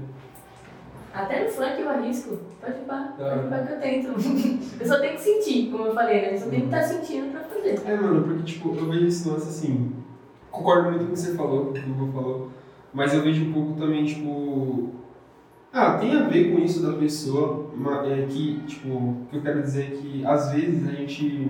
Até 1.13 1.45
no 1.45 1.51
funk 1.51 1.81
eu 1.81 1.89
arrisco. 1.89 2.39
Pode 2.61 2.73
ir 2.73 2.85
hora. 2.89 3.49
pode 3.49 3.63
ir 3.63 3.67
que 3.67 3.73
eu 3.73 3.81
tento. 3.81 4.79
eu 4.81 4.87
só 4.87 5.01
tenho 5.01 5.15
que 5.15 5.21
sentir, 5.21 5.71
como 5.71 5.87
eu 5.87 5.95
falei, 5.95 6.23
né? 6.23 6.35
Eu 6.35 6.39
só 6.39 6.49
tenho 6.49 6.63
que 6.63 6.75
estar 6.75 6.83
sentindo 6.83 7.33
pra 7.33 7.41
fazer. 7.41 7.81
É, 7.85 7.97
mano, 7.97 8.23
porque, 8.23 8.43
tipo, 8.45 8.77
eu 8.77 8.89
vejo 8.89 9.07
esse 9.07 9.29
lance 9.29 9.49
assim. 9.49 9.93
Concordo 10.51 10.91
muito 10.91 11.07
com 11.07 11.11
o 11.11 11.15
que 11.15 11.19
você 11.19 11.35
falou, 11.35 11.67
com 11.67 11.71
o 11.71 11.75
que 11.75 11.81
o 11.81 11.93
Hugo 11.93 12.13
falou. 12.13 12.51
Mas 12.93 13.13
eu 13.13 13.23
vejo 13.23 13.45
um 13.45 13.53
pouco 13.53 13.73
também, 13.75 14.05
tipo. 14.05 14.91
Ah, 15.73 15.93
tem 15.99 16.17
a 16.17 16.25
ver 16.29 16.53
com 16.53 16.59
isso 16.59 16.83
da 16.83 16.95
pessoa, 16.95 17.67
é 18.05 18.27
que, 18.29 18.61
tipo, 18.67 19.17
que 19.31 19.37
eu 19.37 19.43
quero 19.43 19.63
dizer 19.63 19.85
é 19.93 19.97
que 19.97 20.27
às 20.27 20.51
vezes 20.53 20.89
a 20.89 20.93
gente 20.93 21.49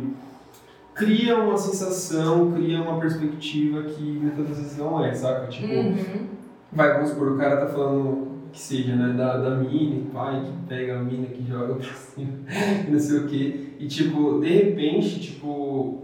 cria 0.95 1.39
uma 1.39 1.57
sensação, 1.57 2.53
cria 2.53 2.83
uma 2.83 3.01
perspectiva 3.01 3.83
que 3.85 4.03
muitas 4.03 4.47
vezes 4.49 4.77
não 4.77 5.03
é, 5.03 5.15
saca? 5.15 5.47
Tipo, 5.47 5.73
Uhum. 5.73 6.27
vai, 6.71 6.93
vamos 6.95 7.11
supor, 7.11 7.33
o 7.33 7.39
cara 7.39 7.57
tá 7.65 7.67
falando 7.69 8.29
que 8.53 8.61
seja, 8.61 8.95
né, 8.95 9.15
da, 9.17 9.39
da 9.39 9.57
mini, 9.57 10.11
pai, 10.13 10.43
que 10.45 10.53
pega 10.69 10.99
a 10.99 11.03
mina 11.03 11.27
que 11.27 11.47
joga 11.47 11.75
pra 11.77 11.93
cima, 11.95 12.33
não 12.91 12.99
sei 12.99 13.19
o 13.21 13.27
quê. 13.27 13.69
E, 13.79 13.87
tipo, 13.87 14.41
de 14.41 14.49
repente, 14.49 15.19
tipo, 15.21 16.03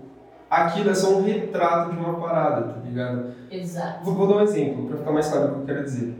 aquilo 0.49 0.89
é 0.89 0.95
só 0.95 1.19
um 1.19 1.23
retrato 1.25 1.93
de 1.93 1.99
uma 1.99 2.15
parada, 2.15 2.63
tá 2.73 2.81
ligado? 2.81 3.33
Exato. 3.51 4.05
Vou, 4.05 4.15
vou 4.15 4.27
dar 4.29 4.37
um 4.37 4.43
exemplo, 4.43 4.87
pra 4.87 4.97
ficar 4.97 5.13
mais 5.13 5.29
claro 5.29 5.49
o 5.49 5.53
que 5.55 5.59
eu 5.61 5.67
quero 5.67 5.85
dizer. 5.85 6.15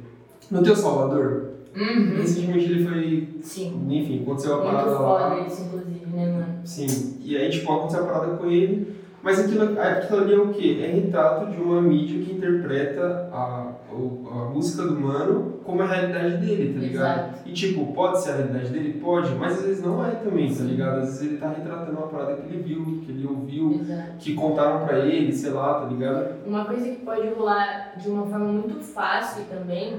No 0.51 0.63
Teu 0.63 0.77
Salvador, 0.77 1.56
Uhum. 1.77 2.17
recentemente 2.17 2.65
ele 2.73 2.85
foi, 2.89 3.29
Sim. 3.43 3.87
enfim, 3.91 4.23
aconteceu 4.23 4.55
a 4.55 4.57
Muito 4.63 4.71
parada 4.73 4.91
lá. 4.91 5.31
foda 5.31 5.47
isso, 5.47 5.63
inclusive, 5.65 6.07
né, 6.07 6.27
mano? 6.33 6.47
Sim, 6.65 7.19
e 7.23 7.37
aí, 7.37 7.51
tipo, 7.51 7.73
aconteceu 7.73 8.05
a 8.05 8.07
parada 8.07 8.37
com 8.37 8.47
ele, 8.51 8.97
mas 9.23 9.41
aquilo, 9.41 9.79
aquilo 9.81 10.21
ali 10.21 10.35
é 10.35 10.39
o 10.39 10.49
quê? 10.51 10.79
É 10.83 10.87
retrato 10.87 11.51
de 11.51 11.61
uma 11.61 11.83
mídia 11.83 12.23
que 12.25 12.33
interpreta 12.33 13.29
a, 13.33 13.73
a 13.91 14.45
música 14.55 14.85
do 14.85 15.01
mano 15.01 15.55
como 15.65 15.83
a 15.83 15.87
realidade 15.87 16.37
dele, 16.37 16.73
tá 16.75 16.79
ligado? 16.79 17.19
Exato. 17.31 17.39
E, 17.49 17.53
tipo, 17.53 17.93
pode 17.93 18.23
ser 18.23 18.31
a 18.31 18.37
realidade 18.37 18.69
dele? 18.71 19.01
Pode, 19.01 19.35
mas 19.35 19.59
às 19.59 19.65
vezes 19.65 19.83
não 19.85 20.05
é 20.07 20.11
também, 20.13 20.55
tá 20.55 20.63
ligado? 20.63 20.99
Às 21.01 21.07
vezes 21.07 21.23
ele 21.23 21.39
tá 21.39 21.49
retratando 21.49 21.99
uma 21.99 22.07
parada 22.07 22.37
que 22.37 22.55
ele 22.55 22.63
viu, 22.63 23.03
que 23.05 23.11
ele 23.11 23.27
ouviu, 23.27 23.81
Exato. 23.81 24.13
que 24.21 24.35
contaram 24.35 24.87
pra 24.87 25.01
ele, 25.01 25.33
sei 25.33 25.51
lá, 25.51 25.81
tá 25.81 25.87
ligado? 25.89 26.37
Uma 26.47 26.65
coisa 26.65 26.89
que 26.89 27.05
pode 27.05 27.27
rolar 27.31 27.95
de 28.01 28.09
uma 28.09 28.27
forma 28.27 28.47
muito 28.47 28.79
fácil 28.81 29.43
também, 29.51 29.97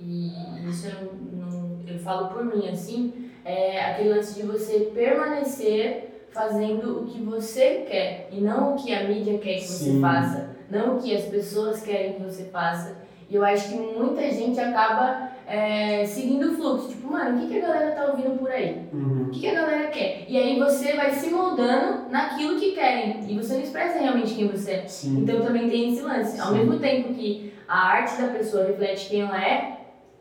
e 0.00 0.32
isso 0.68 0.86
eu, 0.86 1.12
não, 1.32 1.78
eu 1.86 1.98
falo 1.98 2.28
por 2.28 2.44
mim 2.44 2.68
assim, 2.68 3.30
é 3.44 3.80
aquele 3.84 4.10
lance 4.10 4.34
de 4.40 4.46
você 4.46 4.90
permanecer 4.94 6.26
fazendo 6.30 7.02
o 7.02 7.06
que 7.06 7.20
você 7.20 7.84
quer 7.88 8.28
e 8.30 8.40
não 8.40 8.74
o 8.74 8.76
que 8.76 8.94
a 8.94 9.04
mídia 9.08 9.38
quer 9.38 9.54
que 9.54 9.66
você 9.66 9.92
Sim. 9.92 10.00
faça, 10.00 10.50
não 10.70 10.96
o 10.96 11.02
que 11.02 11.14
as 11.14 11.24
pessoas 11.24 11.82
querem 11.82 12.14
que 12.14 12.22
você 12.22 12.44
faça. 12.44 12.96
E 13.30 13.34
eu 13.34 13.44
acho 13.44 13.68
que 13.68 13.74
muita 13.74 14.30
gente 14.30 14.58
acaba 14.58 15.32
é, 15.46 16.04
seguindo 16.06 16.50
o 16.50 16.54
fluxo, 16.54 16.88
tipo, 16.88 17.10
mano, 17.10 17.36
o 17.36 17.40
que, 17.40 17.48
que 17.48 17.58
a 17.58 17.68
galera 17.68 17.90
tá 17.92 18.06
ouvindo 18.10 18.38
por 18.38 18.50
aí? 18.50 18.86
Uhum. 18.92 19.24
O 19.24 19.30
que, 19.30 19.40
que 19.40 19.48
a 19.48 19.54
galera 19.54 19.88
quer? 19.88 20.24
E 20.28 20.36
aí 20.36 20.58
você 20.58 20.94
vai 20.94 21.10
se 21.10 21.30
moldando 21.30 22.10
naquilo 22.10 22.58
que 22.58 22.72
querem 22.72 23.24
e 23.26 23.36
você 23.36 23.54
não 23.54 23.62
expressa 23.62 23.98
realmente 23.98 24.34
quem 24.34 24.48
você 24.48 24.72
é. 24.72 24.86
Sim. 24.86 25.20
Então 25.22 25.42
também 25.42 25.68
tem 25.68 25.92
esse 25.92 26.02
lance. 26.02 26.40
Ao 26.40 26.48
Sim. 26.48 26.58
mesmo 26.58 26.78
tempo 26.78 27.12
que 27.12 27.52
a 27.66 27.78
arte 27.78 28.20
da 28.20 28.28
pessoa 28.28 28.66
reflete 28.66 29.08
quem 29.08 29.22
ela 29.22 29.42
é, 29.42 29.77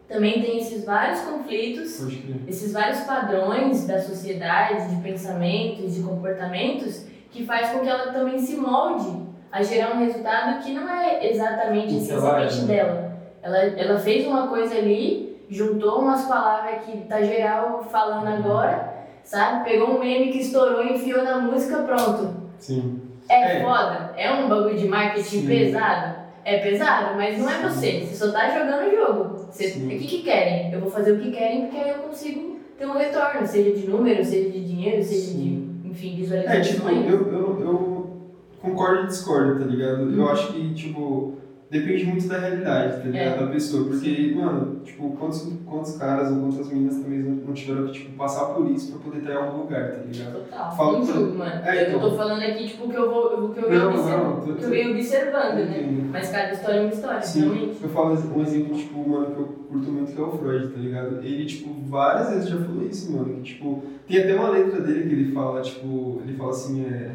também 0.07 0.41
tem 0.41 0.57
esses 0.59 0.85
vários 0.85 1.19
conflitos, 1.21 1.99
esses 2.47 2.71
vários 2.71 3.01
padrões 3.01 3.85
da 3.85 3.99
sociedade, 3.99 4.95
de 4.95 5.01
pensamentos, 5.01 5.95
de 5.95 6.01
comportamentos, 6.01 7.05
que 7.31 7.45
faz 7.45 7.69
com 7.71 7.79
que 7.79 7.89
ela 7.89 8.11
também 8.13 8.39
se 8.39 8.55
molde 8.55 9.27
a 9.51 9.61
gerar 9.61 9.95
um 9.95 9.99
resultado 9.99 10.63
que 10.63 10.73
não 10.73 10.87
é 10.89 11.29
exatamente 11.29 11.93
é, 11.93 11.97
essencialmente 11.97 12.61
né? 12.61 12.67
dela. 12.67 13.17
Ela, 13.41 13.57
ela 13.57 13.99
fez 13.99 14.25
uma 14.25 14.47
coisa 14.47 14.75
ali, 14.75 15.37
juntou 15.49 15.99
umas 16.01 16.25
palavras 16.25 16.85
que 16.85 16.97
tá 17.01 17.21
geral 17.21 17.83
falando 17.89 18.27
Uhum. 18.27 18.35
agora, 18.37 18.93
sabe? 19.23 19.69
Pegou 19.69 19.95
um 19.95 19.99
meme 19.99 20.31
que 20.31 20.39
estourou, 20.39 20.83
enfiou 20.83 21.23
na 21.23 21.37
música, 21.39 21.77
pronto. 21.83 22.33
Sim. 22.57 23.01
É, 23.29 23.57
É. 23.57 23.61
foda? 23.63 24.13
É 24.15 24.31
um 24.31 24.47
bagulho 24.47 24.77
de 24.77 24.87
marketing 24.87 25.41
Sim. 25.41 25.47
pesado? 25.47 26.26
É 26.47 26.59
pesado, 26.59 27.17
mas 27.17 27.37
não 27.37 27.49
é 27.49 27.61
você. 27.61 28.05
Você 28.05 28.15
só 28.15 28.31
tá 28.31 28.49
jogando 28.57 28.87
o 28.87 28.95
jogo. 28.95 29.47
Você, 29.51 29.67
Sim. 29.67 29.85
o 29.85 29.89
que, 29.89 30.07
que 30.07 30.23
querem? 30.23 30.71
Eu 30.71 30.79
vou 30.79 30.89
fazer 30.89 31.11
o 31.11 31.19
que 31.19 31.29
querem 31.29 31.63
porque 31.63 31.77
aí 31.77 31.89
eu 31.89 32.03
consigo 32.03 32.57
ter 32.79 32.85
um 32.85 32.93
retorno, 32.93 33.45
seja 33.45 33.77
de 33.77 33.85
número, 33.85 34.23
seja 34.23 34.49
de 34.49 34.63
dinheiro, 34.63 35.03
seja 35.03 35.33
de, 35.33 35.67
enfim, 35.83 36.25
É, 36.45 36.61
tipo, 36.61 36.87
eu, 36.87 37.31
eu, 37.33 37.61
eu 37.61 38.09
concordo 38.61 39.03
e 39.03 39.07
discordo, 39.07 39.59
tá 39.59 39.65
ligado? 39.65 40.09
Eu 40.15 40.29
acho 40.29 40.53
que, 40.53 40.73
tipo, 40.73 41.33
depende 41.69 42.05
muito 42.05 42.27
da 42.27 42.39
realidade, 42.39 42.97
tá 42.97 43.03
ligado? 43.03 43.35
É. 43.35 43.45
Da 43.45 43.47
pessoa. 43.47 43.89
Porque, 43.89 44.33
mano, 44.35 44.79
tipo, 44.83 45.09
quantos, 45.17 45.51
quantos 45.65 45.97
caras 45.97 46.31
ou 46.31 46.39
quantas 46.39 46.67
meninas 46.67 46.97
também 46.97 47.19
não 47.19 47.53
tiveram 47.53 47.87
que, 47.87 47.93
tipo, 47.93 48.17
passar 48.17 48.45
por 48.53 48.69
isso 48.71 48.91
pra 48.93 49.01
poder 49.01 49.19
estar 49.19 49.33
em 49.33 49.35
algum 49.35 49.59
lugar, 49.63 49.91
tá 49.91 50.03
ligado? 50.03 50.33
Total. 50.33 50.75
Fala 50.75 50.99
não 50.99 51.05
julgo, 51.05 51.37
mano. 51.37 51.65
É, 51.65 51.83
eu 51.83 51.87
então. 51.89 52.09
tô 52.09 52.15
falando 52.15 52.41
aqui, 52.41 52.67
tipo, 52.67 52.85
o 52.85 52.89
que 52.89 52.97
eu 52.97 53.11
vou, 53.11 53.45
o 53.45 53.53
que 53.53 53.59
eu 53.59 53.69
venho, 53.69 53.89
observando, 53.89 54.57
que 54.57 54.63
eu 54.63 54.69
venho 54.69 54.91
observando, 54.91 55.55
né? 55.55 56.09
Mas 56.11 56.29
cada 56.29 56.53
história 56.53 56.77
é 56.77 56.81
uma 56.81 56.93
história, 56.93 57.21
Sim, 57.21 57.41
realmente. 57.41 57.83
eu 57.83 57.89
falo 57.89 58.13
um 58.13 58.41
exemplo, 58.41 58.77
tipo, 58.77 59.09
mano, 59.09 59.25
que 59.35 59.39
eu 59.39 59.45
curto 59.69 59.91
muito, 59.91 60.11
que 60.13 60.21
é 60.21 60.23
o 60.23 60.31
Freud, 60.31 60.67
tá 60.69 60.79
ligado? 60.79 61.17
Ele, 61.23 61.45
tipo, 61.45 61.73
várias 61.87 62.29
vezes 62.29 62.49
já 62.49 62.57
falou 62.57 62.83
isso, 62.83 63.11
mano, 63.11 63.33
que, 63.35 63.41
tipo, 63.41 63.83
tem 64.07 64.19
até 64.19 64.35
uma 64.35 64.49
letra 64.49 64.81
dele 64.81 65.09
que 65.09 65.15
ele 65.15 65.31
fala, 65.33 65.61
tipo, 65.61 66.21
ele 66.25 66.37
fala 66.37 66.51
assim, 66.51 66.85
é, 66.85 67.11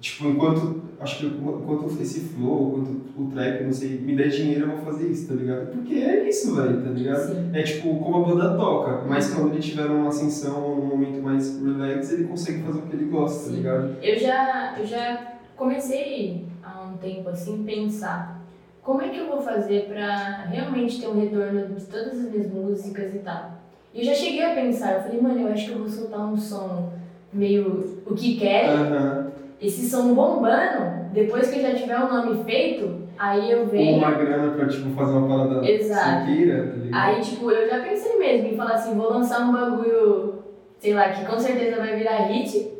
tipo, 0.00 0.28
enquanto, 0.28 0.82
acho 1.02 1.18
que 1.18 1.26
enquanto 1.26 2.00
esse 2.00 2.20
flow, 2.20 2.68
enquanto 2.68 3.02
o 3.18 3.30
trap, 3.30 3.64
não 3.64 3.72
sei, 3.72 3.98
me 3.98 4.14
der 4.14 4.28
dinheiro 4.28 4.66
eu 4.70 4.76
vou 4.76 4.84
fazer 4.84 5.08
isso, 5.08 5.28
tá 5.28 5.34
ligado? 5.34 5.72
Porque 5.72 5.94
é 5.94 6.28
isso, 6.28 6.54
velho, 6.54 6.82
tá 6.82 6.90
ligado? 6.90 7.34
Sim. 7.34 7.50
É 7.52 7.62
tipo 7.62 7.96
como 7.98 8.24
a 8.24 8.28
banda 8.28 8.56
toca, 8.56 9.02
mas 9.06 9.34
quando 9.34 9.52
ele 9.52 9.60
tiver 9.60 9.86
uma 9.86 10.08
ascensão, 10.08 10.72
um 10.72 10.86
momento 10.86 11.20
mais 11.22 11.60
relax, 11.62 12.12
ele 12.12 12.24
consegue 12.24 12.62
fazer 12.62 12.78
o 12.78 12.82
que 12.82 12.96
ele 12.96 13.06
gosta, 13.06 13.44
tá 13.44 13.50
Sim. 13.50 13.56
ligado? 13.56 13.96
Eu 14.02 14.18
já, 14.18 14.74
eu 14.78 14.86
já 14.86 15.32
comecei 15.56 16.46
há 16.62 16.82
um 16.82 16.96
tempo 16.96 17.28
assim 17.28 17.62
pensar 17.64 18.40
como 18.82 19.00
é 19.02 19.08
que 19.08 19.18
eu 19.18 19.28
vou 19.28 19.40
fazer 19.40 19.86
pra 19.86 20.44
realmente 20.44 21.00
ter 21.00 21.08
um 21.08 21.20
retorno 21.20 21.74
de 21.74 21.84
todas 21.84 22.18
as 22.18 22.30
minhas 22.30 22.50
músicas 22.50 23.14
e 23.14 23.18
tal. 23.18 23.60
E 23.94 24.00
eu 24.00 24.04
já 24.04 24.14
cheguei 24.14 24.44
a 24.44 24.54
pensar, 24.54 24.94
eu 24.94 25.02
falei, 25.02 25.20
mano, 25.20 25.40
eu 25.40 25.48
acho 25.48 25.66
que 25.66 25.72
eu 25.72 25.78
vou 25.78 25.88
soltar 25.88 26.20
um 26.32 26.36
som 26.36 26.92
meio 27.32 28.02
o 28.06 28.14
que 28.14 28.36
quer, 28.36 28.68
Aham. 28.68 29.31
Esse 29.62 29.88
som 29.88 30.12
bombando, 30.14 31.10
depois 31.12 31.48
que 31.50 31.60
já 31.62 31.72
tiver 31.74 31.98
o 31.98 32.12
nome 32.12 32.42
feito, 32.44 33.02
aí 33.18 33.50
eu 33.50 33.60
Ou 33.60 33.66
venho. 33.66 33.98
uma 33.98 34.10
grana 34.10 34.52
pra, 34.52 34.66
tipo, 34.66 34.90
fazer 34.94 35.12
uma 35.12 35.28
parada 35.46 35.70
Exato. 35.70 36.26
queira, 36.26 36.74
tá? 36.90 37.02
Aí, 37.04 37.20
tipo, 37.20 37.50
eu 37.50 37.68
já 37.68 37.80
pensei 37.80 38.18
mesmo 38.18 38.48
em 38.48 38.56
falar 38.56 38.72
assim, 38.74 38.94
vou 38.94 39.10
lançar 39.10 39.40
um 39.42 39.52
bagulho, 39.52 40.42
sei 40.78 40.94
lá, 40.94 41.10
que 41.10 41.24
com 41.24 41.38
certeza 41.38 41.76
vai 41.76 41.94
virar 41.96 42.16
hit, 42.28 42.72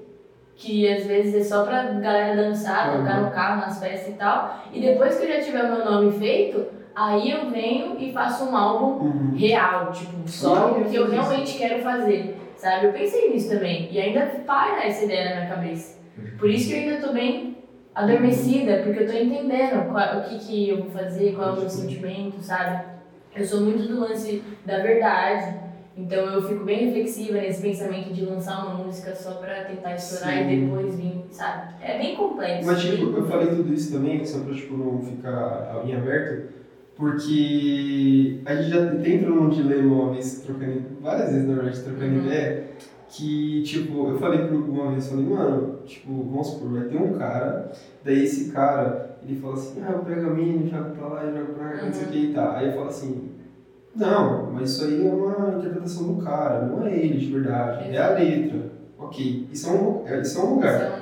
que 0.57 0.93
às 0.93 1.05
vezes 1.07 1.35
é 1.35 1.43
só 1.45 1.65
pra 1.65 1.83
galera 1.85 2.37
dançar, 2.37 2.97
tocar 2.99 3.19
Uhum. 3.21 3.25
no 3.27 3.31
carro, 3.31 3.61
nas 3.61 3.79
festas 3.81 4.15
e 4.15 4.19
tal. 4.19 4.63
E 4.73 4.81
depois 4.81 5.17
que 5.19 5.25
eu 5.25 5.29
já 5.33 5.41
tiver 5.41 5.63
meu 5.65 5.85
nome 5.85 6.13
feito, 6.19 6.67
aí 6.95 7.31
eu 7.31 7.49
venho 7.51 7.97
e 7.99 8.13
faço 8.13 8.45
um 8.45 8.57
álbum 8.57 9.05
Uhum. 9.05 9.35
real, 9.37 9.91
tipo, 9.93 10.29
só 10.29 10.73
o 10.73 10.85
que 10.85 10.95
eu 10.97 11.09
realmente 11.11 11.57
quero 11.59 11.81
fazer, 11.83 12.37
sabe? 12.57 12.87
Eu 12.87 12.93
pensei 12.93 13.31
nisso 13.31 13.51
também. 13.51 13.89
E 13.91 14.01
ainda 14.01 14.27
paira 14.47 14.85
essa 14.87 15.05
ideia 15.05 15.31
na 15.31 15.37
minha 15.37 15.49
cabeça. 15.55 16.02
Por 16.43 16.51
isso 16.51 16.71
que 16.71 16.75
eu 16.75 16.79
ainda 16.81 17.07
tô 17.07 17.13
bem 17.13 17.57
adormecida, 17.95 18.79
porque 18.83 19.05
eu 19.05 19.07
tô 19.07 19.13
entendendo 19.13 19.89
qual- 19.93 20.19
o 20.19 20.23
que, 20.25 20.39
que 20.41 20.69
eu 20.71 20.79
vou 20.79 20.91
fazer, 20.91 21.37
qual 21.37 21.51
é 21.51 21.53
o 21.53 21.61
meu 21.61 21.69
sentimento, 21.71 22.43
sabe? 22.43 22.85
Eu 23.37 23.45
sou 23.45 23.61
muito 23.61 23.85
do 23.87 24.01
lance 24.01 24.43
da 24.67 24.81
verdade, 24.81 25.61
então 25.97 26.19
eu 26.19 26.43
fico 26.43 26.65
bem 26.65 26.87
reflexiva 26.87 27.35
nesse 27.35 27.63
pensamento 27.63 28.13
de 28.13 28.25
lançar 28.25 28.67
uma 28.67 28.83
música 28.85 29.15
só 29.15 29.35
pra 29.35 29.63
tentar 29.67 29.95
estourar 29.95 30.39
Sim. 30.39 30.51
e 30.53 30.61
depois 30.63 30.97
vir, 30.97 31.25
sabe? 31.31 31.75
É 31.81 31.97
bem 31.97 32.17
complexo. 32.17 32.67
Mas, 32.67 32.81
tipo, 32.83 33.07
bem 33.07 33.15
eu 33.15 33.27
falei 33.29 33.47
tudo 33.47 33.73
isso 33.73 33.93
também, 33.93 34.27
só 34.27 34.41
pra, 34.41 34.53
tipo, 34.53 34.77
não 34.77 35.01
ficar 35.01 35.81
em 35.85 35.95
aberto, 35.95 36.49
porque 36.97 38.41
a 38.45 38.57
gente 38.57 38.69
já 38.69 38.81
entrou 39.15 39.37
num 39.37 39.49
dilema 39.49 39.95
uma 39.95 40.13
vez, 40.13 40.41
trocando, 40.45 40.83
várias 41.01 41.31
vezes, 41.31 41.47
na 41.47 41.55
verdade, 41.55 41.81
trocando 41.83 42.19
Uhum. 42.19 42.27
ideia, 42.27 42.65
que, 43.13 43.63
tipo, 43.63 44.09
eu 44.09 44.19
falei 44.19 44.47
pro 44.47 44.57
uma 44.65 44.91
vez, 44.93 45.07
falei, 45.09 45.27
mano, 45.27 45.81
tipo, 45.85 46.11
vamos 46.25 46.47
supor, 46.47 46.73
vai 46.73 46.85
ter 46.85 46.97
um 46.97 47.13
cara, 47.13 47.71
daí 48.03 48.25
esse 48.25 48.51
cara, 48.51 49.19
ele 49.23 49.39
fala 49.39 49.53
assim, 49.55 49.83
ah, 49.87 49.93
eu 49.93 49.99
pego 49.99 50.31
a 50.31 50.31
mina, 50.31 50.67
jogo 50.67 50.91
pra 50.97 51.09
lá, 51.09 51.31
jogo 51.31 51.53
pra 51.53 51.69
cá, 51.73 51.85
não 51.85 51.93
sei 51.93 52.05
o 52.07 52.09
que 52.09 52.19
e 52.19 52.33
tá. 52.33 52.57
Aí 52.57 52.69
eu 52.69 52.73
falo 52.73 52.89
assim, 52.89 53.29
não, 53.95 54.51
mas 54.53 54.71
isso 54.71 54.85
aí 54.87 55.07
é 55.07 55.11
uma 55.13 55.59
interpretação 55.59 56.15
do 56.15 56.23
cara, 56.25 56.65
não 56.65 56.87
é 56.87 56.97
ele 56.97 57.19
de 57.19 57.33
verdade, 57.33 57.95
é 57.95 57.99
a 57.99 58.15
letra. 58.15 58.73
Ok, 58.99 59.47
isso 59.53 59.69
é 59.69 59.73
um, 59.73 60.03
é- 60.07 60.21
isso 60.23 60.39
é 60.41 60.45
um 60.45 60.55
lugar. 60.55 61.02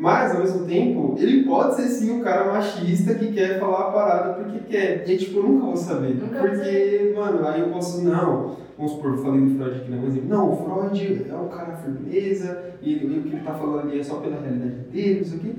Isso- 0.00 0.02
Mas, 0.02 0.34
ao 0.34 0.40
mesmo 0.40 0.66
tempo, 0.66 1.14
ele 1.18 1.44
pode 1.44 1.76
ser 1.76 1.82
sim 1.88 2.10
um 2.10 2.20
cara 2.22 2.50
machista 2.52 3.14
que 3.14 3.32
quer 3.32 3.58
falar 3.60 3.88
a 3.88 3.90
parada 3.92 4.32
porque 4.34 4.60
quer. 4.60 5.04
E, 5.08 5.16
tipo, 5.16 5.38
eu 5.38 5.42
nunca 5.42 5.66
vou 5.66 5.76
saber. 5.76 6.14
Nunca 6.14 6.38
porque, 6.40 7.12
mano, 7.14 7.46
aí 7.46 7.60
eu 7.60 7.68
posso, 7.68 8.02
não. 8.02 8.56
Vamos 8.78 8.92
supor, 8.92 9.18
falei 9.18 9.42
do 9.42 9.56
Freud 9.58 9.76
aqui, 9.80 9.90
né? 9.90 10.00
Mas, 10.02 10.24
não, 10.26 10.52
o 10.52 10.56
Freud 10.56 11.26
é 11.28 11.34
um 11.34 11.48
cara 11.48 11.76
firmeza 11.76 12.62
e, 12.82 12.94
ele- 12.94 13.18
o 13.18 13.22
que 13.22 13.28
ele 13.28 13.44
tá 13.44 13.52
falando 13.52 13.80
ali 13.88 14.00
é 14.00 14.02
só 14.02 14.14
pela 14.16 14.40
realidade 14.40 14.74
dele, 14.90 15.18
não 15.20 15.24
sei 15.26 15.36
o 15.36 15.40
quê. 15.40 15.50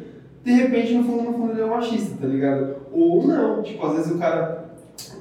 De 0.44 0.52
repente, 0.54 0.94
no 0.96 1.04
fundo, 1.04 1.22
no 1.24 1.34
fundo, 1.34 1.52
ele 1.52 1.62
é 1.62 1.66
um 1.66 1.70
machista, 1.70 2.18
tá 2.20 2.26
ligado? 2.28 2.76
Ou 2.92 3.28
não. 3.28 3.62
Tipo, 3.62 3.86
às 3.86 3.94
vezes 3.98 4.12
o 4.12 4.18
cara. 4.18 4.72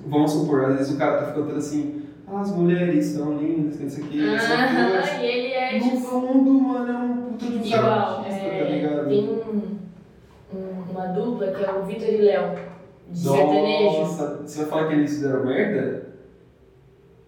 Vamos 0.06 0.32
supor, 0.32 0.64
às 0.64 0.78
vezes 0.78 0.94
o 0.94 0.98
cara 0.98 1.18
tá 1.18 1.32
cantando 1.32 1.56
assim. 1.58 1.96
Ah, 2.26 2.40
as 2.40 2.54
mulheres 2.56 3.04
são 3.06 3.36
lindas, 3.36 3.78
não 3.80 3.90
sei 3.90 4.04
o 4.04 4.06
quê, 4.06 4.18
são 4.18 4.28
boas." 4.28 5.10
Aham, 5.10 5.20
e 5.20 5.26
ele 5.26 5.52
é 5.52 5.78
No 5.78 5.84
tipo. 5.84 5.96
fundo, 5.98 6.52
mano, 6.52 6.90
é 6.92 6.96
um 6.96 7.16
puta 7.32 7.44
de 7.46 7.68
um 7.68 7.70
cara 7.70 8.24
é? 8.26 8.30
Tem 9.10 9.28
um, 9.28 9.78
um- 10.54 10.84
uma 10.90 11.06
dupla 11.06 11.48
que 11.52 11.64
é 11.64 11.70
o 11.72 11.82
Vitor 11.84 12.08
e 12.08 12.16
Léo, 12.18 12.54
de 13.08 13.18
sertanejo. 13.18 13.98
Nossa, 14.00 14.36
você 14.46 14.58
vai 14.62 14.66
falar 14.70 14.88
que 14.88 14.94
eles 14.94 15.10
fizeram 15.10 15.44
merda? 15.44 16.10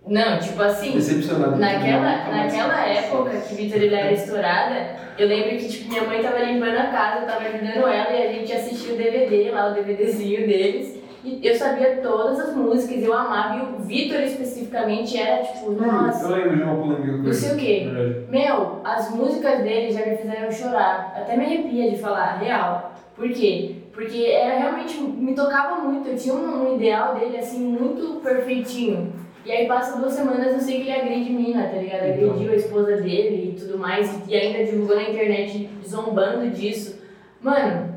Não, 0.06 0.40
tipo 0.40 0.60
assim, 0.62 0.92
Decepcionado. 0.92 1.56
naquela, 1.56 2.28
naquela 2.28 2.86
época 2.86 3.30
que 3.48 3.54
Vitor 3.54 3.80
e 3.82 3.88
Léo 3.88 4.00
era 4.00 4.12
estourada, 4.12 4.96
eu 5.16 5.28
lembro 5.28 5.50
que 5.58 5.68
tipo, 5.68 5.88
minha 5.90 6.02
mãe 6.04 6.20
tava 6.20 6.40
limpando 6.40 6.76
a 6.76 6.86
casa, 6.86 7.20
eu 7.20 7.26
tava 7.26 7.44
ajudando 7.44 7.86
ela 7.86 8.10
e 8.12 8.26
a 8.26 8.32
gente 8.32 8.52
assistia 8.52 8.94
o 8.94 8.96
DVD 8.96 9.50
lá, 9.52 9.70
o 9.70 9.74
DVDzinho 9.74 10.46
deles. 10.46 11.01
Eu 11.24 11.54
sabia 11.54 11.96
todas 12.02 12.40
as 12.40 12.56
músicas, 12.56 13.02
eu 13.02 13.12
amava, 13.12 13.56
e 13.56 13.60
o 13.60 13.84
Vitor 13.84 14.20
especificamente 14.22 15.16
era 15.16 15.42
tipo, 15.44 15.70
Hum, 15.70 15.76
nossa. 15.80 16.24
eu 16.26 16.36
lembro 16.36 16.56
de 16.56 16.62
uma 16.62 16.74
polêmica 16.74 17.12
com 17.12 17.18
Não 17.22 17.32
sei 17.32 17.52
o 17.52 17.56
quê. 17.56 17.90
Verdade. 17.92 18.26
Meu, 18.28 18.80
as 18.84 19.10
músicas 19.14 19.60
dele 19.62 19.92
já 19.92 20.04
me 20.04 20.16
fizeram 20.16 20.50
chorar. 20.50 21.14
Até 21.16 21.36
me 21.36 21.44
arrepia 21.44 21.90
de 21.90 21.98
falar, 21.98 22.38
real. 22.38 22.92
Por 23.14 23.28
quê? 23.28 23.76
Porque 23.92 24.24
era 24.24 24.58
realmente, 24.58 24.98
me 25.00 25.34
tocava 25.34 25.76
muito. 25.82 26.08
Eu 26.08 26.16
tinha 26.16 26.34
um, 26.34 26.70
um 26.70 26.74
ideal 26.76 27.14
dele, 27.14 27.36
assim, 27.38 27.60
muito 27.60 28.20
perfeitinho. 28.20 29.12
E 29.44 29.50
aí 29.52 29.66
passa 29.66 29.98
duas 29.98 30.12
semanas 30.12 30.52
eu 30.54 30.60
sei 30.60 30.76
que 30.76 30.82
ele 30.90 30.92
agride 31.00 31.30
mina, 31.32 31.64
tá 31.68 31.76
ligado? 31.76 32.06
Então. 32.08 32.30
Agrediu 32.30 32.52
a 32.52 32.56
esposa 32.56 32.96
dele 32.96 33.54
e 33.56 33.60
tudo 33.60 33.78
mais. 33.78 34.20
E 34.28 34.34
ainda 34.34 34.64
divulgou 34.64 34.96
na 34.96 35.02
internet 35.10 35.68
zombando 35.86 36.48
disso. 36.50 37.00
Mano, 37.40 37.92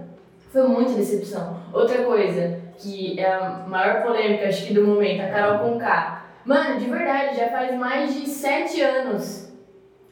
foi 0.51 0.67
muita 0.67 0.93
decepção. 0.93 1.57
Outra 1.71 2.03
coisa, 2.03 2.59
que 2.77 3.19
é 3.19 3.31
a 3.33 3.63
maior 3.67 4.03
polêmica, 4.03 4.47
acho 4.47 4.65
que 4.67 4.73
do 4.73 4.85
momento, 4.85 5.21
a 5.21 5.27
Carol 5.29 5.59
Conká. 5.59 6.25
Mano, 6.45 6.79
de 6.79 6.85
verdade, 6.89 7.37
já 7.37 7.47
faz 7.49 7.75
mais 7.75 8.13
de 8.13 8.27
sete 8.27 8.81
anos 8.81 9.45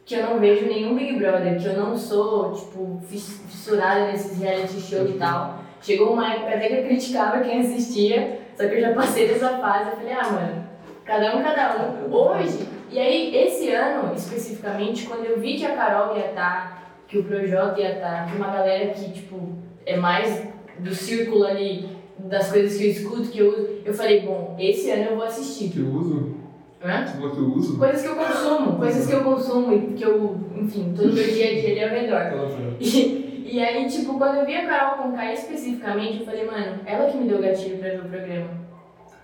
que 0.06 0.16
eu 0.16 0.24
não 0.24 0.40
vejo 0.40 0.66
nenhum 0.66 0.96
Big 0.96 1.18
Brother, 1.18 1.58
que 1.58 1.66
eu 1.66 1.78
não 1.78 1.96
sou, 1.96 2.52
tipo, 2.54 3.00
fiss- 3.08 3.42
fissurada 3.48 4.08
nesses 4.08 4.38
reality 4.42 4.80
show 4.82 5.06
e 5.08 5.14
tal. 5.14 5.60
Chegou 5.82 6.12
uma 6.14 6.34
época 6.34 6.56
até 6.56 6.68
que 6.68 6.74
eu 6.76 6.84
criticava 6.84 7.40
quem 7.42 7.62
assistia, 7.62 8.40
só 8.58 8.68
que 8.68 8.76
eu 8.76 8.82
já 8.82 8.94
passei 8.94 9.28
dessa 9.28 9.58
fase, 9.60 9.92
eu 9.92 9.96
falei, 9.98 10.14
ah, 10.14 10.30
mano, 10.30 10.64
cada 11.06 11.36
um, 11.38 11.44
cada 11.44 11.78
um. 11.78 12.14
Hoje, 12.14 12.68
e 12.92 13.00
aí, 13.00 13.36
esse 13.36 13.70
ano, 13.72 14.14
especificamente, 14.16 15.06
quando 15.06 15.26
eu 15.26 15.40
vi 15.40 15.56
que 15.58 15.66
a 15.66 15.76
Carol 15.76 16.18
ia 16.18 16.28
estar, 16.28 16.92
que 17.08 17.18
o 17.20 17.24
Projota 17.24 17.80
ia 17.80 17.94
estar, 17.94 18.26
que 18.30 18.36
uma 18.36 18.48
galera 18.48 18.88
que, 18.88 19.10
tipo, 19.12 19.54
é 19.86 19.96
mais 19.96 20.48
do 20.80 20.94
círculo 20.94 21.46
ali, 21.46 21.93
das 22.20 22.52
coisas 22.52 22.78
que 22.78 22.86
eu 22.86 22.92
escuto, 22.92 23.30
que 23.30 23.40
eu 23.40 23.50
uso, 23.50 23.70
eu 23.86 23.94
falei, 23.94 24.22
bom, 24.22 24.56
esse 24.60 24.90
ano 24.92 25.12
eu 25.12 25.16
vou 25.16 25.26
assistir. 25.26 25.70
Que 25.70 25.80
eu 25.80 25.88
uso? 25.88 26.36
Hã? 26.84 27.06
Você 27.06 27.18
que 27.18 27.38
eu 27.38 27.48
uso? 27.48 27.78
Coisas 27.78 28.02
que 28.02 28.08
eu 28.08 28.16
consumo, 28.16 28.78
coisas 28.78 29.08
que 29.08 29.14
eu 29.14 29.24
consumo 29.24 29.74
e 29.74 29.94
que 29.94 30.04
eu, 30.04 30.38
enfim, 30.58 30.94
todo 30.96 31.14
meu 31.14 31.24
dia 31.24 31.50
a 31.50 31.54
dia 31.54 31.72
ali 31.72 31.84
ao 31.84 31.90
redor. 31.90 32.78
E, 32.80 33.50
e 33.54 33.60
aí, 33.64 33.88
tipo, 33.88 34.18
quando 34.18 34.40
eu 34.40 34.46
vi 34.46 34.56
a 34.56 34.66
Carol 34.66 35.04
Conká 35.04 35.34
especificamente, 35.34 36.20
eu 36.20 36.26
falei, 36.26 36.46
mano, 36.46 36.80
ela 36.86 37.10
que 37.10 37.18
me 37.18 37.28
deu 37.28 37.40
gatilho 37.42 37.78
pra 37.78 37.90
ver 37.90 38.00
o 38.02 38.10
programa. 38.10 38.50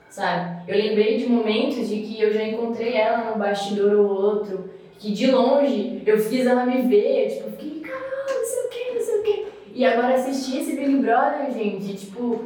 Sabe? 0.09 0.71
Eu 0.71 0.77
lembrei 0.77 1.17
de 1.17 1.27
momentos 1.27 1.87
de 1.87 1.97
que 1.97 2.21
eu 2.21 2.33
já 2.33 2.43
encontrei 2.43 2.95
ela 2.95 3.29
num 3.29 3.37
bastidor 3.37 3.93
ou 3.93 4.07
outro, 4.07 4.69
que 4.97 5.11
de 5.11 5.29
longe 5.29 6.01
eu 6.05 6.17
fiz 6.17 6.45
ela 6.45 6.65
me 6.65 6.81
ver, 6.83 7.29
tipo, 7.29 7.47
eu 7.47 7.51
fiquei, 7.51 7.79
Carol, 7.81 8.37
não 8.37 8.45
sei 8.45 8.63
o 8.63 8.69
que, 8.69 8.93
não 8.95 9.01
sei 9.01 9.19
o 9.19 9.23
que. 9.23 9.45
E 9.75 9.85
agora 9.85 10.15
assistir 10.15 10.61
esse 10.61 10.75
Big 10.75 10.95
Brother, 10.95 11.51
gente, 11.53 11.93
tipo, 11.95 12.43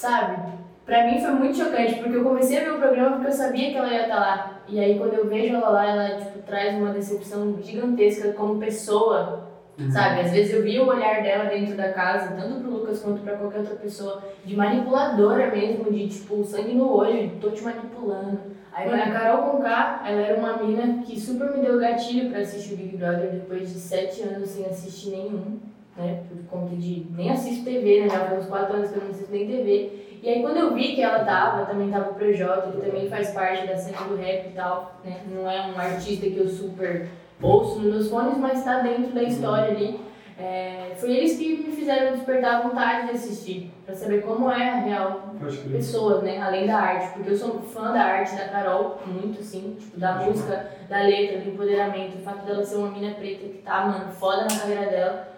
sabe? 0.00 0.60
pra 0.90 1.06
mim 1.06 1.20
foi 1.20 1.30
muito 1.30 1.56
chocante, 1.56 1.94
porque 2.00 2.16
eu 2.16 2.24
comecei 2.24 2.58
a 2.58 2.64
ver 2.64 2.72
o 2.72 2.78
programa 2.78 3.16
porque 3.16 3.28
eu 3.28 3.32
sabia 3.32 3.70
que 3.70 3.76
ela 3.76 3.92
ia 3.92 4.02
estar 4.02 4.18
lá. 4.18 4.60
E 4.68 4.80
aí 4.80 4.98
quando 4.98 5.14
eu 5.14 5.28
vejo 5.28 5.54
ela 5.54 5.68
lá, 5.70 5.86
ela 5.86 6.18
tipo, 6.18 6.40
traz 6.40 6.76
uma 6.76 6.92
decepção 6.92 7.56
gigantesca 7.62 8.32
como 8.32 8.58
pessoa, 8.58 9.48
sabe? 9.88 10.22
Às 10.22 10.32
vezes 10.32 10.52
eu 10.52 10.64
via 10.64 10.82
o 10.82 10.88
olhar 10.88 11.22
dela 11.22 11.44
dentro 11.44 11.76
da 11.76 11.92
casa, 11.92 12.34
tanto 12.34 12.60
pro 12.60 12.72
Lucas 12.72 13.00
quanto 13.00 13.22
pra 13.22 13.36
qualquer 13.36 13.60
outra 13.60 13.76
pessoa, 13.76 14.20
de 14.44 14.56
manipuladora 14.56 15.48
mesmo, 15.52 15.92
de 15.92 16.08
tipo, 16.08 16.44
sangue 16.44 16.74
no 16.74 16.92
olho, 16.92 17.38
tô 17.40 17.50
te 17.50 17.62
manipulando. 17.62 18.40
Aí 18.72 18.92
a 18.92 19.12
Carol 19.12 19.50
Conká, 19.50 20.02
ela 20.04 20.20
era 20.20 20.38
uma 20.38 20.56
mina 20.56 21.02
que 21.04 21.20
super 21.20 21.52
me 21.52 21.62
deu 21.64 21.78
gatilho 21.78 22.30
pra 22.30 22.40
assistir 22.40 22.74
o 22.74 22.76
Big 22.76 22.96
Brother 22.96 23.30
depois 23.30 23.72
de 23.72 23.78
sete 23.78 24.22
anos 24.22 24.48
sem 24.48 24.66
assistir 24.66 25.10
nenhum, 25.10 25.58
né? 25.96 26.22
Por 26.28 26.58
conta 26.58 26.76
de. 26.76 27.06
Nem 27.10 27.30
assisto 27.30 27.64
TV, 27.64 28.02
né? 28.02 28.08
Já 28.08 28.20
faz 28.20 28.38
uns 28.38 28.48
quatro 28.48 28.76
anos 28.76 28.90
que 28.90 28.96
eu 28.96 29.02
não 29.02 29.10
assisto 29.10 29.32
nem 29.32 29.46
TV. 29.46 30.18
E 30.22 30.28
aí 30.28 30.42
quando 30.42 30.58
eu 30.58 30.74
vi 30.74 30.94
que 30.94 31.02
ela 31.02 31.24
tava, 31.24 31.64
também 31.64 31.90
tava 31.90 32.10
o 32.10 32.14
Projota, 32.14 32.70
que 32.72 32.80
também 32.80 33.08
faz 33.08 33.30
parte 33.30 33.66
da 33.66 33.76
cena 33.76 34.06
do 34.06 34.16
rap 34.16 34.48
e 34.48 34.52
tal, 34.52 35.00
né? 35.02 35.20
Não 35.30 35.50
é 35.50 35.66
um 35.66 35.78
artista 35.78 36.26
que 36.28 36.36
eu 36.36 36.48
super 36.48 37.08
ouço 37.40 37.80
nos 37.80 37.90
meus 37.90 38.10
fones, 38.10 38.36
mas 38.36 38.62
tá 38.62 38.80
dentro 38.80 39.12
da 39.12 39.22
história 39.22 39.70
ali. 39.70 40.00
É, 40.38 40.94
foi 40.96 41.12
eles 41.12 41.36
que 41.36 41.58
me 41.58 41.70
fizeram 41.76 42.16
despertar 42.16 42.56
a 42.56 42.60
vontade 42.62 43.08
de 43.08 43.12
assistir, 43.12 43.70
pra 43.84 43.94
saber 43.94 44.22
como 44.22 44.50
é 44.50 44.70
a 44.70 44.76
real 44.76 45.34
pessoas, 45.70 46.22
né? 46.22 46.40
Além 46.40 46.66
da 46.66 46.78
arte, 46.78 47.12
porque 47.12 47.30
eu 47.30 47.36
sou 47.36 47.60
fã 47.60 47.92
da 47.92 48.02
arte 48.02 48.36
da 48.36 48.48
Carol, 48.48 48.98
muito 49.06 49.42
sim, 49.42 49.76
tipo, 49.78 50.00
da 50.00 50.14
música, 50.14 50.70
da 50.88 51.02
letra, 51.02 51.40
do 51.40 51.50
empoderamento, 51.50 52.16
o 52.16 52.22
fato 52.22 52.46
dela 52.46 52.64
ser 52.64 52.76
uma 52.76 52.90
mina 52.90 53.14
preta 53.14 53.48
que 53.48 53.58
tá, 53.58 53.84
mano, 53.86 54.12
foda 54.12 54.44
na 54.44 54.60
carreira 54.60 54.90
dela. 54.90 55.28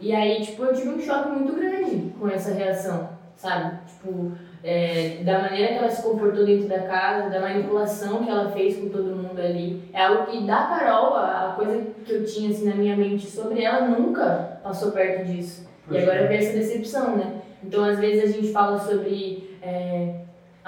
E 0.00 0.14
aí, 0.14 0.40
tipo, 0.42 0.64
eu 0.64 0.74
tive 0.74 0.90
um 0.90 1.00
choque 1.00 1.28
muito 1.30 1.54
grande 1.54 2.12
com 2.18 2.28
essa 2.28 2.52
reação, 2.54 3.08
sabe? 3.36 3.78
Tipo, 3.86 4.32
é, 4.62 5.22
da 5.24 5.40
maneira 5.40 5.68
que 5.72 5.78
ela 5.78 5.88
se 5.90 6.02
comportou 6.02 6.44
dentro 6.46 6.68
da 6.68 6.80
casa, 6.80 7.30
da 7.30 7.40
manipulação 7.40 8.22
que 8.24 8.30
ela 8.30 8.50
fez 8.50 8.76
com 8.76 8.88
todo 8.88 9.16
mundo 9.16 9.40
ali. 9.40 9.82
É 9.92 10.04
algo 10.04 10.26
que, 10.26 10.46
da 10.46 10.64
Carol, 10.66 11.14
a 11.14 11.50
a 11.50 11.52
coisa 11.54 11.82
que 12.04 12.12
eu 12.12 12.24
tinha, 12.24 12.50
assim, 12.50 12.68
na 12.68 12.76
minha 12.76 12.96
mente 12.96 13.26
sobre 13.26 13.62
ela 13.62 13.86
nunca 13.88 14.60
passou 14.62 14.92
perto 14.92 15.24
disso. 15.26 15.66
E 15.86 15.88
Pode 15.94 16.02
agora 16.02 16.18
crer. 16.26 16.28
vem 16.28 16.38
essa 16.38 16.58
decepção, 16.58 17.16
né? 17.16 17.40
Então, 17.64 17.82
às 17.82 17.98
vezes, 17.98 18.22
a 18.22 18.32
gente 18.40 18.52
fala 18.52 18.78
sobre. 18.78 19.58
é, 19.62 20.20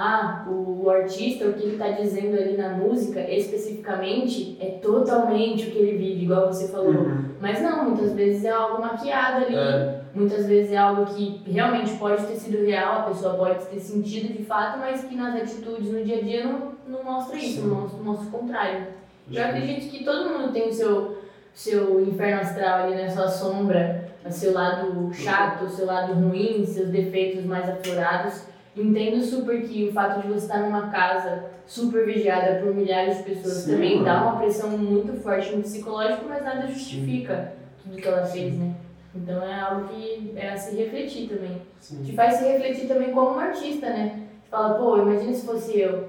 ah, 0.02 0.46
o, 0.48 0.88
artista, 0.88 1.44
o 1.46 1.52
que 1.52 1.62
ele 1.62 1.72
está 1.72 1.90
dizendo 1.90 2.34
ali 2.34 2.56
na 2.56 2.70
música, 2.70 3.20
especificamente, 3.20 4.56
é 4.58 4.78
totalmente 4.80 5.68
o 5.68 5.70
que 5.70 5.76
ele 5.76 5.98
vive, 5.98 6.24
igual 6.24 6.46
você 6.46 6.68
falou. 6.68 6.94
Uhum. 6.94 7.24
Mas 7.38 7.60
não, 7.60 7.90
muitas 7.90 8.14
vezes 8.14 8.46
é 8.46 8.50
algo 8.50 8.80
maquiado 8.80 9.44
ali, 9.44 9.54
É. 9.54 10.00
muitas 10.14 10.46
vezes 10.46 10.72
é 10.72 10.78
algo 10.78 11.04
que 11.04 11.42
realmente 11.46 11.92
pode 11.98 12.24
ter 12.24 12.36
sido 12.36 12.64
real, 12.64 13.00
a 13.00 13.02
pessoa 13.02 13.34
pode 13.34 13.66
ter 13.66 13.78
sentido 13.78 14.32
de 14.32 14.42
fato, 14.42 14.78
mas 14.78 15.04
que 15.04 15.14
nas 15.14 15.34
atitudes 15.36 15.92
no 15.92 16.02
dia 16.02 16.16
a 16.16 16.22
dia 16.22 16.44
não, 16.44 16.72
não 16.88 17.04
mostra 17.04 17.36
isso, 17.36 17.60
Sim. 17.60 17.68
não 17.68 17.82
mostra, 17.82 18.02
mostra 18.02 18.26
o 18.26 18.30
contrário. 18.30 18.86
Eu 19.30 19.44
acredito 19.44 19.90
que 19.90 20.02
todo 20.02 20.30
mundo 20.30 20.50
tem 20.50 20.70
o 20.70 20.72
seu, 20.72 21.18
seu 21.52 22.00
inferno 22.00 22.40
astral 22.40 22.84
ali, 22.84 22.94
né? 22.94 23.10
Sua 23.10 23.28
sombra, 23.28 24.08
o 24.24 24.30
seu 24.30 24.54
lado 24.54 25.12
chato, 25.12 25.66
o 25.66 25.68
seu 25.68 25.84
lado 25.84 26.14
ruim, 26.14 26.64
seus 26.64 26.88
defeitos 26.88 27.44
mais 27.44 27.68
aflorados. 27.68 28.48
Entendo 28.76 29.20
super 29.20 29.62
que 29.62 29.88
o 29.88 29.92
fato 29.92 30.20
de 30.20 30.28
você 30.28 30.46
estar 30.46 30.60
numa 30.60 30.90
casa 30.90 31.46
super 31.66 32.06
vigiada 32.06 32.60
por 32.60 32.74
milhares 32.74 33.18
de 33.18 33.24
pessoas 33.24 33.54
Sim, 33.54 33.72
também 33.72 33.94
mano. 33.94 34.04
dá 34.04 34.22
uma 34.22 34.36
pressão 34.38 34.70
muito 34.70 35.12
forte 35.20 35.54
no 35.54 35.62
psicológico, 35.62 36.24
mas 36.28 36.44
nada 36.44 36.68
justifica 36.68 37.52
tudo 37.82 37.96
que 37.96 38.06
ela 38.06 38.24
fez, 38.24 38.54
né? 38.56 38.74
Então 39.14 39.42
é 39.42 39.60
algo 39.60 39.88
que 39.88 40.32
é 40.36 40.50
a 40.50 40.56
se 40.56 40.76
refletir 40.76 41.28
também 41.28 41.60
Sim. 41.80 42.04
te 42.04 42.12
faz 42.14 42.34
se 42.34 42.44
refletir 42.44 42.86
também 42.86 43.10
como 43.10 43.30
um 43.36 43.38
artista, 43.40 43.86
né? 43.88 44.22
Você 44.40 44.50
fala, 44.50 44.74
pô, 44.74 44.98
imagina 44.98 45.32
se 45.32 45.44
fosse 45.44 45.80
eu, 45.80 46.08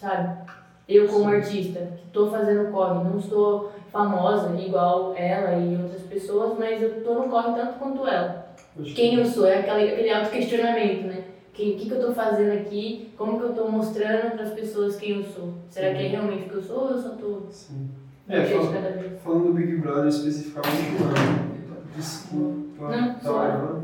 sabe? 0.00 0.50
Eu 0.88 1.06
como 1.08 1.28
Sim. 1.28 1.36
artista, 1.36 1.80
que 1.98 2.06
tô 2.10 2.30
fazendo 2.30 2.70
corre, 2.72 3.04
não 3.04 3.18
estou 3.18 3.70
famosa 3.92 4.58
igual 4.58 5.14
ela 5.14 5.56
e 5.58 5.76
outras 5.76 6.02
pessoas, 6.02 6.58
mas 6.58 6.80
eu 6.82 7.04
tô 7.04 7.14
no 7.14 7.28
corre 7.28 7.52
tanto 7.54 7.78
quanto 7.78 8.06
ela. 8.06 8.46
Quem 8.94 9.16
eu 9.16 9.26
sou, 9.26 9.46
é 9.46 9.60
aquele, 9.60 9.92
aquele 9.92 10.10
autoquestionamento, 10.10 11.06
né? 11.06 11.24
O 11.52 11.54
que, 11.54 11.76
que 11.76 11.90
eu 11.90 12.00
tô 12.00 12.14
fazendo 12.14 12.52
aqui? 12.52 13.12
Como 13.16 13.38
que 13.38 13.44
eu 13.44 13.52
tô 13.52 13.68
mostrando 13.68 14.32
para 14.32 14.44
as 14.44 14.54
pessoas 14.54 14.96
quem 14.96 15.18
eu 15.18 15.24
sou? 15.24 15.52
Será 15.68 15.94
que 15.94 16.04
é 16.04 16.08
realmente 16.08 16.46
o 16.46 16.48
que 16.48 16.54
eu 16.54 16.62
sou 16.62 16.84
ou 16.84 16.90
eu 16.92 16.98
só 16.98 17.10
tô 17.10 17.42
Sim. 17.50 17.90
É, 18.26 18.40
vez? 18.40 19.22
Falando 19.22 19.48
do 19.48 19.52
Big 19.52 19.76
Brother 19.76 20.06
especificamente, 20.06 20.92
mano. 20.98 21.52
Desculpa. 21.94 22.88
Não, 22.88 23.14
tá? 23.14 23.82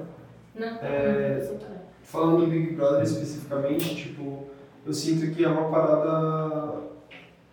Não, 0.55 0.67
É, 0.81 1.47
não, 1.47 1.59
parar. 1.59 1.85
Falando 2.03 2.41
do 2.41 2.47
Big 2.47 2.73
Brother 2.73 3.03
especificamente, 3.03 3.95
tipo, 3.97 4.45
eu 4.87 4.93
sinto 4.95 5.35
que 5.35 5.45
é 5.45 5.49
uma 5.49 5.69
parada. 5.71 6.85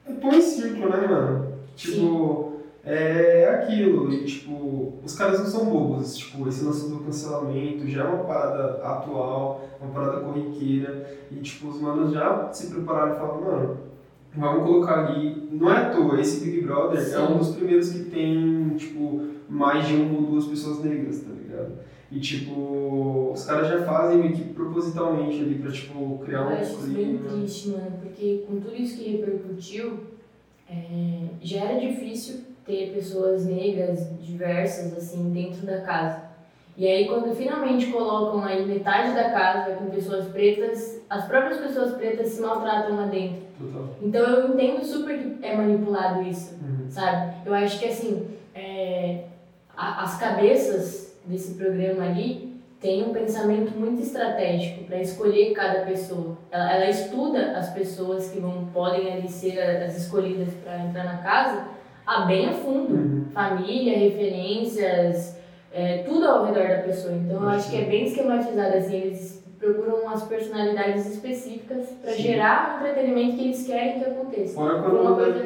É 0.08 0.14
pão 0.14 0.32
em 0.32 0.42
circo, 0.42 0.88
né, 0.88 1.08
mano? 1.08 1.54
Tipo, 1.76 2.55
é 2.86 3.50
aquilo. 3.50 4.12
E, 4.14 4.24
tipo, 4.26 4.94
os 5.04 5.16
caras 5.16 5.40
não 5.40 5.46
são 5.48 5.66
bobos. 5.66 6.16
Tipo, 6.18 6.48
esse 6.48 6.64
lance 6.64 6.90
do 6.90 7.00
cancelamento 7.00 7.88
já 7.88 8.04
é 8.04 8.08
uma 8.08 8.24
parada 8.24 8.82
atual, 8.84 9.68
uma 9.82 9.92
parada 9.92 10.22
corriqueira. 10.22 11.18
E, 11.32 11.36
tipo, 11.42 11.68
os 11.70 11.82
manos 11.82 12.14
já 12.14 12.52
se 12.54 12.68
prepararam 12.68 13.14
e 13.14 13.18
falaram, 13.18 13.42
mano, 13.42 13.78
vamos 14.36 14.64
colocar 14.64 15.08
ali. 15.08 15.48
Não 15.52 15.72
é 15.72 15.78
à 15.78 15.90
toa, 15.90 16.20
esse 16.22 16.44
Big 16.46 16.62
Brother 16.62 17.00
é 17.00 17.04
Sim. 17.04 17.34
um 17.34 17.38
dos 17.38 17.56
primeiros 17.56 17.90
que 17.92 18.04
tem, 18.06 18.70
tipo, 18.78 19.22
mais 19.50 19.88
de 19.88 19.96
uma 19.96 20.20
ou 20.20 20.26
duas 20.28 20.46
pessoas 20.46 20.84
negras, 20.84 21.22
tá 21.22 21.30
ligado? 21.32 21.74
E 22.12 22.20
tipo, 22.20 23.32
os 23.34 23.44
caras 23.46 23.68
já 23.68 23.84
fazem 23.84 24.20
meio 24.20 24.34
que 24.34 24.44
propositalmente 24.54 25.42
ali 25.42 25.56
pra 25.56 25.72
tipo 25.72 26.20
criar 26.24 26.42
Eu 26.42 26.46
um 26.46 26.54
acho 26.54 26.62
isso 26.74 26.88
bem 26.88 27.18
clima. 27.18 27.30
triste, 27.30 27.70
mano, 27.70 27.92
porque 28.02 28.44
com 28.48 28.60
tudo 28.60 28.76
isso 28.76 28.98
que 28.98 29.10
repercutiu, 29.18 30.00
é, 30.70 31.28
já 31.42 31.62
era 31.66 31.80
difícil 31.80 32.42
ter 32.66 32.92
pessoas 32.94 33.46
negras 33.46 34.08
diversas 34.20 34.98
assim 34.98 35.30
dentro 35.32 35.66
da 35.66 35.82
casa. 35.82 36.24
E 36.78 36.86
aí 36.86 37.08
quando 37.08 37.34
finalmente 37.36 37.88
colocam 37.88 38.44
aí 38.44 38.66
metade 38.66 39.14
da 39.14 39.30
casa 39.30 39.76
com 39.76 39.86
pessoas 39.90 40.26
pretas, 40.28 41.00
as 41.10 41.26
próprias 41.26 41.60
pessoas 41.60 41.94
pretas 41.94 42.28
se 42.30 42.42
maltratam 42.42 42.96
lá 42.98 43.06
dentro. 43.06 43.44
Total. 43.58 43.90
Então 44.02 44.22
eu 44.22 44.54
entendo 44.54 44.84
super 44.84 45.18
que 45.18 45.46
é 45.46 45.56
manipulado 45.56 46.22
isso 46.24 46.56
Uhum. 46.56 46.86
sabe? 46.90 47.34
Eu 47.46 47.54
acho 47.54 47.80
que 47.80 47.86
assim, 47.86 48.28
é, 48.54 49.24
a- 49.78 50.04
as 50.04 50.18
cabeças 50.20 51.16
desse 51.26 51.54
programa 51.56 52.04
ali 52.04 52.54
têm 52.82 53.04
um 53.04 53.14
pensamento 53.14 53.72
muito 53.80 54.02
estratégico 54.04 54.84
para 54.84 55.00
escolher 55.02 55.54
cada 55.54 55.86
pessoa. 55.86 56.38
Ela, 56.52 56.74
ela 56.76 56.90
estuda 56.90 57.58
as 57.58 57.70
pessoas 57.70 58.30
que 58.30 58.40
vão 58.40 58.66
podem 58.74 59.12
ali 59.14 59.30
ser 59.30 59.58
as 59.60 59.98
escolhidas 59.98 60.54
para 60.64 60.80
entrar 60.80 61.04
na 61.06 61.18
casa 61.20 61.68
a 62.06 62.22
bem 62.22 62.48
a 62.50 62.54
fundo, 62.54 62.94
Uhum. 62.94 63.26
família, 63.34 63.98
referências, 63.98 65.38
é, 65.74 66.00
tudo 66.00 66.26
ao 66.26 66.46
redor 66.46 66.68
da 66.68 66.84
pessoa. 66.84 67.14
Então 67.16 67.42
eu 67.44 67.50
acho 67.50 67.70
que 67.70 67.78
é 67.78 67.86
bem 67.86 68.06
esquematizado 68.06 68.78
assim. 68.78 68.96
Eles 68.96 69.44
procuram 69.60 70.08
as 70.10 70.24
personalidades 70.24 71.06
específicas 71.08 71.90
para 72.02 72.12
gerar 72.14 72.80
o 72.82 72.88
entretenimento 72.88 73.36
que 73.38 73.44
eles 73.46 73.66
querem 73.66 74.00
que 74.00 74.06
aconteça. 74.06 74.60
Uma 74.60 75.16
coisa- 75.16 75.46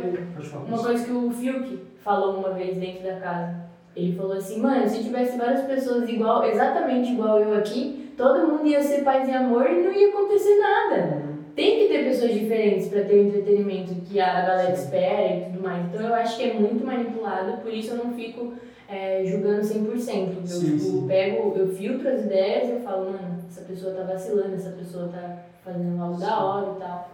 uma 0.67 0.77
coisa 0.83 1.05
que 1.05 1.11
o 1.11 1.31
Fiuk 1.31 1.79
falou 2.03 2.37
uma 2.39 2.49
vez 2.51 2.75
dentro 2.77 3.03
da 3.03 3.15
casa. 3.19 3.55
Ele 3.95 4.15
falou 4.15 4.33
assim, 4.33 4.59
mano, 4.61 4.87
se 4.87 5.03
tivesse 5.03 5.37
várias 5.37 5.61
pessoas 5.63 6.07
igual, 6.07 6.43
exatamente 6.45 7.11
igual 7.11 7.39
eu 7.39 7.57
aqui, 7.57 8.13
todo 8.17 8.47
mundo 8.47 8.67
ia 8.67 8.81
ser 8.81 9.03
paz 9.03 9.27
e 9.27 9.31
amor 9.31 9.69
e 9.69 9.81
não 9.81 9.91
ia 9.91 10.09
acontecer 10.09 10.57
nada. 10.59 11.28
Tem 11.59 11.77
que 11.77 11.87
ter 11.89 12.05
pessoas 12.05 12.33
diferentes 12.33 12.87
para 12.87 13.03
ter 13.03 13.15
o 13.15 13.27
entretenimento 13.27 13.93
que 14.05 14.17
a 14.17 14.45
galera 14.47 14.71
espera 14.71 15.35
e 15.35 15.51
tudo 15.51 15.61
mais. 15.61 15.85
Então 15.87 16.07
eu 16.07 16.15
acho 16.15 16.37
que 16.37 16.43
é 16.43 16.53
muito 16.53 16.85
manipulado, 16.85 17.57
por 17.61 17.73
isso 17.73 17.95
eu 17.95 18.05
não 18.05 18.13
fico 18.13 18.53
é, 18.87 19.25
julgando 19.25 19.59
100%. 19.63 19.89
Eu 19.91 19.99
Sim, 19.99 20.77
tipo, 20.77 20.79
sim. 20.79 21.05
pego, 21.05 21.53
eu 21.57 21.67
filtro 21.67 22.07
as 22.07 22.21
ideias 22.21 22.69
e 22.69 22.71
eu 22.71 22.79
falo, 22.79 23.11
mano, 23.11 23.43
essa 23.45 23.59
pessoa 23.63 23.93
tá 23.93 24.03
vacilando, 24.03 24.55
essa 24.55 24.69
pessoa 24.69 25.09
tá 25.09 25.39
fazendo 25.61 26.01
algo 26.01 26.17
da 26.17 26.41
hora 26.45 26.71
e 26.77 26.79
tal. 26.79 27.11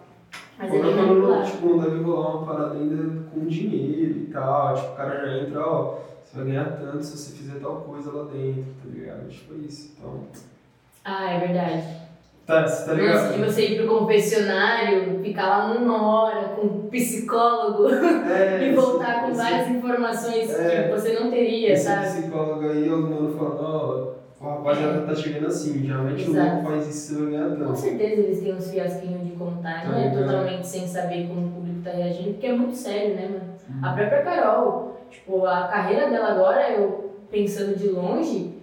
Mas 0.59 0.71
é 0.71 0.77
Fora 0.77 0.93
bem 0.93 0.95
manipulado. 0.95 1.45
tipo, 1.51 1.67
não 1.67 1.79
deve 1.79 2.03
rolar 2.03 2.37
uma 2.37 2.45
parada 2.45 2.75
ainda 2.75 3.23
com 3.33 3.45
dinheiro 3.47 4.17
e 4.19 4.25
tal. 4.31 4.75
Tipo, 4.75 4.91
o 4.91 4.95
cara 4.95 5.25
já 5.25 5.37
entra, 5.43 5.67
ó, 5.67 5.97
você 6.23 6.37
vai 6.37 6.45
ganhar 6.45 6.77
tanto 6.77 7.03
se 7.03 7.17
você 7.17 7.35
fizer 7.35 7.59
tal 7.59 7.77
coisa 7.77 8.11
lá 8.11 8.25
dentro, 8.25 8.63
tá 8.83 8.89
ligado? 8.93 9.27
Tipo 9.27 9.55
isso. 9.55 9.95
Então. 9.97 10.19
Ah, 11.03 11.31
é 11.31 11.39
verdade. 11.39 12.04
Tá, 12.45 12.67
você 12.67 12.85
tá 12.85 12.93
Nossa, 12.93 13.27
ligado? 13.29 13.33
de 13.33 13.43
você 13.43 13.65
ir 13.69 13.75
pro 13.77 13.99
confessionário, 13.99 15.19
ficar 15.23 15.47
lá 15.47 15.71
uma 15.73 16.07
hora 16.07 16.49
com 16.49 16.67
um 16.67 16.89
psicólogo 16.89 17.89
É, 18.29 18.67
e 18.69 18.75
voltar 18.75 19.21
com 19.23 19.31
esse- 19.31 19.37
várias 19.41 19.69
informações 19.69 20.53
É. 20.53 20.83
que 20.83 20.93
você 20.93 21.13
não 21.13 21.31
teria, 21.31 21.73
Esse 21.73 21.85
sabe? 21.85 22.05
psicólogo 22.05 22.69
aí, 22.69 22.87
os 22.87 23.09
mano 23.09 23.35
falando, 23.35 23.61
ó, 23.63 24.13
o 24.39 24.47
rapaziada 24.47 25.01
tá 25.07 25.15
chegando 25.15 25.47
assim, 25.47 25.83
geralmente 25.85 26.29
o 26.29 26.33
louco 26.35 26.63
faz 26.67 26.87
isso, 26.87 27.25
ganhar 27.25 27.49
Com 27.55 27.75
certeza 27.75 28.21
eles 28.21 28.39
têm 28.41 28.53
uns 28.53 28.69
fiasquinhos 28.69 29.23
de 29.25 29.31
contar, 29.31 29.85
não 29.87 29.93
Tá 29.93 29.99
é 29.99 30.09
ligado. 30.09 30.25
totalmente 30.27 30.67
sem 30.67 30.87
saber 30.87 31.27
como 31.27 31.47
o 31.47 31.49
público 31.49 31.79
tá 31.83 31.89
reagindo, 31.91 32.33
porque 32.33 32.45
é 32.47 32.53
muito 32.53 32.75
sério, 32.75 33.15
né, 33.15 33.23
mano? 33.27 33.55
Uhum. 33.67 33.85
A 33.89 33.93
própria 33.93 34.21
Carol, 34.21 34.97
tipo, 35.09 35.45
a 35.47 35.63
carreira 35.67 36.11
dela 36.11 36.29
agora, 36.33 36.69
eu 36.73 37.09
pensando 37.31 37.75
de 37.75 37.87
longe, 37.87 38.53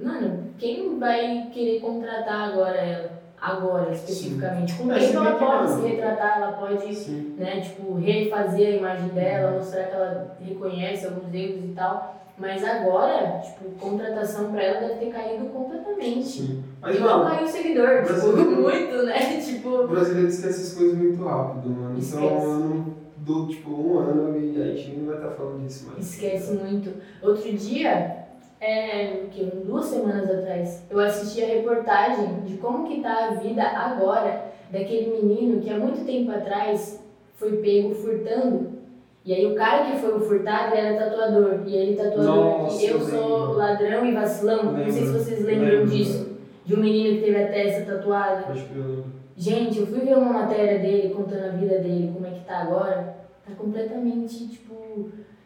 mano, 0.00 0.44
quem 0.58 0.96
vai 0.98 1.48
querer 1.52 1.80
contratar 1.80 2.50
agora 2.50 2.76
ela? 2.76 3.15
Agora, 3.46 3.92
especificamente. 3.92 4.74
Com 4.74 4.84
o 4.84 4.92
É, 4.92 5.12
ela 5.12 5.32
pode 5.34 5.70
se 5.70 5.86
retratar, 5.86 6.38
ela 6.38 6.52
pode 6.52 6.94
Sim. 6.94 7.34
né, 7.38 7.60
tipo, 7.60 7.94
refazer 7.94 8.66
a 8.74 8.76
imagem 8.78 9.08
dela, 9.10 9.52
mostrar 9.52 9.84
que 9.84 9.94
ela 9.94 10.36
reconhece 10.40 11.06
alguns 11.06 11.32
erros 11.32 11.64
e 11.64 11.72
tal. 11.74 12.14
Mas 12.38 12.62
agora, 12.62 13.40
tipo, 13.40 13.70
contratação 13.80 14.50
pra 14.52 14.62
ela 14.62 14.80
deve 14.88 15.06
ter 15.06 15.10
caído 15.10 15.46
completamente. 15.46 16.26
Sim. 16.26 16.64
Mas, 16.82 16.96
Igual 16.96 17.18
mano, 17.20 17.30
caiu 17.30 17.44
o 17.46 17.48
seguidor, 17.48 18.02
tipo, 18.04 18.36
muito, 18.36 19.02
né? 19.04 19.40
Tipo, 19.40 19.68
o 19.68 19.88
brasileiro 19.88 20.28
esquece 20.28 20.62
as 20.62 20.74
coisas 20.74 20.98
muito 20.98 21.24
rápido, 21.24 21.70
mano. 21.70 21.98
Então, 21.98 21.98
Esquece. 21.98 22.44
eu 22.44 22.58
não 22.58 22.86
dou, 23.18 23.46
tipo, 23.48 23.70
um 23.70 23.98
ano 24.00 24.38
e 24.38 24.62
a 24.62 24.66
gente 24.76 24.96
não 24.98 25.06
vai 25.06 25.16
estar 25.16 25.30
falando 25.30 25.64
disso 25.66 25.86
mais. 25.90 26.04
esquece 26.12 26.52
muito. 26.52 26.92
Outro 27.22 27.50
dia, 27.54 28.25
é, 28.60 29.22
o 29.24 29.28
quê? 29.28 29.48
duas 29.64 29.84
semanas 29.86 30.30
atrás, 30.30 30.84
eu 30.90 30.98
assisti 30.98 31.42
a 31.42 31.46
reportagem 31.46 32.40
de 32.44 32.56
como 32.56 32.86
que 32.88 33.00
tá 33.00 33.26
a 33.28 33.34
vida 33.34 33.62
agora 33.62 34.52
daquele 34.70 35.22
menino 35.22 35.60
que 35.60 35.70
há 35.70 35.78
muito 35.78 36.04
tempo 36.04 36.30
atrás 36.30 37.02
foi 37.34 37.56
pego 37.58 37.94
furtando. 37.94 38.76
E 39.24 39.34
aí 39.34 39.44
o 39.44 39.54
cara 39.56 39.90
que 39.90 39.98
foi 39.98 40.16
o 40.16 40.20
furtado 40.20 40.74
era 40.74 40.96
tatuador. 40.96 41.60
E 41.66 41.74
ele 41.74 41.96
tatuador 41.96 42.24
Nossa, 42.62 42.78
que 42.78 42.86
eu 42.86 42.98
eu 42.98 43.00
sou 43.06 43.38
lembro. 43.40 43.52
ladrão 43.56 44.06
e 44.06 44.14
vacilão. 44.14 44.62
Não 44.72 44.84
sei 44.84 44.92
se 44.92 45.00
Lembro. 45.00 45.18
vocês 45.18 45.44
lembram 45.44 45.68
Lembro. 45.68 45.86
disso. 45.88 46.36
De 46.64 46.74
um 46.74 46.78
menino 46.78 47.16
que 47.16 47.24
teve 47.24 47.42
a 47.42 47.48
testa 47.48 47.92
tatuada. 47.92 48.52
Que 48.52 48.58
eu 48.78 49.04
Gente, 49.36 49.80
eu 49.80 49.86
fui 49.86 50.00
ver 50.00 50.16
uma 50.16 50.32
matéria 50.32 50.78
dele 50.78 51.12
contando 51.14 51.44
a 51.44 51.48
vida 51.56 51.78
dele, 51.78 52.10
como 52.14 52.26
é 52.26 52.30
que 52.30 52.44
tá 52.44 52.58
agora. 52.62 53.16
Tá 53.44 53.52
completamente, 53.54 54.48
tipo. 54.48 54.65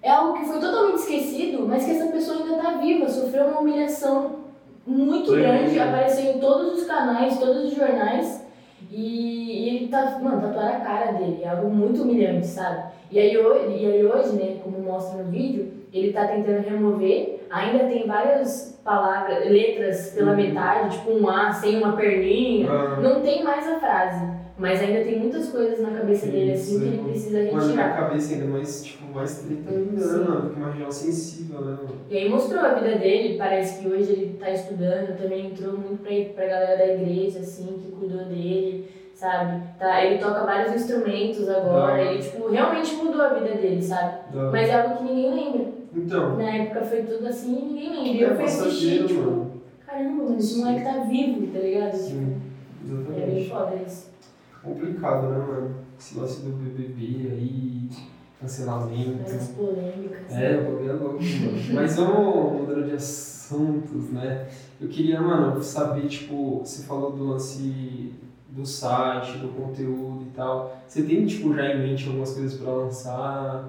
É 0.02 0.10
algo 0.10 0.38
que 0.38 0.46
foi 0.46 0.58
totalmente 0.60 0.96
esquecido, 1.00 1.66
mas 1.68 1.84
que 1.84 1.90
essa 1.90 2.06
pessoa 2.10 2.38
ainda 2.38 2.56
tá 2.62 2.70
viva, 2.78 3.08
sofreu 3.08 3.46
uma 3.46 3.60
humilhação 3.60 4.36
muito 4.86 5.32
grande, 5.32 5.78
apareceu 5.78 6.32
em 6.32 6.38
todos 6.38 6.78
os 6.80 6.86
canais, 6.86 7.38
todos 7.38 7.64
os 7.64 7.74
jornais. 7.76 8.44
E, 8.90 9.68
ele 9.68 9.88
tá, 9.88 10.18
mano, 10.22 10.40
tatuaram 10.40 10.76
a 10.76 10.80
cara 10.80 11.12
dele, 11.12 11.40
é 11.42 11.48
algo 11.48 11.68
muito 11.70 12.02
humilhante, 12.02 12.46
sabe? 12.46 12.84
E 13.10 13.18
aí, 13.18 13.34
e 13.34 13.86
aí 13.86 14.04
hoje, 14.06 14.32
né, 14.36 14.56
como 14.64 14.78
mostra 14.80 15.22
no 15.22 15.30
vídeo, 15.30 15.70
ele 15.92 16.12
tá 16.12 16.26
tentando 16.26 16.62
remover, 16.66 17.40
ainda 17.50 17.84
tem 17.84 18.06
várias 18.06 18.80
palavras, 18.82 19.44
letras 19.50 20.12
pela 20.14 20.30
Uhum. 20.30 20.36
metade, 20.36 20.96
tipo 20.96 21.10
um 21.12 21.28
A 21.28 21.52
sem 21.52 21.76
uma 21.76 21.92
perninha. 21.92 22.70
Ah, 22.70 23.00
Não 23.00 23.20
tem 23.20 23.44
mais 23.44 23.68
a 23.68 23.78
frase, 23.78 24.24
mas 24.60 24.80
ainda 24.80 25.02
tem 25.04 25.18
muitas 25.18 25.48
coisas 25.48 25.80
na 25.80 25.90
cabeça 25.90 26.26
dele 26.26 26.52
assim 26.52 26.78
que 26.80 26.86
ele 26.86 26.98
precisa 26.98 27.38
minha 27.40 27.58
retirar. 27.60 27.96
cabeça 27.96 28.34
ainda 28.34 28.44
mais, 28.46 28.84
tipo, 28.84 29.12
mais 29.14 29.38
treta 29.42 29.70
ainda, 29.70 29.92
né, 29.92 30.00
Sim. 30.00 30.18
mano? 30.18 30.40
Porque 30.42 30.60
é 30.60 30.62
uma 30.62 30.70
região 30.72 30.90
sensível, 30.90 31.60
né, 31.62 31.70
mano? 31.78 31.94
E 32.10 32.16
aí 32.18 32.28
mostrou 32.28 32.60
a 32.60 32.74
vida 32.74 32.98
dele, 32.98 33.38
parece 33.38 33.80
que 33.82 33.88
hoje 33.88 34.12
ele 34.12 34.36
tá 34.38 34.50
estudando, 34.50 35.16
também 35.18 35.46
entrou 35.46 35.72
muito 35.78 36.02
pra, 36.02 36.10
pra 36.34 36.46
galera 36.46 36.76
da 36.76 36.86
igreja, 36.94 37.38
assim, 37.40 37.80
que 37.82 37.90
cuidou 37.92 38.24
dele, 38.26 38.88
sabe? 39.14 39.62
Tá, 39.78 40.04
ele 40.04 40.18
toca 40.18 40.44
vários 40.44 40.74
instrumentos 40.74 41.48
agora, 41.48 42.00
ele, 42.02 42.22
tipo, 42.22 42.48
realmente 42.48 42.94
mudou 42.96 43.22
a 43.22 43.34
vida 43.34 43.54
dele, 43.54 43.82
sabe? 43.82 44.18
Mas 44.52 44.68
é 44.68 44.80
algo 44.82 44.96
que 44.98 45.04
ninguém 45.04 45.34
lembra. 45.34 45.66
Então, 45.96 46.36
Na 46.36 46.54
época 46.54 46.82
foi 46.82 47.02
tudo 47.02 47.26
assim 47.26 47.56
e 47.58 47.62
ninguém 47.64 47.90
lembra. 47.90 48.10
E 48.20 48.24
é 48.24 48.30
eu 48.30 48.36
fui 48.36 48.44
assistir, 48.44 49.06
tipo, 49.06 49.20
mano. 49.22 49.52
caramba, 49.86 50.22
mano, 50.24 50.38
esse 50.38 50.58
moleque 50.58 50.84
tá 50.84 50.98
vivo, 51.04 51.46
tá 51.52 51.58
ligado? 51.58 51.92
Sim, 51.96 52.36
Tipo, 52.84 53.12
é 53.12 53.26
bem 53.26 53.38
exatamente. 53.42 53.48
foda 53.50 53.72
isso. 53.86 54.09
Complicado, 54.62 55.28
né, 55.28 55.38
mano? 55.38 55.74
Esse 55.98 56.18
lance 56.18 56.42
do 56.42 56.50
BBB 56.50 57.30
aí, 57.32 57.88
cancelamento. 58.40 59.22
Essas 59.24 59.48
polêmicas. 59.48 60.32
É, 60.32 60.58
o 60.58 60.64
bagulho 60.72 60.90
é 60.90 60.92
louco, 60.92 61.22
mano. 61.22 61.74
Mas 61.74 61.96
vamos 61.96 62.60
mudando 62.60 62.86
de 62.86 62.94
assuntos, 62.94 64.10
né? 64.10 64.48
Eu 64.80 64.88
queria, 64.88 65.20
mano, 65.20 65.62
saber, 65.62 66.08
tipo, 66.08 66.60
você 66.60 66.82
falou 66.82 67.12
do 67.12 67.24
lance 67.28 68.14
do 68.50 68.66
site, 68.66 69.38
do 69.38 69.48
conteúdo 69.48 70.24
e 70.26 70.30
tal. 70.34 70.76
Você 70.86 71.02
tem, 71.02 71.24
tipo, 71.26 71.54
já 71.54 71.66
em 71.66 71.78
mente 71.80 72.06
algumas 72.06 72.32
coisas 72.32 72.58
pra 72.58 72.72
lançar? 72.72 73.68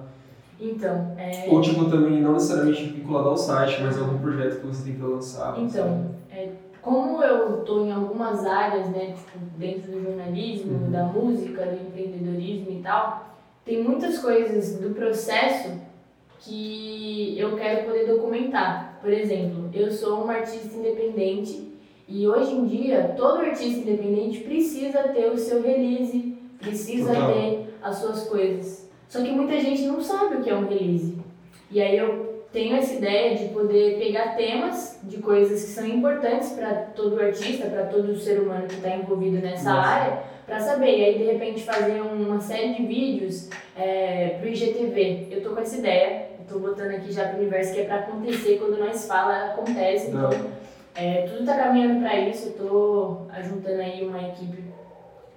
Então, 0.60 1.14
é. 1.18 1.48
Ou, 1.50 1.60
tipo, 1.60 1.90
também 1.90 2.20
não 2.20 2.34
necessariamente 2.34 2.84
vinculado 2.84 3.28
ao 3.30 3.36
site, 3.36 3.82
mas 3.82 3.98
algum 3.98 4.18
projeto 4.18 4.60
que 4.60 4.66
você 4.66 4.84
tem 4.84 4.94
pra 4.94 5.08
lançar? 5.08 5.58
Então, 5.58 5.86
é, 5.86 6.04
como 6.82 7.22
eu 7.22 7.60
estou 7.60 7.86
em 7.86 7.92
algumas 7.92 8.44
áreas, 8.44 8.88
né, 8.90 9.14
tipo, 9.16 9.38
dentro 9.56 9.92
do 9.92 10.02
jornalismo, 10.02 10.72
Uhum. 10.84 10.90
da 10.90 11.04
música, 11.04 11.64
do 11.64 11.74
empreendedorismo 11.86 12.70
e 12.72 12.82
tal, 12.82 13.36
tem 13.64 13.82
muitas 13.82 14.18
coisas 14.18 14.78
do 14.80 14.90
processo 14.90 15.70
que 16.40 17.38
eu 17.38 17.56
quero 17.56 17.86
poder 17.86 18.06
documentar. 18.06 18.98
Por 19.00 19.12
exemplo, 19.12 19.70
eu 19.72 19.90
sou 19.90 20.24
uma 20.24 20.34
artista 20.34 20.76
independente 20.76 21.72
e 22.08 22.26
hoje 22.26 22.52
em 22.52 22.66
dia 22.66 23.14
todo 23.16 23.40
artista 23.40 23.80
independente 23.80 24.40
precisa 24.40 25.04
ter 25.04 25.30
o 25.30 25.38
seu 25.38 25.62
release, 25.62 26.36
precisa 26.58 27.14
Total. 27.14 27.32
ter 27.32 27.74
as 27.82 27.96
suas 27.96 28.24
coisas. 28.28 28.90
Só 29.08 29.22
que 29.22 29.30
muita 29.30 29.58
gente 29.60 29.82
não 29.86 30.00
sabe 30.00 30.36
o 30.36 30.42
que 30.42 30.50
é 30.50 30.54
um 30.56 30.66
release. 30.68 31.16
E 31.70 31.80
aí 31.80 31.96
eu 31.96 32.21
tenho 32.52 32.76
essa 32.76 32.94
ideia 32.94 33.34
de 33.34 33.46
poder 33.46 33.98
pegar 33.98 34.36
temas 34.36 34.98
de 35.02 35.18
coisas 35.18 35.64
que 35.64 35.70
são 35.70 35.86
importantes 35.86 36.50
para 36.50 36.74
todo 36.94 37.18
artista, 37.18 37.66
para 37.66 37.86
todo 37.86 38.16
ser 38.18 38.40
humano 38.40 38.66
que 38.66 38.74
está 38.74 38.94
envolvido 38.94 39.38
nessa 39.38 39.72
Nossa. 39.72 39.88
área, 39.88 40.22
para 40.46 40.60
saber. 40.60 40.98
E 40.98 41.04
aí, 41.04 41.18
de 41.18 41.24
repente, 41.24 41.62
fazer 41.62 42.02
uma 42.02 42.40
série 42.40 42.74
de 42.74 42.86
vídeos 42.86 43.48
é, 43.74 44.36
pro 44.38 44.48
IGTV. 44.50 45.28
Eu 45.30 45.42
tô 45.42 45.50
com 45.50 45.60
essa 45.60 45.78
ideia, 45.78 46.28
tô 46.46 46.58
botando 46.58 46.90
aqui 46.90 47.10
já 47.10 47.28
pro 47.28 47.38
universo 47.38 47.72
que 47.72 47.80
é 47.80 47.84
para 47.84 47.96
acontecer. 47.96 48.58
Quando 48.58 48.78
nós 48.78 49.06
fala, 49.06 49.52
acontece. 49.52 50.10
Então, 50.10 50.30
é, 50.94 51.22
tudo 51.22 51.46
tá 51.46 51.56
caminhando 51.56 52.00
para 52.00 52.18
isso. 52.18 52.48
Eu 52.48 52.52
tô 52.52 53.16
ajuntando 53.32 53.80
aí 53.80 54.06
uma 54.06 54.28
equipe 54.28 54.62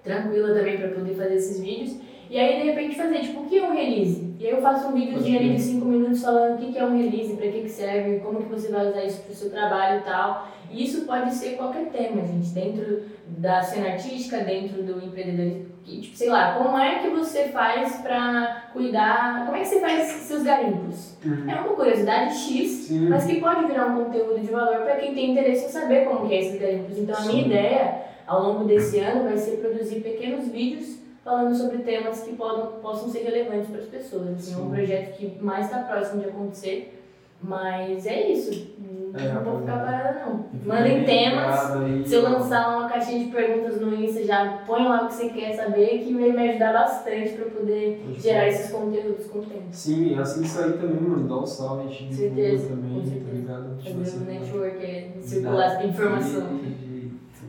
tranquila 0.03 0.53
também 0.53 0.77
para 0.77 0.89
poder 0.89 1.15
fazer 1.15 1.35
esses 1.35 1.61
vídeos. 1.61 1.97
E 2.35 2.37
aí, 2.37 2.61
de 2.61 2.69
repente, 2.69 2.97
fazer, 2.97 3.19
tipo, 3.19 3.43
o 3.43 3.45
que 3.45 3.57
é 3.57 3.63
um 3.63 3.73
release? 3.73 4.35
E 4.37 4.45
aí 4.45 4.51
eu 4.51 4.61
faço 4.61 4.89
um 4.89 4.91
videozinho 4.91 5.39
ali 5.39 5.53
de 5.53 5.61
5 5.61 5.85
minutos 5.85 6.21
falando 6.21 6.55
o 6.55 6.57
que 6.57 6.73
que 6.73 6.77
é 6.77 6.83
um 6.83 6.97
release, 6.97 7.33
para 7.33 7.47
que 7.47 7.61
que 7.61 7.69
serve, 7.69 8.19
como 8.19 8.43
que 8.43 8.49
você 8.49 8.69
vai 8.73 8.89
usar 8.89 9.05
isso 9.05 9.21
pro 9.21 9.33
seu 9.33 9.49
trabalho 9.49 10.01
e 10.01 10.03
tal. 10.03 10.45
E 10.69 10.83
isso 10.83 11.05
pode 11.05 11.33
ser 11.33 11.55
qualquer 11.55 11.85
tema, 11.85 12.27
gente, 12.27 12.49
dentro 12.49 13.03
da 13.25 13.61
cena 13.61 13.91
artística, 13.91 14.39
dentro 14.39 14.83
do 14.83 15.01
empreendedorismo. 15.01 15.67
Tipo, 15.85 16.17
sei 16.17 16.29
lá, 16.29 16.55
como 16.55 16.77
é 16.77 16.99
que 16.99 17.07
você 17.07 17.45
faz 17.45 18.01
pra 18.01 18.65
cuidar, 18.73 19.45
como 19.45 19.55
é 19.55 19.61
que 19.61 19.67
você 19.67 19.79
faz 19.79 20.05
seus 20.05 20.43
garimpos? 20.43 21.15
Uhum. 21.23 21.49
É 21.49 21.55
uma 21.55 21.73
curiosidade 21.73 22.35
X, 22.35 22.69
Sim. 22.69 23.07
mas 23.07 23.25
que 23.25 23.39
pode 23.39 23.65
virar 23.65 23.85
um 23.85 24.03
conteúdo 24.03 24.41
de 24.41 24.47
valor 24.47 24.79
para 24.79 24.97
quem 24.97 25.13
tem 25.13 25.31
interesse 25.31 25.67
em 25.67 25.69
saber 25.69 26.03
como 26.03 26.27
que 26.27 26.35
é 26.35 26.41
esses 26.41 26.59
garimpos. 26.59 26.97
Então 26.97 27.15
a 27.15 27.21
minha 27.21 27.43
Sim. 27.43 27.45
ideia, 27.45 28.01
ao 28.27 28.43
longo 28.43 28.65
desse 28.65 28.99
ano, 28.99 29.23
vai 29.23 29.37
ser 29.37 29.55
produzir 29.55 30.01
pequenos 30.01 30.49
vídeos 30.49 31.04
falando 31.25 31.53
sobre 31.55 31.79
temas 31.79 32.21
que 32.21 32.33
podam, 32.35 32.73
possam 32.81 33.09
ser 33.09 33.23
relevantes 33.23 33.67
para 33.69 33.79
as 33.79 33.87
pessoas. 33.87 34.29
Assim, 34.29 34.53
é 34.53 34.57
um 34.63 34.69
projeto 34.69 35.17
que 35.17 35.37
mais 35.43 35.65
está 35.65 35.79
próximo 35.79 36.21
de 36.21 36.29
acontecer, 36.29 37.03
mas 37.41 38.05
é 38.05 38.31
isso. 38.31 38.73
Não 38.79 39.19
É, 39.19 39.29
vou 39.43 39.59
ficar 39.61 39.79
parada 39.79 40.19
não. 40.25 40.45
Mandem 40.65 41.03
temas. 41.03 41.45
ligado 41.55 41.85
aí, 41.85 42.07
Se 42.07 42.15
eu 42.15 42.21
lançar 42.23 42.77
uma 42.77 42.87
caixinha 42.89 43.25
de 43.25 43.31
perguntas 43.31 43.79
no 43.81 43.93
Insta, 43.95 44.23
já 44.23 44.63
põe 44.67 44.83
lá 44.83 45.03
o 45.03 45.07
que 45.07 45.13
você 45.15 45.29
quer 45.29 45.53
saber, 45.55 45.99
que 46.03 46.13
vai 46.13 46.31
me 46.31 46.49
ajudar 46.49 46.73
bastante 46.73 47.29
para 47.31 47.45
poder 47.45 48.01
Pode 48.05 48.19
gerar 48.21 48.35
falar. 48.41 48.47
esses 48.49 48.71
conteúdos 48.71 49.25
com 49.27 49.39
o 49.39 49.41
tempo. 49.43 49.63
Sim, 49.71 50.19
assim 50.19 50.41
que 50.43 50.47
sair 50.47 50.73
também, 50.73 51.01
mano, 51.01 51.27
dá 51.27 51.37
um 51.39 51.45
salve, 51.45 51.87
a 51.87 51.91
gente 51.91 52.13
Certeza, 52.13 52.67
também, 52.69 52.93
com 52.93 52.99
tá 53.01 53.05
certeza. 53.07 53.31
ligado? 53.35 53.77
Tipo 53.77 53.97
Fazer 53.99 54.01
assim, 54.01 54.17
um 54.21 54.25
network, 54.25 54.85
é, 54.85 55.11
circular 55.21 55.65
essa 55.65 55.83
informação. 55.85 56.47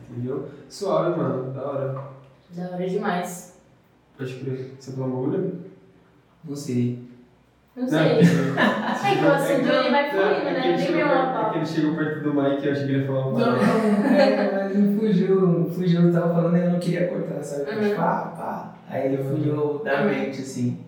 Entendeu? 0.09 0.45
Suave, 0.69 1.17
mano, 1.17 1.51
da 1.53 1.61
hora. 1.61 2.01
Da 2.51 2.69
hora 2.71 2.87
demais. 2.89 3.56
Pode 4.17 4.33
crer. 4.35 4.71
Você 4.79 4.91
bagulho? 4.99 5.53
Não 6.43 6.55
sei. 6.55 6.99
Não 7.75 7.87
sei. 7.87 7.99
É 7.99 8.17
que 8.17 8.23
o 9.25 9.31
assunto 9.31 9.67
ele 9.69 9.89
vai 9.91 10.09
fluindo, 10.09 10.45
né? 10.45 10.59
É 10.61 10.67
ele 10.67 10.77
Nem 10.77 10.77
chegou 10.79 10.95
meu 11.05 11.07
é 11.07 11.49
que 11.51 11.57
ele 11.57 11.65
chegou 11.65 11.95
perto 11.95 12.23
do 12.23 12.33
Mike 12.33 12.63
e 12.63 12.65
eu 12.67 12.71
achei 12.71 12.85
que 12.85 12.91
ele 12.91 13.01
ia 13.01 13.07
falar 13.07 13.27
uma 13.27 13.39
Não, 13.39 13.55
é, 14.17 14.51
mas 14.51 14.77
não 14.77 14.97
fugiu, 14.99 15.69
fugiu, 15.71 16.01
eu 16.01 16.11
tava 16.13 16.33
falando 16.33 16.57
e 16.57 16.61
eu 16.61 16.69
não 16.71 16.79
queria 16.79 17.07
cortar, 17.07 17.43
sabe? 17.43 17.69
Uhum. 17.71 17.89
Tipo, 17.89 18.01
ah, 18.01 18.33
pá. 18.35 18.75
Aí 18.89 19.13
ele 19.13 19.23
fugiu 19.23 19.81
da 19.83 20.01
Uhum. 20.01 20.07
mente, 20.07 20.41
assim. 20.41 20.79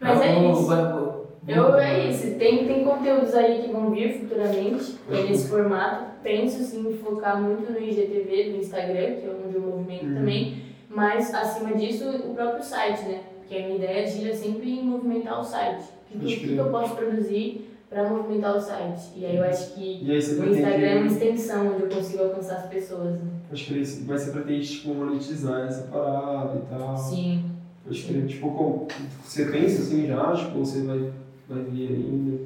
Mas 0.00 0.20
é 0.22 0.50
isso. 0.50 0.62
vou- 0.66 0.76
vou- 0.76 1.20
Eu, 1.48 1.74
é 1.76 2.08
isso. 2.08 2.34
Tem, 2.38 2.66
tem 2.66 2.84
conteúdos 2.84 3.34
aí 3.34 3.62
que 3.62 3.72
vão 3.72 3.90
vir 3.90 4.20
futuramente, 4.20 4.98
é 5.10 5.22
nesse 5.22 5.48
formato. 5.48 6.04
Penso 6.22 6.62
sim 6.62 6.88
em 6.88 6.98
focar 6.98 7.40
muito 7.40 7.70
no 7.72 7.78
IGTV, 7.78 8.50
no 8.52 8.56
Instagram, 8.58 9.16
que 9.16 9.26
é 9.26 9.34
onde 9.46 9.56
eu 9.56 9.62
movimento 9.62 10.04
Uhum. 10.06 10.14
também. 10.14 10.69
Mas, 10.90 11.32
acima 11.32 11.72
disso, 11.76 12.04
o 12.08 12.34
próprio 12.34 12.62
site, 12.64 13.02
né? 13.04 13.20
Que 13.48 13.56
a 13.56 13.60
minha 13.66 13.76
ideia 13.76 14.06
gira 14.06 14.34
sempre 14.34 14.70
em 14.78 14.84
movimentar 14.84 15.40
o 15.40 15.44
site. 15.44 15.84
O 16.14 16.18
que, 16.18 16.36
que, 16.36 16.48
que 16.48 16.56
eu 16.56 16.70
posso 16.70 16.94
produzir 16.96 17.70
para 17.88 18.08
movimentar 18.08 18.56
o 18.56 18.60
site? 18.60 19.12
E 19.16 19.24
aí 19.24 19.36
eu 19.36 19.44
acho 19.44 19.74
que 19.74 20.00
o 20.04 20.12
Instagram 20.12 20.86
é 20.86 20.94
uma 20.98 21.06
pretende. 21.08 21.14
extensão 21.36 21.72
onde 21.74 21.82
eu 21.84 21.88
consigo 21.88 22.22
alcançar 22.24 22.56
as 22.56 22.66
pessoas. 22.66 23.14
Né? 23.20 23.30
Acho 23.52 23.64
que 23.66 23.74
ele- 23.74 24.04
mas 24.06 24.22
você 24.22 24.30
pretende, 24.32 24.68
tipo, 24.68 24.94
monetizar 24.94 25.66
essa 25.66 25.82
parada 25.84 26.58
e 26.58 26.74
tal. 26.76 26.96
Sim. 26.96 27.44
Acho 27.88 28.04
que, 28.06 28.26
tipo, 28.26 28.50
como, 28.52 28.86
você 29.24 29.46
pensa 29.46 29.82
assim 29.82 30.06
já, 30.06 30.32
tipo, 30.34 30.58
você 30.58 30.82
vai, 30.82 31.12
vai 31.48 31.62
vir 31.64 31.88
ainda. 31.92 32.38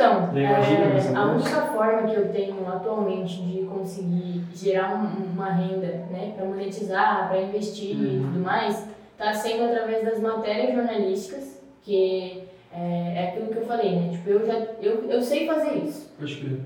Então, 0.00 0.30
é, 0.34 1.14
a 1.14 1.26
única 1.26 1.60
forma 1.66 2.08
que 2.08 2.14
eu 2.14 2.32
tenho 2.32 2.66
atualmente 2.66 3.42
de 3.42 3.64
conseguir 3.66 4.42
gerar 4.54 4.94
um- 4.94 5.30
uma 5.34 5.50
renda, 5.52 6.06
né, 6.10 6.32
para 6.34 6.46
monetizar, 6.46 7.28
para 7.28 7.42
investir 7.42 7.90
e 7.90 8.16
Uhum. 8.16 8.22
tudo 8.32 8.38
mais, 8.40 8.86
está 9.12 9.34
sendo 9.34 9.64
através 9.64 10.02
das 10.02 10.18
matérias 10.18 10.74
jornalísticas, 10.74 11.60
que 11.82 12.44
é, 12.72 13.14
é 13.14 13.28
aquilo 13.28 13.48
que 13.48 13.58
eu 13.58 13.66
falei, 13.66 13.94
né? 13.96 14.08
Tipo, 14.12 14.30
eu 14.30 14.46
já 14.46 14.54
eu, 14.80 15.10
eu 15.10 15.20
sei 15.20 15.46
fazer 15.46 15.74
isso. 15.84 16.10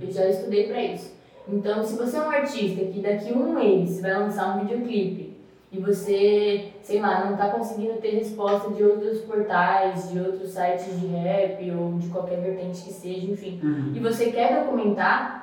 Eu 0.01 0.13
já 0.13 0.29
estudei 0.29 0.69
para 0.69 0.81
isso. 0.81 1.13
Então, 1.49 1.83
se 1.83 1.97
você 1.97 2.17
é 2.17 2.21
um 2.21 2.31
artista 2.31 2.85
que 2.85 3.01
daqui 3.01 3.33
a 3.33 3.37
um 3.37 3.53
mês 3.55 4.01
vai 4.01 4.15
lançar 4.15 4.57
um 4.57 4.61
videoclipe 4.61 5.34
e 5.77 5.81
você, 5.81 6.69
sei 6.83 7.01
lá, 7.01 7.25
não 7.25 7.33
está 7.33 7.49
conseguindo 7.49 7.95
ter 7.95 8.11
resposta 8.11 8.71
de 8.71 8.83
outros 8.85 9.21
portais, 9.23 10.11
de 10.11 10.21
outros 10.21 10.51
sites 10.51 11.01
de 11.01 11.07
rap 11.09 11.71
ou 11.73 11.99
de 11.99 12.09
qualquer 12.09 12.41
vertente 12.41 12.83
que 12.83 12.93
seja, 12.93 13.27
enfim, 13.31 13.59
Uhum. 13.63 13.93
e 13.95 13.99
você 14.01 14.31
quer 14.31 14.63
documentar, 14.63 15.43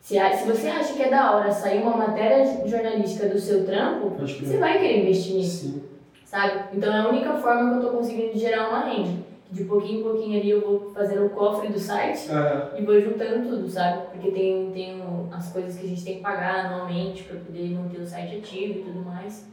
se, 0.00 0.14
se 0.36 0.44
você 0.46 0.68
acha 0.68 0.92
que 0.94 1.02
é 1.02 1.10
da 1.10 1.34
hora 1.34 1.50
sair 1.50 1.82
uma 1.82 1.96
matéria 1.96 2.44
jornalística 2.68 3.26
do 3.28 3.38
seu 3.38 3.64
trampo, 3.64 4.10
você 4.10 4.44
crer. 4.44 4.58
vai 4.60 4.78
querer 4.78 5.00
investir 5.02 5.34
nisso 5.36 5.66
Sim. 5.66 5.82
sabe? 6.24 6.76
Então 6.76 6.94
é 6.94 6.98
a 7.00 7.08
única 7.08 7.32
forma 7.34 7.70
que 7.70 7.76
eu 7.84 7.90
tô 7.90 7.96
conseguindo 7.96 8.38
gerar 8.38 8.68
uma 8.68 8.80
renda. 8.84 9.24
De 9.50 9.62
pouquinho 9.64 10.00
em 10.00 10.02
pouquinho 10.02 10.40
ali 10.40 10.50
eu 10.50 10.60
vou 10.60 10.90
fazendo 10.92 11.26
o 11.26 11.30
cofre 11.30 11.68
do 11.68 11.78
site 11.78 12.28
É, 12.30 12.80
e 12.80 12.84
vou 12.84 13.00
juntando 13.00 13.48
tudo, 13.48 13.68
sabe? 13.70 14.06
Porque 14.12 14.30
tem, 14.32 14.70
tem 14.72 15.00
as 15.30 15.52
coisas 15.52 15.76
que 15.78 15.86
a 15.86 15.88
gente 15.88 16.04
tem 16.04 16.16
que 16.16 16.22
pagar 16.22 16.66
anualmente 16.66 17.22
pra 17.22 17.38
poder 17.38 17.70
manter 17.70 18.00
o 18.00 18.06
site 18.06 18.36
ativo 18.38 18.80
e 18.80 18.82
tudo 18.82 19.00
mais. 19.04 19.46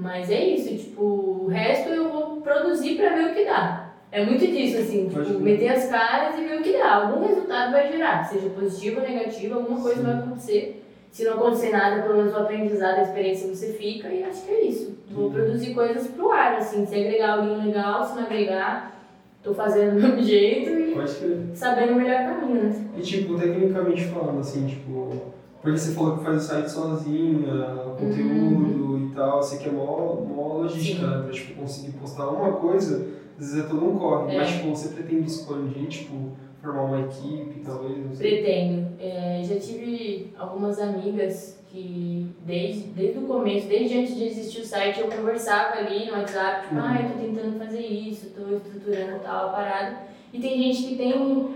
Mas 0.00 0.30
é 0.30 0.42
isso, 0.44 0.68
tipo, 0.76 1.02
o 1.02 1.46
resto 1.48 1.90
eu 1.90 2.08
vou 2.10 2.40
produzir 2.40 2.96
pra 2.96 3.10
ver 3.14 3.30
o 3.30 3.34
que 3.34 3.44
dá. 3.44 3.90
É 4.10 4.24
muito 4.24 4.44
disso, 4.46 4.78
assim, 4.78 5.08
Pode 5.12 5.26
tipo, 5.26 5.40
crer. 5.40 5.52
meter 5.52 5.68
as 5.68 5.84
caras 5.88 6.38
e 6.38 6.44
ver 6.44 6.58
o 6.58 6.62
que 6.62 6.72
dá. 6.72 6.94
Algum 6.94 7.26
resultado 7.26 7.70
vai 7.72 7.92
gerar, 7.92 8.24
seja 8.24 8.48
positivo 8.50 9.00
ou 9.00 9.06
negativo, 9.06 9.54
alguma 9.58 9.80
coisa 9.80 9.98
Sim. 10.00 10.02
vai 10.06 10.14
acontecer. 10.14 10.84
Se 11.12 11.24
não 11.24 11.34
acontecer 11.34 11.70
nada, 11.70 12.02
pelo 12.02 12.16
menos 12.16 12.32
o 12.32 12.36
aprendizado, 12.38 12.98
a 12.98 13.02
experiência 13.02 13.54
você 13.54 13.72
fica 13.74 14.08
e 14.08 14.22
acho 14.24 14.42
que 14.46 14.50
é 14.52 14.64
isso. 14.64 14.96
Vou 15.10 15.24
Uhum. 15.26 15.32
produzir 15.32 15.74
coisas 15.74 16.06
pro 16.08 16.30
ar, 16.32 16.54
assim, 16.56 16.86
se 16.86 16.94
agregar 16.94 17.38
alguém 17.38 17.66
legal, 17.66 18.04
se 18.04 18.14
não 18.16 18.22
agregar, 18.22 18.96
tô 19.42 19.52
fazendo 19.52 19.96
do 19.96 20.00
mesmo 20.00 20.22
jeito 20.24 20.70
e 20.70 20.94
pode 20.94 21.10
sabendo 21.54 21.92
o 21.92 21.96
melhor 21.96 22.24
caminho, 22.26 22.62
né? 22.64 22.84
E 22.96 23.00
tipo, 23.02 23.36
tecnicamente 23.38 24.04
falando, 24.06 24.40
assim, 24.40 24.66
tipo, 24.66 25.16
porque 25.60 25.76
você 25.78 25.92
falou 25.92 26.16
que 26.18 26.24
faz 26.24 26.36
o 26.44 26.46
site 26.48 26.70
sozinha, 26.70 27.52
conteúdo 27.98 28.89
e 29.10 29.14
tal, 29.14 29.42
você 29.42 29.58
quer 29.58 29.72
mó, 29.72 30.14
mó 30.20 30.58
logística, 30.58 31.00
Sim. 31.06 31.10
né? 31.10 31.22
Pra 31.24 31.32
tipo, 31.32 31.60
conseguir 31.60 31.92
postar 31.98 32.28
uma 32.28 32.52
coisa, 32.52 33.06
às 33.38 33.46
vezes 33.48 33.64
é 33.64 33.68
todo 33.68 33.84
um 33.88 33.98
corre. 33.98 34.34
É. 34.34 34.36
Mas 34.38 34.48
tipo, 34.48 34.70
você 34.70 34.88
pretende 34.94 35.26
expandir, 35.30 35.86
tipo, 35.88 36.30
formar 36.62 36.82
uma 36.84 37.00
equipe, 37.00 37.60
talvez, 37.64 38.16
sei. 38.16 38.42
Pretendo. 38.42 38.86
É, 39.00 39.42
já 39.44 39.58
tive 39.58 40.32
algumas 40.38 40.78
amigas 40.78 41.58
que, 41.70 42.26
desde, 42.44 42.80
desde 42.88 43.18
o 43.18 43.22
começo, 43.22 43.68
desde 43.68 43.98
antes 43.98 44.16
de 44.16 44.24
existir 44.24 44.60
o 44.60 44.64
site, 44.66 45.00
eu 45.00 45.08
conversava 45.08 45.78
ali 45.78 46.06
no 46.06 46.12
WhatsApp, 46.18 46.62
tipo, 46.62 46.74
Uhum. 46.74 46.82
ah, 46.84 47.00
eu 47.02 47.08
tô 47.10 47.18
tentando 47.18 47.58
fazer 47.58 47.80
isso, 47.80 48.30
tô 48.30 48.56
estruturando 48.56 49.20
tal 49.20 49.50
parada. 49.52 50.09
E 50.32 50.38
tem 50.40 50.62
gente 50.62 50.84
que 50.88 50.96
tem 50.96 51.12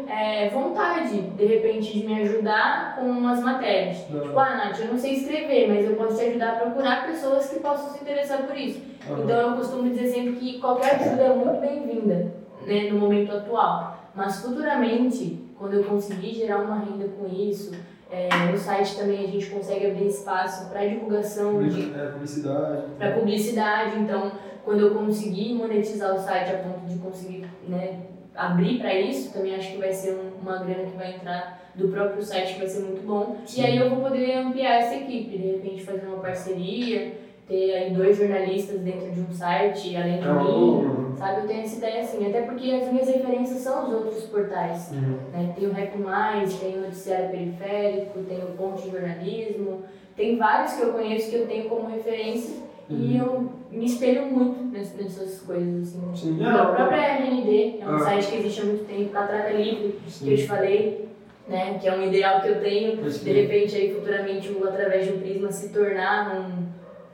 é, 0.08 0.48
vontade, 0.50 1.20
de 1.20 1.44
repente, 1.46 1.92
de 2.00 2.06
me 2.06 2.20
ajudar 2.22 2.96
com 2.96 3.02
umas 3.06 3.40
matérias. 3.40 3.98
Não. 4.10 4.20
Tipo, 4.20 4.38
ah, 4.38 4.56
Nath, 4.56 4.80
eu 4.80 4.88
não 4.88 4.98
sei 4.98 5.12
escrever, 5.14 5.68
mas 5.68 5.84
eu 5.88 5.94
posso 5.94 6.16
te 6.18 6.24
ajudar 6.24 6.48
a 6.50 6.56
procurar 6.56 7.06
pessoas 7.06 7.48
que 7.48 7.60
possam 7.60 7.90
se 7.92 8.02
interessar 8.02 8.42
por 8.46 8.56
isso. 8.56 8.80
Aham. 9.08 9.22
Então 9.22 9.50
eu 9.50 9.56
costumo 9.56 9.88
dizer 9.88 10.08
sempre 10.08 10.32
que 10.32 10.58
qualquer 10.60 10.96
ajuda 10.96 11.22
é 11.22 11.34
muito 11.36 11.60
bem-vinda, 11.60 12.32
né, 12.66 12.90
no 12.90 12.98
momento 12.98 13.30
atual. 13.32 14.10
Mas 14.12 14.40
futuramente, 14.42 15.38
quando 15.56 15.74
eu 15.74 15.84
conseguir 15.84 16.34
gerar 16.34 16.58
uma 16.62 16.78
renda 16.80 17.06
com 17.16 17.26
isso, 17.28 17.72
é, 18.10 18.28
no 18.50 18.58
site 18.58 18.96
também 18.96 19.24
a 19.24 19.28
gente 19.28 19.46
consegue 19.50 19.86
abrir 19.86 20.06
espaço 20.08 20.68
para 20.70 20.84
divulgação 20.86 21.62
de 21.62 21.92
É, 21.96 22.06
publicidade. 22.12 22.82
para 22.98 23.12
publicidade. 23.12 23.98
Então, 24.00 24.32
quando 24.64 24.80
eu 24.80 24.94
conseguir 24.94 25.54
monetizar 25.54 26.12
o 26.14 26.18
site 26.18 26.50
a 26.54 26.58
ponto 26.58 26.86
de 26.86 26.98
conseguir 26.98 27.46
né, 27.68 27.98
abrir 28.34 28.78
para 28.78 28.92
isso, 28.94 29.32
também 29.32 29.54
acho 29.54 29.72
que 29.72 29.78
vai 29.78 29.92
ser 29.92 30.14
um- 30.14 30.40
uma 30.42 30.58
grana 30.58 30.90
que 30.90 30.96
vai 30.96 31.14
entrar 31.14 31.70
do 31.74 31.88
próprio 31.88 32.22
site, 32.22 32.54
que 32.54 32.58
vai 32.60 32.68
ser 32.68 32.82
muito 32.82 33.06
bom. 33.06 33.36
Sim. 33.46 33.62
E 33.62 33.66
aí 33.66 33.76
eu 33.76 33.90
vou 33.90 34.00
poder 34.00 34.34
ampliar 34.38 34.80
essa 34.80 34.94
equipe, 34.96 35.36
de 35.38 35.52
repente 35.52 35.84
fazer 35.84 36.06
uma 36.06 36.18
parceria, 36.18 37.12
ter 37.48 37.74
aí 37.74 37.90
dois 37.92 38.16
jornalistas 38.16 38.80
dentro 38.80 39.10
de 39.10 39.20
um 39.20 39.32
site, 39.32 39.96
além 39.96 40.18
de 40.18 40.26
É 40.26 40.32
mim. 40.32 41.14
Sabe, 41.16 41.42
eu 41.42 41.46
tenho 41.46 41.62
essa 41.62 41.76
ideia 41.76 42.00
assim, 42.00 42.26
até 42.26 42.42
porque 42.42 42.70
as 42.72 42.90
minhas 42.92 43.06
referências 43.08 43.58
são 43.58 43.86
os 43.86 43.92
outros 43.94 44.24
portais. 44.24 44.90
Uhum. 44.92 45.18
Né? 45.32 45.52
Tem 45.56 45.68
o 45.68 45.72
Rap 45.72 45.96
Mais, 45.98 46.54
tem 46.54 46.76
o 46.78 46.80
Noticiário 46.80 47.30
Periférico, 47.30 48.18
tem 48.20 48.38
o 48.38 48.46
Ponte 48.56 48.90
Jornalismo, 48.90 49.82
tem 50.16 50.36
vários 50.36 50.72
que 50.74 50.82
eu 50.82 50.92
conheço 50.92 51.30
que 51.30 51.36
eu 51.36 51.46
tenho 51.46 51.68
como 51.68 51.88
referência 51.88 52.56
e 52.90 53.16
eu 53.16 53.50
me 53.70 53.86
espelho 53.86 54.26
muito 54.26 54.62
ness- 54.72 54.94
nessas 54.96 55.40
coisas. 55.40 55.88
Assim. 55.96 56.00
Sim. 56.14 56.36
Então, 56.40 56.62
a 56.62 56.66
própria 56.66 56.96
RND 57.18 57.78
é 57.80 57.86
um 57.86 57.94
Ah. 57.94 57.98
site 58.00 58.26
que 58.28 58.36
existe 58.36 58.60
há 58.60 58.64
muito 58.64 58.84
tempo, 58.84 59.10
Catraca 59.10 59.50
Livre, 59.50 59.98
que 60.04 60.04
eu 60.06 60.10
Sim. 60.10 60.36
te 60.36 60.46
falei, 60.46 61.08
né? 61.48 61.78
que 61.80 61.88
é 61.88 61.92
um 61.96 62.02
ideal 62.06 62.40
que 62.40 62.48
eu 62.48 62.60
tenho, 62.60 62.96
de 63.02 63.32
repente 63.32 63.76
aí 63.76 63.92
futuramente 63.94 64.50
um, 64.52 64.64
através 64.64 65.06
de 65.06 65.12
um 65.12 65.20
prisma 65.20 65.50
se 65.50 65.70
tornar 65.72 66.36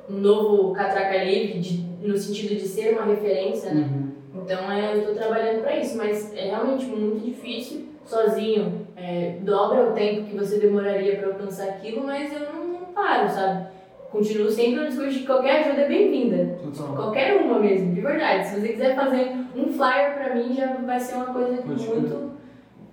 um, 0.08 0.14
um 0.14 0.18
novo 0.20 0.72
Catraca 0.72 1.22
Livre, 1.24 1.58
de- 1.60 1.90
no 2.06 2.16
sentido 2.16 2.54
de 2.54 2.66
ser 2.66 2.92
uma 2.94 3.04
referência, 3.04 3.72
né? 3.74 3.88
Uhum. 3.92 4.10
Então 4.42 4.70
é, 4.72 4.94
eu 4.94 4.98
estou 5.00 5.14
trabalhando 5.14 5.60
para 5.62 5.76
isso, 5.76 5.96
mas 5.96 6.32
é 6.34 6.46
realmente 6.50 6.86
muito 6.86 7.24
difícil, 7.24 7.86
sozinho. 8.04 8.86
É, 8.96 9.36
dobra 9.40 9.90
o 9.90 9.92
tempo 9.92 10.24
que 10.28 10.36
você 10.36 10.58
demoraria 10.58 11.16
para 11.16 11.28
alcançar 11.28 11.68
aquilo, 11.68 12.04
mas 12.04 12.32
eu 12.32 12.40
não, 12.52 12.66
não 12.68 12.80
paro, 12.92 13.28
sabe? 13.30 13.66
Continuo 14.10 14.50
sempre 14.50 14.80
no 14.80 14.86
discurso 14.88 15.12
de 15.12 15.18
que 15.20 15.26
qualquer 15.26 15.60
ajuda 15.60 15.82
é 15.82 15.88
bem-vinda. 15.88 16.58
Qualquer 16.96 17.40
uma 17.40 17.60
mesmo, 17.60 17.94
de 17.94 18.00
verdade. 18.00 18.48
Se 18.48 18.60
você 18.60 18.68
quiser 18.68 18.96
fazer 18.96 19.32
um 19.54 19.72
flyer 19.72 20.14
para 20.14 20.34
mim, 20.34 20.52
já 20.52 20.74
vai 20.78 20.98
ser 20.98 21.14
uma 21.14 21.26
coisa 21.26 21.62
Pode 21.62 21.86
muito, 21.86 22.32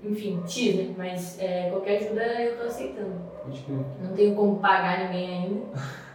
enfim, 0.03 0.39
X, 0.45 0.76
né? 0.76 0.94
Mas 0.95 1.39
é, 1.41 1.69
qualquer 1.72 1.98
ajuda 1.98 2.22
eu 2.22 2.57
tô 2.57 2.64
aceitando. 2.68 3.15
Pode 3.44 3.61
crer. 3.61 3.77
Não 4.03 4.14
tenho 4.14 4.35
como 4.35 4.60
pagar 4.60 5.06
ninguém 5.06 5.44
ainda, 5.44 5.61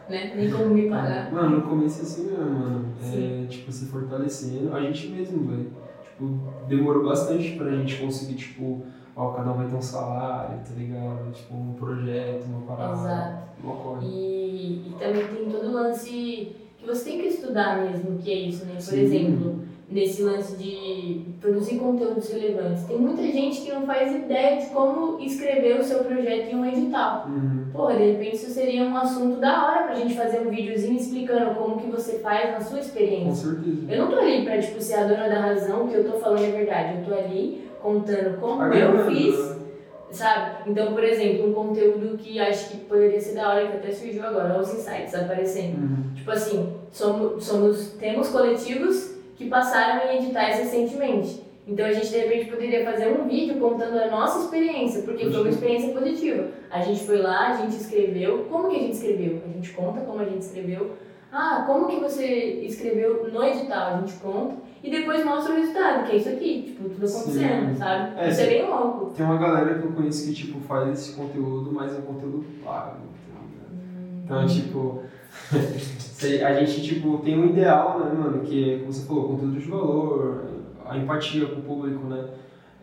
né? 0.08 0.32
Nem 0.36 0.50
como 0.52 0.66
me 0.66 0.88
pagar. 0.88 1.32
Mano, 1.32 1.56
no 1.56 1.62
começo 1.62 1.98
é 1.98 2.02
assim 2.02 2.30
mesmo, 2.30 2.50
mano. 2.50 2.94
É, 3.02 3.46
tipo, 3.48 3.72
se 3.72 3.86
fortalecendo. 3.86 4.72
A 4.72 4.80
gente 4.82 5.08
mesmo, 5.08 5.48
velho. 5.48 5.72
Tipo, 6.04 6.38
demorou 6.68 7.04
bastante 7.04 7.56
pra 7.56 7.72
gente 7.72 7.96
conseguir, 7.96 8.34
tipo, 8.36 8.84
ó, 9.16 9.30
cada 9.32 9.50
um 9.50 9.54
vai 9.54 9.66
ter 9.66 9.74
um 9.76 9.82
salário, 9.82 10.58
tá 10.58 10.74
ligado? 10.76 11.32
Tipo, 11.32 11.54
um 11.54 11.74
projeto, 11.74 12.44
uma 12.46 12.66
parada. 12.66 12.92
Exato. 12.94 13.42
Uma 13.62 13.76
coisa. 13.76 14.06
E, 14.06 14.88
e 14.88 14.94
também 14.98 15.26
tem 15.26 15.50
todo 15.50 15.68
o 15.68 15.72
lance 15.72 16.56
que 16.78 16.86
você 16.86 17.10
tem 17.10 17.20
que 17.20 17.26
estudar 17.28 17.80
mesmo, 17.80 18.18
que 18.18 18.30
é 18.30 18.34
isso, 18.34 18.64
né? 18.64 18.74
Por 18.74 18.82
Sim. 18.82 19.00
exemplo, 19.00 19.60
nesse 19.88 20.22
lance 20.22 20.56
de 20.56 21.26
produzir 21.40 21.78
conteúdos 21.78 22.28
relevantes. 22.32 22.84
Tem 22.84 22.98
muita 22.98 23.22
gente 23.22 23.60
que 23.60 23.70
não 23.70 23.82
faz 23.82 24.10
ideia 24.12 24.58
de 24.60 24.66
como 24.70 25.20
escrever 25.20 25.78
o 25.78 25.84
seu 25.84 26.02
projeto 26.02 26.50
em 26.50 26.56
um 26.56 26.64
edital. 26.64 27.26
Uhum. 27.28 27.66
Porra, 27.72 27.94
de 27.96 28.12
repente 28.12 28.36
isso 28.36 28.50
seria 28.50 28.82
um 28.84 28.96
assunto 28.96 29.38
da 29.38 29.66
hora 29.66 29.82
pra 29.84 29.94
gente 29.94 30.16
fazer 30.16 30.40
um 30.40 30.50
videozinho 30.50 30.96
explicando 30.96 31.54
como 31.54 31.78
que 31.78 31.88
você 31.90 32.18
faz 32.18 32.52
na 32.52 32.60
sua 32.60 32.78
Com 32.78 32.84
experiência. 32.84 33.50
certeza. 33.50 33.92
Eu 33.92 34.02
não 34.02 34.10
tô 34.10 34.16
ali 34.16 34.44
pra, 34.44 34.58
tipo, 34.58 34.80
ser 34.80 34.94
a 34.94 35.04
dona 35.04 35.28
da 35.28 35.40
razão, 35.40 35.86
que 35.86 35.94
eu 35.94 36.10
tô 36.10 36.18
falando 36.18 36.42
é 36.42 36.50
verdade. 36.50 36.98
Eu 36.98 37.04
tô 37.04 37.14
ali 37.14 37.70
contando 37.82 38.38
como 38.40 38.62
eu 38.72 39.06
fiz? 39.06 39.62
Sabe? 40.10 40.70
Então, 40.70 40.92
por 40.92 41.02
exemplo, 41.02 41.48
um 41.48 41.54
conteúdo 41.54 42.18
que 42.18 42.38
acho 42.38 42.70
que 42.70 42.76
poderia 42.84 43.18
ser 43.18 43.34
da 43.34 43.48
hora, 43.48 43.66
que 43.66 43.76
até 43.78 43.90
surgiu 43.90 44.24
agora, 44.24 44.60
os 44.60 44.72
insights 44.74 45.14
aparecendo. 45.14 45.78
Uhum. 45.78 46.14
Tipo 46.14 46.30
assim, 46.30 46.76
somos, 46.90 47.44
somos, 47.44 47.92
temos 47.98 48.28
coletivos 48.28 49.14
que 49.36 49.48
passaram 49.48 50.10
em 50.10 50.18
editais 50.18 50.58
recentemente. 50.58 51.42
Então 51.66 51.86
a 51.86 51.92
gente 51.92 52.08
de 52.08 52.18
repente 52.18 52.50
poderia 52.50 52.84
fazer 52.84 53.08
um 53.08 53.26
vídeo 53.26 53.54
contando 53.60 53.96
a 53.96 54.08
nossa 54.08 54.44
experiência, 54.44 55.02
porque 55.02 55.30
foi 55.30 55.40
uma 55.40 55.48
experiência 55.48 55.92
positiva. 55.92 56.48
A 56.70 56.80
gente 56.80 57.04
foi 57.04 57.18
lá, 57.18 57.50
a 57.50 57.56
gente 57.56 57.76
escreveu. 57.76 58.46
Como 58.50 58.68
que 58.68 58.76
a 58.76 58.80
gente 58.80 58.94
escreveu? 58.94 59.40
A 59.48 59.52
gente 59.52 59.70
conta 59.70 60.00
como 60.00 60.20
a 60.20 60.24
gente 60.24 60.42
escreveu. 60.42 60.90
Ah, 61.32 61.64
como 61.66 61.88
que 61.88 61.98
você 61.98 62.26
escreveu 62.66 63.30
no 63.32 63.42
edital? 63.42 63.94
A 63.94 64.00
gente 64.00 64.12
conta. 64.20 64.56
E 64.84 64.90
depois 64.90 65.24
mostra 65.24 65.54
o 65.54 65.56
resultado, 65.56 66.06
que 66.06 66.12
é 66.12 66.16
isso 66.16 66.28
aqui, 66.28 66.62
tipo, 66.62 66.88
tudo 66.90 67.06
acontecendo, 67.06 67.68
Sim. 67.68 67.76
sabe? 67.76 68.20
É, 68.20 68.28
isso 68.28 68.40
é 68.40 68.46
bem 68.46 68.68
louco. 68.68 69.12
Tem 69.16 69.24
uma 69.24 69.38
galera 69.38 69.78
que 69.78 69.86
eu 69.86 69.92
conheço 69.92 70.26
que, 70.26 70.34
tipo, 70.34 70.60
faz 70.60 70.90
esse 70.90 71.16
conteúdo, 71.16 71.72
mas 71.72 71.94
é 71.94 71.98
um 71.98 72.02
conteúdo 72.02 72.44
pago, 72.62 72.96
tá 72.96 73.38
ligado? 73.38 74.24
Então, 74.24 74.46
tipo, 74.46 75.02
a 76.44 76.54
gente, 76.54 76.82
tipo, 76.82 77.18
tem 77.18 77.38
um 77.38 77.46
ideal, 77.46 78.00
né, 78.00 78.12
mano, 78.12 78.42
que 78.42 78.74
é, 78.74 78.78
como 78.80 78.92
você 78.92 79.06
falou, 79.06 79.28
conteúdo 79.28 79.58
de 79.58 79.68
valor, 79.68 80.44
a 80.84 80.98
empatia 80.98 81.46
com 81.46 81.60
o 81.60 81.62
público, 81.62 82.04
né? 82.08 82.28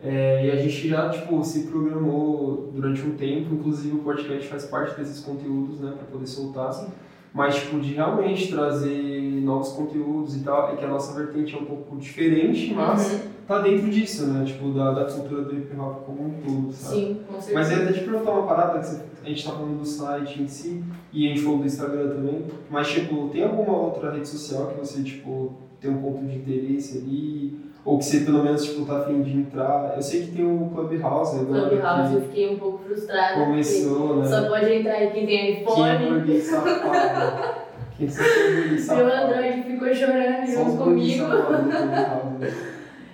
É, 0.02 0.46
e 0.46 0.50
a 0.50 0.56
gente 0.56 0.88
já, 0.88 1.10
tipo, 1.10 1.44
se 1.44 1.66
programou 1.68 2.70
durante 2.74 3.02
um 3.02 3.14
tempo, 3.14 3.54
inclusive 3.54 3.96
o 3.96 4.02
podcast 4.02 4.48
faz 4.48 4.64
parte 4.64 4.98
desses 4.98 5.22
conteúdos, 5.22 5.78
né, 5.78 5.92
pra 5.96 6.06
poder 6.06 6.26
soltar. 6.26 6.72
Sim. 6.72 6.88
Mas 7.32 7.54
tipo, 7.56 7.78
de 7.80 7.94
realmente 7.94 8.50
trazer 8.50 9.40
novos 9.42 9.68
conteúdos 9.70 10.36
e 10.36 10.40
tal, 10.40 10.72
é 10.72 10.76
que 10.76 10.84
a 10.84 10.88
nossa 10.88 11.14
vertente 11.14 11.54
é 11.54 11.58
um 11.58 11.64
pouco 11.64 11.96
diferente, 11.96 12.72
mas 12.74 13.12
Uhum. 13.12 13.18
tá 13.46 13.60
dentro 13.60 13.90
disso, 13.90 14.26
né? 14.26 14.44
Tipo, 14.44 14.70
da, 14.70 14.92
da 14.92 15.04
cultura 15.04 15.42
do 15.42 15.56
hip 15.56 15.74
hop 15.76 16.04
como 16.04 16.26
um 16.26 16.30
todo, 16.44 16.72
sabe? 16.72 16.94
Sim, 16.96 17.20
com 17.26 17.40
certeza. 17.40 17.54
Mas 17.58 17.70
eu 17.70 17.76
ia 17.78 17.84
até 17.84 17.92
te 17.98 18.04
perguntar 18.04 18.30
uma 18.32 18.46
parada, 18.46 18.78
que 18.80 19.26
a 19.26 19.28
gente 19.28 19.44
tá 19.44 19.52
falando 19.52 19.78
do 19.78 19.86
site 19.86 20.42
em 20.42 20.48
si, 20.48 20.82
e 21.12 21.26
a 21.26 21.28
gente 21.30 21.42
falou 21.42 21.58
do 21.58 21.66
Instagram 21.66 22.08
também, 22.08 22.44
mas 22.70 22.88
tipo, 22.88 23.28
tem 23.28 23.44
alguma 23.44 23.76
outra 23.76 24.10
rede 24.12 24.28
social 24.28 24.66
que 24.68 24.78
você, 24.78 25.02
tipo, 25.02 25.52
tem 25.80 25.90
um 25.90 26.00
ponto 26.02 26.24
de 26.26 26.36
interesse 26.36 26.98
ali, 26.98 27.58
ou 27.84 27.98
que 27.98 28.04
você 28.04 28.20
pelo 28.20 28.42
menos, 28.44 28.64
tipo, 28.64 28.84
tá 28.84 28.98
afim 28.98 29.22
de 29.22 29.38
entrar? 29.38 29.94
Eu 29.96 30.02
sei 30.02 30.22
que 30.26 30.32
tem 30.32 30.44
o 30.44 30.70
Clubhouse 30.74 31.40
agora, 31.40 31.68
Clubhouse 31.70 32.14
eu 32.14 32.20
fiquei 32.22 32.50
um 32.54 32.58
pouco 32.58 32.84
frustrada. 32.84 33.34
que 33.34 33.44
começou, 33.46 34.16
né? 34.16 34.28
Só 34.28 34.48
pode 34.48 34.72
entrar 34.72 34.96
quem 35.12 35.26
tem 35.26 35.54
Que 35.56 35.62
iPhone. 35.62 36.06
burguês 36.10 36.44
safado. 36.44 37.60
Quem 37.96 38.08
só 38.08 38.22
tem 38.22 38.54
burguês 38.56 38.80
safado. 38.84 39.06
Meu 39.06 39.16
Android 39.16 39.62
ficou 39.62 39.94
chorando 39.94 40.46
junto 40.46 40.76
comigo. 40.76 41.24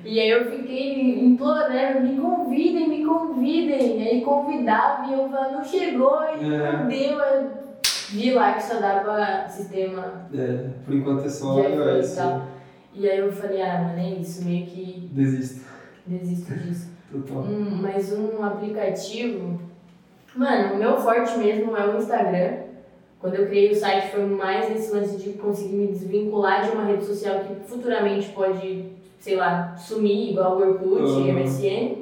E 0.08 0.20
aí 0.20 0.30
eu 0.30 0.48
fiquei 0.48 1.18
implorando, 1.24 2.02
me 2.02 2.16
convidem, 2.16 2.88
me 2.88 3.04
convidem. 3.04 4.00
E 4.00 4.08
aí 4.08 4.20
convidava 4.20 5.04
e 5.08 5.14
eu 5.14 5.28
falava, 5.28 5.50
não 5.50 5.64
chegou, 5.64 6.20
e 6.40 6.44
É. 6.44 6.72
não 6.76 6.86
deu. 6.86 7.18
Eu 7.18 7.50
vi 8.10 8.30
lá 8.32 8.52
que 8.52 8.62
só 8.62 8.78
dava 8.78 9.48
sistema 9.48 10.28
É, 10.32 10.66
por 10.84 10.94
enquanto 10.94 11.24
é 11.26 11.28
só 11.28 11.58
iOS. 11.60 12.18
E 12.96 13.08
aí 13.08 13.18
eu 13.18 13.30
falei, 13.30 13.60
ah, 13.62 13.82
mano, 13.82 13.98
é 13.98 14.10
isso, 14.20 14.44
meio 14.44 14.66
que 14.66 15.08
Desisto. 15.12 15.60
desisto 16.06 16.54
disso. 16.54 16.90
Total. 17.12 17.42
Um, 17.42 17.76
mas 17.82 18.12
um 18.12 18.42
aplicativo. 18.42 19.60
Mano, 20.34 20.74
o 20.74 20.78
meu 20.78 20.96
forte 20.96 21.38
mesmo 21.38 21.76
é 21.76 21.86
o 21.88 21.98
Instagram. 21.98 22.64
Quando 23.20 23.34
eu 23.34 23.46
criei 23.46 23.70
o 23.70 23.74
site 23.76 24.10
foi 24.10 24.24
mais 24.26 24.68
nesse 24.68 24.92
lance 24.92 25.16
de 25.16 25.32
conseguir 25.38 25.74
me 25.76 25.86
desvincular 25.88 26.62
de 26.64 26.70
uma 26.70 26.84
rede 26.84 27.04
social 27.04 27.40
que 27.40 27.54
futuramente 27.68 28.28
pode, 28.30 28.86
sei 29.18 29.36
lá, 29.36 29.74
sumir, 29.76 30.30
igual 30.32 30.58
o 30.58 30.60
Orkut, 30.60 31.02
Uhum. 31.02 31.32
MSN, 31.32 31.96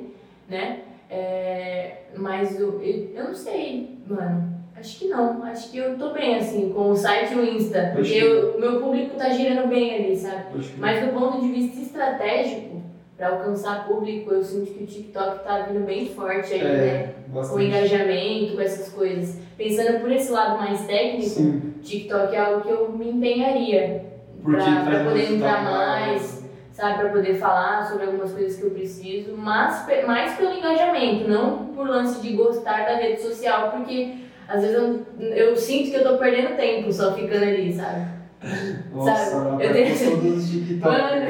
né? 0.48 0.80
É, 1.10 1.98
mas 2.16 2.58
eu, 2.58 2.80
eu, 2.82 3.10
eu 3.14 3.24
não 3.24 3.34
sei, 3.34 3.98
mano. 4.08 4.53
Acho 4.76 4.98
que 4.98 5.08
não. 5.08 5.42
Acho 5.44 5.70
que 5.70 5.78
eu 5.78 5.96
tô 5.96 6.10
bem 6.10 6.36
assim 6.36 6.72
com 6.72 6.90
o 6.90 6.96
site 6.96 7.32
e 7.32 7.36
o 7.36 7.44
Insta. 7.44 7.92
Porque 7.94 8.22
o 8.22 8.58
meu 8.60 8.80
público 8.80 9.16
tá 9.16 9.30
girando 9.30 9.68
bem 9.68 9.94
ali, 9.94 10.16
sabe? 10.16 10.44
Mas 10.78 11.04
do 11.04 11.12
ponto 11.12 11.40
de 11.40 11.48
vista 11.52 11.80
estratégico, 11.80 12.82
para 13.16 13.28
alcançar 13.28 13.86
público, 13.86 14.32
eu 14.34 14.42
sinto 14.42 14.72
que 14.72 14.82
o 14.82 14.86
TikTok 14.86 15.44
tá 15.44 15.60
vindo 15.60 15.86
bem 15.86 16.06
forte 16.08 16.52
aí, 16.54 16.62
né? 16.64 16.86
É, 16.86 17.14
Com 17.28 17.38
bastante. 17.38 17.64
engajamento, 17.64 18.54
com 18.56 18.60
essas 18.60 18.92
coisas. 18.92 19.38
Pensando 19.56 20.00
por 20.00 20.10
esse 20.10 20.32
lado 20.32 20.58
mais 20.58 20.84
técnico, 20.84 21.28
Sim, 21.30 21.74
TikTok 21.80 22.34
é 22.34 22.38
algo 22.40 22.62
que 22.62 22.70
eu 22.70 22.90
me 22.90 23.10
empenharia 23.10 24.04
pra 24.42 25.04
poder 25.04 25.32
entrar 25.32 25.62
mais, 25.62 26.44
sabe? 26.72 26.98
Pra 26.98 27.10
poder 27.10 27.34
falar 27.36 27.88
sobre 27.88 28.06
algumas 28.06 28.32
coisas 28.32 28.56
que 28.58 28.64
eu 28.64 28.70
preciso, 28.72 29.36
mas 29.36 29.86
mais 30.04 30.34
pelo 30.34 30.52
engajamento, 30.52 31.28
não 31.30 31.66
por 31.66 31.88
lance 31.88 32.20
de 32.20 32.32
gostar 32.34 32.84
da 32.84 32.96
rede 32.96 33.22
social, 33.22 33.70
porque 33.70 34.23
às 34.48 34.60
vezes 34.62 34.76
eu, 34.76 35.02
eu 35.20 35.56
sinto 35.56 35.90
que 35.90 35.96
eu 35.96 36.04
tô 36.04 36.18
perdendo 36.18 36.56
tempo 36.56 36.92
só 36.92 37.12
ficando 37.14 37.44
ali, 37.44 37.72
sabe? 37.72 38.06
Nossa, 38.92 39.14
sabe, 39.16 39.64
eu 39.64 39.72
tenho- 39.72 39.98
pegou 39.98 40.16
todos 40.20 40.44
os 40.44 40.50
TikTok. 40.50 40.80
Mano, 40.80 41.26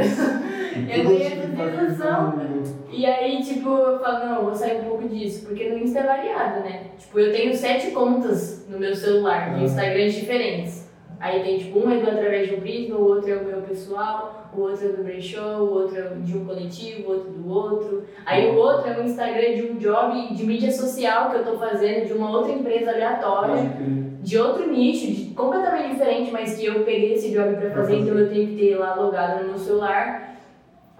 eu 0.91 1.07
tenho 1.07 1.23
essa 1.23 1.87
sensação. 1.87 2.31
mundo. 2.33 2.85
E 2.91 3.07
aí, 3.07 3.43
tipo, 3.43 3.69
eu 3.69 3.99
falo, 4.01 4.25
não, 4.27 4.35
eu 4.37 4.45
vou 4.45 4.55
sair 4.55 4.81
um 4.81 4.85
pouco 4.85 5.09
disso, 5.09 5.47
porque 5.47 5.69
no 5.69 5.79
Insta 5.79 6.01
é 6.01 6.03
variado, 6.05 6.61
né? 6.61 6.83
Tipo, 6.99 7.19
eu 7.21 7.33
tenho 7.33 7.55
sete 7.57 7.91
contas 7.91 8.67
no 8.69 8.79
meu 8.79 8.95
celular, 8.95 9.55
de 9.55 9.61
Ah. 9.61 9.65
Instagrams 9.65 10.15
diferentes. 10.15 10.84
Aí 11.25 11.43
tem, 11.43 11.57
tipo, 11.57 11.79
um 11.79 11.91
é 11.91 11.97
do 11.97 12.11
Através 12.11 12.49
de 12.49 12.55
um 12.57 12.61
Prisma, 12.61 12.99
o 12.99 13.05
outro 13.09 13.31
é 13.31 13.37
o 13.37 13.45
meu 13.47 13.63
pessoal, 13.63 14.51
o 14.55 14.61
outro 14.61 14.85
é 14.87 14.89
do 14.91 15.03
Brechó, 15.03 15.57
o 15.61 15.73
outro 15.73 15.99
é 15.99 16.09
de 16.21 16.37
um 16.37 16.45
coletivo, 16.45 17.09
o 17.09 17.13
outro 17.15 17.31
do 17.33 17.49
outro. 17.51 18.05
Aí 18.27 18.51
o 18.51 18.57
outro 18.57 18.91
é 18.91 18.99
um 19.01 19.05
Instagram 19.05 19.55
de 19.55 19.63
um 19.63 19.77
job 19.79 20.35
de 20.35 20.45
mídia 20.45 20.71
social 20.71 21.31
que 21.31 21.37
eu 21.37 21.45
tô 21.45 21.57
fazendo, 21.57 22.07
de 22.07 22.13
uma 22.13 22.31
outra 22.31 22.53
empresa 22.53 22.91
aleatória 22.91 23.55
de 24.23 24.39
outro 24.39 24.71
nicho, 24.71 25.07
de- 25.13 25.35
completamente 25.35 25.93
diferente, 25.93 26.31
mas 26.31 26.57
que 26.59 26.67
eu 26.67 26.85
peguei 26.85 27.15
esse 27.15 27.31
job 27.31 27.55
pra 27.57 27.71
fazer, 27.71 27.97
então 28.01 28.19
eu 28.19 28.29
tenho 28.29 28.49
que 28.49 28.57
ter 28.57 28.77
lá 28.77 28.95
logado 28.95 29.43
no 29.43 29.49
meu 29.51 29.59
celular. 29.59 30.37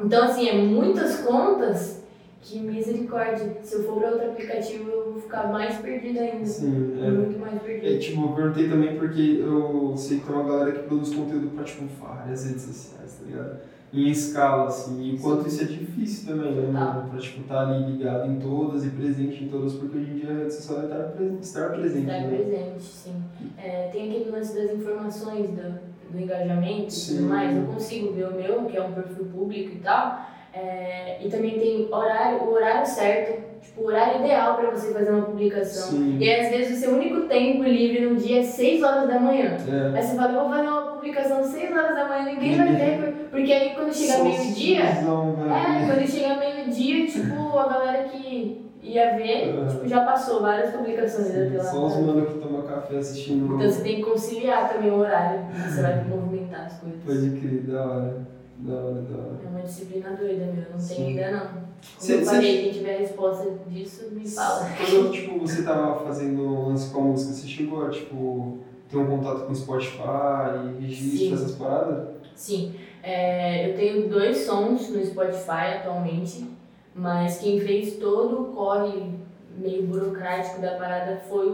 Então, 0.01 0.25
assim, 0.25 0.49
é 0.49 0.55
muitas 0.55 1.21
contas 1.21 2.04
que 2.45 2.61
misericórdia. 2.61 3.57
Se 3.63 3.75
eu 3.77 3.85
for 3.85 3.99
pra 4.01 4.11
outro 4.11 4.31
aplicativo, 4.33 4.91
eu 4.91 5.13
vou 5.13 5.21
ficar 5.23 5.51
mais 5.51 5.77
perdida 5.79 6.21
ainda. 6.21 6.45
Sim, 6.45 6.99
é. 7.03 7.11
Muito 7.11 7.39
mais 7.41 7.55
É, 7.57 7.59
perdida. 7.61 7.99
tipo, 7.99 8.23
eu 8.23 8.29
perguntei 8.35 8.69
também 8.69 8.97
porque 8.99 9.39
eu 9.41 9.95
sei 9.97 10.19
que 10.21 10.27
tem 10.27 10.35
uma 10.35 10.45
galera 10.49 10.73
que 10.73 10.87
produz 10.87 11.15
conteúdo 11.15 11.49
pra, 11.55 11.65
tipo, 11.65 11.85
várias 12.01 12.45
redes 12.47 12.63
sociais, 12.63 13.19
tá 13.19 13.25
ligado? 13.27 13.57
Em 13.95 14.09
escala, 14.11 14.67
assim, 14.67 15.03
e 15.05 15.15
o 15.15 15.19
quanto 15.21 15.47
isso 15.49 15.63
é 15.63 15.67
difícil 15.67 16.27
também, 16.35 16.53
né, 16.53 16.69
mano? 16.71 17.09
Pra, 17.09 17.19
tipo, 17.21 17.41
estar 17.43 17.61
ali 17.69 17.93
ligado 17.93 18.29
em 18.31 18.39
todas 18.41 18.85
e 18.85 18.91
presente 18.91 19.45
em 19.45 19.49
todas, 19.49 19.73
porque 19.75 19.97
hoje 19.97 20.11
em 20.11 20.15
dia 20.17 20.31
a 20.31 20.35
rede 20.39 20.53
social 20.53 20.81
é 20.81 20.85
estar, 20.85 21.03
pre- 21.13 21.37
estar 21.41 21.69
presente, 21.71 22.11
Estar 22.11 22.21
né? 22.29 22.37
presente, 22.37 22.83
sim. 22.83 23.23
É, 23.57 23.89
tem 23.93 24.11
aquele 24.11 24.31
lance 24.31 24.55
das 24.55 24.73
informações, 24.77 25.49
do, 25.51 25.79
do 26.13 26.19
engajamento 26.21 26.93
e 26.93 27.07
tudo 27.15 27.23
mais. 27.29 27.57
Eu 27.57 27.67
consigo 27.67 28.13
ver 28.13 28.29
o 28.29 28.35
meu, 28.35 28.65
que 28.67 28.77
é 28.77 28.83
um 28.83 28.93
perfil 28.93 29.25
público 29.27 29.71
e 29.77 29.79
tal. 29.79 30.34
É, 30.57 31.19
e 31.21 31.29
também 31.29 31.59
tem 31.59 31.89
horário, 31.91 32.43
o 32.45 32.53
horário 32.53 32.87
certo, 32.87 33.43
tipo, 33.61 33.83
o 33.83 33.87
horário 33.87 34.21
ideal 34.21 34.55
para 34.57 34.71
você 34.71 34.93
fazer 34.93 35.11
uma 35.11 35.23
publicação. 35.27 35.89
Sim. 35.91 36.17
E 36.21 36.33
às 36.33 36.49
vezes 36.49 36.79
o 36.79 36.81
seu 36.81 36.95
único 36.95 37.23
tempo 37.23 37.65
livre 37.65 38.07
no 38.07 38.15
dia 38.15 38.39
é 38.39 38.43
6 38.45 38.83
horas 38.83 39.09
da 39.09 39.19
manhã. 39.19 39.57
É. 39.69 39.97
Aí 39.99 40.03
você 40.03 40.15
fala, 40.17 40.41
vou 40.41 40.49
fazer 40.49 40.69
uma 40.69 40.83
publicação 40.93 41.43
6 41.45 41.73
horas 41.73 41.97
da 41.97 42.09
manhã, 42.09 42.25
ninguém 42.35 42.57
vai 42.57 42.69
ver, 42.73 42.99
por- 42.99 43.31
porque 43.31 43.53
aí 43.53 43.75
quando 43.75 43.93
chega 43.93 44.23
meio-dia, 44.23 44.83
velho. 44.85 45.53
é, 45.53 45.87
quando 45.87 46.07
chega 46.09 46.37
meio-dia, 46.37 47.07
tipo, 47.07 47.59
a 47.59 47.69
galera 47.69 48.05
que 48.05 48.65
ia 48.81 49.17
ver, 49.17 49.49
É. 49.59 49.67
tipo, 49.67 49.89
já 49.89 50.05
passou 50.05 50.41
várias 50.41 50.71
publicações 50.73 51.31
até 51.31 51.57
lá. 51.59 51.65
Só 51.65 51.87
os 51.87 51.97
mano 51.97 52.27
que 52.27 52.39
tomam 52.39 52.63
café 52.63 52.99
assistindo. 52.99 53.47
Então 53.57 53.69
você 53.69 53.83
tem 53.83 53.97
que 53.97 54.03
conciliar 54.03 54.73
também 54.73 54.91
o 54.93 54.99
horário, 54.99 55.41
você 55.53 55.83
vai 55.83 56.05
movimentar 56.05 56.67
as 56.67 56.79
coisas. 56.79 57.01
Pode 57.05 57.41
crer, 57.41 57.63
da 57.63 57.83
hora. 57.85 58.34
Da 58.65 58.73
da. 58.73 59.45
É 59.45 59.49
uma 59.51 59.61
disciplina 59.61 60.11
doida, 60.13 60.47
meu, 60.47 60.65
não 60.73 60.79
Sim. 60.79 60.95
tem 60.97 61.07
ainda 61.19 61.31
não. 61.33 61.47
Como 61.49 61.65
Cê- 61.99 62.15
eu 62.15 62.25
cê- 62.25 62.41
quem 62.41 62.73
tiver 62.73 62.95
a 62.97 62.99
resposta 63.01 63.51
disso, 63.69 64.09
me 64.13 64.27
fala. 64.27 64.67
Quando 64.75 65.13
tipo, 65.13 65.39
você 65.39 65.63
tava 65.63 66.03
fazendo 66.03 66.69
lance 66.69 66.91
com 66.91 67.01
a 67.01 67.05
música, 67.05 67.35
você 67.35 67.47
chegou 67.47 67.85
a 67.87 67.91
tipo, 67.91 68.59
ter 68.89 68.97
um 68.97 69.07
contato 69.07 69.45
com 69.45 69.53
o 69.53 69.55
Spotify, 69.55 70.79
registro, 70.81 71.19
Sim. 71.19 71.35
essas 71.35 71.53
paradas? 71.57 72.09
Sim, 72.35 72.75
é, 73.03 73.71
eu 73.71 73.77
tenho 73.77 74.09
dois 74.09 74.39
sons 74.39 74.89
no 74.89 75.05
Spotify 75.05 75.77
atualmente, 75.81 76.47
mas 76.95 77.37
quem 77.39 77.61
fez 77.61 77.97
todo 77.99 78.41
o 78.41 78.45
corre 78.55 79.11
meio 79.59 79.87
burocrático 79.87 80.61
da 80.63 80.77
parada 80.77 81.19
foi 81.29 81.47
o, 81.49 81.53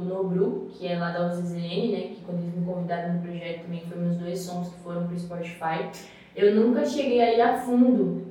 o 0.00 0.04
Nobru, 0.04 0.66
que 0.72 0.86
é 0.86 0.98
lá 0.98 1.10
da 1.10 1.28
UZZN, 1.28 1.92
né? 1.92 2.00
Que 2.14 2.22
quando 2.26 2.40
eles 2.42 2.54
me 2.54 2.66
convidaram 2.66 3.14
no 3.14 3.22
projeto 3.22 3.62
também 3.62 3.80
foram 3.88 4.02
meus 4.02 4.18
dois 4.18 4.40
sons 4.40 4.68
que 4.68 4.80
foram 4.80 5.06
pro 5.06 5.18
Spotify. 5.18 5.88
Eu 6.36 6.54
nunca 6.54 6.84
cheguei 6.84 7.20
aí 7.20 7.40
a 7.40 7.54
fundo, 7.58 8.22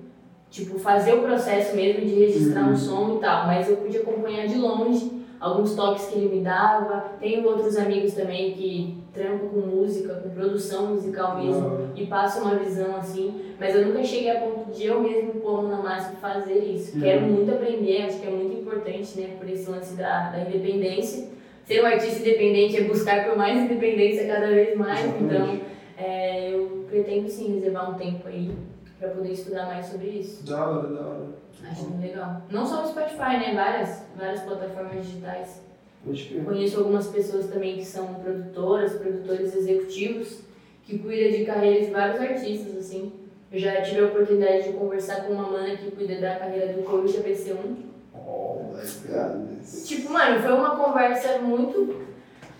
tipo, 0.50 0.78
fazer 0.78 1.14
o 1.14 1.22
processo 1.22 1.76
mesmo 1.76 2.06
de 2.06 2.14
registrar 2.16 2.64
um 2.64 2.70
Uhum. 2.70 2.76
som 2.76 3.16
e 3.18 3.20
tal, 3.22 3.48
mas 3.48 3.70
eu 3.70 3.78
pude 3.78 3.98
acompanhar 3.98 4.46
de 4.48 4.56
longe 4.58 5.12
alguns 5.40 5.76
toques 5.76 6.06
que 6.06 6.18
ele 6.18 6.36
me 6.38 6.42
dava. 6.44 7.06
Tenho 7.20 7.46
outros 7.46 7.76
amigos 7.78 8.14
também 8.14 8.54
que 8.54 8.98
trampam 9.14 9.50
com 9.50 9.60
música, 9.60 10.16
com 10.16 10.30
produção 10.30 10.88
musical 10.88 11.38
mesmo 11.42 11.66
hora. 11.66 11.90
e 11.96 12.06
passam 12.08 12.44
uma 12.46 12.56
visão 12.56 12.96
assim, 12.96 13.42
mas 13.60 13.76
eu 13.76 13.86
nunca 13.86 14.04
cheguei 14.04 14.32
a 14.32 14.40
ponto 14.40 14.72
de 14.72 14.86
eu 14.86 15.02
mesmo 15.02 15.34
pôr 15.42 15.64
na 15.64 15.78
massa 15.78 16.14
e 16.14 16.16
fazer 16.22 16.60
isso. 16.60 16.96
Uhum. 16.96 17.02
Quero 17.02 17.22
muito 17.22 17.52
aprender, 17.52 18.04
acho 18.04 18.20
que 18.20 18.28
é 18.28 18.32
muito 18.32 18.60
importante, 18.62 19.20
né, 19.20 19.30
por 19.40 19.48
esse 19.50 19.70
lance 19.70 19.96
da, 19.96 20.30
da 20.32 20.40
independência. 20.42 21.28
Ser 21.66 21.82
um 21.82 21.86
artista 21.86 22.20
independente 22.20 22.78
é 22.78 22.84
buscar 22.84 23.26
por 23.26 23.38
mais 23.38 23.58
independência 23.58 24.26
cada 24.28 24.48
vez 24.48 24.78
mais, 24.78 25.06
então 25.22 25.60
é, 25.98 26.54
eu 26.54 26.86
pretendo 26.90 27.30
sim 27.30 27.54
reservar 27.56 27.92
um 27.92 27.96
tempo 27.96 28.28
aí 28.28 28.56
para 29.00 29.10
poder 29.10 29.32
estudar 29.32 29.66
mais 29.66 29.86
sobre 29.86 30.08
isso. 30.08 30.46
Da 30.46 30.66
hora, 30.66 30.88
da 30.88 31.02
hora. 31.02 31.26
Acho 31.70 31.90
muito 31.90 32.02
legal. 32.02 32.42
Não 32.50 32.66
só 32.66 32.84
o 32.84 32.88
Spotify, 32.88 33.38
né, 33.38 33.54
várias, 33.54 34.04
várias 34.16 34.42
plataformas 34.42 35.06
digitais. 35.06 35.62
Crer. 36.04 36.44
Conheço 36.44 36.80
algumas 36.80 37.08
pessoas 37.08 37.48
também 37.48 37.78
que 37.78 37.86
são 37.86 38.16
produtoras, 38.16 38.94
produtores 38.94 39.56
executivos, 39.56 40.40
que 40.84 41.00
cuidam 41.00 41.32
de 41.32 41.46
carreiras 41.46 41.88
de 41.88 41.94
vários 41.94 42.20
artistas, 42.20 42.78
assim. 42.78 43.14
Eu 43.52 43.60
já 43.60 43.82
tive 43.82 44.02
a 44.02 44.06
oportunidade 44.08 44.64
de 44.64 44.74
conversar 44.74 45.26
com 45.26 45.34
uma 45.34 45.50
mana 45.50 45.78
que 45.78 45.92
cuida 45.92 46.20
da 46.20 46.36
carreira 46.36 46.74
do 46.74 46.84
Coruja 46.84 47.22
BC1. 47.22 47.76
Oh 48.14 48.64
my 48.74 48.82
god. 49.08 49.86
Tipo, 49.86 50.12
mano, 50.12 50.42
foi 50.42 50.52
uma 50.52 50.76
conversa 50.76 51.38
muito, 51.40 52.02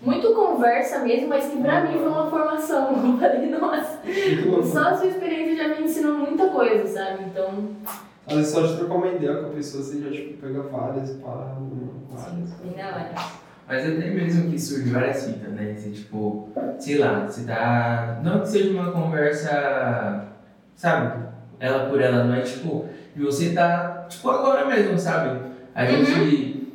muito 0.04 0.34
conversa 0.34 1.00
mesmo, 1.00 1.28
mas 1.28 1.46
que 1.46 1.56
pra 1.60 1.82
mim 1.82 1.98
foi 1.98 2.08
uma 2.08 2.30
formação. 2.30 2.92
Eu 3.14 3.18
falei, 3.18 3.48
nossa, 3.50 3.98
só 4.64 4.80
a 4.88 4.96
sua 4.96 5.06
experiência 5.06 5.56
já 5.56 5.68
me 5.76 5.84
ensinou 5.84 6.14
muita 6.18 6.48
coisa, 6.48 6.86
sabe? 6.86 7.24
Então, 7.24 7.68
Às 8.26 8.34
vezes 8.36 8.52
só 8.52 8.62
de 8.62 8.76
trocar 8.76 8.94
uma 8.94 9.08
ideia 9.08 9.34
com 9.36 9.46
a 9.46 9.50
pessoa, 9.50 9.82
você 9.82 10.00
já 10.00 10.10
tipo, 10.10 10.38
pega 10.46 10.62
várias 10.62 11.16
mano, 11.16 11.90
várias. 12.10 12.24
sim, 12.24 12.48
bem 12.62 12.72
da 12.76 12.86
hora. 12.88 13.10
Mas 13.66 13.78
até 13.86 14.10
mesmo 14.10 14.50
que 14.50 14.60
surge 14.60 14.90
várias 14.90 15.24
fitas, 15.24 15.50
né? 15.52 15.74
Você, 15.74 15.88
tipo, 15.90 16.48
sei 16.78 16.98
lá, 16.98 17.26
você 17.26 17.44
tá. 17.46 18.20
Não 18.22 18.40
que 18.40 18.48
seja 18.48 18.70
uma 18.78 18.92
conversa, 18.92 20.24
sabe? 20.76 21.24
Ela 21.58 21.86
por 21.88 22.00
ela, 22.00 22.24
não 22.24 22.34
é 22.34 22.40
tipo. 22.42 22.86
E 23.16 23.20
você 23.20 23.54
tá, 23.54 24.04
tipo, 24.08 24.28
agora 24.28 24.66
mesmo, 24.66 24.98
sabe? 24.98 25.40
A 25.74 25.82
Uhum. 25.84 26.04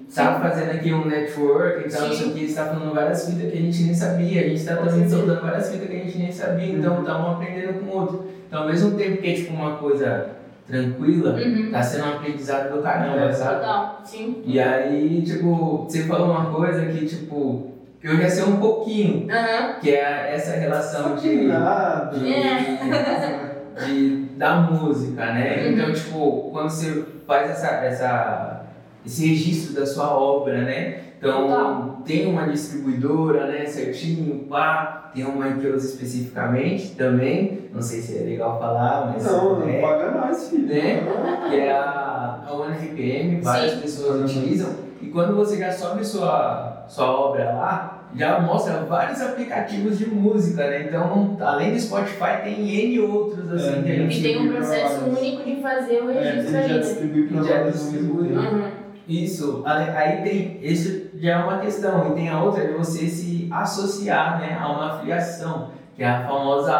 Gente 0.10 0.16
tá 0.16 0.40
fazendo 0.40 0.72
aqui 0.72 0.92
um 0.94 1.06
network 1.06 1.88
e 1.88 1.92
tal, 1.92 2.08
não 2.08 2.14
sei 2.16 2.26
o 2.28 2.30
Sim. 2.30 2.34
que, 2.34 2.48
você 2.48 2.56
tá 2.56 2.66
falando 2.66 2.94
várias 2.96 3.26
fitas 3.30 3.52
que 3.52 3.58
a 3.58 3.62
gente 3.62 3.84
nem 3.84 3.94
sabia, 3.94 4.42
a 4.42 4.50
gente 4.50 4.66
tá 4.66 4.76
Com 4.76 4.86
também 4.88 5.10
soltando 5.10 5.42
várias 5.42 5.70
fitas 5.72 5.88
que 5.88 5.96
a 5.96 6.00
gente 6.00 6.18
nem 6.18 6.32
sabia, 6.32 6.74
então 6.74 7.04
tá 7.04 7.18
um 7.18 7.32
aprendendo 7.34 7.80
com 7.80 7.86
o 7.86 8.00
outro. 8.02 8.26
Então, 8.48 8.62
ao 8.64 8.68
mesmo 8.68 8.98
tempo 8.98 9.22
que 9.22 9.30
é 9.30 9.34
tipo 9.36 9.54
uma 9.54 9.78
coisa 9.78 10.30
tranquila, 10.68 11.34
Uhum. 11.34 11.70
tá 11.72 11.82
sendo 11.84 12.06
um 12.08 12.10
aprendizado 12.16 12.76
do 12.76 12.82
caramba, 12.82 13.18
É, 13.26 13.32
sabe? 13.32 13.56
Total, 13.60 14.02
sim. 14.04 14.42
E 14.46 14.60
aí, 14.60 15.22
tipo, 15.24 15.86
você 15.88 16.04
falou 16.04 16.32
uma 16.32 16.46
coisa 16.52 16.86
que, 16.86 17.06
tipo, 17.06 17.72
que 18.02 18.08
eu 18.08 18.18
já 18.18 18.30
sei 18.30 18.44
um 18.46 18.58
pouquinho, 18.58 19.28
Aham. 19.32 19.74
que 19.80 19.92
é 19.92 20.34
essa 20.34 20.52
relação 20.58 21.16
de, 21.16 21.36
nada. 21.48 22.18
É. 22.18 23.86
de, 23.86 24.26
da 24.38 24.56
música, 24.62 25.26
né? 25.26 25.64
Uhum. 25.66 25.72
Então, 25.74 25.94
tipo, 25.94 26.50
quando 26.52 26.70
você 26.70 27.04
faz 27.28 27.50
essa, 27.52 27.68
essa, 27.86 28.59
esse 29.06 29.28
registro 29.28 29.74
da 29.74 29.86
sua 29.86 30.14
obra, 30.18 30.62
né? 30.62 31.00
Então, 31.18 31.48
Total. 31.50 32.02
tem 32.06 32.26
uma 32.28 32.48
distribuidora, 32.48 33.48
né, 33.48 33.66
certinho, 33.66 34.46
pá, 34.50 35.12
tem 35.14 35.26
uma 35.26 35.50
Iclos 35.50 35.84
especificamente 35.84 36.92
também, 36.92 37.64
não 37.74 37.82
sei 37.82 38.00
se 38.00 38.18
é 38.18 38.22
legal 38.22 38.58
falar, 38.58 39.12
mas 39.14 39.26
Não, 39.26 39.60
não 39.60 39.68
é, 39.68 39.82
paga 39.82 40.12
nós, 40.12 40.50
filho. 40.50 40.68
Né? 40.68 41.02
que 41.50 41.56
é 41.58 41.72
a, 41.74 42.44
a 42.48 42.54
OneRPM, 42.54 43.42
várias 43.42 43.74
Sim. 43.74 43.80
pessoas 43.82 44.32
utilizam, 44.32 44.70
e 45.02 45.08
quando 45.08 45.36
você 45.36 45.58
já 45.58 45.72
sobe 45.74 46.06
sua, 46.06 46.86
sua 46.88 47.12
obra 47.12 47.52
lá, 47.52 47.96
já 48.16 48.40
mostra 48.40 48.82
vários 48.86 49.22
aplicativos 49.22 49.98
de 50.00 50.10
música, 50.10 50.68
né? 50.70 50.86
Então, 50.88 51.38
além 51.42 51.74
do 51.74 51.80
Spotify, 51.80 52.42
tem 52.44 52.68
N 52.92 53.00
outros, 53.02 53.52
assim, 53.52 53.80
É, 53.80 53.82
que 53.84 53.92
a 53.92 53.96
gente 53.96 54.20
E 54.20 54.24
tem 54.24 54.38
um 54.42 54.54
processo 54.54 55.04
único 55.06 55.44
de 55.44 55.62
fazer 55.62 56.02
o 56.02 56.10
É, 56.10 56.32
registro 56.32 56.52
já 56.54 56.60
ali. 56.62 56.74
né? 56.74 56.80
distribui 56.80 57.30
Já 57.44 57.58
vários 57.58 57.92
mesmo 57.92 58.24
tempo. 58.24 58.40
Uhum. 58.40 58.89
Isso, 59.10 59.64
aí 59.66 60.22
tem, 60.22 60.60
isso 60.62 61.10
já 61.20 61.32
é 61.32 61.38
uma 61.44 61.58
questão, 61.60 62.12
e 62.12 62.16
tem 62.16 62.30
a 62.30 62.42
outra 62.42 62.66
de 62.68 62.74
você 62.74 63.08
se 63.08 63.48
associar 63.52 64.40
né, 64.40 64.56
a 64.60 64.72
uma 64.72 65.00
filiação, 65.00 65.72
que 65.96 66.04
é 66.04 66.08
a 66.08 66.28
famosa 66.28 66.74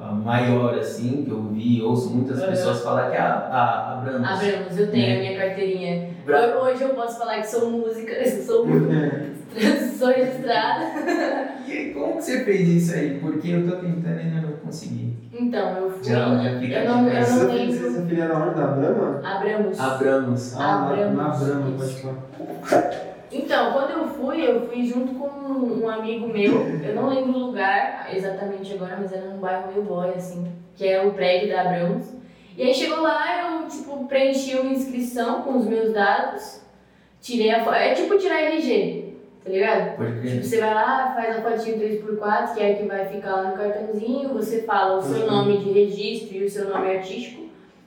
a 0.00 0.10
maior, 0.12 0.74
assim, 0.78 1.22
que 1.24 1.30
eu 1.30 1.42
vi, 1.52 1.82
ouço 1.82 2.08
muitas 2.14 2.40
Uhum. 2.40 2.46
pessoas 2.48 2.82
falar 2.82 3.10
que 3.10 3.16
é 3.16 3.20
a, 3.20 3.26
a, 3.34 3.92
a 3.92 3.96
Brahms. 3.96 4.26
Abramos, 4.26 4.78
eu 4.78 4.90
tenho 4.90 5.06
Né? 5.08 5.16
a 5.16 5.18
minha 5.20 5.36
carteirinha. 5.46 6.08
Bra- 6.24 6.60
Hoje 6.62 6.82
eu 6.82 6.90
posso 6.90 7.18
falar 7.18 7.40
que 7.40 7.46
sou 7.48 7.70
música, 7.70 8.12
sou, 8.46 8.64
É. 9.54 9.76
sou 9.98 10.08
registrada. 10.08 10.86
E 11.66 11.72
aí, 11.72 11.92
como 11.92 12.16
que 12.16 12.22
você 12.22 12.42
fez 12.44 12.68
isso 12.68 12.94
aí? 12.94 13.18
Porque 13.20 13.48
eu 13.50 13.68
tô 13.68 13.76
tentando 13.76 14.16
e 14.18 14.20
ainda 14.22 14.40
não 14.40 14.52
consegui. 14.64 15.11
Então, 15.42 15.76
eu 15.76 15.90
fui. 15.90 16.04
Já, 16.04 16.34
já 16.42 16.58
fica 16.60 16.74
eu 16.78 16.88
não, 16.88 17.08
eu 17.08 17.24
Você 17.24 17.44
não 17.44 17.54
lembro. 17.54 17.86
essa 17.88 18.02
filha 18.06 18.28
na 18.28 18.38
hora 18.38 18.50
da 18.52 18.66
Brahma? 18.68 19.20
Abramos. 19.24 19.80
Abramos. 19.80 20.54
Ah, 20.54 20.58
na, 20.58 20.88
Abramos. 20.90 21.16
na 21.16 21.28
Brahma, 21.28 21.76
pode 21.78 21.94
falar. 22.00 23.12
Então, 23.30 23.72
quando 23.72 23.90
eu 23.92 24.06
fui, 24.08 24.46
eu 24.46 24.68
fui 24.68 24.84
junto 24.86 25.14
com 25.14 25.26
um 25.26 25.88
amigo 25.88 26.28
meu, 26.28 26.52
eu 26.84 26.94
não 26.94 27.08
lembro 27.08 27.32
o 27.32 27.46
lugar 27.46 28.08
exatamente 28.14 28.74
agora, 28.74 28.98
mas 29.00 29.12
era 29.12 29.30
num 29.30 29.38
bairro 29.38 29.68
meio 29.72 29.82
boy, 29.84 30.10
assim, 30.10 30.46
que 30.76 30.86
é 30.86 31.02
o 31.02 31.12
prédio 31.12 31.48
da 31.48 31.62
Abramos. 31.62 32.12
E 32.56 32.62
aí 32.62 32.74
chegou 32.74 33.00
lá, 33.00 33.22
eu, 33.62 33.66
tipo, 33.68 34.04
preenchi 34.06 34.54
uma 34.56 34.70
inscrição 34.72 35.40
com 35.42 35.56
os 35.56 35.66
meus 35.66 35.94
dados, 35.94 36.60
tirei 37.22 37.50
a 37.50 37.64
foto, 37.64 37.76
é 37.76 37.94
tipo 37.94 38.18
tirar 38.18 38.42
RG, 38.42 39.11
tá 39.44 39.50
ligado? 39.50 39.96
Pode 39.96 40.10
Tipo, 40.12 40.22
crer. 40.22 40.44
você 40.44 40.60
vai 40.60 40.74
lá, 40.74 41.12
faz 41.14 41.36
a 41.36 41.42
fotinho 41.42 41.78
3x4, 41.78 42.54
que 42.54 42.60
é 42.60 42.72
a 42.72 42.74
que 42.76 42.82
vai 42.84 43.06
ficar 43.06 43.32
lá 43.36 43.42
no 43.50 43.56
cartãozinho, 43.56 44.28
você 44.30 44.62
fala 44.62 44.98
o 44.98 45.02
seu 45.02 45.22
Uhum. 45.26 45.30
nome 45.32 45.58
de 45.58 45.72
registro 45.72 46.36
e 46.36 46.44
o 46.44 46.50
seu 46.50 46.68
nome 46.68 46.90
artístico, 46.96 47.42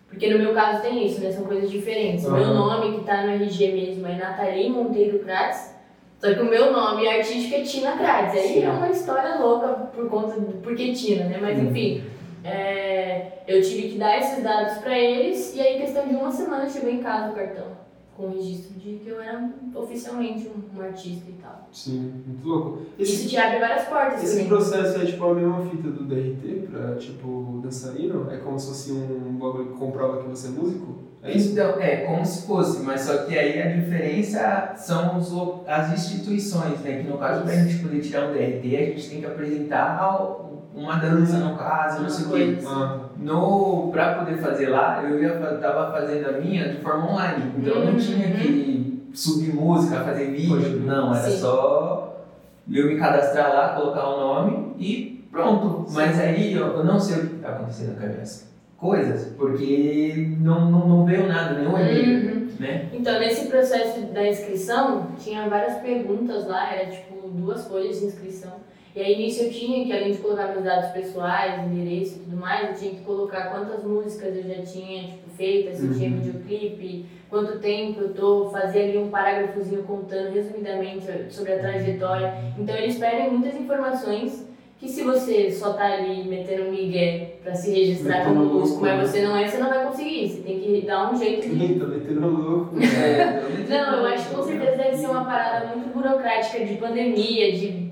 porque 0.10 0.30
no 0.32 0.40
meu 0.40 0.54
caso 0.54 0.82
tem 0.82 1.06
isso, 1.06 1.22
né? 1.22 1.32
São 1.32 1.46
coisas 1.46 1.70
diferentes. 1.70 2.26
O 2.26 2.32
meu 2.32 2.44
Uhum. 2.48 2.54
nome 2.56 2.98
que 3.00 3.06
tá 3.06 3.24
no 3.24 3.32
RG 3.34 3.72
mesmo 3.72 4.08
é 4.08 4.16
Nathalie 4.16 4.70
Monteiro 4.70 5.20
Kratz, 5.20 5.76
só 6.20 6.34
que 6.34 6.40
o 6.42 6.46
meu 6.46 6.72
nome 6.72 7.08
artístico 7.08 7.56
é 7.56 7.62
Tina 7.62 7.92
Kratz. 7.98 8.34
Aí 8.34 8.64
é 8.64 8.70
uma 8.70 8.90
história 8.90 9.36
louca 9.36 9.68
por 9.94 10.10
conta 10.10 10.40
do 10.40 10.54
porquê 10.62 10.92
Tina, 10.94 11.26
né? 11.26 11.38
Mas 11.42 11.58
Uhum. 11.58 11.66
enfim, 11.70 12.04
é, 12.44 13.28
eu 13.48 13.62
tive 13.62 13.90
que 13.90 13.98
dar 13.98 14.18
esses 14.18 14.44
dados 14.44 14.78
pra 14.80 14.98
eles 14.98 15.56
e 15.56 15.60
aí, 15.62 15.78
em 15.78 15.82
questão 15.82 16.08
de 16.08 16.16
uma 16.16 16.32
semana, 16.32 16.70
chegou 16.70 16.90
em 16.90 17.00
casa 17.00 17.32
o 17.32 17.36
cartão. 17.36 17.75
Com 18.16 18.28
o 18.28 18.34
registro 18.34 18.80
de 18.80 18.96
que 19.04 19.10
eu 19.10 19.20
era 19.22 19.50
oficialmente 19.74 20.48
um, 20.48 20.78
um 20.78 20.82
artista 20.82 21.30
e 21.30 21.34
tal. 21.34 21.68
Sim, 21.72 22.14
muito 22.26 22.48
louco. 22.48 22.82
Esse, 22.98 23.12
Isso 23.14 23.30
te 23.30 23.38
abre 23.38 23.60
várias 23.60 23.86
portas 23.88 24.24
esse 24.24 24.32
também. 24.34 24.48
processo 24.48 25.02
é 25.02 25.06
tipo 25.06 25.26
a 25.26 25.34
mesma 25.36 25.62
fita 25.66 25.90
do 25.90 26.04
DRT 26.06 26.68
pra, 26.72 26.96
tipo, 26.96 27.60
dançarino? 27.62 28.32
É 28.32 28.38
como 28.38 28.58
se 28.58 28.68
fosse 28.68 28.92
um 28.94 29.38
bagulho 29.38 29.66
que 29.68 29.74
comprova 29.78 30.24
que 30.24 30.30
você 30.30 30.48
é 30.48 30.52
músico? 30.52 30.96
É 31.22 31.36
isso? 31.36 31.54
Então, 31.54 31.72
é 31.82 31.98
como 32.06 32.24
se 32.26 32.46
fosse, 32.48 32.84
mas 32.84 33.02
só 33.02 33.18
que 33.26 33.38
aí 33.38 33.60
a 33.62 33.68
diferença 33.76 34.74
são 34.78 35.18
os, 35.18 35.34
as 35.68 35.92
instituições, 35.94 36.80
né? 36.82 37.02
Que 37.02 37.10
no 37.10 37.18
caso, 37.18 37.44
pra 37.44 37.54
gente 37.56 37.80
poder 37.84 38.00
tirar 38.00 38.30
um 38.30 38.34
DRT, 38.34 38.76
a 38.78 38.86
gente 38.92 39.10
tem 39.10 39.20
que 39.22 39.26
apresentar 39.26 40.00
ao- 40.00 40.45
uma 40.76 40.96
dança, 40.98 41.38
no 41.38 41.56
caso, 41.56 42.02
não 42.04 42.10
sei 42.10 42.26
o 42.26 42.30
quê. 42.58 42.58
Ah, 42.68 43.00
No, 43.18 43.90
pra 43.92 44.16
poder 44.16 44.38
fazer 44.38 44.68
lá, 44.68 45.02
eu 45.04 45.22
ia, 45.22 45.30
tava 45.62 45.92
fazendo 45.92 46.30
a 46.30 46.34
minha 46.34 46.70
de 46.70 46.78
forma 46.82 47.12
online. 47.12 47.54
Então 47.58 47.74
eu 47.76 47.86
não 47.86 47.92
Uhum. 47.94 47.98
tinha 47.98 48.30
que 48.32 49.10
subir 49.14 49.54
música, 49.54 50.02
fazer 50.02 50.32
vídeo, 50.32 50.82
não, 50.82 51.16
era 51.16 51.24
Sim. 51.30 51.38
só 51.38 52.26
eu 52.72 52.88
me 52.88 52.98
cadastrar 52.98 53.54
lá, 53.54 53.70
colocar 53.70 54.08
o 54.10 54.20
nome 54.20 54.74
e 54.78 55.26
pronto. 55.32 55.86
Mas 55.94 56.20
aí 56.20 56.54
eu, 56.54 56.68
eu 56.68 56.84
não 56.84 57.00
sei 57.00 57.24
o 57.24 57.28
que 57.30 57.36
tá 57.38 57.50
acontecendo 57.50 57.96
na 57.96 58.08
cabeça. 58.08 58.46
Coisas, 58.78 59.32
porque 59.38 60.36
não, 60.42 60.70
não, 60.70 60.88
não 60.88 61.06
veio 61.06 61.28
nada, 61.28 61.58
nenhum 61.58 61.78
e-mail, 61.80 62.36
Uhum. 62.36 62.48
né? 62.60 62.90
Então, 62.94 63.18
nesse 63.20 63.48
processo 63.48 64.02
da 64.14 64.28
inscrição, 64.28 65.08
tinha 65.18 65.48
várias 65.48 65.78
perguntas 65.78 66.46
lá, 66.46 66.74
era 66.74 66.90
tipo 66.92 67.30
duas 67.30 67.66
folhas 67.66 68.00
de 68.00 68.06
inscrição. 68.08 68.52
E 68.96 69.02
aí 69.02 69.18
nisso 69.18 69.44
eu 69.44 69.52
tinha 69.52 69.84
que, 69.86 69.92
além 69.92 70.12
de 70.14 70.20
colocar 70.20 70.48
meus 70.48 70.64
dados 70.64 70.92
pessoais, 70.92 71.62
endereço 71.66 72.16
e 72.16 72.20
tudo 72.20 72.38
mais, 72.38 72.70
eu 72.70 72.76
tinha 72.76 72.92
que 72.92 73.02
colocar 73.06 73.50
quantas 73.52 73.84
músicas 73.84 74.36
eu 74.38 74.44
já 74.44 74.62
tinha 74.64 75.04
tipo, 75.04 75.30
feitas, 75.36 75.78
se 75.80 75.86
eu 75.88 75.94
tinha 75.94 76.10
Uhum. 76.12 76.20
videoclipe, 76.22 77.06
quanto 77.30 77.60
tempo 77.60 78.00
eu 78.00 78.14
tô, 78.14 78.50
fazer 78.50 78.84
ali 78.84 78.98
um 78.98 79.10
parágrafozinho 79.10 79.84
contando 79.84 80.32
resumidamente 80.34 81.06
sobre 81.30 81.54
a 81.54 81.60
trajetória. 81.60 82.34
Então 82.58 82.74
eles 82.74 82.98
pedem 82.98 83.32
muitas 83.32 83.60
informações 83.60 84.48
que 84.80 84.88
se 84.90 85.04
você 85.04 85.52
só 85.52 85.74
tá 85.74 85.86
ali 85.86 86.24
metendo 86.26 86.64
um 86.70 86.72
migué 86.72 87.36
pra 87.44 87.54
se 87.54 87.72
registrar 87.72 88.20
Metendo 88.20 88.40
como 88.40 88.60
músico, 88.60 88.82
mas 88.82 88.98
né? 88.98 89.06
você 89.06 89.22
não 89.24 89.36
é, 89.38 89.48
você 89.48 89.58
não 89.58 89.70
vai 89.70 89.86
conseguir. 89.86 90.30
Você 90.30 90.42
tem 90.42 90.60
que 90.60 90.86
dar 90.86 91.12
um 91.12 91.18
jeito 91.18 91.50
de 91.50 91.64
Eita, 91.64 91.86
metendo 91.86 92.28
louco. 92.28 92.76
É, 92.80 93.42
não, 93.70 94.00
eu 94.00 94.06
acho 94.08 94.30
que 94.30 94.36
com 94.36 94.44
certeza 94.44 94.78
deve 94.78 94.96
ser 94.98 95.08
uma 95.08 95.26
parada 95.26 95.68
muito 95.76 95.94
burocrática 95.94 96.64
de 96.64 96.76
pandemia, 96.76 97.52
de, 97.54 97.85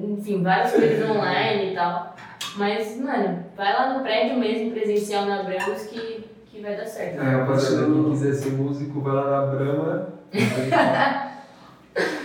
enfim, 0.00 0.42
várias 0.42 0.72
coisas 0.72 1.10
online 1.10 1.72
e 1.72 1.74
tal. 1.74 2.14
Mas, 2.56 2.96
mano, 2.98 3.44
vai 3.56 3.72
lá 3.72 3.94
no 3.94 4.02
prédio 4.02 4.36
mesmo, 4.38 4.70
presencial 4.72 5.26
na 5.26 5.42
Bramos, 5.42 5.82
que, 5.84 6.24
que 6.46 6.62
vai 6.62 6.76
dar 6.76 6.86
certo. 6.86 7.20
É, 7.20 7.30
rapaziada, 7.30 7.86
quem 7.86 8.10
quiser 8.10 8.32
ser 8.32 8.52
músico, 8.52 9.00
vai 9.00 9.14
lá 9.14 9.30
na 9.30 9.46
Brahma. 9.46 10.08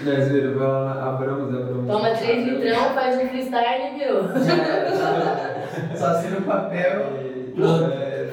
Não, 0.03 0.11
é 0.11 0.51
vai 0.53 0.67
lá 0.67 0.95
na 0.95 1.09
Abramos, 1.09 1.53
é 1.53 1.57
Abramos. 1.61 1.87
Toma 1.87 2.09
três 2.11 2.45
litrão, 2.45 2.93
faz 2.93 3.21
um 3.21 3.27
freestyle 3.29 3.93
e 3.93 3.99
virou. 3.99 4.23
Só 5.95 6.07
assina 6.07 6.39
o 6.39 6.41
papel, 6.41 7.13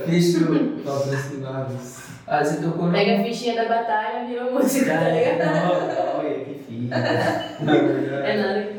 fechou. 0.04 0.48
Patrocinados. 0.84 1.98
Ah, 2.26 2.44
você 2.44 2.60
tocou 2.60 2.86
no. 2.86 2.92
Pega 2.92 3.20
a 3.20 3.24
fichinha 3.24 3.54
da 3.54 3.68
batalha, 3.68 4.26
virou 4.26 4.52
música, 4.52 4.86
Já 4.86 4.98
tá 4.98 5.08
é, 5.08 5.32
ligado? 5.32 6.18
olha 6.18 6.44
que 6.44 6.54
filho. 6.54 6.90
É 6.92 8.36
nada. 8.36 8.62
Só. 8.72 8.77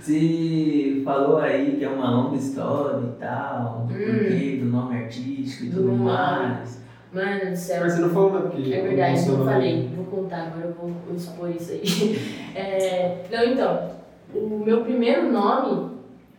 Você 0.00 1.02
falou 1.04 1.38
aí 1.38 1.76
que 1.76 1.84
é 1.84 1.88
uma 1.88 2.10
longa 2.10 2.36
história 2.36 3.00
e 3.06 3.20
tal, 3.20 3.86
do 3.88 3.94
Hum. 3.94 3.98
porquê, 4.06 4.58
do 4.62 4.66
nome 4.66 4.96
artístico 4.96 5.64
e 5.64 5.68
Do 5.68 5.76
tudo 5.76 5.88
meu 5.92 5.96
mais. 5.96 6.78
Mano 7.12 7.50
do 7.50 7.56
céu. 7.56 7.80
Mas 7.82 7.92
você 7.94 8.00
não 8.00 8.10
falou, 8.10 8.32
né? 8.32 8.40
Porque 8.50 8.72
É 8.72 8.82
verdade, 8.82 9.18
seu 9.18 9.38
não 9.38 9.44
falei. 9.46 9.90
Vou 9.96 10.04
contar, 10.04 10.46
agora 10.48 10.66
eu 10.66 10.72
vou, 10.74 10.90
vou 11.06 11.16
expor 11.16 11.50
isso 11.50 11.72
aí. 11.72 11.82
É, 12.54 13.22
não, 13.30 13.44
então, 13.44 13.90
o 14.34 14.62
meu 14.64 14.82
primeiro 14.82 15.30
nome 15.30 15.90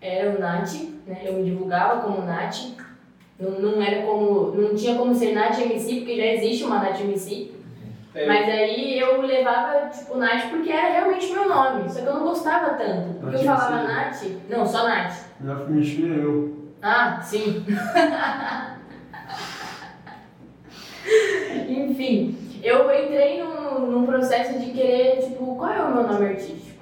era 0.01 0.35
o 0.35 0.39
Nath, 0.39 0.73
né? 1.07 1.21
Eu 1.23 1.33
me 1.33 1.43
divulgava 1.45 2.01
como 2.01 2.25
Nath. 2.25 2.57
Não, 3.39 3.51
não 3.51 3.81
era 3.81 4.05
como. 4.05 4.51
Não 4.55 4.75
tinha 4.75 4.95
como 4.95 5.15
ser 5.15 5.33
Nath 5.33 5.59
MC, 5.59 5.95
porque 5.97 6.17
já 6.17 6.25
existe 6.33 6.63
uma 6.65 6.79
Nath 6.79 6.99
MC. 7.01 7.51
É, 8.15 8.25
Mas 8.25 8.49
aí 8.49 8.99
eu 8.99 9.21
levava, 9.21 9.87
tipo, 9.89 10.17
Nath 10.17 10.49
porque 10.49 10.71
era 10.71 10.93
realmente 10.93 11.31
meu 11.31 11.47
nome. 11.47 11.87
Só 11.89 12.01
que 12.01 12.07
eu 12.07 12.13
não 12.15 12.23
gostava 12.23 12.73
tanto. 12.73 13.19
Porque 13.19 13.37
eu 13.37 13.43
Nath 13.43 13.59
falava 13.59 14.05
MC? 14.07 14.29
Nath. 14.29 14.49
Não, 14.49 14.65
só 14.65 14.87
Nath. 14.87 15.13
Já 15.43 15.55
me 15.55 15.79
enchia 15.79 16.07
eu. 16.07 16.57
Ah, 16.81 17.21
sim. 17.21 17.63
Enfim. 21.69 22.35
Eu 22.63 22.83
entrei 22.91 23.43
num, 23.43 23.85
num 23.87 24.05
processo 24.05 24.59
de 24.59 24.71
querer, 24.71 25.19
tipo, 25.21 25.55
qual 25.55 25.71
é 25.71 25.81
o 25.81 25.93
meu 25.93 26.03
nome 26.07 26.25
artístico? 26.25 26.79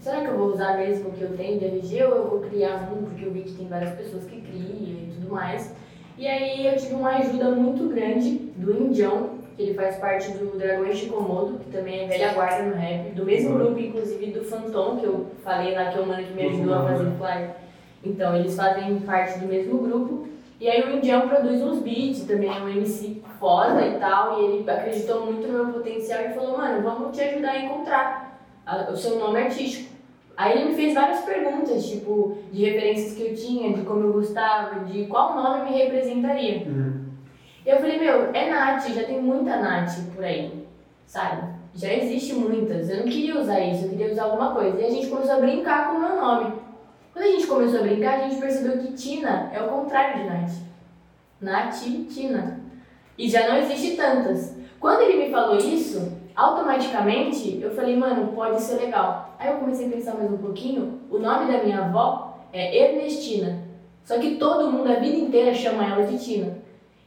Será 0.00 0.22
que 0.22 0.28
eu 0.28 0.38
vou 0.38 0.48
usar 0.48 0.78
mesmo 0.78 1.10
o 1.10 1.12
que 1.12 1.20
eu 1.22 1.36
tenho 1.36 1.58
de 1.58 1.66
RG 1.66 2.02
ou 2.04 2.16
eu 2.16 2.28
vou 2.28 2.40
criar 2.40 2.88
um, 2.90 3.02
porque 3.04 3.26
eu 3.26 3.32
vi 3.32 3.42
que 3.42 3.52
tem 3.52 3.68
várias 3.68 3.92
pessoas 3.94 4.24
que 4.24 4.40
criam 4.40 4.64
e 4.64 5.12
tudo 5.14 5.30
mais. 5.30 5.74
E 6.16 6.26
aí 6.26 6.66
eu 6.66 6.76
tive 6.76 6.94
uma 6.94 7.16
ajuda 7.16 7.50
muito 7.50 7.86
grande 7.88 8.30
do 8.56 8.72
Indião, 8.72 9.39
que 9.56 9.62
ele 9.62 9.74
faz 9.74 9.96
parte 9.96 10.30
do 10.32 10.58
Dragões 10.58 10.98
de 10.98 11.06
Komodo, 11.06 11.58
que 11.58 11.70
também 11.70 12.04
é 12.04 12.06
velha 12.06 12.32
guarda 12.34 12.64
no 12.64 12.74
rap, 12.74 13.10
do 13.10 13.24
mesmo 13.24 13.58
grupo, 13.58 13.78
inclusive, 13.78 14.32
do 14.32 14.44
Phantom, 14.44 14.96
que 14.96 15.04
eu 15.06 15.26
falei 15.42 15.74
lá, 15.74 15.90
que 15.90 15.98
é 15.98 16.00
o 16.00 16.06
mano 16.06 16.24
que 16.24 16.32
me 16.32 16.46
ajudou 16.46 16.74
a 16.74 16.82
fazer 16.84 17.06
o 17.06 17.12
flyer. 17.16 17.50
Então, 18.04 18.36
eles 18.36 18.56
fazem 18.56 18.98
parte 19.00 19.38
do 19.38 19.46
mesmo 19.46 19.78
grupo. 19.78 20.28
E 20.60 20.68
aí 20.68 20.82
o 20.82 20.96
Indião 20.96 21.26
produz 21.26 21.62
uns 21.62 21.78
beats, 21.78 22.24
também 22.24 22.48
é 22.48 22.60
um 22.60 22.68
MC 22.68 23.22
foda 23.38 23.86
e 23.86 23.98
tal, 23.98 24.38
e 24.38 24.44
ele 24.44 24.70
acreditou 24.70 25.24
muito 25.24 25.48
no 25.48 25.64
meu 25.64 25.72
potencial 25.72 26.20
e 26.20 26.34
falou, 26.34 26.58
mano, 26.58 26.82
vamos 26.82 27.16
te 27.16 27.22
ajudar 27.22 27.52
a 27.52 27.64
encontrar 27.64 28.40
o 28.92 28.96
seu 28.96 29.18
nome 29.18 29.40
artístico. 29.40 29.90
Aí 30.36 30.58
ele 30.58 30.70
me 30.70 30.74
fez 30.74 30.94
várias 30.94 31.20
perguntas, 31.20 31.86
tipo, 31.86 32.36
de 32.52 32.64
referências 32.64 33.14
que 33.14 33.22
eu 33.22 33.34
tinha, 33.34 33.74
de 33.74 33.82
como 33.82 34.04
eu 34.04 34.12
gostava, 34.12 34.84
de 34.84 35.06
qual 35.06 35.34
nome 35.34 35.70
me 35.70 35.78
representaria. 35.78 36.66
Uhum. 36.66 36.99
Eu 37.64 37.76
falei, 37.78 37.98
meu, 37.98 38.30
é 38.32 38.50
Nath, 38.50 38.88
já 38.88 39.04
tem 39.04 39.20
muita 39.20 39.56
Nath 39.56 39.98
por 40.14 40.24
aí, 40.24 40.66
sabe? 41.06 41.42
Já 41.74 41.92
existe 41.92 42.34
muitas. 42.34 42.88
Eu 42.88 42.98
não 42.98 43.04
queria 43.04 43.38
usar 43.38 43.60
isso, 43.60 43.84
eu 43.84 43.90
queria 43.90 44.10
usar 44.12 44.24
alguma 44.24 44.52
coisa. 44.52 44.78
E 44.78 44.84
a 44.84 44.90
gente 44.90 45.08
começou 45.08 45.34
a 45.34 45.40
brincar 45.40 45.90
com 45.90 45.96
o 45.96 46.00
meu 46.00 46.16
nome. 46.16 46.52
Quando 47.12 47.24
a 47.24 47.28
gente 47.28 47.46
começou 47.46 47.80
a 47.80 47.82
brincar, 47.82 48.14
a 48.14 48.28
gente 48.28 48.40
percebeu 48.40 48.78
que 48.78 48.92
Tina 48.92 49.50
é 49.52 49.60
o 49.62 49.68
contrário 49.68 50.22
de 50.22 50.28
Nath. 50.28 50.52
Nath, 51.40 51.74
Tina. 52.08 52.60
E 53.16 53.28
já 53.28 53.48
não 53.48 53.58
existe 53.58 53.96
tantas. 53.96 54.56
Quando 54.78 55.02
ele 55.02 55.24
me 55.24 55.30
falou 55.30 55.56
isso, 55.58 56.12
automaticamente 56.34 57.60
eu 57.60 57.70
falei, 57.72 57.96
mano, 57.96 58.32
pode 58.32 58.60
ser 58.62 58.76
legal. 58.76 59.34
Aí 59.38 59.50
eu 59.50 59.58
comecei 59.58 59.86
a 59.86 59.90
pensar 59.90 60.14
mais 60.14 60.32
um 60.32 60.38
pouquinho. 60.38 61.00
O 61.10 61.18
nome 61.18 61.52
da 61.52 61.62
minha 61.62 61.80
avó 61.80 62.38
é 62.52 62.76
Ernestina. 62.76 63.58
Só 64.04 64.18
que 64.18 64.36
todo 64.36 64.72
mundo 64.72 64.90
a 64.90 64.96
vida 64.96 65.16
inteira 65.16 65.54
chama 65.54 65.84
ela 65.84 66.06
de 66.06 66.18
Tina. 66.18 66.58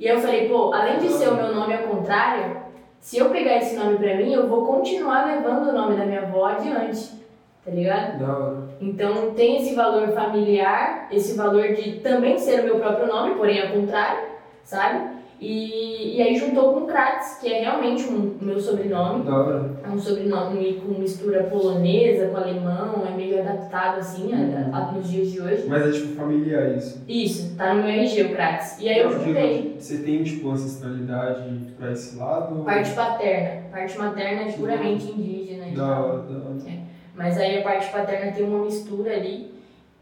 E 0.03 0.07
eu 0.09 0.19
falei, 0.19 0.49
pô, 0.49 0.73
além 0.73 0.97
de 0.97 1.07
ser 1.07 1.29
o 1.29 1.35
meu 1.35 1.55
nome 1.55 1.73
ao 1.73 1.83
contrário, 1.83 2.57
se 2.99 3.19
eu 3.19 3.29
pegar 3.29 3.55
esse 3.55 3.73
nome 3.77 3.97
pra 3.97 4.17
mim, 4.17 4.33
eu 4.33 4.49
vou 4.49 4.65
continuar 4.65 5.25
levando 5.25 5.69
o 5.69 5.71
nome 5.71 5.95
da 5.95 6.05
minha 6.05 6.23
avó 6.23 6.43
adiante. 6.43 7.23
Tá 7.63 7.71
ligado? 7.71 8.21
Hora. 8.21 8.57
Então 8.81 9.31
tem 9.31 9.61
esse 9.61 9.73
valor 9.73 10.09
familiar, 10.09 11.07
esse 11.09 11.37
valor 11.37 11.69
de 11.69 12.01
também 12.01 12.37
ser 12.37 12.59
o 12.59 12.63
meu 12.65 12.79
próprio 12.79 13.07
nome, 13.07 13.35
porém 13.35 13.61
ao 13.61 13.69
contrário, 13.69 14.27
sabe? 14.65 15.07
E, 15.39 16.15
e 16.17 16.21
aí 16.21 16.35
juntou 16.37 16.73
com 16.73 16.85
Kratz, 16.85 17.39
que 17.41 17.51
é 17.51 17.61
realmente 17.61 18.03
um, 18.07 18.37
o 18.39 18.45
meu 18.45 18.59
sobrenome. 18.59 19.29
Hora. 19.29 19.71
É 19.83 19.89
um 19.89 19.99
sobrenome 19.99 20.75
com 20.75 20.99
mistura 20.99 21.43
polonesa, 21.43 22.27
com 22.27 22.37
alemão, 22.37 23.05
é 23.05 23.15
meio 23.15 23.39
adaptado 23.39 23.99
assim 23.99 24.31
a, 24.33 24.77
a, 24.77 24.91
nos 24.93 25.09
dias 25.09 25.31
de 25.31 25.41
hoje. 25.41 25.65
Mas 25.67 25.87
é 25.87 25.91
tipo 25.91 26.15
familiar 26.15 26.75
isso. 26.77 27.03
Isso, 27.07 27.55
tá 27.57 27.73
no 27.73 27.83
meu 27.83 27.91
RG 27.91 28.23
o 28.23 28.29
Kratz. 28.29 28.79
E 28.79 28.87
aí 28.87 28.99
eu 28.99 29.11
juntei. 29.11 29.75
Você 29.77 29.97
tem 29.97 30.23
tipo 30.23 30.49
ancestralidade 30.49 31.43
pra 31.77 31.91
esse 31.91 32.17
lado? 32.17 32.63
Parte 32.63 32.91
paterna. 32.91 33.63
Parte 33.69 33.97
materna 33.97 34.41
é 34.43 34.51
puramente 34.53 35.11
indígena 35.11 35.65
Da 35.75 35.87
tal. 35.87 36.03
hora, 36.03 36.17
da 36.19 36.35
hora. 36.49 36.83
Mas 37.15 37.37
aí 37.37 37.59
a 37.59 37.61
parte 37.63 37.91
paterna 37.91 38.31
tem 38.31 38.45
uma 38.45 38.63
mistura 38.65 39.13
ali. 39.13 39.51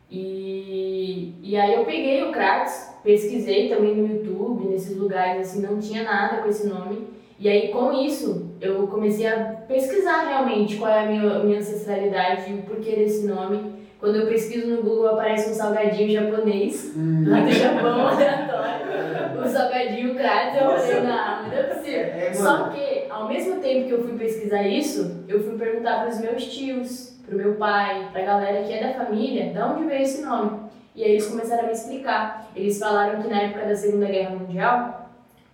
E, 0.09 1.33
e 1.41 1.55
aí 1.57 1.73
eu 1.73 1.85
peguei 1.85 2.23
o 2.23 2.31
Kratz, 2.31 2.90
pesquisei 3.03 3.69
também 3.69 3.95
no 3.95 4.07
YouTube, 4.07 4.67
nesses 4.69 4.95
lugares 4.97 5.41
assim, 5.49 5.61
não 5.61 5.79
tinha 5.79 6.03
nada 6.03 6.37
com 6.37 6.49
esse 6.49 6.67
nome. 6.67 7.07
E 7.39 7.49
aí 7.49 7.69
com 7.69 7.91
isso 7.91 8.51
eu 8.61 8.87
comecei 8.87 9.25
a 9.27 9.37
pesquisar 9.67 10.27
realmente 10.27 10.77
qual 10.77 10.91
é 10.91 10.99
a 10.99 11.05
minha, 11.07 11.35
a 11.37 11.39
minha 11.43 11.57
ancestralidade 11.59 12.51
e 12.51 12.53
o 12.55 12.61
porquê 12.63 12.95
desse 12.95 13.25
nome. 13.25 13.81
Quando 13.99 14.15
eu 14.15 14.27
pesquiso 14.27 14.67
no 14.67 14.81
Google 14.81 15.09
aparece 15.09 15.51
um 15.51 15.53
salgadinho 15.53 16.09
japonês, 16.11 16.91
Hum. 16.97 17.23
lá 17.27 17.39
do 17.41 17.51
Japão, 17.51 18.01
aleatório. 18.09 19.41
O 19.43 19.47
salgadinho 19.47 20.15
Kratz, 20.15 20.55
eu 20.59 20.71
falei, 20.71 21.01
não, 21.01 21.43
não 21.47 21.53
é 21.53 21.63
possível. 21.63 21.99
É, 21.99 22.33
Só 22.33 22.69
que, 22.69 23.05
ao 23.11 23.27
mesmo 23.27 23.59
tempo 23.59 23.87
que 23.87 23.91
eu 23.93 24.03
fui 24.03 24.17
pesquisar 24.17 24.63
isso, 24.67 25.23
eu 25.27 25.43
fui 25.43 25.55
perguntar 25.57 25.99
para 26.01 26.09
os 26.09 26.19
meus 26.19 26.45
tios, 26.45 27.15
pro 27.27 27.37
meu 27.37 27.53
pai, 27.55 28.09
pra 28.11 28.23
galera 28.23 28.63
que 28.63 28.73
é 28.73 28.87
da 28.87 29.05
família, 29.05 29.51
de 29.51 29.59
onde 29.59 29.85
veio 29.85 30.01
esse 30.01 30.23
nome. 30.23 30.59
E 30.95 31.03
aí 31.03 31.11
eles 31.11 31.27
começaram 31.27 31.63
a 31.63 31.67
me 31.67 31.73
explicar. 31.73 32.49
Eles 32.55 32.77
falaram 32.77 33.21
que 33.21 33.29
na 33.29 33.41
época 33.41 33.65
da 33.65 33.75
Segunda 33.75 34.07
Guerra 34.07 34.35
Mundial, 34.35 35.09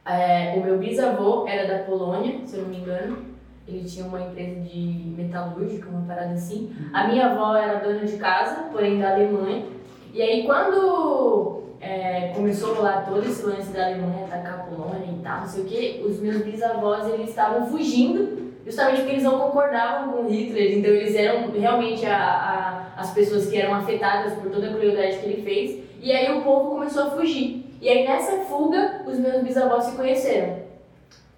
é, 0.05 0.55
o 0.57 0.63
meu 0.63 0.77
bisavô 0.77 1.47
era 1.47 1.67
da 1.67 1.83
Polônia, 1.83 2.39
se 2.45 2.57
eu 2.57 2.63
não 2.63 2.69
me 2.69 2.77
engano. 2.77 3.17
Ele 3.67 3.83
tinha 3.83 4.05
uma 4.05 4.21
empresa 4.21 4.61
de 4.61 5.13
metalúrgica, 5.17 5.89
uma 5.89 6.07
parada 6.07 6.33
assim. 6.33 6.73
A 6.93 7.07
minha 7.07 7.27
avó 7.27 7.55
era 7.55 7.79
dona 7.79 8.05
de 8.05 8.17
casa, 8.17 8.69
porém 8.71 8.99
da 8.99 9.11
Alemanha. 9.11 9.65
E 10.13 10.21
aí 10.21 10.45
quando 10.45 11.63
é, 11.81 12.29
começou 12.33 12.75
rolar 12.75 13.05
todo 13.05 13.25
esse 13.25 13.45
lance 13.45 13.71
da 13.71 13.87
Alemanha 13.87 14.25
atacar 14.25 14.59
a 14.59 14.63
Polônia 14.63 15.11
e 15.11 15.21
tal, 15.21 15.41
não 15.41 15.47
sei 15.47 15.63
o 15.63 15.65
que, 15.65 16.03
os 16.07 16.19
meus 16.19 16.41
bisavós 16.43 17.07
eles 17.13 17.29
estavam 17.29 17.67
fugindo 17.67 18.47
justamente 18.67 18.97
porque 18.97 19.11
eles 19.13 19.23
não 19.23 19.39
concordavam 19.39 20.11
com 20.11 20.27
Hitler, 20.27 20.77
então 20.77 20.91
eles 20.91 21.15
eram 21.15 21.49
realmente 21.51 22.05
a, 22.05 22.17
a, 22.17 22.86
as 22.97 23.13
pessoas 23.13 23.47
que 23.47 23.57
eram 23.57 23.75
afetadas 23.75 24.33
por 24.33 24.49
toda 24.51 24.67
a 24.67 24.73
crueldade 24.73 25.19
que 25.19 25.25
ele 25.25 25.41
fez, 25.43 25.83
e 26.01 26.11
aí 26.11 26.35
o 26.35 26.41
povo 26.41 26.71
começou 26.71 27.03
a 27.03 27.11
fugir. 27.11 27.65
E 27.79 27.87
aí 27.87 28.07
nessa 28.07 28.43
fuga, 28.45 29.01
os 29.05 29.19
meus 29.19 29.43
bisavós 29.43 29.85
se 29.85 29.95
conheceram. 29.95 30.57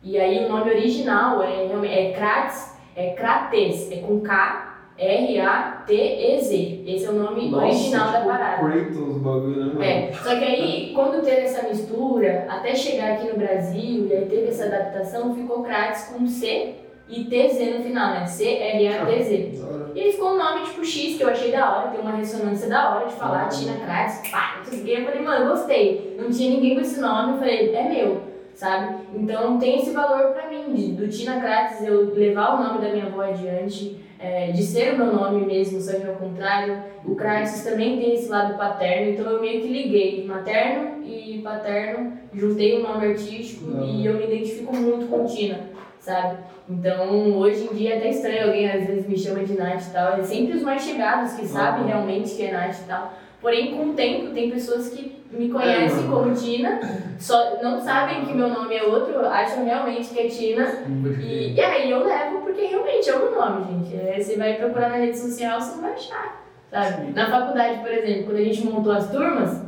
E 0.01 0.17
aí 0.17 0.45
o 0.45 0.49
nome 0.49 0.71
original 0.71 1.43
é, 1.43 1.65
é 1.65 2.13
Kratz, 2.13 2.77
é 2.95 3.09
Krates, 3.11 3.91
é 3.91 3.97
com 3.97 4.21
K, 4.21 4.69
R-A-T-E-Z. 4.97 6.83
Esse 6.85 7.05
é 7.05 7.09
o 7.09 7.13
nome 7.13 7.53
original 7.53 8.11
da 8.11 8.19
tipo 8.19 8.29
parada. 8.29 8.57
Kratos 8.57 9.17
bagulho, 9.17 9.73
né? 9.75 10.09
É, 10.09 10.13
só 10.13 10.29
que 10.37 10.45
aí, 10.45 10.91
quando 10.93 11.23
teve 11.23 11.41
essa 11.41 11.67
mistura, 11.67 12.45
até 12.49 12.75
chegar 12.75 13.13
aqui 13.13 13.27
no 13.27 13.37
Brasil, 13.37 14.07
e 14.07 14.13
aí 14.13 14.25
teve 14.25 14.47
essa 14.47 14.65
adaptação, 14.65 15.35
ficou 15.35 15.63
Kratz 15.63 16.07
com 16.07 16.25
C 16.25 16.75
e 17.09 17.23
TZ 17.25 17.77
no 17.77 17.83
final, 17.83 18.11
né? 18.13 18.25
C-L-A-T-Z. 18.25 19.61
Hora. 19.63 19.91
E 19.95 19.99
aí 20.01 20.11
ficou 20.11 20.33
um 20.33 20.37
nome 20.37 20.65
tipo 20.65 20.85
X, 20.85 21.17
que 21.17 21.23
eu 21.23 21.29
achei 21.29 21.51
da 21.51 21.69
hora, 21.77 21.89
tem 21.89 21.99
uma 22.01 22.11
ressonância 22.11 22.69
da 22.69 22.95
hora 22.95 23.07
de 23.07 23.13
falar, 23.13 23.43
Uhum. 23.43 23.49
Tina 23.49 23.73
Kratz, 23.79 24.29
pá, 24.29 24.55
não 24.57 24.65
sei 24.65 24.83
o. 24.83 24.99
Eu 24.99 25.05
falei, 25.05 25.21
mano, 25.21 25.49
gostei. 25.49 26.15
Não 26.19 26.29
tinha 26.29 26.51
ninguém 26.51 26.75
com 26.75 26.81
esse 26.81 26.99
nome, 27.01 27.33
eu 27.33 27.37
falei, 27.39 27.75
é 27.75 27.89
meu, 27.89 28.21
sabe? 28.53 28.95
Então 29.15 29.57
tem 29.57 29.79
esse 29.79 29.91
valor 29.91 30.33
pra 30.33 30.47
mim, 30.49 30.95
do 30.95 31.07
Tina 31.07 31.39
Kratz, 31.41 31.83
eu 31.83 32.13
levar 32.13 32.55
o 32.55 32.63
nome 32.63 32.79
da 32.85 32.91
minha 32.93 33.05
avó 33.07 33.21
adiante, 33.21 33.97
é, 34.19 34.51
de 34.51 34.61
ser 34.63 34.93
o 34.93 34.97
meu 34.97 35.13
nome 35.13 35.45
mesmo, 35.45 35.79
só 35.81 35.97
que 35.97 36.07
ao 36.07 36.15
contrário. 36.15 36.77
O 37.05 37.15
Kratz 37.15 37.63
também 37.63 37.97
tem 37.97 38.13
esse 38.15 38.29
lado 38.29 38.57
paterno, 38.57 39.11
então 39.11 39.25
eu 39.31 39.41
meio 39.41 39.61
que 39.61 39.67
liguei 39.67 40.25
materno 40.25 41.03
e 41.03 41.41
paterno, 41.41 42.13
juntei 42.33 42.77
um 42.79 42.83
nome 42.83 43.07
artístico 43.07 43.65
e 43.83 44.05
eu 44.05 44.13
me 44.15 44.25
identifico 44.25 44.75
muito 44.75 45.07
com 45.07 45.25
Tina, 45.25 45.61
sabe? 45.99 46.37
Então, 46.69 47.37
hoje 47.37 47.67
em 47.71 47.75
dia 47.75 47.95
é 47.95 47.97
até 47.97 48.09
estranho 48.09 48.47
alguém 48.47 48.69
às 48.71 48.85
vezes 48.85 49.07
me 49.07 49.17
chama 49.17 49.43
de 49.43 49.53
Nath 49.57 49.87
e 49.87 49.91
tal. 49.91 50.13
É 50.19 50.23
sempre 50.23 50.57
os 50.57 50.63
mais 50.63 50.81
chegados 50.83 51.33
que 51.33 51.45
sabem 51.47 51.81
Uhum. 51.81 51.87
realmente 51.87 52.35
que 52.35 52.45
é 52.45 52.51
Nath 52.51 52.79
e 52.81 52.87
tal. 52.87 53.13
Porém, 53.41 53.73
com 53.75 53.89
o 53.91 53.93
tempo, 53.93 54.33
tem 54.33 54.51
pessoas 54.51 54.89
que 54.89 55.17
me 55.31 55.47
conhecem 55.49 56.03
mano. 56.05 56.23
como 56.23 56.35
Tina, 56.35 56.79
só 57.17 57.57
não 57.63 57.79
sabem 57.79 58.25
que 58.25 58.33
meu 58.33 58.49
nome 58.49 58.75
é 58.75 58.83
outro, 58.83 59.25
acham 59.25 59.63
realmente 59.63 60.09
que 60.09 60.19
é 60.19 60.27
Tina. 60.27 60.65
Pode 60.65 61.21
E, 61.21 61.53
e 61.53 61.61
aí 61.61 61.89
eu 61.89 62.03
levo 62.05 62.41
porque 62.41 62.65
realmente 62.65 63.09
é 63.09 63.15
o 63.15 63.19
meu 63.19 63.35
nome, 63.39 63.65
gente. 63.85 63.95
É, 63.95 64.19
você 64.19 64.35
vai 64.35 64.55
procurar 64.55 64.89
na 64.89 64.97
rede 64.97 65.17
social, 65.17 65.59
você 65.61 65.75
não 65.75 65.81
vai 65.83 65.93
achar. 65.93 66.43
Sabe? 66.69 67.11
Na 67.13 67.31
faculdade, 67.31 67.79
por 67.79 67.91
exemplo, 67.91 68.25
quando 68.25 68.37
a 68.37 68.43
gente 68.43 68.65
montou 68.65 68.91
as 68.91 69.09
turmas, 69.09 69.61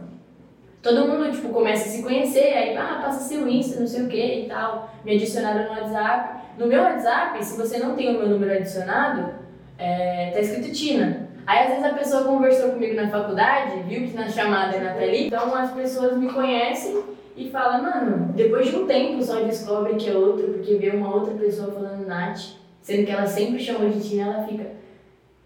todo 0.81 1.07
mundo 1.07 1.31
tipo, 1.31 1.49
começa 1.49 1.87
a 1.87 1.91
se 1.91 2.03
conhecer, 2.03 2.53
aí 2.53 2.75
ah, 2.75 2.99
passa 3.03 3.27
seu 3.27 3.47
Insta, 3.47 3.79
não 3.79 3.87
sei 3.87 4.03
o 4.03 4.07
que 4.07 4.43
e 4.43 4.45
tal. 4.47 4.89
Me 5.05 5.15
adicionaram 5.15 5.63
no 5.63 5.79
WhatsApp. 5.79 6.41
No 6.57 6.67
meu 6.67 6.81
WhatsApp, 6.81 7.43
se 7.43 7.57
você 7.57 7.77
não 7.77 7.95
tem 7.95 8.09
o 8.09 8.19
meu 8.19 8.27
número 8.27 8.53
adicionado, 8.53 9.33
é, 9.77 10.31
tá 10.31 10.39
escrito 10.39 10.71
Tina. 10.71 11.29
Aí 11.45 11.63
às 11.63 11.69
vezes 11.69 11.83
a 11.83 11.93
pessoa 11.93 12.23
conversou 12.23 12.71
comigo 12.71 12.95
na 12.95 13.09
faculdade, 13.09 13.81
viu 13.87 14.07
que 14.07 14.13
na 14.13 14.27
chamada 14.27 14.75
é 14.75 14.79
Nathalie, 14.79 15.27
então 15.27 15.55
as 15.55 15.71
pessoas 15.71 16.17
me 16.17 16.31
conhecem 16.31 17.03
e 17.35 17.49
falam, 17.49 17.81
mano, 17.81 18.33
depois 18.33 18.69
de 18.69 18.75
um 18.75 18.85
tempo 18.85 19.23
só 19.23 19.41
descobre 19.41 19.95
que 19.95 20.09
é 20.09 20.13
outro, 20.13 20.49
porque 20.49 20.75
vê 20.75 20.89
uma 20.89 21.13
outra 21.13 21.33
pessoa 21.33 21.71
falando 21.71 22.05
Nath, 22.05 22.57
sendo 22.81 23.05
que 23.05 23.11
ela 23.11 23.25
sempre 23.25 23.59
chamou 23.59 23.89
de 23.89 24.07
Tina, 24.07 24.33
ela 24.33 24.47
fica, 24.47 24.67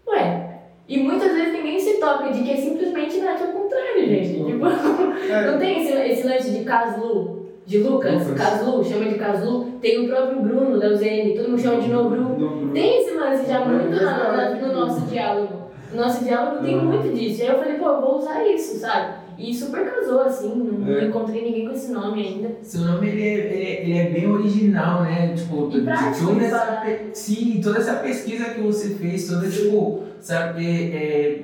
ué. 0.06 0.45
E 0.88 0.98
muitas 0.98 1.32
vezes 1.32 1.52
ninguém 1.52 1.78
se 1.80 1.94
toca 1.94 2.30
de 2.30 2.42
que 2.42 2.50
é 2.52 2.56
simplesmente 2.56 3.18
Nath 3.18 3.40
ao 3.42 3.48
contrário, 3.48 4.06
gente. 4.06 4.44
Tipo, 4.44 4.66
É, 5.28 5.50
não 5.50 5.58
tem 5.58 5.82
esse, 5.82 5.92
esse 5.92 6.26
lance 6.28 6.50
de 6.52 6.64
Caslu, 6.64 7.46
de 7.66 7.78
Lucas, 7.78 8.28
Lucas. 8.28 8.38
Caslu, 8.48 8.84
chama 8.84 9.04
de 9.06 9.16
Caslu. 9.16 9.64
Tem 9.80 10.04
o 10.04 10.08
próprio 10.08 10.40
Bruno 10.40 10.78
da 10.78 10.88
UZN, 10.90 11.34
todo 11.36 11.48
mundo 11.50 11.60
chama 11.60 11.80
de 11.82 11.88
Nobru. 11.88 12.20
no- 12.38 12.72
Tem 12.72 13.00
esse 13.02 13.14
lance 13.14 13.46
já 13.48 13.60
É 13.62 13.64
muito 13.64 13.90
na- 14.04 14.32
na- 14.36 14.50
no 14.54 14.72
nosso 14.72 15.00
diálogo. 15.06 15.66
Nosso 15.92 16.24
diálogo 16.24 16.64
tem 16.64 16.76
Uhum. 16.76 16.84
muito 16.84 17.12
disso. 17.14 17.40
E 17.40 17.42
aí 17.42 17.48
eu 17.48 17.58
falei, 17.58 17.74
pô, 17.78 17.88
eu 17.88 18.00
vou 18.00 18.18
usar 18.18 18.46
isso, 18.46 18.78
sabe? 18.78 19.14
E 19.38 19.54
super 19.54 19.84
casou, 19.90 20.22
assim, 20.22 20.54
não, 20.54 20.88
É. 20.88 21.06
encontrei 21.06 21.42
ninguém 21.44 21.66
com 21.66 21.72
esse 21.74 21.92
nome 21.92 22.26
ainda. 22.26 22.50
Seu 22.62 22.80
nome 22.82 23.08
ele 23.08 23.22
é, 23.22 23.34
ele 23.34 23.64
é, 23.64 23.82
ele 23.82 23.98
é 23.98 24.10
bem 24.10 24.30
original, 24.30 25.02
né? 25.02 25.34
Tipo, 25.34 25.70
E 25.72 25.80
prático 25.82 26.26
toda 26.26 26.38
de 26.40 26.44
essa, 26.46 26.84
sim, 27.12 27.60
toda 27.62 27.78
essa 27.78 27.94
pesquisa 27.96 28.44
que 28.50 28.60
você 28.60 28.90
fez, 28.94 29.26
toda 29.28 29.48
tipo, 29.48 30.04
sabe, 30.20 30.64
é, 30.66 30.96
é, 30.96 31.42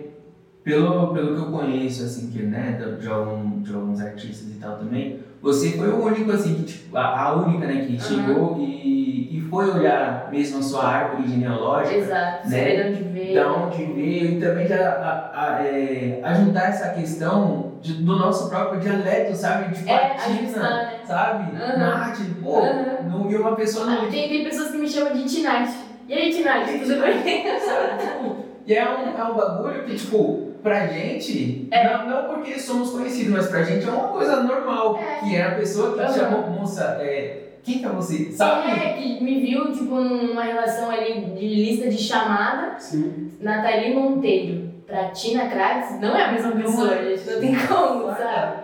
pelo, 0.64 1.12
pelo 1.12 1.34
que 1.34 1.40
eu 1.42 1.50
conheço, 1.52 2.04
assim, 2.04 2.30
que, 2.30 2.42
né, 2.42 2.78
de, 2.80 3.00
de, 3.02 3.08
algum, 3.08 3.60
de 3.60 3.74
alguns 3.74 4.00
artistas 4.00 4.48
e 4.48 4.54
tal 4.60 4.78
também, 4.78 5.18
você 5.42 5.70
foi 5.72 5.88
o 5.88 6.04
único, 6.04 6.30
assim, 6.30 6.54
que, 6.54 6.62
tipo, 6.62 6.96
a, 6.96 7.20
a 7.20 7.34
única, 7.36 7.66
né, 7.66 7.84
que 7.84 8.00
chegou 8.00 8.56
e, 8.60 9.36
e 9.36 9.40
foi 9.50 9.68
olhar 9.70 10.28
mesmo 10.30 10.60
a 10.60 10.62
sua 10.62 10.84
árvore 10.84 11.28
genealógica, 11.28 11.96
Exato, 11.96 12.48
né? 12.48 12.58
saber 12.58 12.76
de 12.76 12.88
onde 13.02 13.12
veio. 13.12 13.34
da 13.34 13.52
onde 13.52 13.84
veio 13.84 14.24
e 14.32 14.40
também 14.40 14.66
já 14.68 14.88
a, 14.92 15.56
a, 15.56 15.66
é, 15.66 16.20
ajudar 16.22 16.68
essa 16.68 16.90
questão 16.90 17.71
de- 17.82 17.94
do 18.02 18.16
nosso 18.16 18.48
próprio 18.48 18.80
dialeto, 18.80 19.34
sabe? 19.36 19.74
Tipo, 19.74 19.90
É, 19.90 19.94
a 20.12 20.14
Tina, 20.14 20.38
ajustar, 20.40 20.62
né? 20.70 21.00
sabe? 21.04 21.56
Aham. 21.56 21.76
Nath, 21.78 22.18
pô, 22.42 22.58
Aham. 22.60 23.08
não, 23.10 23.30
e 23.30 23.36
uma 23.36 23.56
pessoa 23.56 23.86
não. 23.86 24.02
Ah, 24.04 24.08
tem, 24.10 24.28
tem 24.28 24.44
pessoas 24.44 24.70
que 24.70 24.78
me 24.78 24.88
chamam 24.88 25.12
de 25.14 25.24
Tinati. 25.24 25.72
E 26.08 26.14
aí, 26.14 26.32
Tinati, 26.32 26.78
tudo 26.78 27.00
bem? 27.00 27.44
sabe? 27.60 27.98
Tipo, 28.02 28.36
e 28.66 28.74
é 28.74 28.84
um, 28.88 29.18
é 29.20 29.24
um 29.24 29.34
bagulho 29.34 29.84
que, 29.84 29.96
tipo, 29.96 30.52
pra 30.62 30.86
gente, 30.86 31.66
É. 31.72 31.84
não, 31.92 32.08
não 32.08 32.24
porque 32.34 32.58
somos 32.58 32.90
conhecidos, 32.90 33.32
mas 33.32 33.46
pra 33.48 33.62
gente 33.64 33.86
é 33.88 33.90
uma 33.90 34.08
coisa 34.08 34.42
normal. 34.44 34.98
É. 34.98 35.24
Que 35.24 35.36
é 35.36 35.42
a 35.46 35.54
pessoa 35.56 35.94
que 35.94 36.00
Aham. 36.00 36.12
chamou, 36.12 36.50
moça, 36.50 36.98
é, 37.00 37.54
quem 37.64 37.78
que 37.80 37.84
é 37.86 37.88
você? 37.88 38.30
Sabe? 38.32 38.70
É, 38.70 38.92
que 38.94 39.22
me 39.24 39.40
viu, 39.40 39.72
tipo, 39.72 39.96
numa 39.96 40.42
relação 40.44 40.88
ali 40.90 41.20
de 41.20 41.46
lista 41.48 41.88
de 41.88 41.98
chamada, 41.98 42.78
Sim. 42.78 43.30
Nathalie 43.40 43.94
Monteiro 43.94 44.71
pra 44.92 45.08
Tina 45.08 45.46
Kratz, 45.48 45.98
não 46.00 46.14
é 46.14 46.24
a 46.24 46.32
mesma 46.32 46.52
pessoa, 46.52 46.94
é. 46.94 47.16
gente, 47.16 47.30
não 47.30 47.40
tem 47.40 47.56
como, 47.66 48.08
sabe? 48.08 48.56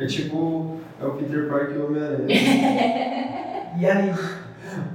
É 0.00 0.06
tipo, 0.06 0.76
é 1.00 1.04
o 1.06 1.10
Peter 1.12 1.48
Parker 1.48 1.76
e 1.76 1.78
o 1.78 1.86
Homem-Aranha. 1.86 2.26
E 3.78 3.86
aí, 3.86 4.12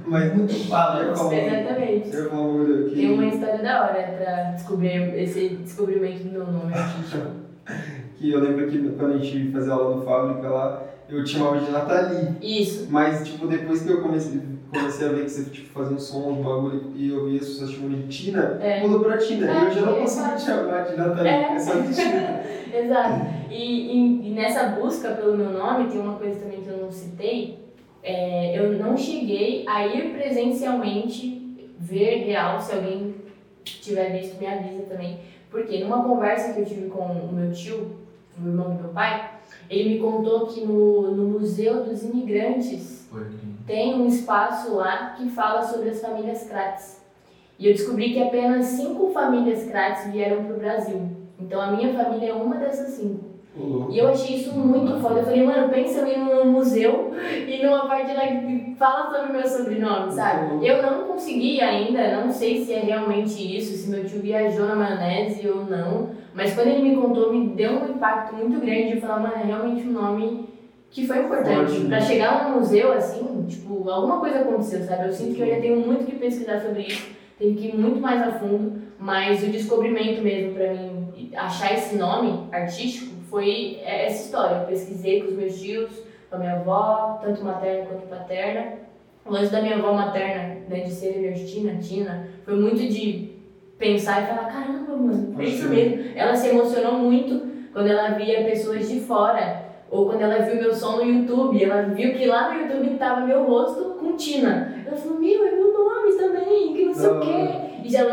Mas 0.04 0.34
muito 0.34 0.68
fala. 0.68 1.02
Eu 1.04 1.16
falo- 1.16 1.32
Exatamente. 1.32 2.14
Um 2.16 2.28
bagulho 2.28 2.86
aqui. 2.86 2.96
Tem 2.96 3.12
uma 3.14 3.24
história 3.26 3.62
da 3.62 3.82
hora 3.82 4.02
pra 4.18 4.42
descobrir 4.50 5.14
esse 5.18 5.48
descobrimento 5.62 6.24
do 6.24 6.30
meu 6.32 6.46
nome 6.46 6.74
artístico. 6.74 7.28
Que 8.18 8.30
eu 8.30 8.40
lembro 8.40 8.68
que 8.68 8.78
quando 8.98 9.14
a 9.14 9.18
gente 9.18 9.50
fazia 9.52 9.72
aula 9.72 9.96
no 9.96 10.02
fábrica 10.04 10.48
lá, 10.48 10.82
eu 11.08 11.24
te 11.24 11.30
chamava 11.30 11.58
de 11.58 11.70
Nathalie. 11.70 12.36
Isso. 12.42 12.86
Mas, 12.90 13.26
tipo, 13.26 13.46
depois 13.46 13.82
que 13.82 13.90
eu 13.90 14.02
comecei, 14.02 14.40
comecei 14.74 15.08
a 15.08 15.12
ver 15.12 15.24
que 15.24 15.30
você 15.30 15.44
tipo, 15.50 15.68
fazia 15.70 15.96
um 15.96 16.00
som, 16.00 16.28
um 16.30 16.42
bagulho, 16.42 16.92
e 16.94 17.08
eu 17.08 17.26
via 17.26 17.40
as 17.40 17.46
pessoas 17.46 17.70
chamando 17.70 18.06
de 18.06 18.08
Tina, 18.24 18.58
É. 18.60 18.80
mudou 18.80 19.00
pra 19.00 19.16
Tina. 19.18 19.46
É, 19.50 19.62
e 19.62 19.64
eu 19.66 19.70
já 19.72 19.80
não 19.82 19.96
é 19.96 20.00
consigo 20.00 20.36
te 20.36 20.42
chamar 20.42 20.82
de 20.84 20.96
Nathalie, 20.96 21.28
É. 21.28 21.52
é, 21.54 21.58
só 21.58 21.74
de 21.74 21.94
Tina. 21.94 22.40
Exato. 22.74 23.26
E, 23.50 23.54
e- 23.54 24.28
e 24.28 24.30
nessa 24.34 24.64
busca 24.68 25.10
pelo 25.12 25.36
meu 25.36 25.50
nome, 25.50 25.88
tem 25.90 26.00
uma 26.00 26.16
coisa 26.16 26.40
também 26.40 26.60
que 26.60 26.68
eu 26.68 26.78
não 26.78 26.90
citei. 26.90 27.58
É, 28.02 28.58
eu 28.58 28.72
não 28.78 28.96
cheguei 28.96 29.64
a 29.66 29.86
ir 29.86 30.12
presencialmente 30.12 31.40
ver 31.78 32.24
real, 32.26 32.60
se 32.60 32.72
alguém 32.74 33.14
tiver 33.64 34.10
visto, 34.20 34.38
me 34.38 34.46
avisa 34.46 34.82
também. 34.82 35.18
Porque 35.50 35.78
numa 35.82 36.02
conversa 36.02 36.52
que 36.52 36.60
eu 36.60 36.64
tive 36.64 36.88
com 36.88 37.04
o 37.04 37.32
meu 37.32 37.52
tio, 37.52 37.92
o 38.42 38.46
irmão 38.46 38.74
do 38.76 38.82
meu 38.82 38.92
pai, 38.92 39.30
ele 39.70 39.90
me 39.94 39.98
contou 40.00 40.46
que 40.46 40.60
no, 40.62 41.12
no 41.14 41.38
Museu 41.38 41.84
dos 41.84 42.02
Imigrantes 42.02 43.08
tem 43.66 43.94
um 43.94 44.06
espaço 44.06 44.74
lá 44.74 45.14
que 45.16 45.28
fala 45.30 45.62
sobre 45.62 45.90
as 45.90 46.00
famílias 46.00 46.46
Kratz. 46.48 47.04
E 47.58 47.66
eu 47.68 47.72
descobri 47.72 48.12
que 48.12 48.22
apenas 48.22 48.66
cinco 48.66 49.10
famílias 49.10 49.64
Kratz 49.64 50.10
vieram 50.10 50.44
para 50.44 50.54
o 50.54 50.58
Brasil. 50.58 51.08
Então 51.40 51.60
a 51.60 51.68
minha 51.68 51.92
família 51.92 52.30
é 52.30 52.34
uma 52.34 52.56
dessas 52.56 52.90
cinco. 52.94 53.34
Louco. 53.56 53.92
E 53.92 53.98
eu 53.98 54.08
achei 54.08 54.36
isso 54.36 54.52
muito 54.52 55.00
foda. 55.00 55.20
Eu 55.20 55.24
falei, 55.24 55.44
mano, 55.44 55.68
pensa 55.68 56.00
eu 56.00 56.08
ir 56.08 56.18
num 56.18 56.50
museu 56.50 57.12
e 57.46 57.64
numa 57.64 57.86
parte 57.86 58.12
lá 58.12 58.26
que 58.26 58.74
fala 58.76 59.12
sobre 59.12 59.30
o 59.30 59.32
meu 59.32 59.46
sobrenome, 59.46 60.12
sabe? 60.12 60.66
Eu 60.66 60.82
não 60.82 61.04
consegui 61.04 61.60
ainda, 61.60 62.20
não 62.20 62.32
sei 62.32 62.64
se 62.64 62.72
é 62.72 62.80
realmente 62.80 63.56
isso, 63.56 63.76
se 63.76 63.88
meu 63.88 64.04
tio 64.04 64.20
viajou 64.20 64.66
na 64.66 64.74
maionese 64.74 65.48
ou 65.48 65.64
não. 65.64 66.10
Mas 66.34 66.54
quando 66.54 66.66
ele 66.66 66.88
me 66.88 66.96
contou, 66.96 67.32
me 67.32 67.46
deu 67.50 67.74
um 67.74 67.90
impacto 67.90 68.34
muito 68.34 68.60
grande 68.60 68.94
de 68.94 69.00
falar, 69.00 69.20
mano, 69.20 69.34
é 69.36 69.44
realmente 69.44 69.86
um 69.86 69.92
nome 69.92 70.48
que 70.94 71.06
foi 71.08 71.18
importante. 71.24 71.80
Pra 71.86 72.00
chegar 72.00 72.48
num 72.48 72.60
museu, 72.60 72.92
assim, 72.92 73.44
tipo, 73.48 73.90
alguma 73.90 74.20
coisa 74.20 74.38
aconteceu, 74.38 74.80
sabe? 74.84 75.08
Eu 75.08 75.12
sinto 75.12 75.34
que 75.34 75.40
eu 75.40 75.46
ainda 75.46 75.60
tenho 75.60 75.76
muito 75.84 76.06
que 76.06 76.14
pesquisar 76.14 76.60
sobre 76.60 76.82
isso, 76.82 77.08
tenho 77.36 77.56
que 77.56 77.66
ir 77.66 77.76
muito 77.76 78.00
mais 78.00 78.22
a 78.22 78.30
fundo, 78.30 78.80
mas 78.96 79.42
o 79.42 79.48
descobrimento 79.48 80.22
mesmo 80.22 80.54
pra 80.54 80.72
mim, 80.72 81.32
achar 81.34 81.74
esse 81.74 81.96
nome 81.96 82.48
artístico, 82.52 83.12
foi 83.28 83.80
essa 83.84 84.24
história. 84.24 84.54
Eu 84.58 84.66
pesquisei 84.66 85.20
com 85.20 85.32
os 85.32 85.34
meus 85.34 85.60
tios, 85.60 85.90
com 86.30 86.36
a 86.36 86.38
minha 86.38 86.54
avó, 86.54 87.18
tanto 87.20 87.44
materna 87.44 87.86
quanto 87.86 88.06
paterna. 88.06 88.74
O 89.26 89.32
lance 89.32 89.50
da 89.50 89.60
minha 89.60 89.76
avó 89.76 89.92
materna, 89.94 90.58
né, 90.68 90.80
de 90.80 90.92
ser 90.92 91.20
nordestina, 91.20 91.76
Tina, 91.78 92.28
foi 92.44 92.54
muito 92.54 92.76
de 92.76 93.32
pensar 93.76 94.22
e 94.22 94.26
falar, 94.26 94.44
caramba, 94.44 94.96
mano, 94.96 95.34
é 95.42 95.44
isso 95.44 95.68
mesmo. 95.68 96.04
Ela 96.14 96.36
se 96.36 96.50
emocionou 96.50 96.92
muito 96.98 97.52
quando 97.72 97.88
ela 97.88 98.10
via 98.10 98.44
pessoas 98.44 98.88
de 98.88 99.00
fora, 99.00 99.63
ou 99.94 100.06
quando 100.06 100.22
ela 100.22 100.40
viu 100.44 100.56
meu 100.56 100.74
som 100.74 100.96
no 100.96 101.04
YouTube, 101.04 101.62
ela 101.62 101.82
viu 101.82 102.14
que 102.14 102.26
lá 102.26 102.52
no 102.52 102.62
YouTube 102.62 102.98
tava 102.98 103.24
meu 103.24 103.44
rosto 103.44 103.94
com 104.00 104.16
Tina. 104.16 104.82
Ela 104.84 104.96
falou, 104.96 105.20
meu, 105.20 105.46
é 105.46 105.52
meu 105.52 105.72
nome 105.72 106.16
também, 106.18 106.74
que 106.74 106.84
não 106.86 106.94
sei 106.94 107.10
o 107.10 107.14
Da 107.14 107.20
quê. 107.20 107.48
E 107.84 107.88
já 107.92 108.04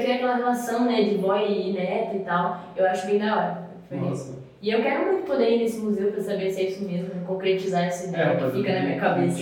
cria 0.00 0.16
aquela 0.16 0.36
relação, 0.36 0.84
né, 0.84 1.02
de 1.02 1.14
vó 1.16 1.34
e 1.38 1.72
neto 1.72 2.16
e 2.16 2.18
tal. 2.20 2.60
Eu 2.76 2.84
acho 2.84 3.06
bem 3.06 3.18
da 3.18 3.34
hora. 3.34 3.68
Foi 3.88 4.12
isso. 4.12 4.38
E 4.60 4.70
eu 4.70 4.82
quero 4.82 5.06
muito 5.06 5.24
poder 5.24 5.48
ir 5.54 5.60
nesse 5.60 5.78
museu 5.78 6.12
pra 6.12 6.20
saber 6.20 6.50
se 6.50 6.60
é 6.60 6.64
isso 6.64 6.84
mesmo, 6.84 7.08
concretizar 7.26 7.84
essa 7.84 8.08
ideia 8.08 8.36
que 8.36 8.42
mas 8.42 8.52
fica 8.52 8.72
na 8.74 8.80
minha 8.80 9.00
cabeça. 9.00 9.38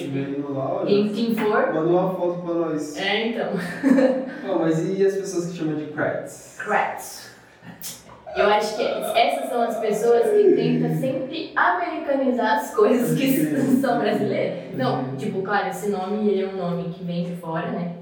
lá, 0.51 0.85
Em 0.87 1.09
quem 1.09 1.35
for, 1.35 1.75
manda 1.75 1.81
uma 1.81 2.11
foto 2.15 2.43
pra 2.43 2.55
nós. 2.55 2.97
é 2.97 3.27
então. 3.27 3.49
Ó, 4.49 4.59
mas 4.61 4.89
e 4.97 5.05
as 5.05 5.17
pessoas 5.17 5.51
que 5.51 5.59
chamam 5.59 5.75
de 5.75 5.87
Kratz? 5.87 6.59
Kratz. 6.61 7.29
Eu 8.39 8.47
acho 8.47 8.77
que 8.77 8.83
essas 8.83 9.49
são 9.51 9.63
as 9.63 9.79
pessoas 9.79 10.23
que 10.31 10.53
tentam 10.55 10.95
sempre 10.97 11.51
americanizar 11.57 12.59
as 12.59 12.75
coisas 12.75 13.19
que 13.19 13.27
são 13.81 13.99
brasileiras. 13.99 14.75
Não, 14.77 15.17
tipo, 15.17 15.43
claro, 15.43 15.69
esse 15.69 15.89
nome 15.91 16.29
ele 16.31 16.43
é 16.43 16.49
um 16.49 16.57
nome 16.57 16.91
que 16.91 17.03
vem 17.05 17.25
de 17.25 17.33
fora, 17.37 17.71
né? 17.73 17.97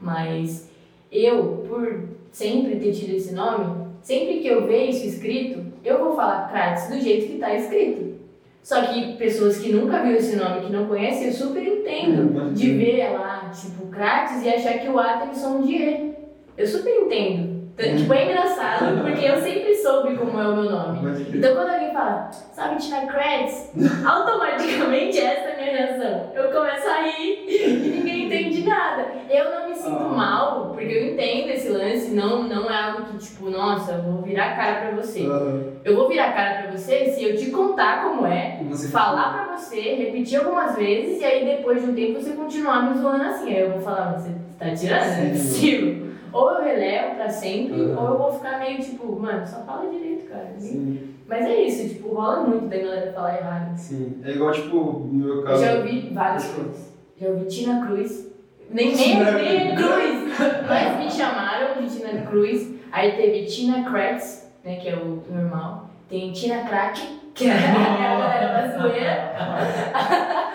Mas 0.00 0.70
eu, 1.12 1.64
por 1.68 2.08
sempre 2.32 2.76
ter 2.76 2.92
tido 2.92 3.14
esse 3.16 3.34
nome, 3.34 3.86
sempre 4.02 4.38
que 4.38 4.46
eu 4.46 4.66
ver 4.66 4.86
isso 4.88 5.06
escrito, 5.06 5.64
eu 5.84 5.98
vou 5.98 6.16
falar 6.16 6.48
Kratz 6.48 6.88
do 6.88 6.98
jeito 7.00 7.26
que 7.32 7.38
tá 7.38 7.54
escrito. 7.54 8.16
Só 8.62 8.82
que 8.82 9.12
pessoas 9.16 9.58
que 9.58 9.72
nunca 9.72 10.02
viram 10.02 10.16
esse 10.16 10.36
nome, 10.36 10.66
que 10.66 10.72
não 10.72 10.86
conhecem, 10.86 11.28
eu 11.28 11.32
super 11.32 11.62
entendo 11.62 12.36
Hum, 12.36 12.52
de 12.52 12.72
ver 12.72 13.10
lá, 13.10 13.50
tipo, 13.54 13.86
Kratz 13.86 14.42
e 14.42 14.48
achar 14.48 14.78
que 14.78 14.88
o 14.88 14.98
A 14.98 15.18
tem 15.18 15.34
som 15.34 15.60
de 15.60 15.74
E. 15.76 16.14
Eu 16.58 16.66
super 16.66 16.92
entendo. 17.02 17.55
Então, 17.78 17.94
Tipo, 17.96 18.14
é 18.14 18.24
engraçado, 18.24 19.02
porque 19.02 19.26
eu 19.26 19.36
sempre 19.36 19.74
soube 19.74 20.16
como 20.16 20.40
é 20.40 20.48
o 20.48 20.56
meu 20.56 20.70
nome. 20.70 20.98
Então 21.34 21.54
quando 21.54 21.68
alguém 21.70 21.92
fala, 21.92 22.30
sabe 22.30 22.76
Tina 22.80 23.02
Kratz, 23.06 23.70
automaticamente 24.06 25.18
essa 25.18 25.48
é 25.50 25.52
a 25.52 25.56
minha 25.56 25.76
reação. 25.76 26.30
Eu 26.34 26.50
começo 26.50 26.88
a 26.88 27.02
rir 27.02 27.44
e 27.46 27.88
ninguém 27.90 28.26
entende 28.26 28.66
nada. 28.66 29.06
Eu 29.28 29.50
não 29.50 29.68
me 29.68 29.74
sinto 29.74 29.88
Ah. 29.94 30.14
mal, 30.16 30.70
porque 30.72 30.90
eu 30.90 31.12
entendo 31.12 31.50
esse 31.50 31.68
lance, 31.68 32.12
não, 32.14 32.44
não 32.44 32.70
é 32.70 32.82
algo 32.82 33.02
que 33.12 33.18
tipo, 33.18 33.50
nossa, 33.50 33.92
eu 33.92 34.02
vou 34.02 34.22
virar 34.22 34.52
a 34.52 34.56
cara 34.56 34.74
pra 34.86 34.90
você. 35.02 35.20
Aham. 35.26 35.72
Eu 35.84 35.94
vou 35.96 36.08
virar 36.08 36.28
a 36.28 36.32
cara 36.32 36.62
pra 36.62 36.70
você 36.78 37.10
se 37.10 37.22
eu 37.22 37.36
te 37.36 37.50
contar 37.50 38.02
como 38.04 38.26
é, 38.26 38.58
você 38.70 38.88
falar 38.88 39.34
pra 39.34 39.56
você, 39.56 39.80
repetir 39.96 40.38
algumas 40.38 40.74
vezes 40.76 41.20
e 41.20 41.24
aí 41.24 41.44
depois 41.44 41.82
de 41.84 41.90
um 41.90 41.94
tempo 41.94 42.20
você 42.22 42.30
continuar 42.32 42.88
me 42.90 42.98
zoando 42.98 43.22
assim. 43.24 43.50
Aí 43.54 43.60
eu 43.60 43.72
vou 43.72 43.80
falar, 43.82 44.12
você 44.18 44.30
tá 44.58 44.70
tirando? 44.74 45.04
Não 45.18 45.26
é 45.26 45.28
possível. 45.30 46.06
Ou 46.32 46.50
eu 46.52 46.64
relevo 46.64 47.14
pra 47.16 47.28
sempre, 47.28 47.80
Uhum. 47.80 47.98
ou 47.98 48.08
eu 48.10 48.18
vou 48.18 48.32
ficar 48.32 48.58
meio 48.58 48.78
tipo, 48.80 49.18
mano, 49.20 49.46
só 49.46 49.58
fala 49.62 49.90
direito, 49.90 50.28
cara. 50.28 50.52
Sim, 50.58 51.14
Mas 51.28 51.44
é 51.44 51.54
isso, 51.62 51.88
tipo, 51.94 52.14
rola 52.14 52.40
muito 52.44 52.66
da 52.68 52.76
galera 52.78 53.12
falar 53.12 53.36
errado. 53.38 53.76
sim. 53.76 54.20
É 54.24 54.30
igual, 54.30 54.52
tipo, 54.52 54.76
no 54.76 55.12
meu 55.24 55.34
Eu 55.38 55.42
caso. 55.44 55.64
já 55.64 55.74
ouvi 55.76 56.10
várias 56.12 56.44
coisas. 56.48 56.92
Já 57.20 57.28
ouvi 57.28 57.46
Tina 57.46 57.84
Cruz. 57.86 58.30
Nem, 58.70 58.94
nem, 58.94 58.96
Tina 58.96 59.30
nem 59.32 59.74
Cruz. 59.74 60.38
Mas 60.68 60.98
me 61.04 61.10
chamaram 61.10 61.82
de 61.82 61.88
Tina 61.96 62.22
Cruz. 62.26 62.70
Aí 62.92 63.12
teve 63.12 63.44
Tina 63.46 63.88
Kratz, 63.90 64.52
né, 64.64 64.76
que 64.76 64.88
é 64.88 64.94
o 64.96 65.22
normal. 65.30 65.90
Tem 66.08 66.30
Tina 66.32 66.62
Crack, 66.64 67.00
que 67.34 67.48
é 67.48 67.52
a 67.52 68.18
galera 68.18 68.52
da 68.68 68.78
zoeira. 68.78 69.32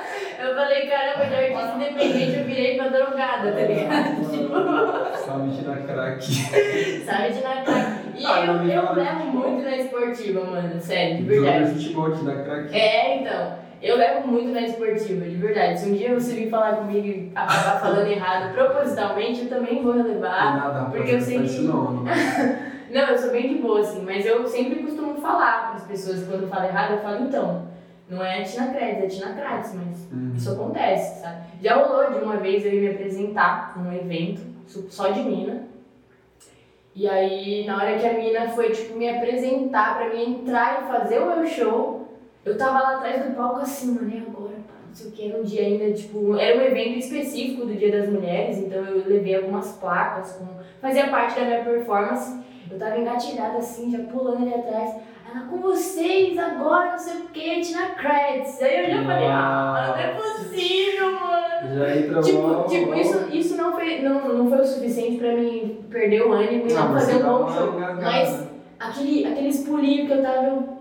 Eu 0.52 0.56
falei, 0.58 0.86
caramba, 0.88 1.26
de 1.28 1.36
artista 1.36 1.76
independente 1.78 2.38
eu 2.40 2.44
virei 2.46 2.76
pra 2.76 2.90
drogada, 2.90 3.52
tá 3.54 3.62
ligado? 3.62 4.16
Tipo, 4.30 4.52
Sabe 5.26 5.52
tirar 5.52 5.78
crack. 5.78 6.26
sabe, 7.06 7.34
Tina 7.34 7.62
Crack. 7.64 8.02
E 8.18 8.26
Ah, 8.26 8.46
eu, 8.46 8.54
eu 8.70 8.94
levo 8.94 9.22
de 9.22 9.26
muito 9.38 9.64
na 9.64 9.78
esportiva, 9.78 10.44
mano, 10.44 10.80
sério, 10.82 11.18
de 11.18 11.24
verdade. 11.24 11.54
Jogador 11.60 11.74
de 11.74 11.84
futebol 11.84 12.12
tirar 12.12 12.44
crack. 12.44 12.76
É, 12.76 13.18
então. 13.22 13.62
Eu 13.82 13.98
levo 13.98 14.28
muito 14.28 14.50
na 14.52 14.62
esportiva, 14.62 15.26
de 15.26 15.36
verdade. 15.38 15.80
Se 15.80 15.90
um 15.90 15.94
dia 15.96 16.14
você 16.14 16.34
vir 16.36 16.50
falar 16.50 16.76
comigo 16.76 17.08
e 17.08 17.32
acabar 17.34 17.80
falando 17.80 18.08
errado 18.08 18.54
propositalmente, 18.54 19.44
eu 19.44 19.50
também 19.50 19.82
vou 19.82 19.94
relevar. 19.94 20.56
nada, 20.58 20.90
porque 20.92 21.14
eu 21.14 21.22
sei 21.22 21.42
que- 21.44 21.62
não, 21.62 21.92
não. 21.92 22.04
Não, 22.92 23.04
eu 23.08 23.18
sou 23.18 23.32
bem 23.32 23.48
de 23.48 23.62
boa, 23.62 23.80
assim, 23.80 24.04
mas 24.04 24.26
eu 24.26 24.46
sempre 24.46 24.84
costumo 24.84 25.16
falar 25.22 25.68
para 25.68 25.76
as 25.78 25.84
pessoas 25.86 26.28
quando 26.28 26.42
eu 26.44 26.50
falo 26.50 26.66
errado, 26.66 26.92
eu 26.96 27.00
falo 27.00 27.24
então. 27.24 27.71
Não 28.12 28.22
é 28.22 28.42
Tina 28.42 28.68
Credes, 28.74 29.04
é 29.04 29.08
Tina 29.08 29.34
Kratis, 29.34 29.74
mas 29.74 30.12
Uhum. 30.12 30.34
isso 30.36 30.52
acontece, 30.52 31.22
sabe? 31.22 31.44
Já 31.64 31.76
rolou 31.78 32.12
de 32.12 32.20
uma 32.22 32.36
vez 32.36 32.66
eu 32.66 32.74
ir 32.74 32.82
me 32.82 32.90
apresentar 32.90 33.74
num 33.78 33.94
evento 33.94 34.42
só 34.90 35.08
de 35.12 35.24
mina. 35.24 35.64
E 36.94 37.08
aí, 37.08 37.66
na 37.66 37.78
hora 37.78 37.98
que 37.98 38.06
a 38.06 38.14
mina 38.14 38.50
foi, 38.50 38.72
tipo, 38.72 38.98
me 38.98 39.08
apresentar 39.10 39.98
pra 39.98 40.10
mim 40.14 40.42
entrar 40.42 40.84
e 40.84 40.88
fazer 40.92 41.20
o 41.20 41.26
meu 41.38 41.48
show, 41.48 42.10
eu 42.44 42.58
tava 42.58 42.82
lá 42.82 42.98
atrás 42.98 43.24
do 43.24 43.34
palco 43.34 43.62
assim, 43.62 43.94
mano, 43.94 44.10
e 44.14 44.18
agora, 44.18 44.56
pá, 44.68 44.74
não 44.90 44.94
sei 44.94 45.08
o 45.08 45.12
que, 45.14 45.28
no 45.30 45.44
dia 45.46 45.62
ainda, 45.62 45.94
tipo, 45.94 46.36
era 46.38 46.60
um 46.60 46.64
evento 46.64 46.98
específico 47.00 47.66
do 47.66 47.74
Dia 47.76 47.94
das 47.98 48.10
Mulheres, 48.10 48.58
então 48.58 48.84
eu 48.84 49.08
levei 49.08 49.38
algumas 49.38 49.72
placas, 49.78 50.34
com, 50.34 50.48
fazia 50.82 51.08
parte 51.10 51.40
da 51.40 51.46
minha 51.46 51.64
performance. 51.64 52.42
Eu 52.70 52.78
tava 52.78 52.98
engatilhada 52.98 53.58
assim, 53.58 53.90
já 53.92 54.00
pulando 54.00 54.44
ali 54.44 54.54
atrás. 54.54 54.96
Ela 55.34 55.46
com 55.46 55.58
vocês 55.60 56.38
agora, 56.38 56.92
não 56.92 57.00
sei 57.00 57.14
o 57.22 57.22
que, 57.28 57.62
Tina 57.62 57.88
Kretz. 57.92 58.62
Aí 58.62 58.86
eu 58.86 58.98
já 58.98 59.04
falei, 59.06 59.28
ah, 59.28 59.86
não 59.96 60.04
é 60.04 60.08
possível, 60.16 61.12
mano. 61.14 61.76
Já 61.78 61.96
entra 61.96 62.22
Tipo, 62.22 62.42
mal- 62.48 62.66
tipo 62.66 62.94
isso, 62.96 63.28
isso 63.32 63.56
não, 63.58 63.72
foi, 63.74 64.02
não, 64.02 64.28
não 64.38 64.50
foi 64.50 64.60
o 64.60 64.66
suficiente 64.66 65.18
pra 65.18 65.34
mim 65.34 65.86
perder 65.90 66.24
o 66.24 66.32
ânimo 66.34 66.68
e 66.68 66.74
não 66.74 66.90
mas 66.92 67.06
fazer 67.06 67.24
um 67.24 67.28
bom 67.28 67.42
uma 67.44 67.52
show. 67.54 67.74
Mas 68.02 68.48
aquele, 68.80 69.26
aqueles 69.28 69.64
pulinhos 69.64 70.08
que 70.08 70.14
eu 70.14 70.22
tava. 70.22 70.46
eu- 70.48 70.81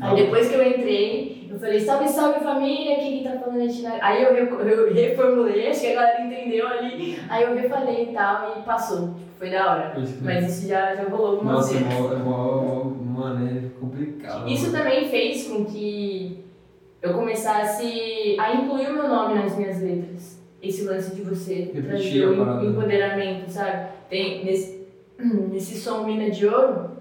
Aí 0.00 0.16
depois 0.16 0.48
que 0.48 0.54
eu 0.54 0.66
entrei, 0.66 1.48
eu 1.50 1.58
falei, 1.58 1.80
salve, 1.80 2.08
salve 2.08 2.40
família, 2.40 2.96
quem 2.96 3.18
que 3.18 3.24
tá 3.24 3.38
falando 3.38 3.62
é 3.62 3.66
Tina? 3.66 3.98
Aí 4.00 4.22
eu, 4.22 4.30
eu 4.34 4.94
reformulei, 4.94 5.68
acho 5.68 5.80
que 5.80 5.86
a 5.88 5.94
galera 5.94 6.24
entendeu 6.24 6.68
ali. 6.68 7.18
Aí 7.28 7.42
eu 7.42 7.54
refalei 7.54 8.04
e 8.04 8.12
tal, 8.12 8.58
e 8.58 8.62
passou. 8.62 9.08
Tipo, 9.08 9.28
foi 9.38 9.50
da 9.50 9.70
hora. 9.70 9.90
Crer. 9.90 10.08
Mas 10.22 10.56
isso 10.58 10.68
já, 10.68 10.94
já 10.94 11.04
rolou 11.04 11.32
algumas 11.32 11.54
Nossa, 11.54 11.76
é 11.76 11.78
vezes. 11.78 11.98
mó, 11.98 12.12
é 12.12 13.18
mano, 13.18 13.48
é 13.48 13.80
complicado. 13.80 14.48
Isso 14.48 14.70
mano. 14.70 14.78
também 14.84 15.08
fez 15.08 15.48
com 15.48 15.64
que 15.64 16.44
eu 17.00 17.14
começasse 17.14 18.36
a 18.38 18.54
incluir 18.54 18.88
o 18.90 18.94
meu 18.94 19.08
nome 19.08 19.34
nas 19.34 19.56
minhas 19.56 19.80
letras. 19.80 20.38
Esse 20.60 20.84
lance 20.84 21.14
de 21.14 21.22
você 21.22 21.70
Repetir 21.72 21.84
trazer 21.84 22.26
o 22.26 22.64
empoderamento, 22.64 23.48
sabe? 23.48 23.90
Tem 24.10 24.44
nesse, 24.44 24.86
nesse 25.18 25.76
som 25.76 26.04
Mina 26.04 26.30
de 26.30 26.46
Ouro, 26.46 26.97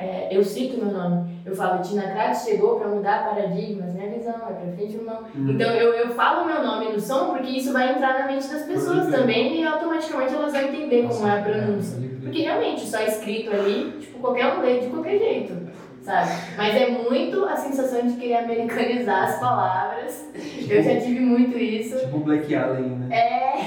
é, 0.00 0.28
eu 0.30 0.44
cito 0.44 0.78
meu 0.78 0.92
nome. 0.92 1.28
Eu 1.44 1.56
falo, 1.56 1.82
Tina 1.82 2.02
Kratos 2.02 2.44
chegou 2.44 2.78
para 2.78 2.86
mudar 2.88 3.24
paradigmas, 3.24 3.92
minha 3.94 4.08
visão, 4.08 4.34
é 4.48 4.52
pra 4.52 4.72
frente 4.72 4.96
ou 4.96 5.04
não. 5.04 5.22
Hum. 5.34 5.50
Então 5.50 5.72
eu, 5.72 5.92
eu 5.92 6.10
falo 6.10 6.46
meu 6.46 6.62
nome 6.62 6.92
no 6.92 7.00
som 7.00 7.30
porque 7.30 7.50
isso 7.50 7.72
vai 7.72 7.92
entrar 7.92 8.20
na 8.20 8.26
mente 8.26 8.46
das 8.46 8.62
pessoas 8.62 9.10
também 9.10 9.60
e 9.60 9.66
automaticamente 9.66 10.34
elas 10.34 10.52
vão 10.52 10.62
entender 10.62 11.08
como 11.08 11.26
é 11.26 11.40
a 11.40 11.42
pronúncia. 11.42 11.98
Porque 12.22 12.42
realmente, 12.42 12.86
só 12.86 13.00
escrito 13.02 13.50
ali, 13.50 13.98
tipo, 14.00 14.20
qualquer 14.20 14.54
um 14.54 14.60
lê 14.60 14.78
de 14.78 14.86
qualquer 14.86 15.18
jeito, 15.18 15.54
sabe? 16.02 16.30
Mas 16.56 16.76
é 16.76 16.90
muito 16.90 17.44
a 17.44 17.56
sensação 17.56 18.06
de 18.06 18.14
querer 18.14 18.36
americanizar 18.36 19.24
as 19.24 19.40
palavras. 19.40 20.30
Eu 20.68 20.80
já 20.80 21.00
tive 21.00 21.18
muito 21.20 21.58
isso. 21.58 21.98
Tipo 21.98 22.18
Black 22.18 22.54
Alien, 22.54 22.90
né? 22.90 23.16
É. 23.16 23.58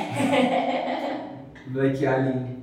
Black 1.68 2.06
Alien. 2.06 2.62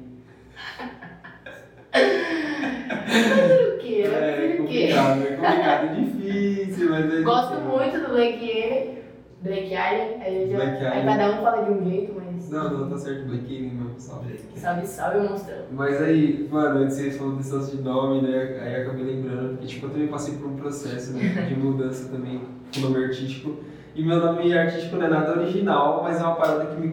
o 2.89 3.79
quê? 3.79 4.03
É 4.07 4.49
quê? 4.49 4.57
complicado, 4.59 5.23
é 5.23 5.37
complicado, 5.37 5.85
é 5.85 5.95
difícil, 5.95 6.91
mas 6.91 7.15
é 7.15 7.21
Gosto 7.23 7.57
difícil. 7.57 7.71
muito 7.71 8.01
do 8.01 8.09
Black 8.15 8.35
Alien. 8.51 8.99
Black 9.41 9.75
Alien, 9.77 10.23
aí, 10.23 10.49
já, 10.51 10.57
Black 10.57 10.77
aí 10.79 10.87
Alien. 10.87 11.07
cada 11.07 11.31
um 11.31 11.43
fala 11.43 11.65
de 11.65 11.71
um 11.73 11.85
jeito, 11.91 12.13
mas. 12.17 12.51
Não, 12.51 12.71
não, 12.79 12.91
tá 12.91 12.99
certo, 12.99 13.27
Black 13.29 13.45
Alien 13.45 13.71
mesmo, 13.71 13.95
salve. 13.99 14.41
Salve, 14.57 14.87
salve, 14.87 15.29
monstrão. 15.29 15.59
Mas 15.73 16.03
aí, 16.03 16.49
mano, 16.51 16.81
antes 16.81 16.97
você 16.97 17.11
falou 17.13 17.37
desse 17.37 17.53
lance 17.55 17.77
de 17.77 17.83
nome, 17.83 18.23
né? 18.23 18.59
Aí 18.63 18.75
eu 18.75 18.83
acabei 18.83 19.05
lembrando, 19.05 19.51
porque 19.51 19.67
tipo, 19.67 19.87
eu 19.87 19.91
também 19.91 20.09
passei 20.09 20.35
por 20.35 20.49
um 20.49 20.57
processo 20.57 21.13
né, 21.13 21.47
de 21.49 21.55
mudança 21.55 22.09
também 22.11 22.41
com 22.75 22.81
o 22.81 22.91
nome 22.91 23.05
artístico. 23.05 23.57
E 23.95 24.03
meu 24.05 24.19
nome 24.19 24.57
artístico 24.57 24.97
não 24.97 25.07
é 25.07 25.09
nada 25.09 25.39
original, 25.41 26.03
mas 26.03 26.21
é 26.21 26.25
uma 26.25 26.37
parada 26.37 26.67
que 26.67 26.81
me 26.81 26.93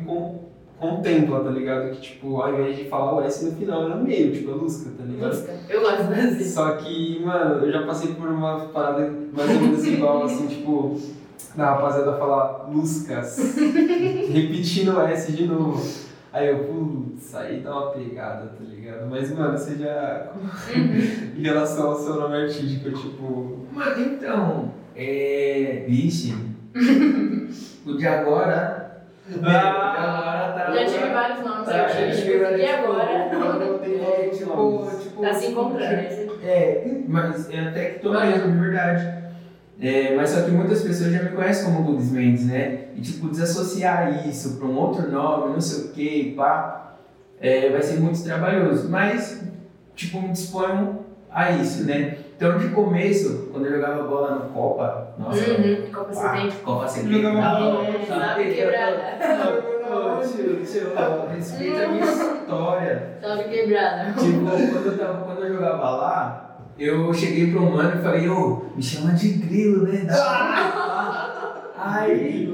contempla, 0.80 1.43
tá 1.43 1.49
ligado? 1.49 1.91
Que 1.91 2.02
tipo, 2.02 2.41
ao 2.41 2.53
invés 2.53 2.77
de 2.77 2.85
falar 2.85 3.15
o 3.15 3.22
S 3.22 3.45
no 3.45 3.52
final, 3.53 3.85
era 3.85 3.95
meio, 3.95 4.34
tipo, 4.34 4.52
é 4.52 4.53
Lusca, 4.53 4.91
tá 4.97 5.03
ligado? 5.03 5.30
Lusca. 5.30 5.53
Eu 5.69 5.81
gosto 5.81 6.03
de 6.03 6.15
fazer. 6.15 6.43
Só 6.43 6.72
que, 6.76 7.22
mano, 7.23 7.65
eu 7.65 7.72
já 7.72 7.85
passei 7.85 8.14
por 8.14 8.30
uma 8.30 8.60
parada 8.68 9.11
mais 9.34 9.49
ou 9.49 9.61
menos 9.61 9.85
igual, 9.85 10.23
assim, 10.23 10.47
tipo, 10.47 10.99
da 11.56 11.72
rapaziada 11.72 12.18
falar 12.18 12.69
Luscas, 12.69 13.38
repetindo 14.31 14.95
o 14.95 15.02
S 15.02 15.31
de 15.31 15.47
novo. 15.47 16.06
Aí 16.34 16.49
eu, 16.49 16.65
putz, 16.65 17.34
aí 17.34 17.61
dá 17.61 17.72
uma 17.72 17.91
pegada, 17.91 18.47
tá 18.47 18.64
ligado? 18.65 19.10
Mas, 19.10 19.31
mano, 19.34 19.57
você 19.57 19.76
já. 19.76 20.34
em 21.34 21.41
relação 21.41 21.91
ao 21.91 21.95
seu 21.97 22.15
nome 22.15 22.35
artístico, 22.35 22.91
tipo. 22.91 23.60
Mas 23.72 23.97
então, 23.97 24.73
é. 24.93 25.85
Vixe. 25.88 26.35
o 27.85 27.97
de 27.97 28.06
agora. 28.06 28.84
Ah! 29.43 30.53
tá. 30.56 30.73
Já 30.76 30.85
tive 30.85 31.10
vários 31.14 31.39
nomes 31.45 31.65
tá, 31.65 31.88
vários- 31.88 32.19
E 32.26 32.65
agora? 32.65 33.30
Não 33.34 33.80
tem 33.80 33.95
É, 33.95 34.45
nome, 34.45 34.89
tipo, 34.89 34.99
tipo. 35.02 35.22
Tá 35.22 35.34
se 35.34 35.47
encontrando. 35.47 35.95
né? 35.95 36.27
É, 36.43 36.88
mas 37.07 37.49
é 37.49 37.60
até 37.60 37.85
que 37.85 37.99
tô 37.99 38.11
mesmo, 38.11 38.52
de 38.52 38.57
verdade. 38.60 39.26
É, 39.81 40.15
mas 40.15 40.30
só 40.30 40.41
que 40.43 40.52
muitas 40.52 40.81
pessoas 40.84 41.11
já 41.11 41.23
me 41.23 41.30
conhecem 41.31 41.65
como 41.65 41.84
Douglas 41.84 42.11
Mendes, 42.11 42.45
né? 42.45 42.85
E 42.95 43.02
tipo, 43.02 43.27
desassociar 43.30 44.27
isso 44.27 44.57
pra 44.57 44.68
um 44.68 44.77
outro 44.77 45.10
nome, 45.11 45.53
não 45.53 45.61
sei 45.61 45.85
o 45.85 45.88
que, 45.89 46.34
pá, 46.35 46.95
é, 47.41 47.69
vai 47.69 47.81
ser 47.81 47.99
muito 47.99 48.23
trabalhoso. 48.23 48.89
Mas, 48.89 49.43
tipo, 49.95 50.22
me 50.22 50.30
disponho 50.30 51.05
a 51.35 51.51
isso, 51.51 51.85
né? 51.85 52.17
Então, 52.37 52.57
de 52.57 52.69
começo, 52.69 53.49
quando 53.51 53.65
eu 53.67 53.73
jogava 53.75 54.03
bola 54.03 54.35
no 54.35 54.49
Copa, 54.51 55.09
nossa, 55.17 55.39
Uhum, 55.51 55.77
Copa 55.93 56.05
pá, 56.13 56.35
70. 56.37 56.55
Copa 56.63 56.87
70. 56.87 57.13
Jogava 57.21 57.59
bola. 57.59 57.85
É, 57.85 58.05
Salve 58.05 58.53
quebrada. 58.55 59.15
Respeita 61.35 61.83
a 61.83 61.87
minha 61.89 62.03
história. 62.03 63.17
Salve 63.21 63.43
quebrada. 63.45 64.13
Tipo, 64.13 64.39
quando 64.45 64.85
eu, 64.87 64.97
tava, 64.97 65.25
quando 65.25 65.43
eu 65.43 65.53
jogava 65.53 65.89
lá, 65.91 66.57
eu 66.77 67.13
cheguei 67.13 67.51
pro 67.51 67.61
mano 67.71 67.99
e 67.99 68.03
falei, 68.03 68.27
ô, 68.29 68.65
me 68.75 68.81
chama 68.83 69.13
de 69.13 69.29
grilo, 69.33 69.87
né? 69.87 70.03
Dá- 70.05 71.61
Aí, 71.77 72.49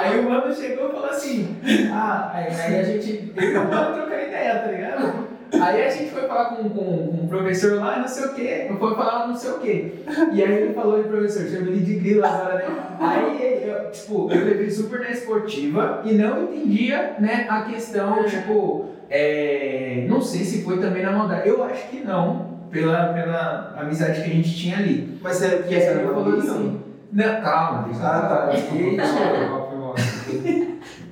aí 0.00 0.20
o 0.20 0.30
mano 0.30 0.54
chegou 0.54 0.88
e 0.88 0.92
falou 0.92 1.10
assim, 1.10 1.56
ah, 1.92 2.30
aí, 2.32 2.46
aí 2.54 2.78
a 2.80 2.82
gente, 2.84 3.32
eu 3.36 3.64
mano 3.64 3.94
trocar 3.96 4.22
ideia, 4.22 4.58
tá 4.60 4.66
ligado? 4.70 5.17
Aí 5.52 5.86
a 5.86 5.90
gente 5.90 6.10
foi 6.10 6.22
falar 6.28 6.56
com, 6.56 6.68
com, 6.68 7.08
com 7.08 7.24
o 7.24 7.28
professor 7.28 7.80
lá, 7.80 7.98
não 7.98 8.08
sei 8.08 8.24
o 8.26 8.34
quê, 8.34 8.66
fui 8.78 8.94
falar 8.94 9.28
não 9.28 9.36
sei 9.36 9.50
o 9.50 9.58
quê. 9.58 9.92
E 10.32 10.42
aí 10.42 10.52
ele 10.52 10.74
falou, 10.74 11.02
professor, 11.04 11.46
chama 11.48 11.68
ele 11.68 11.80
de 11.80 11.94
grilo 11.94 12.24
agora, 12.24 12.56
né? 12.56 12.64
Aí, 13.00 13.62
eu, 13.66 13.90
tipo, 13.90 14.30
eu 14.30 14.44
levei 14.44 14.70
super 14.70 15.00
na 15.00 15.10
esportiva 15.10 16.02
e 16.04 16.12
não 16.12 16.44
entendia, 16.44 17.16
né, 17.18 17.46
a 17.48 17.62
questão, 17.62 18.24
tipo, 18.24 18.86
é, 19.08 20.06
não 20.08 20.20
sei 20.20 20.44
se 20.44 20.62
foi 20.62 20.78
também 20.78 21.02
na 21.02 21.12
maldade. 21.12 21.48
Eu 21.48 21.64
acho 21.64 21.88
que 21.88 22.00
não, 22.00 22.58
pela, 22.70 23.12
pela 23.14 23.74
amizade 23.78 24.22
que 24.22 24.30
a 24.30 24.34
gente 24.34 24.54
tinha 24.54 24.76
ali. 24.76 25.18
Mas 25.22 25.36
você 25.36 25.64
E 25.68 25.74
aí 25.74 25.82
ele 25.82 26.06
falou 26.08 26.38
assim, 26.38 26.80
não, 27.10 27.40
calma, 27.40 27.88
deixa 27.88 28.06
Ah, 28.06 28.20
tá. 28.20 28.50
Que, 28.58 28.96
foi 28.96 29.06
foi 29.06 29.78
mal. 29.78 29.94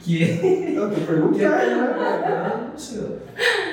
que, 0.01 0.75
Eu 0.77 0.89
tô 0.91 0.95
que, 1.01 1.01
perguntando, 1.07 1.47
né? 1.49 2.71
não, 2.71 2.79
senhor. 2.79 3.19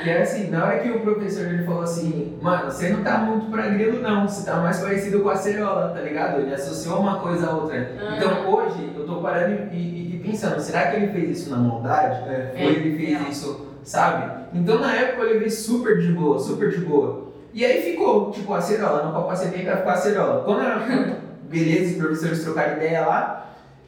Que 0.04 0.10
é 0.10 0.22
assim, 0.22 0.50
na 0.50 0.66
hora 0.66 0.80
que 0.80 0.90
o 0.92 1.00
professor 1.00 1.46
ele 1.48 1.64
falou 1.64 1.84
assim, 1.84 2.38
mano, 2.42 2.66
você 2.72 2.90
não 2.90 3.04
tá 3.04 3.18
muito 3.20 3.50
pra 3.50 3.70
grilo 3.70 4.02
não, 4.02 4.28
você 4.28 4.46
tá 4.46 4.58
mais 4.58 4.80
parecido 4.80 5.22
com 5.22 5.30
a 5.30 5.36
cerola, 5.36 5.90
tá 5.96 6.02
ligado? 6.02 6.42
Ele 6.42 6.54
associou 6.54 7.00
uma 7.00 7.20
coisa 7.20 7.48
a 7.50 7.56
outra. 7.56 7.92
Ah. 8.00 8.18
Então 8.18 8.50
hoje 8.54 8.92
eu 8.96 9.06
tô 9.06 9.16
parando 9.18 9.74
e, 9.74 9.78
e- 9.78 10.16
e 10.16 10.20
pensando, 10.20 10.60
será 10.60 10.88
que 10.88 10.98
ele 10.98 11.08
fez 11.12 11.40
isso 11.40 11.50
na 11.50 11.58
maldade? 11.58 12.30
É. 12.30 12.52
Ou 12.64 12.70
ele 12.70 12.98
fez 12.98 13.10
real. 13.20 13.30
isso, 13.32 13.68
sabe? 13.84 14.32
Então 14.54 14.80
na 14.80 14.94
época 14.96 15.24
eu 15.24 15.34
levei 15.34 15.50
super 15.50 15.98
de 16.00 16.12
boa, 16.12 16.38
super 16.40 16.70
de 16.70 16.78
boa. 16.80 17.32
E 17.54 17.64
aí 17.64 17.82
ficou, 17.82 18.32
tipo, 18.32 18.54
a 18.54 18.60
cerola, 18.62 19.04
no 19.04 19.14
Copa 19.14 19.36
70 19.36 19.78
ficou 19.78 19.92
a 19.92 19.96
cerola. 19.96 20.44
Quando 20.44 20.62
a, 20.62 21.16
beleza, 21.50 21.92
os 21.94 21.98
professores 21.98 22.44
trocaram 22.44 22.78
ideia 22.78 23.06
lá, 23.06 23.40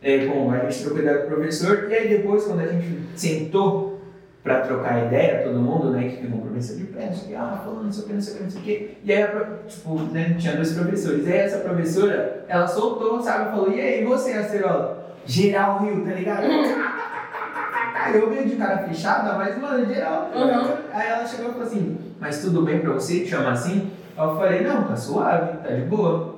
é, 0.03 0.25
bom, 0.27 0.51
a 0.51 0.59
gente 0.69 0.83
trocou 0.83 1.01
ideia 1.01 1.17
com 1.19 1.27
o 1.27 1.35
professor, 1.35 1.87
e 1.89 1.93
aí 1.95 2.07
depois, 2.09 2.43
quando 2.43 2.59
a 2.59 2.67
gente 2.67 2.99
sentou 3.15 3.94
pra 4.45 4.59
trocar 4.59 5.07
ideia, 5.07 5.43
todo 5.43 5.59
mundo, 5.59 5.89
né, 5.89 6.07
que 6.07 6.27
um 6.27 6.39
professor 6.39 6.77
de 6.77 6.83
pé, 6.83 7.07
não 7.07 7.13
sei 7.13 7.23
o 7.23 7.27
que, 7.29 7.35
ah, 7.35 7.59
falando, 7.63 7.85
não 7.85 7.91
sei 7.91 8.03
o 8.03 8.07
que, 8.07 8.13
não 8.13 8.21
sei 8.21 8.33
o 8.33 8.37
que, 8.37 8.43
não 8.43 8.49
sei 8.51 8.61
o 8.61 8.63
que, 8.63 8.97
e 9.03 9.11
aí, 9.11 9.23
a 9.23 9.45
tipo, 9.67 9.99
né, 10.13 10.35
tinha 10.37 10.55
dois 10.55 10.71
professores, 10.73 11.27
e 11.27 11.31
aí 11.31 11.39
essa 11.39 11.57
professora, 11.57 12.45
ela 12.47 12.67
soltou, 12.67 13.19
sabe, 13.19 13.49
falou, 13.49 13.71
e 13.71 13.81
aí, 13.81 14.05
você, 14.05 14.33
a 14.33 14.43
cerola? 14.43 15.15
Geral 15.25 15.79
Rio, 15.79 16.05
tá 16.05 16.11
ligado? 16.11 16.45
Eu 18.13 18.29
meio 18.29 18.47
de 18.47 18.55
cara 18.55 18.77
fechada, 18.87 19.33
mas, 19.33 19.59
mano, 19.59 19.83
geral. 19.91 20.29
Uhum. 20.35 20.75
Aí 20.93 21.07
ela 21.07 21.25
chegou 21.25 21.49
e 21.49 21.53
falou 21.53 21.67
assim, 21.67 21.97
mas 22.19 22.39
tudo 22.39 22.61
bem 22.61 22.79
pra 22.79 22.93
você 22.93 23.21
te 23.21 23.29
chamar 23.29 23.53
assim? 23.53 23.89
Aí 24.15 24.27
eu 24.27 24.35
falei, 24.35 24.61
não, 24.61 24.83
tá 24.83 24.95
suave, 24.95 25.57
tá 25.57 25.73
de 25.73 25.81
boa. 25.81 26.35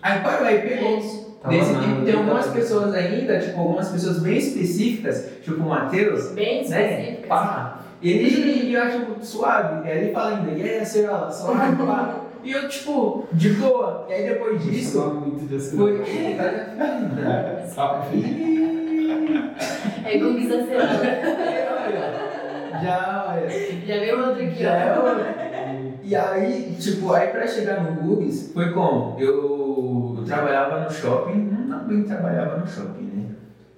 Aí 0.00 0.20
parou, 0.20 0.46
aí 0.46 0.62
pegou. 0.62 1.21
Desse 1.48 1.72
na- 1.72 1.80
tipo, 1.82 2.04
tem 2.04 2.14
algumas 2.14 2.46
pessoas 2.48 2.94
ainda, 2.94 3.38
tipo, 3.40 3.58
algumas 3.60 3.88
pessoas 3.88 4.20
bem 4.20 4.36
específicas, 4.38 5.28
tipo 5.42 5.62
o 5.62 5.68
Matheus, 5.68 6.30
Bem 6.32 6.68
né? 6.68 6.92
específica. 7.00 7.28
Pá, 7.28 7.78
Ele, 8.02 8.72
eu 8.74 8.82
acho 8.82 8.98
suave. 9.22 9.88
Aí 9.88 9.98
ele 10.04 10.12
fala 10.12 10.36
ainda, 10.38 10.50
e 10.52 10.62
aí, 10.62 10.78
Acerola, 10.80 11.30
suave, 11.30 11.76
pá. 11.76 12.16
E 12.44 12.50
eu, 12.50 12.68
tipo, 12.68 13.24
de 13.32 13.50
boa. 13.50 14.04
E 14.08 14.12
aí 14.14 14.28
depois 14.30 14.60
disso, 14.64 14.98
Gostava 15.00 15.20
muito 15.20 15.46
de 15.46 15.60
foi. 15.76 16.02
Sabe? 17.72 18.06
É 20.04 20.18
Gugs 20.18 20.50
Acerola. 20.50 21.02
Já, 22.82 23.26
olha. 23.28 23.48
Já 23.86 23.94
veio 24.00 24.18
outro 24.26 24.42
aqui, 24.44 24.60
Já 24.62 24.72
é. 24.74 25.92
E 26.02 26.16
aí, 26.16 26.76
tipo, 26.80 27.12
aí 27.12 27.28
pra 27.28 27.46
chegar 27.46 27.80
no 27.84 27.92
Gugs, 28.02 28.50
foi 28.52 28.72
como? 28.72 29.16
Eu, 29.20 29.71
eu 30.22 30.26
trabalhava 30.26 30.80
no 30.84 30.90
shopping, 30.90 31.34
não 31.68 31.78
também 31.80 32.02
trabalhava 32.04 32.56
no 32.58 32.66
shopping, 32.66 33.02
né? 33.04 33.24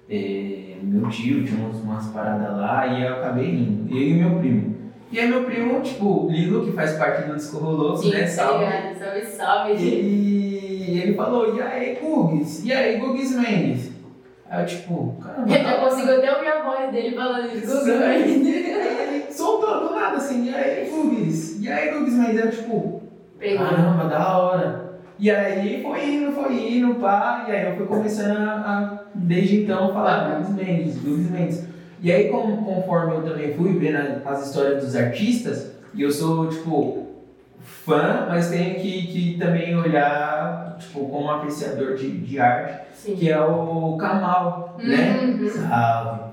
É, 0.09 0.75
meu 0.83 1.09
tio 1.09 1.43
tinha 1.43 1.65
umas, 1.65 1.77
umas 1.77 2.05
paradas 2.07 2.55
lá 2.57 2.87
e 2.87 3.03
eu 3.03 3.13
acabei 3.15 3.49
indo. 3.49 3.89
Eu 3.95 4.01
e 4.01 4.13
meu 4.13 4.39
primo. 4.39 4.75
E 5.11 5.19
aí 5.19 5.27
meu 5.27 5.43
primo, 5.43 5.81
tipo, 5.81 6.27
Lilo, 6.29 6.65
que 6.65 6.71
faz 6.71 6.93
parte 6.93 7.27
do 7.27 7.35
Disco 7.35 7.57
Roloso, 7.57 8.09
né? 8.09 8.21
tá 8.21 8.27
Salve. 8.27 8.65
ligado? 8.65 8.97
Salve, 8.97 9.25
salve. 9.25 9.73
E 9.83 10.99
ele 11.01 11.13
falou, 11.15 11.55
e 11.55 11.61
aí, 11.61 11.97
Gugs? 12.01 12.63
E 12.65 12.71
aí, 12.73 12.97
Gugs 12.99 13.35
Mendes? 13.35 13.91
Aí 14.49 14.61
eu, 14.61 14.65
tipo, 14.67 15.15
caramba. 15.23 15.49
Eu 15.55 15.63
já 15.63 15.79
consigo 15.79 16.11
até 16.11 16.31
ouvir 16.35 16.47
a 16.47 16.63
voz 16.63 16.91
dele 16.91 17.15
falando 17.15 17.45
isso. 17.55 17.67
Gugs, 17.67 17.87
ele 18.45 19.31
soltou 19.31 19.87
do 19.89 19.95
nada 19.95 20.17
assim, 20.17 20.49
e 20.49 20.53
aí, 20.55 20.89
Gugs? 20.89 21.61
E 21.61 21.71
aí, 21.71 21.91
Gugs 21.91 22.13
Mendes? 22.13 22.45
Eu, 22.45 22.51
tipo, 22.51 23.01
Pegou. 23.39 23.65
Caramba, 23.67 24.05
da 24.05 24.37
hora. 24.37 24.84
E 25.17 25.31
aí 25.31 25.81
foi 25.81 26.09
indo, 26.09 26.31
foi 26.33 26.77
indo, 26.77 26.95
pá, 26.95 27.45
e 27.47 27.51
aí 27.51 27.69
eu 27.69 27.77
fui 27.77 27.85
começando 27.85 28.37
a, 28.37 28.53
a 28.53 28.99
desde 29.13 29.61
então, 29.61 29.93
falar 29.93 30.29
Douglas 30.29 30.49
Mendes, 30.49 30.95
Douglas 30.95 31.31
Mendes. 31.31 31.67
E 32.01 32.11
aí, 32.11 32.29
com, 32.29 32.57
conforme 32.57 33.15
eu 33.15 33.23
também 33.23 33.53
fui 33.53 33.79
vendo 33.79 34.21
as 34.25 34.47
histórias 34.47 34.83
dos 34.83 34.95
artistas, 34.95 35.71
e 35.93 36.01
eu 36.01 36.11
sou, 36.11 36.49
tipo, 36.49 37.07
fã, 37.61 38.25
mas 38.27 38.49
tenho 38.49 38.75
que, 38.75 39.07
que 39.07 39.37
também 39.39 39.75
olhar, 39.75 40.75
tipo, 40.77 41.07
como 41.07 41.31
apreciador 41.31 41.95
de, 41.95 42.11
de 42.11 42.39
arte, 42.39 42.87
Sim. 42.93 43.15
que 43.15 43.31
é 43.31 43.39
o 43.39 43.95
Kamal, 43.97 44.77
né? 44.83 45.17
Uhum. 45.23 45.49
Salve. 45.49 46.25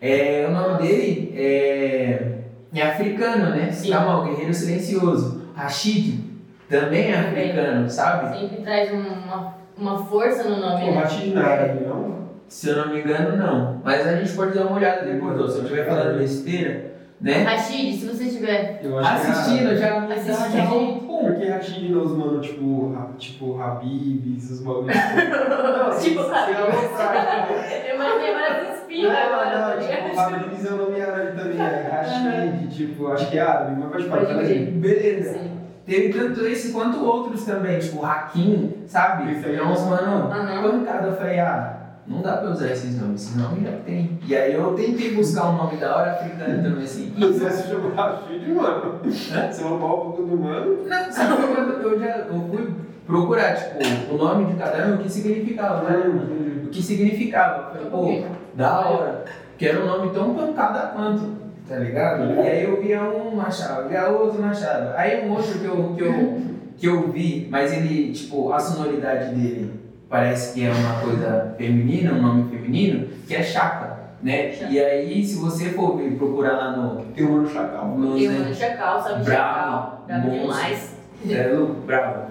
É, 0.00 0.46
o 0.48 0.52
nome 0.52 0.82
dele 0.82 1.34
é, 1.36 2.38
é 2.72 2.82
africano, 2.82 3.50
né? 3.50 3.72
Sim. 3.72 3.90
Kamal, 3.90 4.26
Guerreiro 4.26 4.54
Silencioso. 4.54 5.48
Rashid 5.56 6.27
também 6.68 7.10
é 7.12 7.18
africano, 7.18 7.88
sabe? 7.88 8.38
Sempre 8.38 8.62
traz 8.62 8.90
uma, 8.92 9.54
uma 9.76 9.98
força 10.04 10.44
no 10.48 10.56
nome, 10.60 10.84
Pô, 10.86 10.90
né? 10.92 11.00
bate 11.02 11.26
na 11.28 11.46
árabe, 11.46 11.84
não? 11.86 12.18
Se 12.48 12.68
eu 12.70 12.76
não 12.76 12.92
me 12.94 13.00
engano, 13.00 13.36
não. 13.36 13.80
Mas 13.84 14.06
a 14.06 14.16
gente 14.16 14.32
pode 14.34 14.54
dar 14.56 14.66
uma 14.66 14.76
olhada 14.76 15.04
depois, 15.04 15.38
ó. 15.40 15.46
se 15.48 15.58
eu 15.58 15.62
estiver 15.64 15.86
falando 15.86 16.18
besteira, 16.18 16.92
né? 17.20 17.42
Rashid, 17.42 17.94
se 17.98 18.06
você 18.06 18.24
tiver 18.26 18.80
Eu 18.82 18.98
acho 18.98 19.20
que 19.20 19.26
é 19.26 19.30
Assistindo, 19.30 19.76
já 19.76 20.04
Assistindo. 20.04 20.52
já 20.56 20.64
um. 20.74 20.98
Porque 21.08 21.46
Rashid 21.48 21.88
nos 21.90 22.12
mano, 22.16 22.40
tipo, 22.40 22.92
ra- 22.92 23.08
tipo 23.18 23.60
Habibs, 23.60 24.50
os 24.50 24.60
bagulhos. 24.62 24.96
Tipo 26.00 26.20
Habib. 26.20 26.56
tipo, 26.56 27.88
Eu 27.88 27.94
imaginei 27.96 28.32
várias 28.34 28.78
espinhas 28.78 29.10
agora, 29.16 29.44
Não, 29.46 29.52
tá 29.52 29.76
não, 29.76 29.86
tipo? 30.06 30.20
Habibs 30.20 30.64
é 30.64 30.72
o 30.72 30.76
nome 30.76 31.00
árabe 31.02 31.36
também, 31.38 31.60
é 31.60 31.88
Rashid, 31.90 32.68
tipo, 32.74 33.08
acho 33.08 33.30
que 33.30 33.36
é 33.38 33.40
árabe, 33.42 33.76
mas 33.80 33.90
pode 33.90 34.06
Pode 34.06 34.26
falar. 34.26 34.42
Beleza. 34.44 35.32
Sim. 35.34 35.57
Teve 35.88 36.12
tanto 36.12 36.46
esse 36.46 36.70
quanto 36.70 37.02
outros 37.02 37.44
também, 37.46 37.78
tipo 37.78 38.04
Hakim, 38.04 38.74
sabe? 38.86 39.30
Aí. 39.30 39.56
É 39.56 39.64
uns 39.64 39.80
mano, 39.86 40.28
pancada. 40.28 41.06
Eu 41.06 41.16
falei, 41.16 41.40
ah, 41.40 41.78
não 42.06 42.20
dá 42.20 42.36
pra 42.36 42.50
usar 42.50 42.70
esses 42.70 43.00
nomes, 43.00 43.22
esses 43.22 43.36
nomes 43.36 43.62
já 43.62 43.72
tem. 43.86 44.20
E 44.26 44.36
aí 44.36 44.52
eu 44.52 44.74
tentei 44.74 45.14
buscar 45.14 45.48
um 45.48 45.56
nome 45.56 45.78
da 45.78 45.96
hora 45.96 46.10
africano 46.12 46.62
também, 46.62 46.84
assim. 46.84 47.14
Você 47.18 47.46
assistiu 47.46 47.78
o 47.78 47.94
Rashid, 47.94 48.52
mano? 48.52 49.00
Você 49.02 49.62
roubar 49.62 49.86
um 49.86 50.00
pouco 50.00 50.22
do 50.24 50.36
mano? 50.36 50.84
Não, 50.86 51.10
sabe 51.10 51.42
eu, 51.42 51.90
eu 51.90 51.98
já 51.98 52.16
eu 52.18 52.48
fui 52.50 52.70
procurar, 53.06 53.56
tipo, 53.56 54.14
o 54.14 54.18
nome 54.18 54.52
de 54.52 54.58
cada 54.58 54.88
um, 54.88 54.96
o 54.96 54.98
que 54.98 55.08
significava, 55.08 55.88
né? 55.88 55.96
mano? 56.06 56.64
O 56.66 56.68
que 56.68 56.82
significava. 56.82 57.78
Eu 57.78 57.90
falei, 57.90 58.26
pô, 58.26 58.36
da 58.54 58.80
hora. 58.80 59.24
Que 59.56 59.68
era 59.68 59.82
um 59.82 59.86
nome 59.86 60.10
tão 60.12 60.34
pancada 60.34 60.92
quanto, 60.94 61.47
tá 61.68 61.76
ligado? 61.76 62.34
E 62.34 62.40
aí 62.48 62.64
eu 62.64 62.80
via 62.82 63.02
um 63.02 63.40
achava, 63.40 63.88
via 63.88 64.08
outro 64.08 64.42
achava. 64.44 64.94
Aí 64.96 65.26
um 65.26 65.32
outro 65.32 65.58
que 65.58 65.64
eu, 65.66 65.94
que 65.96 66.02
eu, 66.02 66.40
que 66.76 66.86
eu 66.86 67.08
vi, 67.12 67.46
mas 67.50 67.72
ele, 67.72 68.12
tipo, 68.12 68.52
a 68.52 68.58
sonoridade 68.58 69.34
dele 69.34 69.72
parece 70.08 70.54
que 70.54 70.64
é 70.66 70.70
uma 70.72 71.00
coisa 71.00 71.54
feminina, 71.58 72.12
um 72.14 72.22
nome 72.22 72.50
feminino, 72.50 73.08
que 73.26 73.34
é 73.34 73.42
Chaka, 73.42 73.98
né? 74.22 74.52
E 74.70 74.80
aí, 74.80 75.24
se 75.24 75.36
você 75.36 75.66
for 75.70 75.98
procurar 76.16 76.52
lá 76.56 76.76
no. 76.76 77.04
Tem 77.14 77.26
um 77.26 77.32
mano 77.32 77.48
chacal. 77.48 77.88
no 77.88 78.14
Tem 78.16 78.30
um 78.30 78.54
chacal, 78.54 79.02
sabe? 79.02 79.24
Bravo, 79.24 79.26
Chacal. 79.26 80.04
Bravo 80.06 80.30
demais. 80.30 80.94
É 81.28 81.48
louco, 81.52 81.74
bravo. 81.86 82.22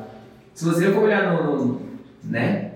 Se 0.53 0.65
você 0.65 0.91
for 0.91 1.03
olhar 1.03 1.31
no, 1.33 1.55
no- 1.65 1.81
né? 2.23 2.71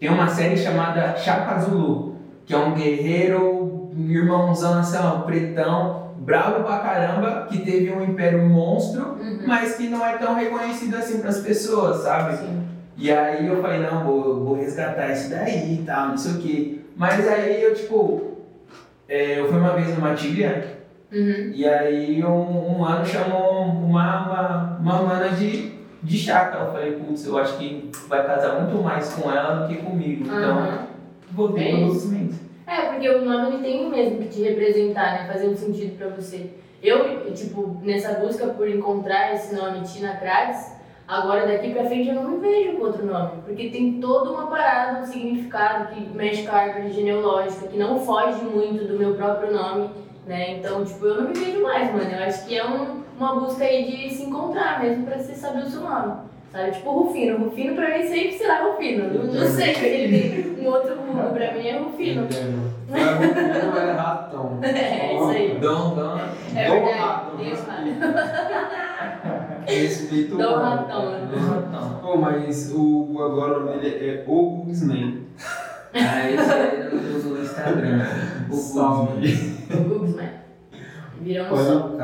Tem 0.00 0.08
uma 0.10 0.26
série 0.28 0.56
chamada 0.56 1.16
Chaka 1.16 1.60
Zulu, 1.60 2.16
que 2.46 2.52
é 2.54 2.56
um 2.58 2.74
guerreiro, 2.74 3.73
irmãozão 3.96 4.78
assim, 4.78 4.96
pretão, 5.26 6.10
bravo 6.18 6.64
pra 6.64 6.78
caramba, 6.78 7.46
que 7.48 7.58
teve 7.58 7.92
um 7.92 8.02
império 8.02 8.42
monstro, 8.48 9.02
Uhum. 9.20 9.40
mas 9.46 9.76
que 9.76 9.88
não 9.88 10.04
é 10.04 10.16
tão 10.16 10.34
reconhecido 10.34 10.94
assim 10.96 11.18
pras 11.20 11.38
pessoas, 11.40 12.02
sabe? 12.02 12.36
Sim. 12.38 12.62
E 12.96 13.10
aí 13.10 13.46
eu 13.46 13.60
falei, 13.60 13.80
não, 13.80 14.04
vou, 14.04 14.44
vou 14.44 14.54
resgatar 14.54 15.10
isso 15.10 15.28
daí 15.30 15.80
e 15.80 15.82
tal, 15.84 16.08
não 16.08 16.16
sei 16.16 16.32
o 16.32 16.38
que. 16.38 16.84
Mas 16.96 17.26
aí 17.26 17.62
eu, 17.62 17.74
tipo, 17.74 18.34
é, 19.08 19.40
eu 19.40 19.48
fui 19.48 19.58
uma 19.58 19.74
vez 19.74 19.94
numa 19.96 20.14
trilha 20.14 20.74
Uhum. 21.12 21.52
e 21.54 21.68
aí 21.68 22.24
um, 22.24 22.72
um 22.74 22.78
mano 22.78 23.04
chamou 23.06 23.62
uma, 23.62 24.26
uma, 24.26 24.78
uma 24.80 25.02
mana 25.02 25.28
de, 25.30 25.72
de 26.02 26.18
chácara. 26.18 26.64
Eu 26.64 26.72
falei, 26.72 26.92
putz, 26.92 27.24
eu 27.26 27.38
acho 27.38 27.56
que 27.58 27.90
vai 28.08 28.26
casar 28.26 28.60
muito 28.60 28.82
mais 28.82 29.12
com 29.12 29.30
ela 29.30 29.66
do 29.66 29.68
que 29.68 29.80
comigo. 29.82 30.24
Então, 30.26 30.58
Aham. 30.58 30.78
voltei 31.32 31.68
É 31.68 31.76
Mendes. 31.76 32.04
É, 32.66 32.82
porque 32.86 33.08
o 33.08 33.24
nome 33.24 33.56
ele 33.56 33.62
tem 33.62 33.90
mesmo 33.90 34.18
que 34.18 34.28
te 34.28 34.42
representar, 34.42 35.12
né? 35.12 35.30
Fazer 35.32 35.48
um 35.48 35.56
sentido 35.56 35.98
pra 35.98 36.08
você. 36.08 36.50
Eu, 36.82 37.32
tipo, 37.32 37.78
nessa 37.82 38.14
busca 38.14 38.46
por 38.48 38.68
encontrar 38.68 39.34
esse 39.34 39.54
nome 39.54 39.82
Tina 39.82 40.16
Kratz, 40.16 40.72
agora 41.06 41.46
daqui 41.46 41.72
pra 41.72 41.84
frente 41.84 42.08
eu 42.08 42.14
não 42.14 42.30
me 42.30 42.38
vejo 42.38 42.76
com 42.76 42.84
outro 42.84 43.04
nome. 43.06 43.42
Porque 43.44 43.68
tem 43.70 44.00
toda 44.00 44.30
uma 44.30 44.46
parada, 44.46 45.00
um 45.00 45.06
significado 45.06 45.94
que 45.94 46.00
mexe 46.16 46.46
com 46.46 46.54
a 46.54 46.58
árvore 46.58 46.90
genealógica, 46.92 47.68
que 47.68 47.76
não 47.78 47.98
foge 48.00 48.42
muito 48.44 48.84
do 48.86 48.98
meu 48.98 49.14
próprio 49.14 49.52
nome, 49.52 49.90
né? 50.26 50.56
Então, 50.58 50.84
tipo, 50.84 51.04
eu 51.06 51.22
não 51.22 51.28
me 51.30 51.34
vejo 51.38 51.62
mais, 51.62 51.92
mano. 51.92 52.10
Eu 52.10 52.24
acho 52.24 52.46
que 52.46 52.56
é 52.58 52.66
um- 52.66 53.02
uma 53.18 53.38
busca 53.40 53.64
aí 53.64 53.84
de 53.84 54.14
se 54.14 54.22
encontrar 54.24 54.82
mesmo 54.82 55.04
pra 55.04 55.18
você 55.18 55.34
saber 55.34 55.64
o 55.64 55.70
seu 55.70 55.82
nome. 55.82 56.14
Sabe? 56.54 56.70
Tipo 56.70 56.90
o 56.90 57.02
Rufino. 57.02 57.46
Rufino 57.46 57.74
pra 57.74 57.98
mim 57.98 58.04
sempre 58.04 58.32
será 58.38 58.62
Rufino. 58.62 59.12
Não, 59.12 59.34
não 59.34 59.46
sei, 59.48 59.74
ele 59.74 60.54
tem 60.54 60.64
um 60.68 60.70
outro 60.70 60.94
rumo. 60.94 61.34
Pra 61.34 61.52
mim 61.52 61.66
é 61.66 61.78
Rufino. 61.78 62.28
Não 62.88 62.96
é 63.76 63.92
ratão. 63.92 64.60
É 64.62 65.14
isso 65.14 65.30
aí. 65.30 65.58
Dom, 65.60 65.96
dom. 65.96 66.20
É 66.54 66.68
Dom 66.68 66.84
verdade. 66.84 67.00
Ratão. 67.00 67.38
Respeito 69.66 70.34
o 70.36 70.38
Dom. 70.38 70.54
Ratão. 70.54 71.02
Dom. 71.72 71.98
Pô, 72.00 72.16
mas 72.18 72.72
o 72.72 73.18
agora 73.20 73.58
o 73.58 73.64
nome 73.66 73.80
dele 73.80 74.06
é 74.10 74.24
O 74.24 74.62
Gugsman. 74.64 75.26
Ah, 75.92 76.30
esse 76.30 76.52
é 76.52 76.88
no, 76.88 77.30
no 77.30 77.42
Instagram. 77.42 78.06
O 78.48 78.54
Salve. 78.54 79.56
O 79.72 79.76
Gugsman. 79.88 80.30
Virou 81.20 81.46
um 81.46 81.52
Olha 81.52 81.64
sol. 81.64 81.96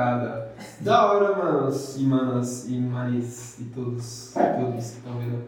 Da 0.81 1.13
hora, 1.13 1.37
manos 1.37 1.97
e 1.97 2.03
manas 2.05 2.67
e 2.69 2.73
manis 2.79 3.59
e 3.61 3.65
todos, 3.65 4.33
todos 4.35 4.75
que 4.75 4.79
estão 4.99 5.13
vendo. 5.19 5.45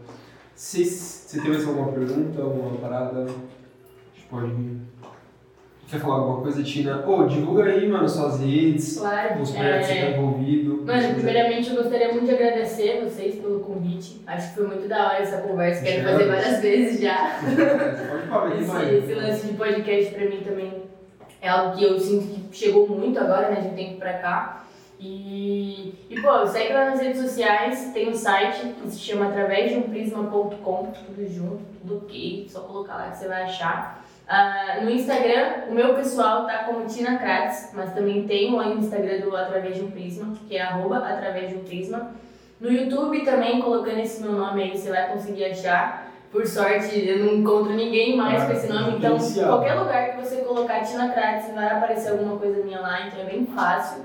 Vocês- 0.55 1.25
Você 1.27 1.41
tem 1.41 1.51
mais 1.51 1.67
alguma 1.67 1.89
pergunta, 1.93 2.43
alguma 2.43 2.77
parada? 2.79 3.21
A 3.23 3.27
gente 3.27 4.27
pode. 4.31 4.53
Quer 5.89 5.99
falar 6.01 6.15
alguma 6.21 6.41
coisa, 6.41 6.63
Tina? 6.63 7.07
Ô, 7.07 7.25
divulga 7.27 7.65
aí, 7.65 7.87
mano, 7.87 8.09
suas 8.09 8.41
redes, 8.41 8.97
Claro. 8.99 9.43
os 9.43 9.51
projetos 9.51 9.89
que 9.89 9.93
você 9.95 10.01
tá 10.01 10.07
É... 10.07 10.17
envolvido. 10.19 10.83
Mano, 10.87 11.15
primeiramente 11.15 11.69
eu 11.71 11.77
gostaria 11.83 12.13
muito 12.13 12.25
de 12.27 12.31
agradecer 12.35 13.03
vocês 13.05 13.35
pelo 13.35 13.61
convite. 13.61 14.23
Acho 14.27 14.49
que 14.51 14.55
foi 14.55 14.67
muito 14.69 14.89
da 14.89 15.07
hora 15.09 15.19
essa 15.19 15.39
conversa. 15.43 15.83
Quero 15.85 16.09
fazer 16.09 16.25
várias 16.29 16.61
vezes 16.63 17.01
já. 17.01 17.39
Pode 18.31 18.65
falar 18.65 18.85
Esse, 18.93 18.95
esse 19.05 19.15
lance 19.15 19.47
de 19.49 19.53
podcast 19.55 20.15
pra 20.15 20.25
mim 20.27 20.41
também 20.43 20.83
é 21.43 21.49
algo 21.49 21.77
que 21.77 21.85
eu 21.85 21.99
sinto 22.01 22.27
que 22.51 22.57
chegou 22.57 22.89
muito 22.89 23.19
agora, 23.19 23.51
né, 23.51 23.61
de 23.61 23.69
um 23.69 23.75
tempo 23.75 23.99
pra 23.99 24.15
cá. 24.15 24.65
E, 25.05 25.93
e 26.09 26.21
pô, 26.21 26.47
segue 26.47 26.73
lá 26.73 26.85
nas 26.91 27.01
redes 27.01 27.21
sociais, 27.21 27.91
tem 27.93 28.09
um 28.09 28.15
site 28.15 28.69
que 28.81 28.89
se 28.89 29.01
chama 29.01 29.27
através 29.31 29.73
de 29.73 29.79
um 29.79 29.83
prisma.com, 29.83 30.93
tudo 30.93 31.29
junto, 31.29 31.65
tudo 31.81 31.99
ok, 32.05 32.47
só 32.49 32.61
colocar 32.61 32.95
lá 32.95 33.11
que 33.11 33.19
você 33.19 33.27
vai 33.27 33.43
achar. 33.43 34.05
Ah, 34.29 34.79
no 34.81 34.89
Instagram, 34.89 35.65
o 35.69 35.75
meu 35.75 35.95
pessoal 35.95 36.47
tá 36.47 36.59
como 36.65 36.87
Tina 36.87 37.19
Kratz, 37.19 37.73
mas 37.75 37.93
também 37.93 38.29
tem 38.29 38.55
o 38.55 38.63
Instagram 38.63 39.23
do 39.23 39.37
Através 39.37 39.75
de 39.75 39.83
um 39.83 39.91
Prisma, 39.91 40.35
que 40.49 40.57
é 40.57 40.63
arroba 40.63 40.99
através 40.99 41.51
de 41.51 41.57
um 41.57 41.65
prisma. 41.65 42.13
No 42.61 42.71
YouTube 42.71 43.25
também, 43.25 43.61
colocando 43.61 43.99
esse 43.99 44.23
meu 44.23 44.33
nome 44.33 44.63
aí, 44.63 44.79
você 44.79 44.89
vai 44.89 45.09
conseguir 45.09 45.47
achar. 45.47 46.13
Por 46.31 46.47
sorte, 46.47 46.97
eu 47.07 47.19
não 47.25 47.35
encontro 47.35 47.75
ninguém 47.75 48.17
mais 48.17 48.41
Ah, 48.41 48.47
com 48.47 48.53
esse 48.53 48.69
nome, 48.69 48.97
então 48.99 49.17
diferenciado. 49.17 49.49
qualquer 49.51 49.75
lugar 49.75 50.11
que 50.13 50.21
você 50.25 50.37
colocar 50.37 50.81
Tina 50.81 51.09
Kratz 51.09 51.53
vai 51.53 51.67
aparecer 51.67 52.13
alguma 52.13 52.39
coisa 52.39 52.63
minha 52.63 52.81
lá, 52.81 53.09
então 53.09 53.21
é 53.21 53.25
bem 53.25 53.45
fácil. 53.47 54.05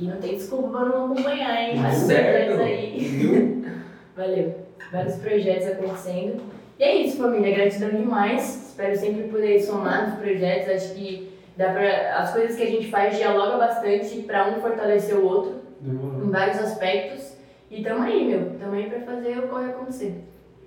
E 0.00 0.04
não 0.06 0.16
tem 0.16 0.34
desculpa 0.34 0.68
pra 0.70 0.84
não 0.86 1.12
acompanhar, 1.12 1.62
hein? 1.62 1.80
Vários 1.82 1.98
Certo. 2.02 2.60
aí. 2.60 3.62
Valeu. 4.16 4.54
Vários 4.90 5.16
projetos 5.16 5.66
acontecendo. 5.68 6.40
E 6.78 6.82
é 6.82 6.96
isso, 7.06 7.18
família. 7.18 7.54
Gratidão 7.54 7.90
demais. 7.90 8.68
Espero 8.70 8.96
sempre 8.98 9.24
poder 9.24 9.60
somar 9.60 10.08
nos 10.10 10.18
projetos. 10.18 10.68
Acho 10.84 10.94
que 10.94 11.30
dá 11.56 11.72
pra, 11.72 12.16
as 12.18 12.32
coisas 12.32 12.56
que 12.56 12.62
a 12.62 12.66
gente 12.66 12.88
faz 12.90 13.16
dialoga 13.16 13.58
bastante 13.58 14.22
para 14.22 14.48
um 14.50 14.60
fortalecer 14.60 15.16
o 15.16 15.24
outro 15.24 15.56
Demorou. 15.80 16.24
em 16.26 16.30
vários 16.30 16.58
aspectos. 16.58 17.34
E 17.70 17.82
tamo 17.82 18.02
aí, 18.02 18.26
meu. 18.28 18.58
Tamo 18.58 18.72
aí 18.74 18.88
pra 18.88 19.00
fazer 19.00 19.38
o 19.38 19.48
corre 19.48 19.66
acontecer. 19.66 20.24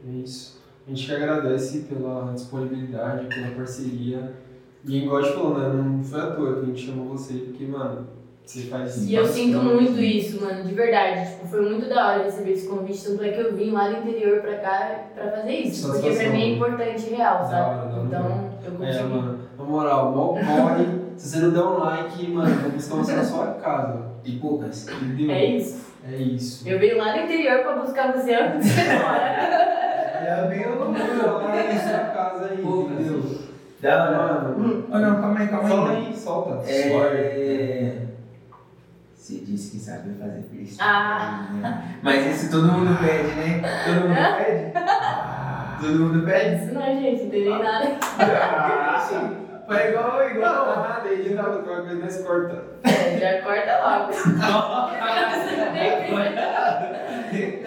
É 0.08 0.12
isso. 0.12 0.62
A 0.86 0.90
gente 0.92 1.06
que 1.08 1.16
agradece 1.16 1.80
pela 1.90 2.32
disponibilidade, 2.34 3.26
pela 3.34 3.56
parceria. 3.56 4.34
E 4.86 4.98
igual 5.04 5.18
a 5.18 5.22
gente 5.24 5.34
falou, 5.34 5.58
né? 5.58 5.70
Não 5.74 6.04
foi 6.04 6.20
à 6.22 6.28
toa 6.32 6.56
que 6.56 6.60
a 6.62 6.66
gente 6.66 6.86
chamou 6.86 7.08
você, 7.08 7.34
porque, 7.36 7.66
mano, 7.66 8.06
você 8.46 8.62
faz. 8.64 9.10
E 9.10 9.16
eu 9.16 9.26
sinto 9.26 9.58
muito 9.60 10.00
isso, 10.00 10.42
mano, 10.44 10.64
de 10.64 10.74
verdade. 10.74 11.30
Tipo, 11.32 11.48
foi 11.48 11.62
muito 11.70 11.88
da 11.90 12.08
hora 12.08 12.24
receber 12.24 12.52
esse 12.52 12.68
convite, 12.68 13.04
tanto 13.06 13.24
é 13.24 13.30
que 13.30 13.40
eu 13.42 13.56
vim 13.56 13.72
lá 13.72 13.88
do 13.90 13.98
interior 13.98 14.42
pra 14.42 14.56
cá 14.58 15.06
pra 15.16 15.32
fazer 15.32 15.52
isso. 15.52 15.92
Porque 15.92 16.12
pra 16.12 16.30
mim 16.30 16.42
é 16.42 16.50
importante 16.56 17.10
real, 17.10 17.40
Da 17.40 17.46
sabe? 17.46 17.62
hora, 17.62 17.86
da 18.10 18.20
hora. 18.20 18.44
Então, 18.62 18.76
eu 18.80 18.84
É, 18.84 18.88
consegui. 18.92 19.10
mano, 19.10 19.40
na 19.58 19.64
moral, 19.64 20.12
mal 20.12 20.30
corre. 20.36 21.04
Se 21.16 21.30
você 21.30 21.40
não 21.40 21.52
der 21.52 21.60
um 21.62 21.78
like, 21.80 22.28
mano, 22.28 22.56
vou 22.62 22.72
buscar 22.72 22.96
você 22.96 23.14
na 23.14 23.24
sua 23.24 23.46
casa. 23.56 24.00
E 24.26 24.32
poucas. 24.34 24.88
Entendeu? 24.90 25.32
É 25.36 25.46
isso. 25.46 25.94
É 26.12 26.16
isso. 26.18 26.68
Eu 26.68 26.80
venho 26.80 26.98
lá 26.98 27.14
do 27.14 27.20
interior 27.20 27.60
pra 27.64 27.74
buscar 27.78 28.12
você 28.14 28.36
onde 28.36 28.68
você 28.68 28.82
mora. 28.94 29.74
É 30.26 30.48
bem 30.50 30.66
lá 30.66 30.90
na 30.90 31.80
sua 31.80 32.00
casa 32.14 32.46
aí, 32.52 32.58
Pô, 32.58 32.88
entendeu? 32.90 33.22
Hora. 33.84 34.56
Mano, 34.58 34.86
Oh, 34.92 34.98
não, 34.98 35.22
calma 35.22 35.40
aí, 35.40 35.48
calma 35.50 35.68
fala 35.70 35.90
aí. 35.92 36.08
aí, 36.08 36.16
solta. 36.18 36.64
É... 36.72 37.98
Você 39.24 39.36
disse 39.36 39.72
que 39.72 39.80
sabe 39.80 40.14
fazer 40.20 40.44
freestyle. 40.50 40.82
Ah. 40.82 41.48
né? 41.54 41.96
Mas 42.04 42.26
isso 42.26 42.52
todo 42.52 42.68
mundo 42.74 43.00
pede, 43.00 43.34
né? 43.36 43.62
Todo 43.86 44.10
mundo 44.10 44.16
pede? 44.38 44.74
Todo 45.80 46.00
mundo 46.00 46.26
pede? 46.26 46.66
Isso 46.66 46.74
não, 46.74 46.82
gente, 46.82 47.24
não 47.24 47.30
tem 47.30 47.44
nem 47.46 47.64
nada. 47.64 47.98
Ah, 48.20 49.00
Foi 49.66 49.88
igual, 49.88 50.30
igual. 50.30 50.70
Ah, 50.72 51.02
daí 51.02 51.22
ele 51.22 51.36
tava 51.38 51.60
com 51.60 51.72
a 51.72 51.82
coisa 51.84 52.24
corta. 52.24 52.64
É, 52.84 53.18
já 53.18 53.42
corta 53.44 53.80
logo. 53.82 54.12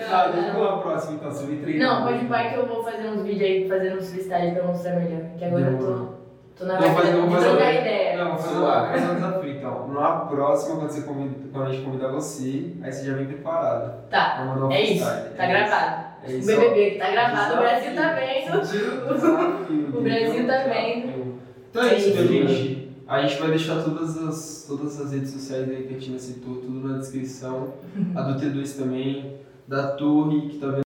Ah, 0.08 0.28
deixa 0.28 0.48
eu 0.50 0.60
uma 0.60 0.80
próxima 0.80 1.14
então, 1.14 1.32
sobre 1.32 1.56
treinar. 1.56 1.88
Não, 1.88 2.06
pode 2.06 2.24
ir 2.24 2.28
pai 2.28 2.50
que 2.50 2.56
eu 2.60 2.66
vou 2.66 2.84
fazer 2.84 3.08
uns 3.08 3.22
vídeos 3.22 3.42
aí 3.42 3.68
fazendo 3.68 3.98
uns 3.98 4.10
freestyle 4.10 4.54
pra 4.54 4.62
mostrar 4.62 4.94
melhor. 4.96 5.22
Que 5.36 5.44
agora 5.44 5.64
eu 5.64 5.78
tô, 5.78 6.25
tô 6.56 6.64
na 6.64 6.76
Vamos 6.78 6.96
fazer, 6.96 7.12
vibe 7.12 7.20
vamos 7.20 7.34
fazer 7.34 7.48
trocar 7.48 7.74
ideia. 7.74 8.16
Não, 8.16 8.24
vamos 8.28 8.42
fazer, 8.44 8.56
uma, 8.58 8.86
fazer 8.86 9.06
um 9.06 9.14
desafio 9.14 9.50
então. 9.50 9.88
Na 9.88 10.10
próxima, 10.10 10.76
quando, 10.76 10.90
você 10.90 11.00
convida, 11.02 11.34
quando 11.52 11.66
a 11.66 11.72
gente 11.72 11.84
convidar 11.84 12.08
você, 12.08 12.72
aí 12.82 12.92
você 12.92 13.06
já 13.06 13.14
vem 13.14 13.26
preparado. 13.26 14.08
Tá, 14.10 14.44
mandar 14.46 14.66
um 14.66 14.72
é 14.72 14.82
isso. 14.82 15.04
Tá 15.04 15.44
É 15.44 15.48
gravado. 15.48 16.06
É 16.24 16.30
O 16.30 16.38
isso. 16.38 16.46
BBB 16.46 16.90
que 16.90 16.98
tá 16.98 17.10
gravado, 17.10 17.54
o. 17.54 17.58
Brasil 17.58 17.94
tá 17.94 18.12
vendo. 18.12 19.98
O 19.98 20.02
Brasil 20.02 20.46
tá 20.46 20.58
Desafio. 20.58 21.36
Então 21.70 21.82
é 21.82 21.88
É 21.88 21.98
isso, 21.98 22.08
isso, 22.08 22.16
meu 22.16 22.26
gente. 22.48 22.86
A 23.08 23.22
gente 23.22 23.40
vai 23.40 23.50
deixar 23.50 23.82
todas 23.84 24.18
as, 24.18 24.64
todas 24.66 25.00
as 25.00 25.12
redes 25.12 25.30
sociais 25.30 25.68
aí 25.68 25.84
que 25.84 25.94
a 25.94 25.98
Tina 25.98 26.18
citou, 26.18 26.56
tudo 26.56 26.88
na 26.88 26.98
descrição. 26.98 27.74
A 28.16 28.22
do 28.22 28.40
T2 28.40 28.76
também, 28.76 29.36
da 29.68 29.92
Torre, 29.92 30.48
que 30.48 30.58
tá 30.58 30.66
vendo 30.68 30.84